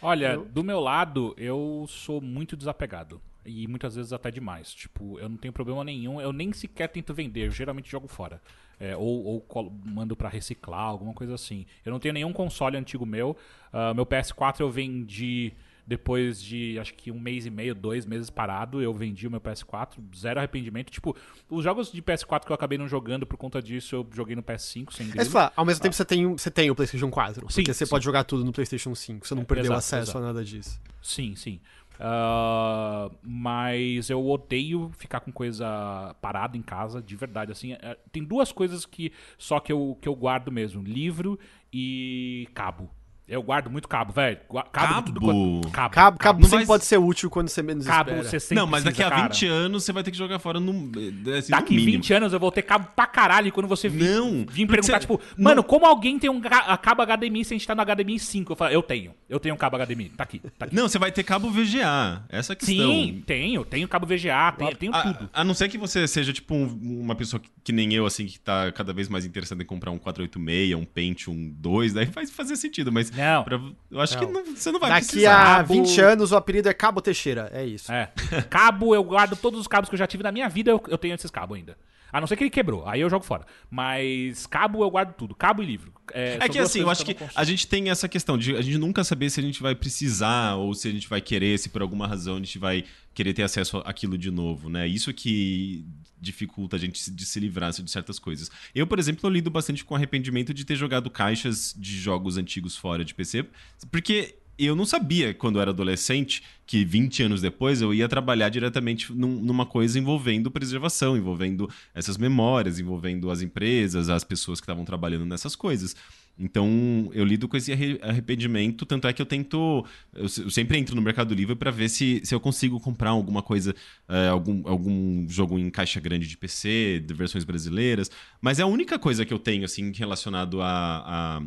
Olha, 0.01 0.35
eu... 0.35 0.45
do 0.45 0.63
meu 0.63 0.81
lado, 0.81 1.35
eu 1.39 1.87
sou 1.89 2.21
muito 2.21 2.59
desapegado. 2.59 3.23
E 3.45 3.67
muitas 3.67 3.95
vezes 3.97 4.13
até 4.13 4.31
demais. 4.31 4.73
Tipo, 4.73 5.19
eu 5.19 5.29
não 5.29 5.37
tenho 5.37 5.53
problema 5.53 5.85
nenhum, 5.85 6.21
eu 6.21 6.33
nem 6.33 6.53
sequer 6.53 6.89
tento 6.89 7.13
vender, 7.13 7.47
eu 7.47 7.51
geralmente 7.51 7.91
jogo 7.91 8.09
fora. 8.09 8.41
É, 8.79 8.97
ou, 8.97 9.25
ou 9.49 9.73
mando 9.85 10.17
para 10.17 10.29
reciclar, 10.29 10.81
alguma 10.87 11.15
coisa 11.15 11.35
assim. 11.35 11.65
Eu 11.85 11.93
não 11.93 12.01
tenho 12.01 12.15
nenhum 12.15 12.33
console 12.33 12.77
antigo 12.77 13.07
meu. 13.07 13.37
Uh, 13.73 13.95
meu 13.95 14.05
PS4 14.05 14.61
eu 14.61 14.71
vendi 14.71 15.53
depois 15.87 16.41
de 16.41 16.79
acho 16.79 16.95
que 16.95 17.11
um 17.11 17.21
mês 17.21 17.47
e 17.47 17.51
meio, 17.51 17.75
dois 17.75 18.07
meses 18.07 18.31
parado, 18.31 18.81
eu 18.81 18.93
vendi 18.93 19.27
o 19.27 19.31
meu 19.31 19.41
PS4, 19.41 19.99
zero 20.17 20.39
arrependimento. 20.41 20.91
Tipo, 20.91 21.15
os 21.49 21.63
jogos 21.63 21.93
de 21.93 22.03
PS4 22.03 22.45
que 22.45 22.53
eu 22.53 22.55
acabei 22.55 22.79
não 22.79 22.89
jogando 22.89 23.27
por 23.27 23.37
conta 23.37 23.61
disso, 23.61 23.95
eu 23.95 24.07
joguei 24.13 24.35
no 24.35 24.43
PS5 24.43 24.93
sem 24.93 25.11
Mas 25.15 25.29
fala, 25.29 25.53
ao 25.55 25.65
mesmo 25.65 25.81
ah. 25.81 25.83
tempo 25.83 25.95
você 25.95 26.05
tem, 26.05 26.27
você 26.27 26.51
tem 26.51 26.71
o 26.71 26.75
PlayStation 26.75 27.11
4, 27.11 27.41
sim, 27.41 27.63
porque 27.63 27.75
você 27.75 27.85
sim. 27.85 27.91
pode 27.91 28.05
jogar 28.05 28.25
tudo 28.25 28.45
no 28.45 28.53
PlayStation 28.53 28.95
5, 28.95 29.27
você 29.27 29.35
não 29.35 29.45
perdeu 29.45 29.67
exato, 29.67 29.79
acesso 29.79 30.11
exato. 30.13 30.19
a 30.19 30.23
nada 30.23 30.45
disso. 30.45 30.81
Sim, 31.03 31.37
sim. 31.37 31.61
Uh, 31.95 33.15
mas 33.23 34.11
eu 34.11 34.27
odeio 34.27 34.91
ficar 34.99 35.21
com 35.21 35.31
coisa 35.31 36.15
parada 36.21 36.57
em 36.57 36.63
casa, 36.63 37.01
de 37.01 37.15
verdade. 37.15 37.53
Assim, 37.53 37.73
é, 37.75 37.97
tem 38.11 38.25
duas 38.25 38.51
coisas 38.51 38.85
que 38.85 39.13
só 39.39 39.61
que 39.61 39.73
eu, 39.73 39.97
que 40.01 40.09
eu 40.09 40.15
guardo 40.15 40.51
mesmo: 40.51 40.83
livro 40.83 41.39
e 41.73 42.49
cabo. 42.55 42.91
Eu 43.27 43.43
guardo 43.43 43.71
muito 43.71 43.89
cabo, 43.89 44.13
velho. 44.13 44.39
Cabo? 44.71 44.71
Cabo, 44.71 45.71
cabo. 45.71 45.71
cabo, 45.71 46.19
cabo 46.19 46.43
sempre 46.43 46.59
vai... 46.59 46.67
pode 46.67 46.85
ser 46.85 46.99
útil 46.99 47.31
quando 47.31 47.49
você 47.49 47.63
menos 47.63 47.87
cabo, 47.87 48.11
espera. 48.11 48.29
Você 48.29 48.41
sempre 48.41 48.57
Não, 48.57 48.67
mas 48.67 48.85
daqui 48.85 49.03
a 49.03 49.09
20 49.09 49.47
cara. 49.47 49.53
anos 49.55 49.83
você 49.83 49.93
vai 49.93 50.03
ter 50.03 50.11
que 50.11 50.19
jogar 50.19 50.39
fora 50.39 50.61
no, 50.61 50.93
assim, 51.39 51.51
Daqui 51.51 51.75
no 51.75 51.85
20 51.87 52.13
anos 52.13 52.33
eu 52.35 52.39
vou 52.39 52.53
ter 52.53 52.61
cabo 52.61 52.87
pra 52.95 53.07
caralho 53.07 53.51
quando 53.51 53.67
você 53.67 53.89
vir, 53.89 54.11
não, 54.11 54.45
vir 54.47 54.67
perguntar, 54.67 55.01
você... 55.01 55.01
tipo, 55.01 55.19
mano, 55.39 55.57
não. 55.57 55.63
como 55.63 55.87
alguém 55.87 56.19
tem 56.19 56.29
um 56.29 56.39
cabo 56.39 57.03
HDMI 57.03 57.47
se 57.47 57.55
a 57.55 57.57
gente 57.57 57.67
tá 57.67 57.75
no 57.75 57.83
HDMI 57.83 58.19
5? 58.19 58.53
Eu 58.53 58.57
falo, 58.57 58.73
eu 58.73 58.83
tenho. 58.83 59.15
Eu 59.27 59.41
tenho 59.41 59.55
um 59.55 59.59
cabo 59.59 59.79
HDMI. 59.79 60.11
Tá 60.11 60.25
aqui, 60.25 60.41
tá 60.59 60.67
aqui. 60.67 60.75
Não, 60.75 60.87
você 60.87 60.99
vai 60.99 61.11
ter 61.11 61.23
cabo 61.23 61.49
VGA. 61.49 62.25
Essa 62.29 62.53
é 62.53 62.55
a 62.55 62.57
questão. 62.57 62.77
Sim, 62.77 63.23
tenho. 63.27 63.65
Tenho 63.65 63.89
cabo 63.89 64.07
VGA, 64.07 64.53
tenho, 64.59 64.77
tenho 64.77 64.95
a, 64.95 65.03
tudo. 65.03 65.31
A 65.33 65.43
não 65.43 65.55
ser 65.55 65.71
que 65.71 65.79
você 65.79 66.07
seja, 66.07 66.31
tipo, 66.31 66.55
um, 66.55 67.01
uma 67.01 67.15
pessoa 67.15 67.41
que, 67.41 67.49
que, 67.65 67.73
nem 67.73 67.95
eu, 67.95 68.05
assim, 68.05 68.27
que 68.27 68.39
tá 68.39 68.71
cada 68.71 68.93
vez 68.93 69.09
mais 69.09 69.25
interessada 69.25 69.63
em 69.63 69.67
comprar 69.67 69.91
um 69.93 69.99
486, 69.99 70.75
um 70.75 70.85
Pentium 70.85 71.55
2, 71.57 71.95
daí 71.95 72.05
vai 72.05 72.27
fazer 72.27 72.57
sentido, 72.57 72.93
mas... 72.93 73.14
Não. 73.15 73.45
Pra, 73.45 73.61
eu 73.91 74.01
acho 74.01 74.15
não. 74.17 74.27
que 74.27 74.33
não, 74.33 74.57
você 74.57 74.73
não 74.73 74.81
vai 74.81 74.91
Daqui 74.91 75.07
precisar. 75.07 75.59
Daqui 75.59 75.73
a 75.73 75.83
20 75.83 76.01
anos 76.01 76.33
o 76.33 76.37
apelido 76.37 76.69
é 76.69 76.75
Cabo 76.75 77.01
Teixeira, 77.01 77.51
é 77.53 77.65
isso. 77.65 77.93
É. 77.93 78.11
Cabo, 78.51 78.95
eu 78.95 79.03
guardo 79.05 79.37
todos 79.37 79.61
os 79.61 79.67
cabos 79.67 79.89
que 79.89 79.95
eu 79.95 79.99
já 79.99 80.07
tive 80.07 80.23
na 80.23 80.33
minha 80.33 80.49
vida, 80.49 80.71
eu, 80.71 80.83
eu 80.89 80.99
tenho 80.99 81.15
esses 81.15 81.31
cabos 81.31 81.57
ainda. 81.57 81.77
A 82.15 82.21
não 82.21 82.29
ser 82.29 82.37
que 82.37 82.45
ele 82.45 82.51
quebrou, 82.51 82.87
aí 82.87 83.01
eu 83.01 83.11
jogo 83.11 83.25
fora. 83.25 83.45
Mas 83.69 84.47
cabo 84.47 84.85
eu 84.85 84.89
guardo 84.89 85.15
tudo, 85.15 85.35
cabo 85.35 85.65
e 85.65 85.67
livro. 85.67 85.93
É, 86.13 86.39
é 86.41 86.49
que 86.49 86.61
assim, 86.61 86.79
eu 86.79 86.89
acho 86.89 87.05
que, 87.05 87.13
que 87.13 87.25
a 87.35 87.43
gente 87.43 87.67
tem 87.67 87.91
essa 87.91 88.09
questão 88.09 88.39
de 88.39 88.55
a 88.55 88.63
gente 88.63 88.79
nunca 88.79 89.03
saber 89.03 89.29
se 89.31 89.41
a 89.41 89.43
gente 89.43 89.61
vai 89.61 89.75
precisar 89.75 90.55
ou 90.55 90.73
se 90.75 90.87
a 90.87 90.93
gente 90.93 91.09
vai 91.09 91.21
querer, 91.21 91.59
se 91.59 91.71
por 91.71 91.83
alguma 91.83 92.07
razão 92.07 92.37
a 92.37 92.39
gente 92.39 92.57
vai 92.57 92.85
querer 93.13 93.35
ter 93.35 93.43
acesso 93.43 93.79
àquilo 93.79 94.17
de 94.17 94.31
novo, 94.31 94.71
né? 94.71 94.87
Isso 94.87 95.13
que 95.13 95.85
dificulta 96.21 96.77
a 96.77 96.79
gente 96.79 97.11
de 97.11 97.27
se 97.27 97.41
livrar 97.41 97.73
de 97.73 97.91
certas 97.91 98.21
coisas. 98.21 98.49
Eu, 98.73 98.87
por 98.87 99.01
exemplo, 99.01 99.27
eu 99.27 99.33
lido 99.33 99.51
bastante 99.51 99.85
com 99.85 99.97
arrependimento 99.97 100.55
de 100.55 100.65
ter 100.65 100.77
jogado 100.77 101.11
caixas 101.11 101.75
de 101.77 101.99
jogos 101.99 102.37
antigos 102.37 102.77
fora 102.77 103.05
de 103.05 103.13
PC, 103.13 103.45
porque 103.91 104.37
eu 104.59 104.77
não 104.77 104.87
sabia, 104.87 105.35
quando 105.35 105.57
eu 105.57 105.63
era 105.63 105.71
adolescente, 105.71 106.43
que 106.67 106.85
20 106.85 107.25
anos 107.25 107.41
depois 107.41 107.83
eu 107.83 107.93
ia 107.93 108.09
trabalhar 108.09 108.49
diretamente 108.49 109.13
num, 109.13 109.41
numa 109.41 109.67
coisa 109.67 109.99
envolvendo 109.99 110.51
preservação, 110.51 111.17
envolvendo 111.17 111.69
essas 111.95 112.17
memórias, 112.17 112.79
envolvendo 112.79 113.31
as 113.31 113.43
empresas, 113.43 114.09
as 114.09 114.25
pessoas 114.25 114.61
que 114.61 114.65
estavam 114.65 114.85
trabalhando 114.85 115.25
nessas 115.25 115.57
coisas. 115.57 115.97
Então, 116.37 117.11
eu 117.13 117.25
lido 117.25 117.47
com 117.47 117.57
esse 117.57 117.73
arrependimento, 118.03 118.85
tanto 118.85 119.07
é 119.07 119.13
que 119.13 119.23
eu 119.23 119.27
tento. 119.27 119.87
Eu, 120.13 120.29
sempre 120.29 120.79
entro 120.79 120.97
no 120.97 121.03
Mercado 121.03 121.33
Livre 121.33 121.55
para 121.55 121.71
ver 121.71 121.89
se, 121.89 122.21
se 122.25 122.35
eu 122.35 122.41
consigo 122.41 122.81
comprar 122.81 123.11
alguma 123.11 123.41
coisa, 123.41 123.75
é, 124.09 124.29
algum, 124.29 124.67
algum 124.69 125.29
jogo 125.29 125.59
em 125.59 125.71
caixa 125.71 126.01
grande 126.01 126.27
de 126.27 126.37
PC, 126.37 127.05
de 127.07 127.15
versões 127.15 127.45
brasileiras. 127.45 128.11
Mas 128.41 128.59
é 128.59 128.63
a 128.63 128.67
única 128.67 128.99
coisa 128.99 129.25
que 129.25 129.33
eu 129.33 129.39
tenho, 129.39 129.65
assim, 129.65 129.93
relacionado 129.93 130.61
a, 130.61 131.37
a 131.39 131.43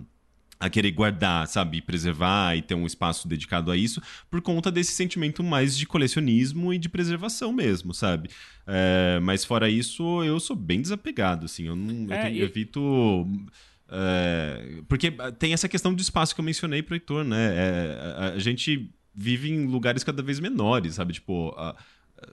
a 0.60 0.70
querer 0.70 0.91
guardar, 0.91 1.47
sabe, 1.47 1.82
preservar 1.82 2.55
e 2.55 2.62
ter 2.62 2.74
um 2.74 2.86
espaço 2.86 3.28
dedicado 3.28 3.72
a 3.72 3.78
isso, 3.78 4.01
por 4.30 4.41
conta 4.41 4.72
desse 4.72 4.91
sentimento 4.91 5.43
mais 5.43 5.78
de 5.78 5.86
colecionismo 5.86 6.74
e 6.74 6.78
de 6.78 6.89
preservação 6.89 7.53
mesmo, 7.53 7.93
sabe? 7.93 8.30
É, 8.66 9.20
mas 9.22 9.45
fora 9.45 9.70
isso, 9.70 10.24
eu 10.24 10.39
sou 10.39 10.55
bem 10.55 10.82
desapegado, 10.82 11.45
assim, 11.45 11.68
eu 11.68 11.76
não 11.76 12.14
é, 12.14 12.20
eu, 12.20 12.24
tenho, 12.24 12.38
eu 12.39 12.45
evito. 12.45 13.28
É, 13.89 14.82
porque 14.88 15.12
tem 15.39 15.53
essa 15.53 15.70
questão 15.70 15.93
do 15.93 16.01
espaço 16.01 16.34
que 16.34 16.41
eu 16.41 16.45
mencionei 16.45 16.82
pro 16.82 16.95
Heitor, 16.95 17.24
né? 17.24 17.53
É, 17.55 18.14
a, 18.18 18.28
a, 18.34 18.39
gente 18.39 18.91
vive 19.14 19.49
em 19.49 19.66
lugares 19.66 20.03
cada 20.03 20.22
vez 20.22 20.39
menores, 20.39 20.95
sabe? 20.95 21.14
Tipo, 21.14 21.53
a, 21.58 21.76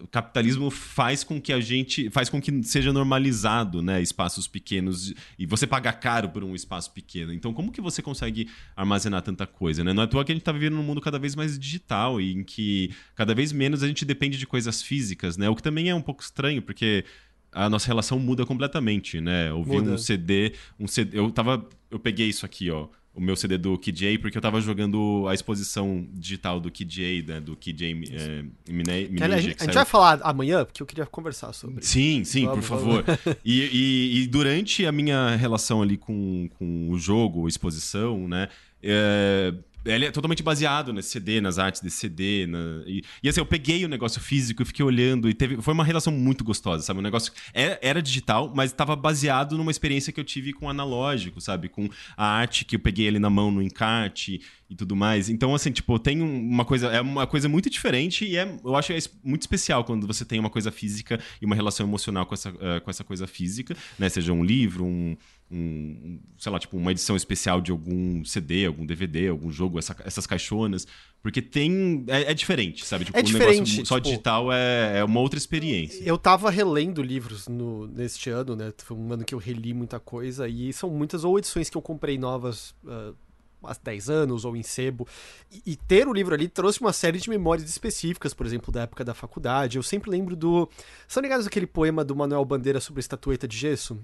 o 0.01 0.07
capitalismo 0.07 0.71
faz 0.71 1.23
com 1.23 1.41
que 1.41 1.53
a 1.53 1.61
gente 1.61 2.09
faz 2.11 2.31
com 2.31 2.41
que 2.41 2.63
seja 2.63 2.93
normalizado 2.93 3.83
né 3.83 4.01
espaços 4.01 4.49
pequenos 4.49 5.13
e 5.39 5.45
você 5.45 5.67
paga 5.67 5.93
caro 5.93 6.31
por 6.31 6.43
um 6.43 6.55
espaço 6.55 6.91
pequeno. 6.93 7.33
Então 7.33 7.53
como 7.53 7.71
que 7.71 7.81
você 7.81 8.01
consegue 8.01 8.49
armazenar 8.75 9.23
tanta 9.23 9.47
coisa 9.47 9.85
né? 9.85 9.93
Não 9.93 10.03
é 10.03 10.07
à 10.07 10.09
toa 10.09 10.25
que 10.25 10.33
a 10.33 10.35
gente 10.35 10.43
está 10.43 10.53
vivendo 10.53 10.75
num 10.75 10.83
mundo 10.83 11.01
cada 11.01 11.19
vez 11.19 11.37
mais 11.37 11.59
digital 11.59 12.21
e 12.21 12.33
em 12.33 12.43
que 12.43 12.91
cada 13.15 13.35
vez 13.35 13.53
menos 13.53 13.83
a 13.83 13.87
gente 13.87 14.05
depende 14.05 14.39
de 14.39 14.47
coisas 14.47 14.83
físicas 14.83 15.37
né? 15.37 15.49
O 15.49 15.55
que 15.55 15.63
também 15.63 15.91
é 15.91 15.95
um 15.95 16.03
pouco 16.03 16.23
estranho 16.23 16.63
porque 16.63 17.05
a 17.53 17.69
nossa 17.69 17.87
relação 17.87 18.19
muda 18.19 18.47
completamente 18.47 19.21
né? 19.21 19.53
Ouvir 19.53 19.83
um 19.83 19.99
CD 19.99 20.55
um 20.81 20.87
CD 20.87 21.19
eu 21.19 21.31
tava 21.31 21.69
eu 21.91 21.99
peguei 21.99 22.29
isso 22.29 22.47
aqui 22.47 22.71
ó 22.71 22.89
o 23.15 23.21
meu 23.21 23.37
CD 23.37 23.57
do 23.57 23.79
KJ, 23.79 24.19
porque 24.19 24.37
eu 24.37 24.43
tava 24.43 24.61
jogando 24.61 25.27
a 25.29 25.35
exposição 25.35 26.07
digital 26.13 26.59
do 26.59 26.71
KJ, 26.71 27.23
né, 27.23 27.41
do 27.41 27.57
KJ 27.57 27.93
é, 28.11 28.45
Mine, 28.73 29.23
a, 29.23 29.27
a, 29.27 29.41
gente 29.41 29.73
vai 29.73 29.85
falar 29.85 30.21
amanhã, 30.23 30.65
porque 30.65 30.83
eu 30.83 30.87
queria 30.87 31.07
conversar 31.07 31.53
sobre 31.53 31.85
Sim, 31.85 32.25
sim, 32.25 32.45
vamos, 32.47 32.67
por 32.67 32.77
favor. 32.77 33.05
e, 33.45 33.61
e, 33.63 34.23
e, 34.23 34.27
durante 34.27 34.85
a 34.85 34.91
minha 34.91 35.37
relação 35.37 35.81
ali 35.81 35.97
com, 35.97 36.49
com 36.59 36.91
o 36.91 36.99
jogo, 36.99 37.47
a 37.47 37.49
exposição, 37.49 38.27
né, 38.27 38.49
é, 38.83 39.55
ele 39.85 40.07
é 40.07 40.11
totalmente 40.11 40.43
baseado 40.43 40.93
nesse 40.93 41.11
CD, 41.11 41.41
nas 41.41 41.59
artes 41.59 41.81
desse 41.81 41.97
CD. 41.97 42.47
Na, 42.47 42.83
e, 42.87 43.03
e, 43.23 43.29
assim, 43.29 43.41
eu 43.41 43.47
peguei 43.47 43.85
o 43.85 43.89
negócio 43.89 44.21
físico 44.21 44.63
e 44.63 44.65
fiquei 44.65 44.85
olhando 44.85 45.29
e 45.29 45.35
teve, 45.35 45.61
foi 45.61 45.75
uma 45.75 45.85
relação 45.85 46.13
muito 46.13 46.43
gostosa, 46.43 46.83
sabe? 46.83 47.01
O 47.01 47.03
negócio 47.03 47.33
era, 47.53 47.79
era 47.83 48.03
digital, 48.03 48.53
mas 48.55 48.71
estava 48.71 48.97
baseado 48.97 49.57
numa 49.59 49.71
experiência 49.71 50.13
que 50.13 50.21
eu 50.21 50.25
tive 50.25 50.53
com 50.53 50.67
o 50.67 50.69
analógico, 50.69 51.41
sabe? 51.41 51.69
Com 51.69 51.89
a 52.17 52.27
arte 52.27 52.65
que 52.65 52.77
eu 52.77 52.81
peguei 52.81 53.09
ali 53.09 53.19
na 53.19 53.31
mão 53.31 53.51
no 53.51 53.63
encarte 53.63 54.41
e 54.69 54.75
tudo 54.75 54.97
mais. 54.97 55.29
Então, 55.29 55.55
assim, 55.55 55.71
tipo, 55.71 55.99
tem 55.99 56.23
uma 56.23 56.65
coisa, 56.65 56.89
é 56.89 57.01
uma 57.01 57.27
coisa 57.27 57.49
muito 57.49 57.69
diferente 57.69 58.25
e 58.25 58.37
é, 58.37 58.59
eu 58.65 58.75
acho 58.75 58.93
é 58.93 58.99
muito 59.23 59.43
especial 59.43 59.85
quando 59.85 60.07
você 60.07 60.25
tem 60.25 60.41
uma 60.41 60.51
coisa 60.51 60.71
física 60.71 61.21
e 61.41 61.47
uma 61.47 61.55
relação 61.55 61.87
emocional 61.87 62.27
com 62.27 62.35
essa, 62.35 62.51
uh, 62.51 62.81
com 62.83 62.91
essa 62.91 63.05
coisa 63.05 63.27
física, 63.27 63.77
né? 63.99 64.09
Seja 64.09 64.33
um 64.33 64.45
livro, 64.45 64.85
um, 64.85 65.17
um, 65.55 66.21
sei 66.39 66.51
lá, 66.51 66.59
tipo, 66.59 66.77
uma 66.77 66.91
edição 66.91 67.17
especial 67.17 67.61
de 67.61 67.71
algum 67.71 68.25
CD, 68.25 68.67
algum 68.67 68.85
DVD, 68.85 69.29
algum 69.29 69.51
jogo, 69.51 69.79
essa, 69.79 69.97
essas 70.05 70.27
caixonas. 70.27 70.87
Porque 71.23 71.41
tem. 71.41 72.05
É, 72.09 72.33
é 72.33 72.35
diferente, 72.35 72.85
sabe? 72.85 73.07
Tipo, 73.07 73.19
é 73.19 73.23
diferente. 73.23 73.81
Um 73.81 73.85
só 73.85 73.97
tipo, 73.97 74.09
digital 74.09 74.53
é, 74.53 74.99
é, 74.99 75.05
uma 75.05 75.21
outra 75.21 75.39
experiência. 75.39 76.03
Eu 76.05 76.19
tava 76.19 76.51
relendo 76.51 77.01
livros 77.01 77.49
no, 77.49 77.87
neste 77.87 78.29
ano, 78.29 78.55
né? 78.55 78.73
Foi 78.79 78.97
um 78.97 79.13
ano 79.13 79.25
que 79.25 79.35
eu 79.35 79.39
reli 79.39 79.73
muita 79.73 79.99
coisa. 79.99 80.47
E 80.49 80.73
são 80.73 80.91
muitas 80.91 81.25
ou 81.25 81.39
edições 81.39 81.71
que 81.71 81.77
eu 81.77 81.83
comprei 81.83 82.19
novas. 82.19 82.75
Uh, 82.85 83.15
há 83.63 83.75
10 83.83 84.11
anos 84.11 84.45
ou 84.45 84.57
em 84.57 84.63
sebo. 84.63 85.09
E, 85.51 85.63
e, 85.73 85.77
ter 85.77 86.07
o 86.07 86.13
livro 86.13 86.35
ali 86.35 86.49
trouxe 86.49 86.81
uma 86.81 86.93
série 86.93 87.19
de 87.19 87.31
memórias 87.31 87.69
específicas, 87.69 88.35
por 88.35 88.45
exemplo, 88.45 88.71
da 88.71 88.83
época 88.83 89.03
da 89.05 89.15
faculdade. 89.15 89.79
Eu 89.79 89.83
sempre 89.83 90.11
lembro 90.11 90.37
do. 90.37 90.69
São 91.09 91.23
ligados 91.23 91.47
aquele 91.47 91.67
poema 91.67 92.05
do 92.05 92.15
Manuel 92.15 92.45
Bandeira 92.45 92.81
sobre 92.81 92.99
a 92.99 93.03
estatueta 93.03 93.49
de 93.49 93.57
gesso? 93.57 93.99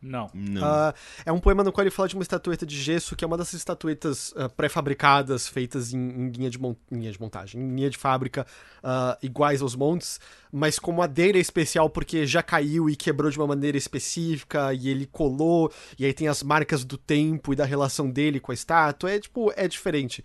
Não. 0.00 0.30
Não. 0.34 0.62
Uh, 0.62 0.94
é 1.24 1.32
um 1.32 1.40
poema 1.40 1.64
no 1.64 1.72
qual 1.72 1.82
ele 1.82 1.90
fala 1.90 2.08
de 2.08 2.14
uma 2.14 2.22
estatueta 2.22 2.66
de 2.66 2.80
gesso, 2.80 3.16
que 3.16 3.24
é 3.24 3.26
uma 3.26 3.36
dessas 3.36 3.54
estatuetas 3.54 4.32
uh, 4.32 4.48
pré-fabricadas, 4.56 5.48
feitas 5.48 5.92
em, 5.92 5.98
em, 5.98 6.30
linha 6.30 6.50
de 6.50 6.58
em, 6.58 6.76
linha 6.92 7.12
de 7.12 7.20
montagem, 7.20 7.60
em 7.60 7.74
linha 7.74 7.90
de 7.90 7.96
fábrica, 7.96 8.46
uh, 8.84 9.16
iguais 9.22 9.62
aos 9.62 9.74
montes, 9.74 10.20
mas 10.52 10.78
com 10.78 10.92
madeira 10.92 11.38
especial 11.38 11.88
porque 11.88 12.26
já 12.26 12.42
caiu 12.42 12.88
e 12.90 12.96
quebrou 12.96 13.30
de 13.30 13.38
uma 13.38 13.46
maneira 13.46 13.76
específica, 13.76 14.72
e 14.74 14.88
ele 14.88 15.06
colou, 15.06 15.72
e 15.98 16.04
aí 16.04 16.12
tem 16.12 16.28
as 16.28 16.42
marcas 16.42 16.84
do 16.84 16.98
tempo 16.98 17.52
e 17.52 17.56
da 17.56 17.64
relação 17.64 18.10
dele 18.10 18.38
com 18.38 18.52
a 18.52 18.54
estátua. 18.54 19.10
É 19.10 19.18
tipo, 19.18 19.52
é 19.56 19.66
diferente. 19.66 20.22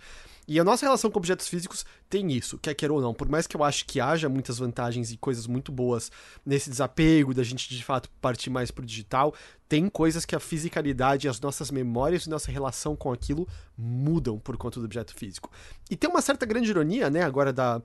E 0.48 0.60
a 0.60 0.64
nossa 0.64 0.86
relação 0.86 1.10
com 1.10 1.20
objetos 1.20 1.48
físicos 1.48 1.86
tem 2.10 2.32
isso, 2.32 2.58
quer 2.58 2.74
queira 2.74 2.94
ou 2.94 3.02
não. 3.02 3.14
Por 3.14 3.30
mais 3.30 3.48
que 3.48 3.56
eu 3.56 3.64
acho 3.64 3.86
que 3.86 4.00
haja 4.00 4.28
muitas 4.28 4.58
vantagens 4.58 5.12
e 5.12 5.18
coisas 5.18 5.48
muito 5.48 5.72
boas 5.72 6.12
nesse 6.46 6.70
desapego 6.70 7.34
da 7.34 7.44
gente 7.44 7.70
de 7.70 7.84
fato 7.84 8.10
partir 8.22 8.50
mais 8.50 8.72
pro 8.72 8.86
digital, 8.86 9.34
tem 9.70 9.88
coisas 9.88 10.26
que 10.26 10.36
a 10.36 10.40
fisicalidade, 10.40 11.30
as 11.30 11.40
nossas 11.40 11.72
memórias 11.72 12.26
e 12.26 12.30
nossa 12.30 12.52
relação 12.52 12.96
com 12.96 13.12
aquilo 13.12 13.48
mudam 13.78 14.38
por 14.40 14.58
conta 14.58 14.80
do 14.80 14.86
objeto 14.86 15.14
físico. 15.16 15.50
E 15.90 15.96
tem 15.96 16.10
uma 16.10 16.22
certa 16.22 16.46
grande 16.46 16.70
ironia, 16.70 17.10
né, 17.10 17.24
agora 17.24 17.54
da 17.54 17.82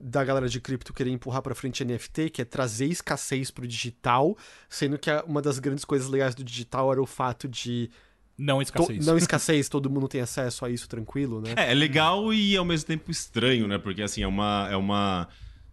da 0.00 0.24
galera 0.24 0.48
de 0.48 0.60
cripto 0.60 0.94
querer 0.94 1.10
empurrar 1.10 1.42
para 1.42 1.54
frente 1.54 1.84
NFT, 1.84 2.30
que 2.30 2.40
é 2.40 2.44
trazer 2.44 2.86
escassez 2.86 3.50
pro 3.50 3.66
digital, 3.66 4.34
sendo 4.66 4.98
que 4.98 5.10
uma 5.26 5.42
das 5.42 5.58
grandes 5.58 5.84
coisas 5.84 6.08
legais 6.08 6.34
do 6.34 6.42
digital 6.42 6.90
era 6.90 7.02
o 7.02 7.06
fato 7.06 7.46
de 7.46 7.90
não 8.40 8.62
escassez. 8.62 9.04
To, 9.04 9.10
não 9.10 9.18
escassez, 9.18 9.68
todo 9.68 9.90
mundo 9.90 10.08
tem 10.08 10.20
acesso 10.20 10.64
a 10.64 10.70
isso 10.70 10.88
tranquilo, 10.88 11.40
né? 11.40 11.52
É, 11.56 11.72
é 11.72 11.74
legal 11.74 12.32
e 12.32 12.56
ao 12.56 12.64
mesmo 12.64 12.86
tempo 12.86 13.10
estranho, 13.10 13.68
né? 13.68 13.78
Porque 13.78 14.02
assim, 14.02 14.22
é 14.22 14.26
uma. 14.26 14.68
É 14.70 14.76
uma 14.76 15.28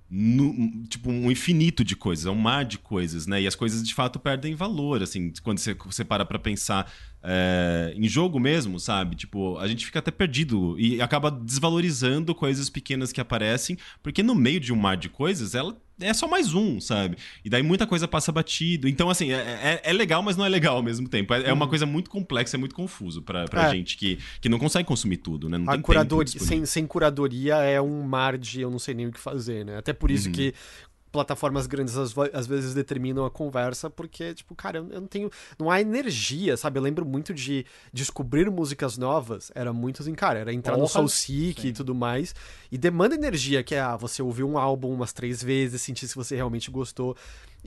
no, 0.09 0.85
tipo 0.87 1.11
um 1.11 1.29
infinito 1.29 1.83
de 1.83 1.93
coisas, 1.93 2.25
é 2.25 2.31
um 2.31 2.35
mar 2.35 2.63
de 2.63 2.77
coisas, 2.77 3.27
né? 3.27 3.41
E 3.41 3.47
as 3.47 3.55
coisas 3.55 3.85
de 3.85 3.93
fato 3.93 4.19
perdem 4.19 4.55
valor, 4.55 5.03
assim, 5.03 5.33
quando 5.43 5.57
você, 5.57 5.73
você 5.73 6.03
para 6.05 6.25
pra 6.25 6.39
pensar 6.39 6.91
é, 7.21 7.93
em 7.95 8.07
jogo 8.07 8.39
mesmo, 8.39 8.79
sabe? 8.79 9.15
Tipo, 9.15 9.57
a 9.57 9.67
gente 9.67 9.85
fica 9.85 9.99
até 9.99 10.11
perdido 10.11 10.79
e 10.79 11.01
acaba 11.01 11.29
desvalorizando 11.29 12.33
coisas 12.33 12.69
pequenas 12.69 13.11
que 13.11 13.19
aparecem, 13.19 13.77
porque 14.01 14.23
no 14.23 14.33
meio 14.33 14.59
de 14.59 14.71
um 14.71 14.77
mar 14.77 14.95
de 14.95 15.09
coisas, 15.09 15.53
ela 15.53 15.77
é 15.99 16.13
só 16.13 16.27
mais 16.27 16.53
um, 16.53 16.79
sabe? 16.79 17.17
E 17.43 17.49
daí 17.49 17.63
muita 17.63 17.87
coisa 17.87 18.07
passa 18.07 18.31
batido. 18.31 18.87
Então, 18.87 19.09
assim, 19.09 19.31
é, 19.31 19.35
é, 19.37 19.81
é 19.83 19.93
legal, 19.93 20.21
mas 20.21 20.37
não 20.37 20.45
é 20.45 20.49
legal 20.49 20.77
ao 20.77 20.83
mesmo 20.83 21.07
tempo. 21.07 21.33
É, 21.33 21.49
é 21.49 21.53
uma 21.53 21.65
uhum. 21.65 21.69
coisa 21.69 21.85
muito 21.85 22.09
complexa, 22.09 22.55
é 22.55 22.59
muito 22.59 22.75
confuso 22.75 23.21
pra, 23.21 23.45
pra 23.45 23.67
é. 23.67 23.71
gente 23.71 23.97
que, 23.97 24.19
que 24.39 24.49
não 24.49 24.59
consegue 24.59 24.87
consumir 24.87 25.17
tudo, 25.17 25.49
né? 25.49 25.57
Não 25.57 25.69
a 25.69 25.73
tem 25.73 25.81
curadoria, 25.81 26.39
sem, 26.39 26.65
sem 26.65 26.85
curadoria 26.85 27.55
é 27.57 27.81
um 27.81 28.03
mar 28.03 28.37
de 28.37 28.61
eu 28.61 28.69
não 28.69 28.79
sei 28.79 28.93
nem 28.93 29.07
o 29.07 29.11
que 29.11 29.19
fazer, 29.19 29.65
né? 29.65 29.77
Até 29.77 29.93
por 29.93 30.11
isso 30.11 30.27
uhum. 30.27 30.33
que 30.33 30.53
plataformas 31.11 31.67
grandes 31.67 31.95
às, 31.97 32.47
vezes 32.47 32.73
determinam 32.73 33.25
a 33.25 33.31
conversa, 33.31 33.89
porque, 33.89 34.33
tipo, 34.33 34.55
cara, 34.55 34.79
eu, 34.79 35.01
não 35.01 35.07
tenho. 35.07 35.29
Não 35.57 35.69
há 35.71 35.81
energia, 35.81 36.57
sabe? 36.57 36.79
Eu 36.79 36.83
lembro 36.83 37.05
muito 37.05 37.33
de 37.33 37.65
descobrir 37.91 38.49
músicas 38.49 38.97
novas. 38.97 39.51
Era 39.55 39.71
muito 39.71 40.01
assim, 40.01 40.13
cara, 40.13 40.39
era 40.39 40.53
entrar 40.53 40.73
Porra, 40.73 40.83
no 40.83 40.87
Soulseek 40.87 41.67
e 41.67 41.73
tudo 41.73 41.95
mais. 41.95 42.35
E 42.71 42.77
demanda 42.77 43.15
energia, 43.15 43.63
que 43.63 43.75
é 43.75 43.79
ah, 43.79 43.95
você 43.95 44.21
ouvir 44.21 44.43
um 44.43 44.57
álbum 44.57 44.93
umas 44.93 45.13
três 45.13 45.41
vezes, 45.43 45.81
sentir 45.81 46.07
se 46.07 46.15
você 46.15 46.35
realmente 46.35 46.69
gostou. 46.69 47.15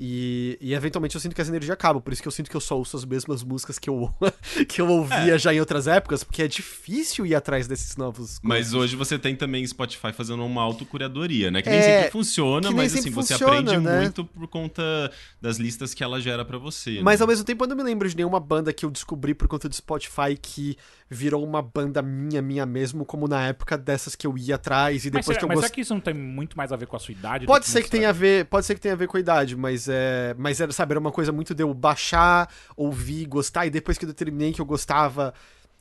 E, 0.03 0.57
e, 0.63 0.73
eventualmente 0.73 1.15
eu 1.15 1.21
sinto 1.21 1.35
que 1.35 1.43
essa 1.43 1.51
energia 1.51 1.75
acaba, 1.75 2.01
por 2.01 2.11
isso 2.11 2.23
que 2.23 2.27
eu 2.27 2.33
sinto 2.33 2.49
que 2.49 2.57
eu 2.57 2.61
só 2.61 2.79
ouço 2.79 2.97
as 2.97 3.05
mesmas 3.05 3.45
músicas 3.45 3.79
que 3.79 3.91
eu, 3.91 4.11
que 4.67 4.81
eu 4.81 4.89
ouvia 4.89 5.35
é. 5.35 5.39
já 5.39 5.53
em 5.53 5.61
outras 5.61 5.87
épocas, 5.87 6.25
porque 6.25 6.43
é 6.43 6.49
difícil 6.49 7.27
ir 7.27 7.35
atrás 7.35 7.69
desses 7.69 7.99
novos. 7.99 8.41
Mas 8.43 8.73
hoje 8.73 8.97
você 8.97 9.19
tem 9.19 9.37
também 9.37 9.67
Spotify 9.67 10.11
fazendo 10.11 10.43
uma 10.43 10.63
autocuradoria, 10.63 11.51
né? 11.51 11.61
Que 11.61 11.69
nem 11.69 11.79
é, 11.79 11.83
sempre 11.83 12.13
funciona, 12.13 12.71
mas 12.71 12.97
assim, 12.97 13.11
você 13.11 13.35
aprende 13.35 13.77
né? 13.77 14.01
muito 14.01 14.25
por 14.25 14.49
conta 14.49 15.13
das 15.39 15.59
listas 15.59 15.93
que 15.93 16.03
ela 16.03 16.19
gera 16.19 16.47
para 16.47 16.57
você. 16.57 17.03
Mas 17.03 17.21
né? 17.21 17.25
ao 17.25 17.29
mesmo 17.29 17.45
tempo 17.45 17.63
eu 17.65 17.69
não 17.69 17.77
me 17.77 17.83
lembro 17.83 18.09
de 18.09 18.17
nenhuma 18.17 18.41
banda 18.41 18.73
que 18.73 18.87
eu 18.87 18.91
descobri 18.91 19.35
por 19.35 19.49
conta 19.49 19.69
do 19.69 19.75
Spotify 19.75 20.35
que 20.41 20.79
virou 21.11 21.45
uma 21.45 21.61
banda 21.61 22.01
minha, 22.01 22.41
minha 22.41 22.65
mesmo, 22.65 23.05
como 23.05 23.27
na 23.27 23.49
época 23.49 23.77
dessas 23.77 24.15
que 24.15 24.27
eu 24.27 24.39
ia 24.39 24.55
atrás 24.55 25.05
e 25.05 25.11
depois 25.11 25.27
mas 25.27 25.37
que 25.37 25.45
eu 25.45 25.49
Mas 25.49 25.57
gost... 25.57 25.67
será 25.67 25.75
que 25.75 25.81
isso 25.81 25.93
não 25.93 26.01
tem 26.01 26.15
muito 26.15 26.57
mais 26.57 26.73
a 26.73 26.77
ver 26.77 26.87
com 26.87 26.97
a 26.97 27.01
sua 27.01 27.13
idade? 27.13 27.47
Pode 27.47 27.67
ser 27.67 27.83
que 27.83 27.91
tenha 27.91 28.09
a 28.09 28.13
ver, 28.13 28.47
pode 28.47 28.65
ser 28.65 28.77
que 28.77 28.81
tenha 28.81 28.95
a 28.95 28.97
ver 28.97 29.09
com 29.09 29.17
a 29.17 29.21
idade, 29.21 29.57
mas 29.57 29.90
é, 29.91 30.35
mas 30.39 30.61
era, 30.61 30.73
sabe, 30.73 30.93
era 30.93 31.01
uma 31.01 31.13
coisa 31.13 31.33
muito 31.33 31.55
de 31.55 31.63
eu 31.63 31.75
baixar, 31.75 32.49
ouvir, 32.77 33.27
gostar 33.27 33.67
e 33.67 33.71
depois 33.71 33.99
que 33.99 34.05
eu 34.05 34.15
terminei 34.15 34.53
que 34.53 34.61
eu 34.61 34.67
gostava 34.67 35.35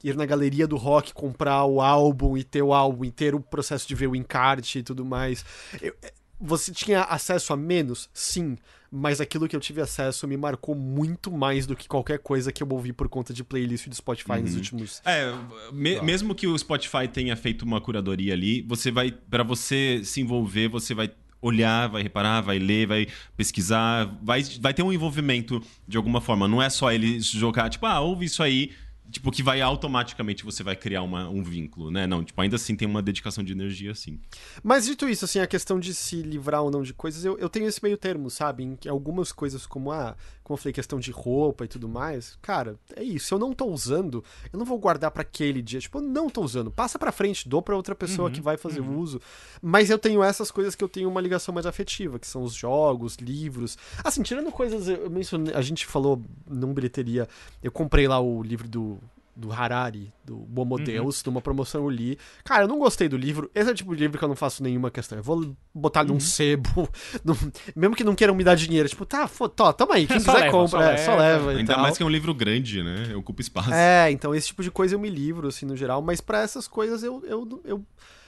ir 0.03 0.15
na 0.15 0.25
galeria 0.25 0.67
do 0.67 0.77
rock, 0.77 1.13
comprar 1.13 1.65
o 1.65 1.81
álbum 1.81 2.37
e 2.37 2.43
ter 2.43 2.61
o 2.61 2.73
álbum 2.73 3.05
inteiro, 3.05 3.37
o 3.37 3.41
processo 3.41 3.87
de 3.87 3.95
ver 3.95 4.07
o 4.07 4.15
encarte 4.15 4.79
e 4.79 4.83
tudo 4.83 5.05
mais. 5.05 5.45
Eu, 5.81 5.93
você 6.39 6.71
tinha 6.71 7.01
acesso 7.03 7.51
a 7.51 7.57
menos? 7.57 8.09
Sim. 8.13 8.57
Mas 8.91 9.21
aquilo 9.21 9.47
que 9.47 9.55
eu 9.55 9.59
tive 9.59 9.81
acesso 9.81 10.27
me 10.27 10.35
marcou 10.35 10.73
muito 10.73 11.29
mais 11.29 11.67
do 11.67 11.75
que 11.75 11.87
qualquer 11.87 12.17
coisa 12.19 12.51
que 12.51 12.63
eu 12.63 12.67
ouvi 12.71 12.91
por 12.91 13.07
conta 13.07 13.33
de 13.33 13.43
playlist 13.43 13.87
do 13.87 13.93
Spotify 13.93 14.31
uhum. 14.31 14.41
nos 14.41 14.55
últimos. 14.55 15.01
É, 15.05 15.31
me, 15.71 16.01
mesmo 16.01 16.33
que 16.33 16.47
o 16.47 16.57
Spotify 16.57 17.07
tenha 17.07 17.35
feito 17.35 17.63
uma 17.63 17.79
curadoria 17.79 18.33
ali, 18.33 18.63
você 18.63 18.89
vai. 18.89 19.11
para 19.11 19.43
você 19.43 20.01
se 20.03 20.21
envolver, 20.21 20.69
você 20.69 20.95
vai 20.95 21.11
olhar, 21.41 21.87
vai 21.87 22.03
reparar, 22.03 22.41
vai 22.41 22.59
ler, 22.59 22.87
vai 22.87 23.07
pesquisar, 23.35 24.17
vai, 24.21 24.43
vai 24.59 24.73
ter 24.73 24.83
um 24.83 24.91
envolvimento 24.91 25.61
de 25.87 25.97
alguma 25.97 26.21
forma. 26.21 26.47
Não 26.47 26.61
é 26.61 26.69
só 26.69 26.91
ele 26.91 27.19
jogar, 27.19 27.69
tipo, 27.69 27.85
ah, 27.85 27.99
ouve 27.99 28.25
isso 28.25 28.43
aí 28.43 28.71
tipo, 29.09 29.31
que 29.31 29.41
vai 29.41 29.61
automaticamente 29.61 30.45
você 30.45 30.63
vai 30.63 30.75
criar 30.75 31.01
uma, 31.01 31.27
um 31.29 31.43
vínculo, 31.43 31.89
né? 31.91 32.05
Não, 32.05 32.23
tipo, 32.23 32.39
ainda 32.39 32.55
assim 32.55 32.75
tem 32.75 32.87
uma 32.87 33.01
dedicação 33.01 33.43
de 33.43 33.51
energia, 33.51 33.93
sim. 33.95 34.19
Mas 34.63 34.85
dito 34.85 35.09
isso, 35.09 35.25
assim, 35.25 35.39
a 35.39 35.47
questão 35.47 35.79
de 35.79 35.93
se 35.93 36.21
livrar 36.21 36.61
ou 36.61 36.71
não 36.71 36.83
de 36.83 36.93
coisas, 36.93 37.25
eu, 37.25 37.37
eu 37.37 37.49
tenho 37.49 37.67
esse 37.67 37.81
meio 37.81 37.97
termo, 37.97 38.29
sabe? 38.29 38.63
Em 38.63 38.75
que 38.75 38.87
algumas 38.87 39.31
coisas 39.31 39.65
como 39.65 39.91
a, 39.91 40.15
como 40.49 40.57
eu 40.57 40.61
falei, 40.63 40.73
questão 40.73 40.99
de 40.99 41.11
roupa 41.11 41.63
e 41.63 41.67
tudo 41.67 41.87
mais, 41.87 42.35
cara, 42.41 42.75
é 42.95 43.03
isso. 43.03 43.27
Se 43.27 43.33
eu 43.35 43.37
não 43.37 43.53
tô 43.53 43.67
usando, 43.67 44.23
eu 44.51 44.57
não 44.57 44.65
vou 44.65 44.79
guardar 44.79 45.11
para 45.11 45.21
aquele 45.21 45.61
dia. 45.61 45.79
Tipo, 45.79 45.99
eu 45.99 46.01
não 46.01 46.27
tô 46.27 46.41
usando. 46.41 46.71
Passa 46.71 46.97
pra 46.97 47.11
frente, 47.11 47.47
dou 47.47 47.61
pra 47.61 47.75
outra 47.75 47.93
pessoa 47.93 48.29
uhum, 48.29 48.33
que 48.33 48.41
vai 48.41 48.57
fazer 48.57 48.79
uhum. 48.79 48.97
uso. 48.97 49.21
Mas 49.61 49.91
eu 49.91 49.99
tenho 49.99 50.23
essas 50.23 50.49
coisas 50.49 50.73
que 50.73 50.83
eu 50.83 50.89
tenho 50.89 51.07
uma 51.07 51.21
ligação 51.21 51.53
mais 51.53 51.67
afetiva, 51.67 52.17
que 52.17 52.25
são 52.25 52.41
os 52.41 52.55
jogos, 52.55 53.17
livros. 53.17 53.77
Assim, 54.03 54.23
tirando 54.23 54.51
coisas, 54.51 54.87
eu 54.87 55.07
mencionei, 55.07 55.53
a 55.53 55.61
gente 55.61 55.85
falou 55.85 56.19
num 56.49 56.73
bilheteria, 56.73 57.29
eu 57.61 57.71
comprei 57.71 58.07
lá 58.07 58.19
o 58.19 58.41
livro 58.41 58.67
do 58.67 58.97
do 59.39 59.51
Harari, 59.51 60.13
do 60.23 60.45
Homo 60.55 60.75
uhum. 60.75 60.83
Deus, 60.83 61.23
numa 61.23 61.41
promoção 61.41 61.83
eu 61.83 61.89
li. 61.89 62.17
Cara, 62.43 62.63
eu 62.63 62.67
não 62.67 62.77
gostei 62.77 63.07
do 63.07 63.15
livro. 63.15 63.49
Esse 63.55 63.69
é 63.69 63.71
o 63.71 63.75
tipo 63.75 63.95
de 63.95 64.01
livro 64.01 64.17
que 64.17 64.23
eu 64.23 64.27
não 64.27 64.35
faço 64.35 64.61
nenhuma 64.61 64.91
questão. 64.91 65.17
Eu 65.17 65.23
vou 65.23 65.55
botar 65.73 66.03
num 66.03 66.15
uhum. 66.15 66.19
sebo, 66.19 66.89
num... 67.23 67.35
mesmo 67.75 67.95
que 67.95 68.03
não 68.03 68.13
queiram 68.13 68.35
me 68.35 68.43
dar 68.43 68.55
dinheiro. 68.55 68.89
Tipo, 68.89 69.05
tá, 69.05 69.27
tó, 69.55 69.71
tamo 69.71 69.93
aí, 69.93 70.05
quem 70.05 70.17
quiser 70.19 70.33
leva, 70.33 70.51
compra. 70.51 70.79
Só, 70.79 70.81
é, 70.81 70.97
só 70.97 71.15
leva. 71.15 71.51
Ainda 71.51 71.73
tal. 71.73 71.81
mais 71.81 71.97
que 71.97 72.03
é 72.03 72.05
um 72.05 72.09
livro 72.09 72.33
grande, 72.33 72.83
né? 72.83 73.15
Ocupa 73.15 73.41
espaço. 73.41 73.73
É, 73.73 74.11
então 74.11 74.35
esse 74.35 74.47
tipo 74.47 74.61
de 74.61 74.69
coisa 74.69 74.95
eu 74.95 74.99
me 74.99 75.09
livro, 75.09 75.47
assim, 75.47 75.65
no 75.65 75.75
geral. 75.75 76.01
Mas 76.01 76.19
para 76.19 76.41
essas 76.41 76.67
coisas 76.67 77.01
eu, 77.01 77.23
eu, 77.25 77.61
eu 77.63 77.85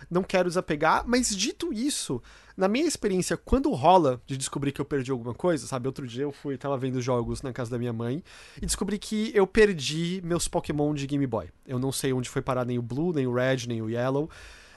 não 0.10 0.24
quero 0.24 0.48
desapegar. 0.48 1.04
Mas 1.06 1.36
dito 1.36 1.74
isso, 1.74 2.22
na 2.62 2.68
minha 2.68 2.88
experiência, 2.88 3.36
quando 3.36 3.72
rola 3.72 4.22
de 4.28 4.38
descobrir 4.38 4.72
que 4.72 4.80
eu 4.80 4.86
perdi 4.86 5.10
alguma 5.10 5.34
coisa, 5.34 5.66
sabe? 5.66 5.88
Outro 5.88 6.06
dia 6.08 6.22
eu 6.22 6.32
fui, 6.32 6.56
tava 6.60 6.78
vendo 6.78 7.02
jogos 7.02 7.42
na 7.42 7.52
casa 7.52 7.72
da 7.72 7.80
minha 7.80 7.92
mãe 7.92 8.24
e 8.62 8.66
descobri 8.68 9.00
que 9.00 9.32
eu 9.34 9.48
perdi 9.48 10.22
meus 10.24 10.48
Pokémon 10.48 10.94
de 10.94 11.08
Game 11.08 11.26
Boy. 11.26 11.50
Eu 11.66 11.80
não 11.80 11.92
sei 11.92 12.14
onde 12.14 12.30
foi 12.30 12.40
parar 12.40 12.64
nem 12.64 12.78
o 12.78 12.82
Blue, 12.84 13.14
nem 13.14 13.26
o 13.26 13.34
Red, 13.34 13.66
nem 13.68 13.82
o 13.82 13.90
Yellow. 13.90 14.30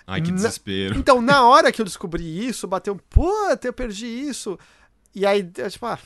Ai, 0.06 0.22
que 0.22 0.32
desespero. 0.32 0.94
Na... 0.94 1.00
Então, 1.00 1.20
na 1.20 1.46
hora 1.46 1.70
que 1.70 1.78
eu 1.78 1.84
descobri 1.84 2.46
isso, 2.46 2.66
bateu, 2.66 2.98
puta, 3.10 3.68
eu 3.68 3.72
perdi 3.72 4.06
isso. 4.06 4.58
E 5.14 5.26
aí, 5.26 5.42
tipo, 5.42 5.84
ah, 5.84 5.98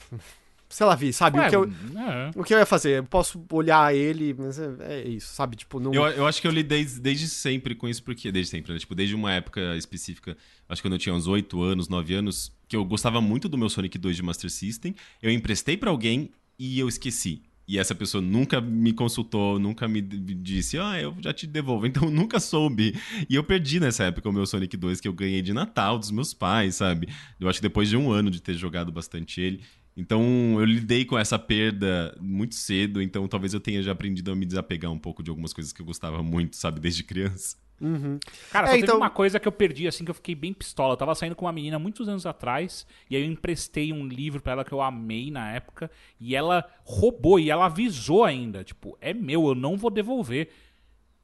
sei 0.69 0.87
lá, 0.87 0.95
vi, 0.95 1.13
sabe? 1.13 1.39
Ué, 1.39 1.47
o, 1.47 1.51
que 1.51 1.57
eu, 1.57 1.65
é. 1.65 2.31
o 2.37 2.45
que 2.45 2.55
eu 2.55 2.59
ia 2.59 2.67
fazer? 2.67 2.99
Eu 2.99 3.05
posso 3.05 3.43
olhar 3.53 3.95
ele, 3.95 4.35
mas 4.39 4.59
é, 4.59 4.77
é 4.81 5.09
isso, 5.09 5.35
sabe? 5.35 5.57
Tipo, 5.57 5.81
não. 5.81 5.93
Eu, 5.95 6.05
eu 6.09 6.27
acho 6.27 6.41
que 6.41 6.47
eu 6.47 6.53
lidei 6.53 6.85
desde 6.85 7.29
sempre 7.29 7.75
com 7.75 7.89
isso, 7.89 8.03
porque. 8.03 8.31
Desde 8.31 8.51
sempre, 8.51 8.73
né? 8.73 8.79
Tipo, 8.79 8.95
desde 8.95 9.15
uma 9.15 9.33
época 9.33 9.77
específica, 9.77 10.37
acho 10.69 10.83
que 10.83 10.89
quando 10.89 10.95
eu 10.95 10.99
tinha 10.99 11.15
uns 11.15 11.27
8 11.27 11.63
anos, 11.63 11.89
9 11.89 12.15
anos, 12.15 12.53
que 12.69 12.77
eu 12.77 12.85
gostava 12.85 13.21
muito 13.21 13.49
do 13.49 13.57
meu 13.57 13.69
Sonic 13.69 13.97
2 13.97 14.17
de 14.17 14.23
Master 14.23 14.51
System. 14.51 14.95
Eu 15.23 15.31
emprestei 15.31 15.77
pra 15.77 15.91
alguém 15.91 16.31
e 16.59 16.79
eu 16.79 16.89
esqueci. 16.89 17.43
E 17.69 17.79
essa 17.79 17.95
pessoa 17.95 18.23
nunca 18.23 18.63
me 18.63 18.95
consultou, 18.95 19.59
nunca 19.59 19.87
me 19.87 20.01
disse, 20.01 20.79
ah, 20.79 20.99
eu 20.99 21.15
já 21.21 21.35
te 21.35 21.47
devolvo. 21.47 21.87
Então 21.89 22.05
eu 22.05 22.11
nunca 22.11 22.41
soube. 22.41 22.99
E 23.29 23.35
eu 23.35 23.45
perdi 23.45 23.79
nessa 23.79 24.05
época 24.05 24.29
o 24.29 24.33
meu 24.33 24.47
Sonic 24.47 24.75
2 24.75 25.03
que 25.03 25.09
eu 25.09 25.13
ganhei 25.13 25.43
de 25.43 25.53
Natal 25.53 25.99
dos 25.99 26.11
meus 26.11 26.33
pais, 26.33 26.77
sabe? 26.77 27.09
Eu 27.39 27.47
acho 27.47 27.59
que 27.59 27.63
depois 27.63 27.89
de 27.91 27.97
um 27.97 28.11
ano 28.11 28.31
de 28.31 28.41
ter 28.41 28.55
jogado 28.55 28.91
bastante 28.91 29.41
ele. 29.41 29.61
Então 30.01 30.23
eu 30.61 30.65
lidei 30.65 31.05
com 31.05 31.19
essa 31.19 31.37
perda 31.39 32.17
muito 32.21 32.55
cedo, 32.55 33.03
então 33.03 33.27
talvez 33.27 33.53
eu 33.53 33.59
tenha 33.59 33.83
já 33.83 33.91
aprendido 33.91 34.31
a 34.31 34.37
me 34.37 34.47
desapegar 34.47 34.93
um 34.93 34.99
pouco 34.99 35.25
de 35.25 35.29
algumas 35.31 35.53
coisas 35.53 35.73
que 35.73 35.83
eu 35.83 35.87
gostava 35.87 36.23
muito, 36.23 36.55
sabe, 36.57 36.79
desde 36.79 37.03
criança. 37.03 37.57
Uhum. 37.81 38.19
Cara, 38.53 38.67
É, 38.69 38.71
só 38.71 38.77
então- 38.77 38.87
teve 38.87 38.97
uma 38.99 39.11
coisa 39.11 39.39
que 39.41 39.47
eu 39.47 39.53
perdi, 39.53 39.87
assim, 39.89 40.05
que 40.05 40.11
eu 40.11 40.15
fiquei 40.15 40.35
bem 40.35 40.53
pistola. 40.53 40.93
Eu 40.95 40.97
tava 40.97 41.15
saindo 41.15 41.35
com 41.37 41.45
uma 41.47 41.53
menina 41.53 41.79
muitos 41.79 42.09
anos 42.09 42.27
atrás, 42.27 42.87
e 43.11 43.17
aí 43.17 43.23
eu 43.23 43.31
emprestei 43.31 43.93
um 43.93 44.07
livro 44.07 44.41
pra 44.41 44.53
ela 44.53 44.65
que 44.65 44.73
eu 44.73 44.81
amei 44.81 45.31
na 45.33 45.51
época, 45.53 45.91
e 46.21 46.35
ela 46.35 46.65
roubou, 46.85 47.39
e 47.39 47.51
ela 47.51 47.67
avisou 47.67 48.25
ainda, 48.25 48.63
tipo, 48.65 48.97
é 49.01 49.13
meu, 49.13 49.47
eu 49.49 49.55
não 49.55 49.77
vou 49.77 49.91
devolver. 49.91 50.49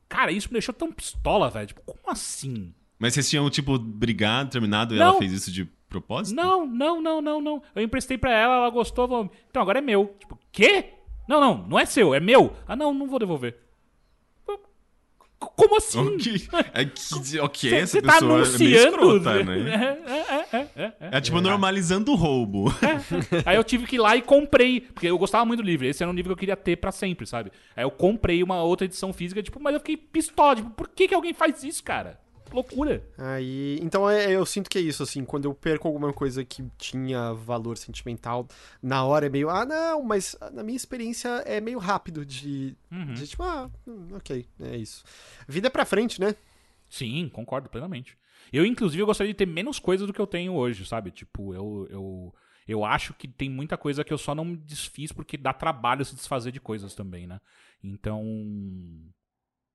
Cara, 0.08 0.30
isso 0.32 0.48
me 0.48 0.52
deixou 0.54 0.72
tão 0.74 0.92
pistola, 0.92 1.48
velho. 1.50 1.66
Tipo, 1.68 1.80
como 1.82 1.98
assim? 2.10 2.72
Mas 3.00 3.14
vocês 3.14 3.28
tinham, 3.28 3.48
tipo, 3.50 3.76
brigado, 3.78 4.50
terminado, 4.50 4.94
e 4.94 4.98
Não. 4.98 5.06
ela 5.10 5.18
fez 5.18 5.32
isso 5.32 5.50
de 5.50 5.68
propósito? 6.00 6.36
Não, 6.36 6.66
não, 6.66 7.00
não, 7.00 7.20
não, 7.22 7.40
não. 7.40 7.62
Eu 7.74 7.82
emprestei 7.82 8.16
pra 8.18 8.32
ela, 8.32 8.56
ela 8.56 8.70
gostou, 8.70 9.08
falou, 9.08 9.30
então 9.50 9.60
agora 9.62 9.78
é 9.78 9.82
meu. 9.82 10.14
Tipo, 10.18 10.38
quê? 10.52 10.90
Não, 11.28 11.40
não, 11.40 11.66
não 11.68 11.78
é 11.78 11.86
seu, 11.86 12.14
é 12.14 12.20
meu. 12.20 12.52
Ah, 12.68 12.76
não, 12.76 12.92
não 12.92 13.06
vou 13.06 13.18
devolver. 13.18 13.56
Como 15.56 15.76
assim? 15.76 15.98
Ok, 15.98 16.48
é 16.72 16.84
que, 16.86 17.38
ok, 17.38 17.70
Cê- 17.70 17.76
essa 17.76 17.92
cê 17.92 18.02
tá 18.02 18.14
pessoa 18.14 18.30
é 18.32 18.34
meio 18.34 18.46
anunciando. 18.46 18.88
escrota, 18.88 19.44
né? 19.44 19.54
É, 20.06 20.56
é, 20.56 20.58
é, 20.58 20.68
é, 20.74 20.92
é. 21.00 21.08
É 21.18 21.20
tipo 21.20 21.38
normalizando 21.40 22.12
o 22.12 22.14
roubo. 22.14 22.72
Aí 23.44 23.54
eu 23.56 23.62
tive 23.62 23.86
que 23.86 23.96
ir 23.96 23.98
lá 23.98 24.16
e 24.16 24.22
comprei, 24.22 24.80
porque 24.80 25.06
eu 25.06 25.18
gostava 25.18 25.44
muito 25.44 25.62
do 25.62 25.66
livro. 25.66 25.86
Esse 25.86 26.02
era 26.02 26.10
um 26.10 26.14
livro 26.14 26.30
que 26.30 26.32
eu 26.32 26.38
queria 26.40 26.56
ter 26.56 26.76
pra 26.76 26.90
sempre, 26.90 27.26
sabe? 27.26 27.52
Aí 27.76 27.84
eu 27.84 27.90
comprei 27.90 28.42
uma 28.42 28.62
outra 28.62 28.86
edição 28.86 29.12
física, 29.12 29.42
tipo, 29.42 29.60
mas 29.60 29.74
eu 29.74 29.80
fiquei 29.80 29.98
pistola, 29.98 30.56
tipo, 30.56 30.70
por 30.70 30.88
que, 30.88 31.08
que 31.08 31.14
alguém 31.14 31.34
faz 31.34 31.62
isso, 31.62 31.84
cara? 31.84 32.18
Loucura. 32.54 33.02
Aí, 33.18 33.78
então 33.82 34.08
é, 34.08 34.30
eu 34.30 34.46
sinto 34.46 34.70
que 34.70 34.78
é 34.78 34.80
isso, 34.80 35.02
assim, 35.02 35.24
quando 35.24 35.44
eu 35.46 35.52
perco 35.54 35.88
alguma 35.88 36.12
coisa 36.12 36.44
que 36.44 36.64
tinha 36.78 37.32
valor 37.34 37.76
sentimental, 37.76 38.46
na 38.80 39.04
hora 39.04 39.26
é 39.26 39.28
meio, 39.28 39.50
ah, 39.50 39.64
não, 39.66 40.02
mas 40.02 40.36
na 40.52 40.62
minha 40.62 40.76
experiência 40.76 41.28
é 41.46 41.60
meio 41.60 41.78
rápido 41.78 42.24
de, 42.24 42.76
Uhum. 42.92 43.12
de 43.14 43.26
tipo, 43.26 43.42
ah, 43.42 43.68
hum, 43.86 44.08
ok, 44.14 44.46
é 44.60 44.76
isso. 44.76 45.02
Vida 45.48 45.66
é 45.66 45.70
pra 45.70 45.84
frente, 45.84 46.20
né? 46.20 46.34
Sim, 46.88 47.28
concordo 47.28 47.68
plenamente. 47.68 48.16
Eu, 48.52 48.64
inclusive, 48.64 49.02
eu 49.02 49.06
gostaria 49.06 49.32
de 49.32 49.36
ter 49.36 49.46
menos 49.46 49.80
coisas 49.80 50.06
do 50.06 50.12
que 50.12 50.20
eu 50.20 50.26
tenho 50.26 50.52
hoje, 50.54 50.86
sabe? 50.86 51.10
Tipo, 51.10 51.52
eu, 51.54 51.88
eu, 51.90 52.34
eu 52.68 52.84
acho 52.84 53.12
que 53.14 53.26
tem 53.26 53.50
muita 53.50 53.76
coisa 53.76 54.04
que 54.04 54.12
eu 54.12 54.18
só 54.18 54.32
não 54.34 54.44
me 54.44 54.56
desfiz 54.56 55.10
porque 55.10 55.36
dá 55.36 55.52
trabalho 55.52 56.04
se 56.04 56.14
desfazer 56.14 56.52
de 56.52 56.60
coisas 56.60 56.94
também, 56.94 57.26
né? 57.26 57.40
Então. 57.82 58.22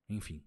Enfim. 0.08 0.42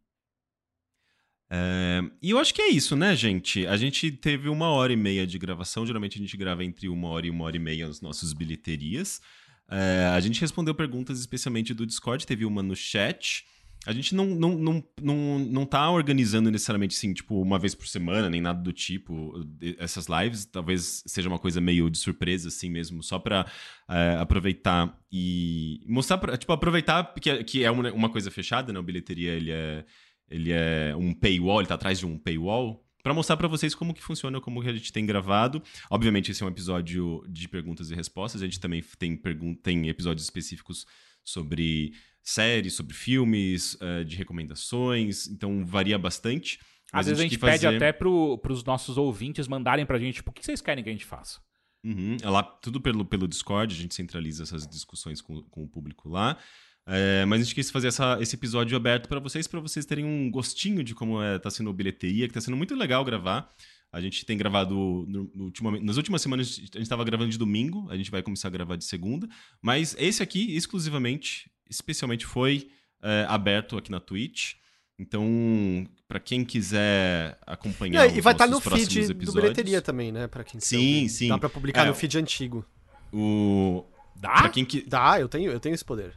É, 1.56 2.02
e 2.20 2.32
eu 2.32 2.40
acho 2.40 2.52
que 2.52 2.64
é 2.64 2.70
isso, 2.70 2.96
né, 2.96 3.16
gente? 3.16 3.68
A 3.68 3.78
gente 3.78 4.12
teve 4.12 4.50
uma 4.50 4.70
hora 4.70 4.92
e 4.92 4.96
meia 4.96 5.28
de 5.28 5.38
gravação. 5.38 5.86
Geralmente 5.86 6.18
a 6.18 6.22
gente 6.22 6.36
grava 6.36 6.66
entre 6.66 6.90
uma 6.90 7.10
hora 7.10 7.28
e 7.28 7.30
uma 7.30 7.44
hora 7.46 7.56
e 7.56 7.60
meia 7.60 7.88
os 7.88 8.02
nossos 8.02 8.34
bilheterias. 8.34 9.22
É, 9.70 10.10
a 10.16 10.20
gente 10.20 10.42
respondeu 10.42 10.74
perguntas 10.74 11.20
especialmente 11.20 11.72
do 11.72 11.86
Discord, 11.86 12.26
teve 12.26 12.44
uma 12.44 12.64
no 12.64 12.76
chat. 12.76 13.46
A 13.86 13.92
gente 13.94 14.16
não, 14.16 14.26
não, 14.28 14.58
não, 14.58 14.84
não, 15.00 15.40
não 15.40 15.66
tá 15.66 15.92
organizando 15.92 16.50
necessariamente, 16.50 16.96
assim, 16.96 17.14
tipo, 17.14 17.40
uma 17.40 17.60
vez 17.60 17.76
por 17.76 17.86
semana, 17.86 18.30
nem 18.30 18.42
nada 18.42 18.60
do 18.60 18.72
tipo, 18.74 19.34
essas 19.78 20.08
lives. 20.08 20.46
Talvez 20.46 21.04
seja 21.06 21.28
uma 21.30 21.38
coisa 21.38 21.62
meio 21.62 21.88
de 21.90 22.00
surpresa, 22.00 22.48
assim 22.48 22.70
mesmo, 22.70 23.04
só 23.04 23.20
pra 23.20 23.46
é, 23.88 24.16
aproveitar 24.20 24.98
e 25.12 25.82
mostrar, 25.86 26.18
pra, 26.18 26.36
tipo, 26.38 26.52
aproveitar 26.52 27.14
que, 27.14 27.30
é- 27.30 27.44
que 27.44 27.64
é 27.64 27.70
uma, 27.70 27.92
uma 27.92 28.10
coisa 28.10 28.32
fechada, 28.32 28.72
né? 28.74 28.80
O 28.80 28.84
bilheteria, 28.84 29.34
ele 29.34 29.52
é, 29.52 29.86
ele 30.34 30.52
é 30.52 30.96
um 30.96 31.14
paywall, 31.14 31.60
ele 31.62 31.68
tá 31.68 31.76
atrás 31.76 32.00
de 32.00 32.06
um 32.06 32.18
paywall. 32.18 32.84
Pra 33.04 33.14
mostrar 33.14 33.36
pra 33.36 33.48
vocês 33.50 33.76
como 33.76 33.94
que 33.94 34.02
funciona, 34.02 34.40
como 34.40 34.62
que 34.64 34.70
a 34.70 34.74
gente 34.74 34.92
tem 34.94 35.06
gravado. 35.06 35.62
Obviamente, 35.90 36.32
esse 36.32 36.42
é 36.42 36.46
um 36.46 36.50
episódio 36.50 37.22
de 37.28 37.50
perguntas 37.50 37.92
e 37.92 37.96
respostas. 37.96 38.42
A 38.42 38.46
gente 38.46 38.62
também 38.62 38.82
tem, 38.98 39.18
tem 39.62 39.90
episódios 39.90 40.24
específicos 40.24 40.86
sobre 41.24 41.94
séries, 42.22 42.74
sobre 42.76 42.94
filmes, 42.94 43.78
eh, 43.82 44.04
de 44.06 44.16
recomendações. 44.16 45.28
Então, 45.28 45.66
varia 45.66 45.98
bastante. 46.00 46.60
Às 46.94 47.08
vezes 47.08 47.20
a 47.20 47.24
gente 47.24 47.32
quis 47.32 47.40
pede 47.42 47.64
fazer- 47.66 47.76
até 47.76 47.92
pro, 47.92 48.38
pros 48.38 48.64
nossos 48.64 48.98
ouvintes 48.98 49.48
mandarem 49.50 49.86
pra 49.86 50.00
gente, 50.00 50.16
tipo, 50.16 50.32
o 50.32 50.34
que 50.34 50.46
vocês 50.46 50.62
querem 50.62 50.82
que 50.84 50.90
a 50.90 50.94
gente 50.94 51.06
faça? 51.06 51.42
Uhum, 51.84 52.16
é 52.22 52.30
lá, 52.30 52.42
tudo 52.42 52.80
pelo, 52.80 53.04
pelo 53.04 53.28
Discord, 53.28 53.76
a 53.76 53.78
gente 53.78 53.94
centraliza 53.94 54.44
essas 54.44 54.66
discussões 54.66 55.20
com, 55.22 55.42
com 55.44 55.64
o 55.64 55.68
público 55.68 56.08
lá. 56.08 56.38
É, 56.86 57.24
mas 57.26 57.40
a 57.42 57.44
gente 57.46 57.56
quis 57.56 57.72
fazer 57.72 57.88
essa- 57.88 58.18
esse 58.22 58.36
episódio 58.36 58.76
aberto 58.76 59.08
para 59.08 59.20
vocês, 59.20 59.48
para 59.48 59.60
vocês 59.62 59.86
terem 59.86 60.04
um 60.06 60.30
gostinho 60.30 60.84
de 60.84 60.94
como 60.94 61.22
é, 61.22 61.40
tá 61.40 61.50
sendo 61.50 61.70
a 61.70 61.74
bilheteria, 61.74 62.28
que 62.28 62.34
tá 62.34 62.42
sendo 62.42 62.58
muito 62.58 62.76
legal 62.76 63.06
gravar. 63.06 63.50
A 63.92 64.02
gente 64.02 64.26
tem 64.26 64.36
gravado 64.38 65.06
no, 65.08 65.32
no 65.34 65.82
nas 65.82 65.98
últimas 65.98 66.22
semanas, 66.22 66.58
a 66.58 66.62
gente 66.62 66.82
estava 66.82 67.04
gravando 67.04 67.30
de 67.30 67.38
domingo, 67.38 67.88
a 67.90 67.96
gente 67.96 68.10
vai 68.12 68.24
começar 68.24 68.48
a 68.48 68.52
gravar 68.52 68.76
de 68.76 68.84
segunda. 68.86 69.30
Mas 69.62 69.96
esse 70.00 70.22
aqui, 70.24 70.56
exclusivamente, 70.56 71.50
especialmente, 71.70 72.26
foi 72.26 72.70
é, 73.02 73.26
aberto 73.30 73.78
aqui 73.78 73.92
na 73.92 74.00
Twitch. 74.00 74.56
Então, 74.98 75.88
para 76.08 76.20
quem 76.20 76.44
quiser 76.44 77.38
acompanhar. 77.46 78.06
e 78.16 78.22
vai 78.22 78.34
estar 78.34 78.46
tá 78.46 78.52
no 78.52 78.60
feed 78.60 79.14
do 79.14 79.34
bilheteria 79.34 79.82
também, 79.82 80.12
né? 80.12 80.28
Pra 80.28 80.44
quem 80.44 80.60
quiser 80.60 80.78
Sim, 80.78 81.08
sim. 81.08 81.28
Dá 81.30 81.38
pra 81.38 81.50
publicar 81.50 81.86
É. 81.86 81.90
no 81.90 81.96
feed 81.96 82.18
antigo. 82.18 82.66
O. 83.12 83.86
Dá? 84.16 84.34
Pra 84.34 84.50
quem 84.50 84.66
que. 84.66 84.82
Dá, 84.82 85.20
eu 85.20 85.28
tenho, 85.28 85.52
eu 85.52 85.60
tenho 85.60 85.74
esse 85.76 85.86
poder. 85.86 86.14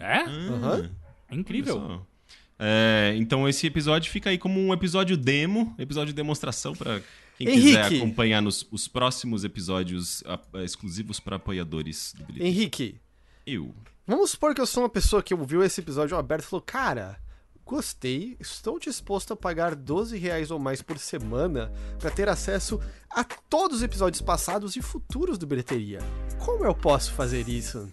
É? 0.00 0.24
É 1.30 1.34
Incrível. 1.34 2.04
É, 2.58 3.14
então 3.16 3.48
esse 3.48 3.66
episódio 3.66 4.10
fica 4.10 4.30
aí 4.30 4.36
como 4.38 4.60
um 4.60 4.72
episódio 4.72 5.16
demo, 5.16 5.74
episódio 5.78 6.08
de 6.08 6.16
demonstração 6.16 6.74
para 6.74 7.00
quem 7.38 7.46
quiser 7.46 7.86
Henrique. 7.86 7.96
acompanhar 8.02 8.42
nos, 8.42 8.66
os 8.70 8.86
próximos 8.88 9.44
episódios 9.44 10.22
a- 10.26 10.38
a- 10.58 10.62
exclusivos 10.64 11.18
para 11.20 11.36
apoiadores 11.36 12.14
do 12.18 12.24
bilhete. 12.24 12.44
Henrique, 12.46 13.00
Eu. 13.46 13.74
vamos 14.06 14.32
supor 14.32 14.54
que 14.54 14.60
eu 14.60 14.66
sou 14.66 14.82
uma 14.82 14.90
pessoa 14.90 15.22
que 15.22 15.32
ouviu 15.32 15.62
esse 15.64 15.80
episódio 15.80 16.18
aberto 16.18 16.42
e 16.44 16.46
falou, 16.48 16.60
cara, 16.62 17.18
gostei, 17.64 18.36
estou 18.38 18.78
disposto 18.78 19.32
a 19.32 19.36
pagar 19.36 19.74
12 19.74 20.18
reais 20.18 20.50
ou 20.50 20.58
mais 20.58 20.82
por 20.82 20.98
semana 20.98 21.72
pra 21.98 22.10
ter 22.10 22.28
acesso 22.28 22.78
a 23.08 23.24
todos 23.24 23.78
os 23.78 23.82
episódios 23.82 24.20
passados 24.20 24.76
e 24.76 24.82
futuros 24.82 25.38
do 25.38 25.46
Bilheteria. 25.46 26.00
Como 26.38 26.64
eu 26.66 26.74
posso 26.74 27.12
fazer 27.14 27.48
isso? 27.48 27.90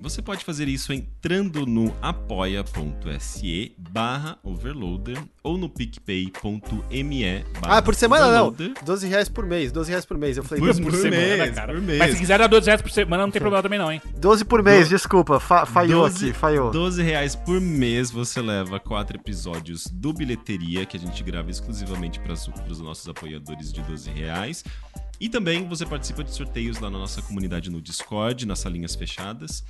Você 0.00 0.22
pode 0.22 0.44
fazer 0.44 0.68
isso 0.68 0.92
entrando 0.92 1.66
no 1.66 1.94
apoia.se 2.00 3.74
barra 3.90 4.38
overloader 4.42 5.18
ou 5.42 5.56
no 5.58 5.68
picpay.me 5.68 7.44
barra 7.60 7.78
Ah, 7.78 7.82
por 7.82 7.94
semana 7.94 8.30
não, 8.30 8.48
overloader. 8.48 8.84
12 8.84 9.06
reais 9.08 9.28
por 9.28 9.46
mês, 9.46 9.72
12 9.72 9.90
reais 9.90 10.04
por 10.04 10.16
mês. 10.18 10.36
Eu 10.36 10.44
falei, 10.44 10.60
Por- 10.60 10.66
12 10.68 10.82
por 10.82 10.90
por, 10.92 11.00
semana. 11.00 11.22
semana. 11.22 11.42
mês, 11.44 11.54
cara. 11.54 11.72
por 11.72 11.82
mês. 11.82 11.98
Mas 11.98 12.12
se 12.12 12.18
quiser 12.20 12.38
dar 12.38 12.46
12 12.46 12.66
reais 12.66 12.82
por 12.82 12.90
semana, 12.90 13.22
não 13.24 13.30
tem 13.30 13.40
problema 13.40 13.62
também 13.62 13.78
não, 13.78 13.90
hein? 13.90 14.00
12 14.18 14.44
por 14.44 14.62
mês, 14.62 14.88
desculpa, 14.88 15.40
fa 15.40 15.66
falhou 15.66 16.02
12 16.08 16.30
aqui, 16.30 16.38
falhou. 16.38 16.70
12 16.70 17.02
reais 17.02 17.34
por 17.34 17.60
mês 17.60 18.10
você 18.10 18.40
leva 18.40 18.78
quatro 18.78 19.16
episódios 19.16 19.86
do 19.86 20.12
Bilheteria, 20.12 20.84
que 20.86 20.96
a 20.96 21.00
gente 21.00 21.22
grava 21.24 21.50
exclusivamente 21.50 22.20
para 22.20 22.32
os 22.34 22.80
nossos 22.80 23.08
apoiadores 23.08 23.72
de 23.72 23.80
12 23.82 24.10
reais. 24.10 24.62
E 25.20 25.28
também 25.28 25.66
você 25.68 25.84
participa 25.86 26.22
de 26.22 26.30
sorteios 26.34 26.78
lá 26.78 26.90
na 26.90 26.98
nossa 26.98 27.22
comunidade 27.22 27.70
no 27.70 27.80
Discord, 27.80 28.46
nas 28.46 28.58
salinhas 28.58 28.94
fechadas. 28.94 29.64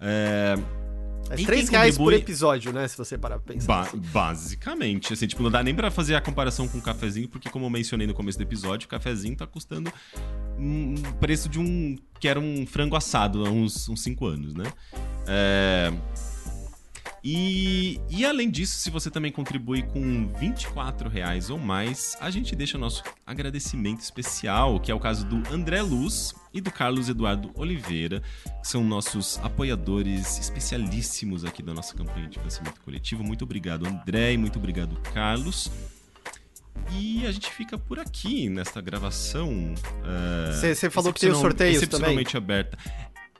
É, 0.00 0.54
É 1.30 1.40
E 1.40 1.46
3 1.46 1.68
quem 1.70 1.78
reais 1.78 1.96
por 1.96 2.04
contribui- 2.04 2.22
episódio, 2.24 2.72
né? 2.72 2.86
Se 2.88 2.98
você 2.98 3.16
parar 3.16 3.38
pra 3.38 3.54
pensar. 3.54 3.66
ba- 3.66 3.90
basicamente, 4.12 5.12
assim, 5.12 5.26
tipo, 5.28 5.40
não 5.42 5.50
dá 5.52 5.62
nem 5.62 5.72
pra 5.74 5.88
fazer 5.90 6.16
a 6.16 6.20
comparação 6.20 6.66
com 6.66 6.78
o 6.78 6.82
cafezinho, 6.82 7.28
porque 7.28 7.48
como 7.48 7.64
eu 7.66 7.70
mencionei 7.70 8.06
no 8.08 8.12
começo 8.12 8.36
do 8.36 8.42
episódio, 8.42 8.86
o 8.86 8.88
cafezinho 8.88 9.34
tá 9.36 9.46
custando 9.46 9.90
um 10.58 10.94
preço 11.20 11.48
de 11.48 11.58
um 11.60 11.96
que 12.18 12.26
era 12.26 12.38
um 12.40 12.66
frango 12.66 12.96
assado 12.96 13.46
há 13.46 13.50
uns 13.50 13.88
5 13.96 14.26
anos, 14.26 14.52
né? 14.52 14.64
É, 15.26 15.92
E, 17.24 18.00
e 18.10 18.24
além 18.24 18.50
disso, 18.50 18.78
se 18.78 18.90
você 18.90 19.08
também 19.10 19.30
contribui 19.30 19.82
com 19.82 20.26
24 20.40 21.08
reais 21.08 21.50
ou 21.50 21.58
mais, 21.58 22.16
a 22.20 22.30
gente 22.30 22.56
deixa 22.56 22.76
nosso 22.76 23.04
agradecimento 23.24 24.00
especial, 24.00 24.80
que 24.80 24.90
é 24.90 24.94
o 24.94 24.98
caso 24.98 25.24
do 25.24 25.36
André 25.54 25.80
Luz 25.82 26.34
e 26.52 26.60
do 26.60 26.70
Carlos 26.70 27.08
Eduardo 27.08 27.50
Oliveira, 27.54 28.22
que 28.60 28.66
são 28.68 28.82
nossos 28.82 29.38
apoiadores 29.38 30.36
especialíssimos 30.38 31.44
aqui 31.44 31.62
da 31.62 31.72
nossa 31.72 31.94
campanha 31.94 32.26
de 32.28 32.38
financiamento 32.38 32.80
coletivo. 32.80 33.22
Muito 33.22 33.44
obrigado, 33.44 33.86
André, 33.86 34.32
e 34.32 34.36
muito 34.36 34.58
obrigado, 34.58 34.96
Carlos. 35.14 35.70
E 36.90 37.24
a 37.26 37.30
gente 37.30 37.48
fica 37.52 37.78
por 37.78 38.00
aqui 38.00 38.48
nesta 38.48 38.80
gravação. 38.80 39.74
Você- 40.54 40.74
você 40.74 40.90
falou 40.90 41.12
que 41.12 41.20
tem 41.20 41.28
excepcional- 41.30 41.40
sorteios 41.40 41.74
também? 41.82 42.16
excepcionalmente 42.16 42.36
aberta. 42.36 42.78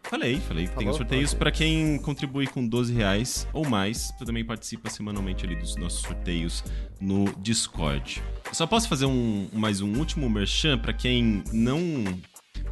Falei, 0.04 0.38
falei. 0.40 0.66
Tem 0.66 0.74
Falou? 0.74 0.90
os 0.90 0.96
sorteios 0.96 1.32
pra 1.34 1.50
quem 1.50 1.98
contribui 1.98 2.46
com 2.46 2.66
12 2.66 2.92
reais 2.92 3.46
ou 3.52 3.66
mais. 3.68 4.12
Tu 4.18 4.24
também 4.24 4.44
participa 4.44 4.90
semanalmente 4.90 5.44
ali 5.46 5.56
dos 5.56 5.76
nossos 5.76 6.00
sorteios 6.02 6.62
no 7.00 7.32
Discord. 7.38 8.22
Eu 8.46 8.54
só 8.54 8.66
posso 8.66 8.88
fazer 8.88 9.06
um, 9.06 9.48
mais 9.52 9.80
um 9.80 9.98
último 9.98 10.28
merchan 10.28 10.78
pra 10.78 10.92
quem 10.92 11.42
não 11.52 12.04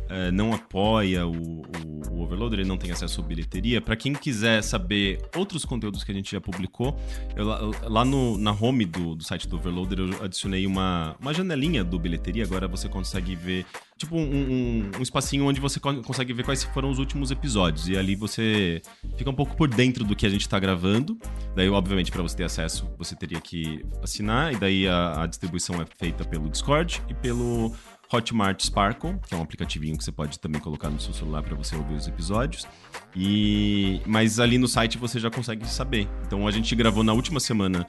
é, 0.08 0.30
não 0.30 0.52
apoia 0.52 1.26
o, 1.26 1.62
o, 1.62 1.64
o 2.10 2.22
Overloader, 2.22 2.60
ele 2.60 2.68
não 2.68 2.76
tem 2.76 2.90
acesso 2.90 3.20
à 3.20 3.24
bilheteria. 3.24 3.80
Pra 3.80 3.94
quem 3.94 4.12
quiser 4.12 4.62
saber 4.62 5.20
outros 5.36 5.64
conteúdos 5.64 6.02
que 6.02 6.10
a 6.10 6.14
gente 6.14 6.32
já 6.32 6.40
publicou, 6.40 6.96
eu 7.36 7.46
lá, 7.88 8.04
no, 8.04 8.36
na 8.36 8.52
home 8.52 8.84
do, 8.84 9.14
do 9.14 9.22
site 9.22 9.48
do 9.48 9.56
Overloader 9.56 9.98
eu 10.00 10.24
adicionei 10.24 10.66
uma, 10.66 11.16
uma 11.20 11.32
janelinha 11.32 11.84
do 11.84 11.98
bilheteria. 11.98 12.44
Agora 12.44 12.66
você 12.66 12.88
consegue 12.88 13.36
ver, 13.36 13.64
tipo, 13.96 14.16
um, 14.16 14.20
um, 14.20 14.90
um 14.98 15.02
espacinho 15.02 15.46
onde 15.46 15.60
você 15.60 15.78
con- 15.78 16.02
consegue 16.02 16.32
ver 16.32 16.44
quais 16.44 16.64
foram 16.64 16.90
os 16.90 16.98
últimos 16.98 17.30
episódios. 17.30 17.88
E 17.88 17.96
ali 17.96 18.16
você 18.16 18.82
fica 19.16 19.30
um 19.30 19.34
pouco 19.34 19.56
por 19.56 19.68
dentro 19.68 20.04
do 20.04 20.16
que 20.16 20.26
a 20.26 20.30
gente 20.30 20.48
tá 20.48 20.58
gravando. 20.58 21.16
Daí, 21.54 21.68
obviamente, 21.68 22.10
pra 22.10 22.22
você 22.22 22.36
ter 22.36 22.44
acesso, 22.44 22.90
você 22.98 23.14
teria 23.14 23.40
que 23.40 23.84
assinar. 24.02 24.52
E 24.52 24.56
daí 24.56 24.88
a, 24.88 25.22
a 25.22 25.26
distribuição 25.26 25.80
é 25.80 25.86
feita 25.98 26.24
pelo 26.24 26.48
Discord 26.48 27.00
e 27.08 27.14
pelo 27.14 27.72
Hotmart 28.12 28.62
Sparkle, 28.62 29.18
que 29.26 29.34
é 29.34 29.36
um 29.36 29.42
aplicativinho 29.42 29.96
que 29.96 30.04
você 30.04 30.12
pode 30.12 30.38
também 30.38 30.60
colocar 30.60 30.90
no 30.90 31.00
seu 31.00 31.14
celular 31.14 31.42
para 31.42 31.54
você 31.54 31.76
ouvir 31.76 31.94
os 31.94 32.08
episódios. 32.08 32.66
E 33.14 34.00
mas 34.06 34.40
ali 34.40 34.58
no 34.58 34.68
site 34.68 34.98
você 34.98 35.20
já 35.20 35.30
consegue 35.30 35.66
saber. 35.66 36.08
Então 36.26 36.46
a 36.46 36.50
gente 36.50 36.74
gravou 36.74 37.04
na 37.04 37.12
última 37.12 37.38
semana, 37.38 37.86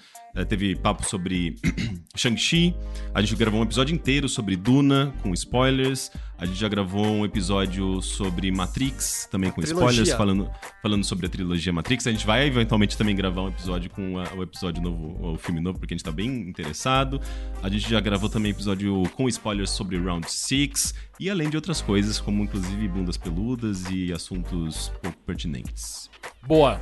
teve 0.48 0.76
papo 0.76 1.06
sobre 1.06 1.56
Shang-Chi, 2.16 2.76
a 3.14 3.22
gente 3.22 3.36
gravou 3.36 3.60
um 3.60 3.64
episódio 3.64 3.94
inteiro 3.94 4.28
sobre 4.30 4.56
Duna 4.56 5.14
com 5.22 5.34
spoilers, 5.34 6.10
a 6.38 6.45
gente 6.45 6.58
já 6.60 6.68
gravou 6.68 7.06
um 7.06 7.24
episódio 7.26 8.02
sobre 8.02 8.52
Matrix, 8.52 9.28
também 9.30 9.52
com 9.52 9.62
Trilogia. 9.62 9.90
spoilers, 10.03 10.18
falando, 10.18 10.49
falando 10.82 11.03
sobre 11.03 11.26
a 11.28 11.30
trilogia 11.30 11.72
Matrix. 11.72 12.08
A 12.08 12.12
gente 12.12 12.26
vai 12.26 12.48
eventualmente 12.48 12.98
também 12.98 13.16
gravar 13.16 13.44
um 13.44 13.49
episódio 13.49 13.90
com 13.91 14.18
a- 14.18 14.34
o 14.36 14.41
episódio 14.41 14.82
novo, 14.82 15.34
o 15.34 15.38
filme 15.38 15.60
novo, 15.62 15.78
porque 15.78 15.94
a 15.94 15.98
gente 15.98 16.03
tá 16.03 16.12
bem 16.12 16.28
interessado. 16.28 17.22
A 17.62 17.70
gente 17.70 17.88
já 17.90 17.99
gravou 17.99 18.28
também 18.30 18.52
episódio 18.52 19.03
com 19.16 19.28
spoilers 19.30 19.70
sobre 19.70 19.98
Round 19.99 20.32
6 20.32 20.94
e 21.20 21.30
além 21.30 21.49
de 21.49 21.56
outras 21.58 21.82
coisas, 21.82 22.20
como 22.20 22.44
inclusive 22.44 22.88
bundas 22.88 23.18
peludas 23.18 23.84
e 23.91 24.12
assuntos 24.12 24.91
pouco 25.02 25.18
pertinentes. 25.26 26.10
Boa. 26.48 26.82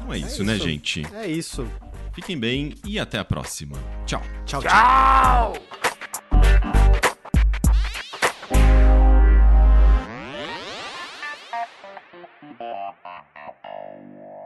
Então 0.00 0.14
é 0.14 0.18
isso, 0.18 0.42
né, 0.42 0.56
isso. 0.56 0.64
gente? 0.66 1.06
É 1.14 1.26
isso. 1.30 1.66
Fiquem 2.20 2.38
bem 2.38 2.74
e 2.84 2.98
até 3.00 3.18
a 3.18 3.24
próxima. 3.24 3.78
Tchau. 4.04 4.20
Tchau. 4.44 4.60
tchau. 4.60 4.70
tchau. 4.70 5.54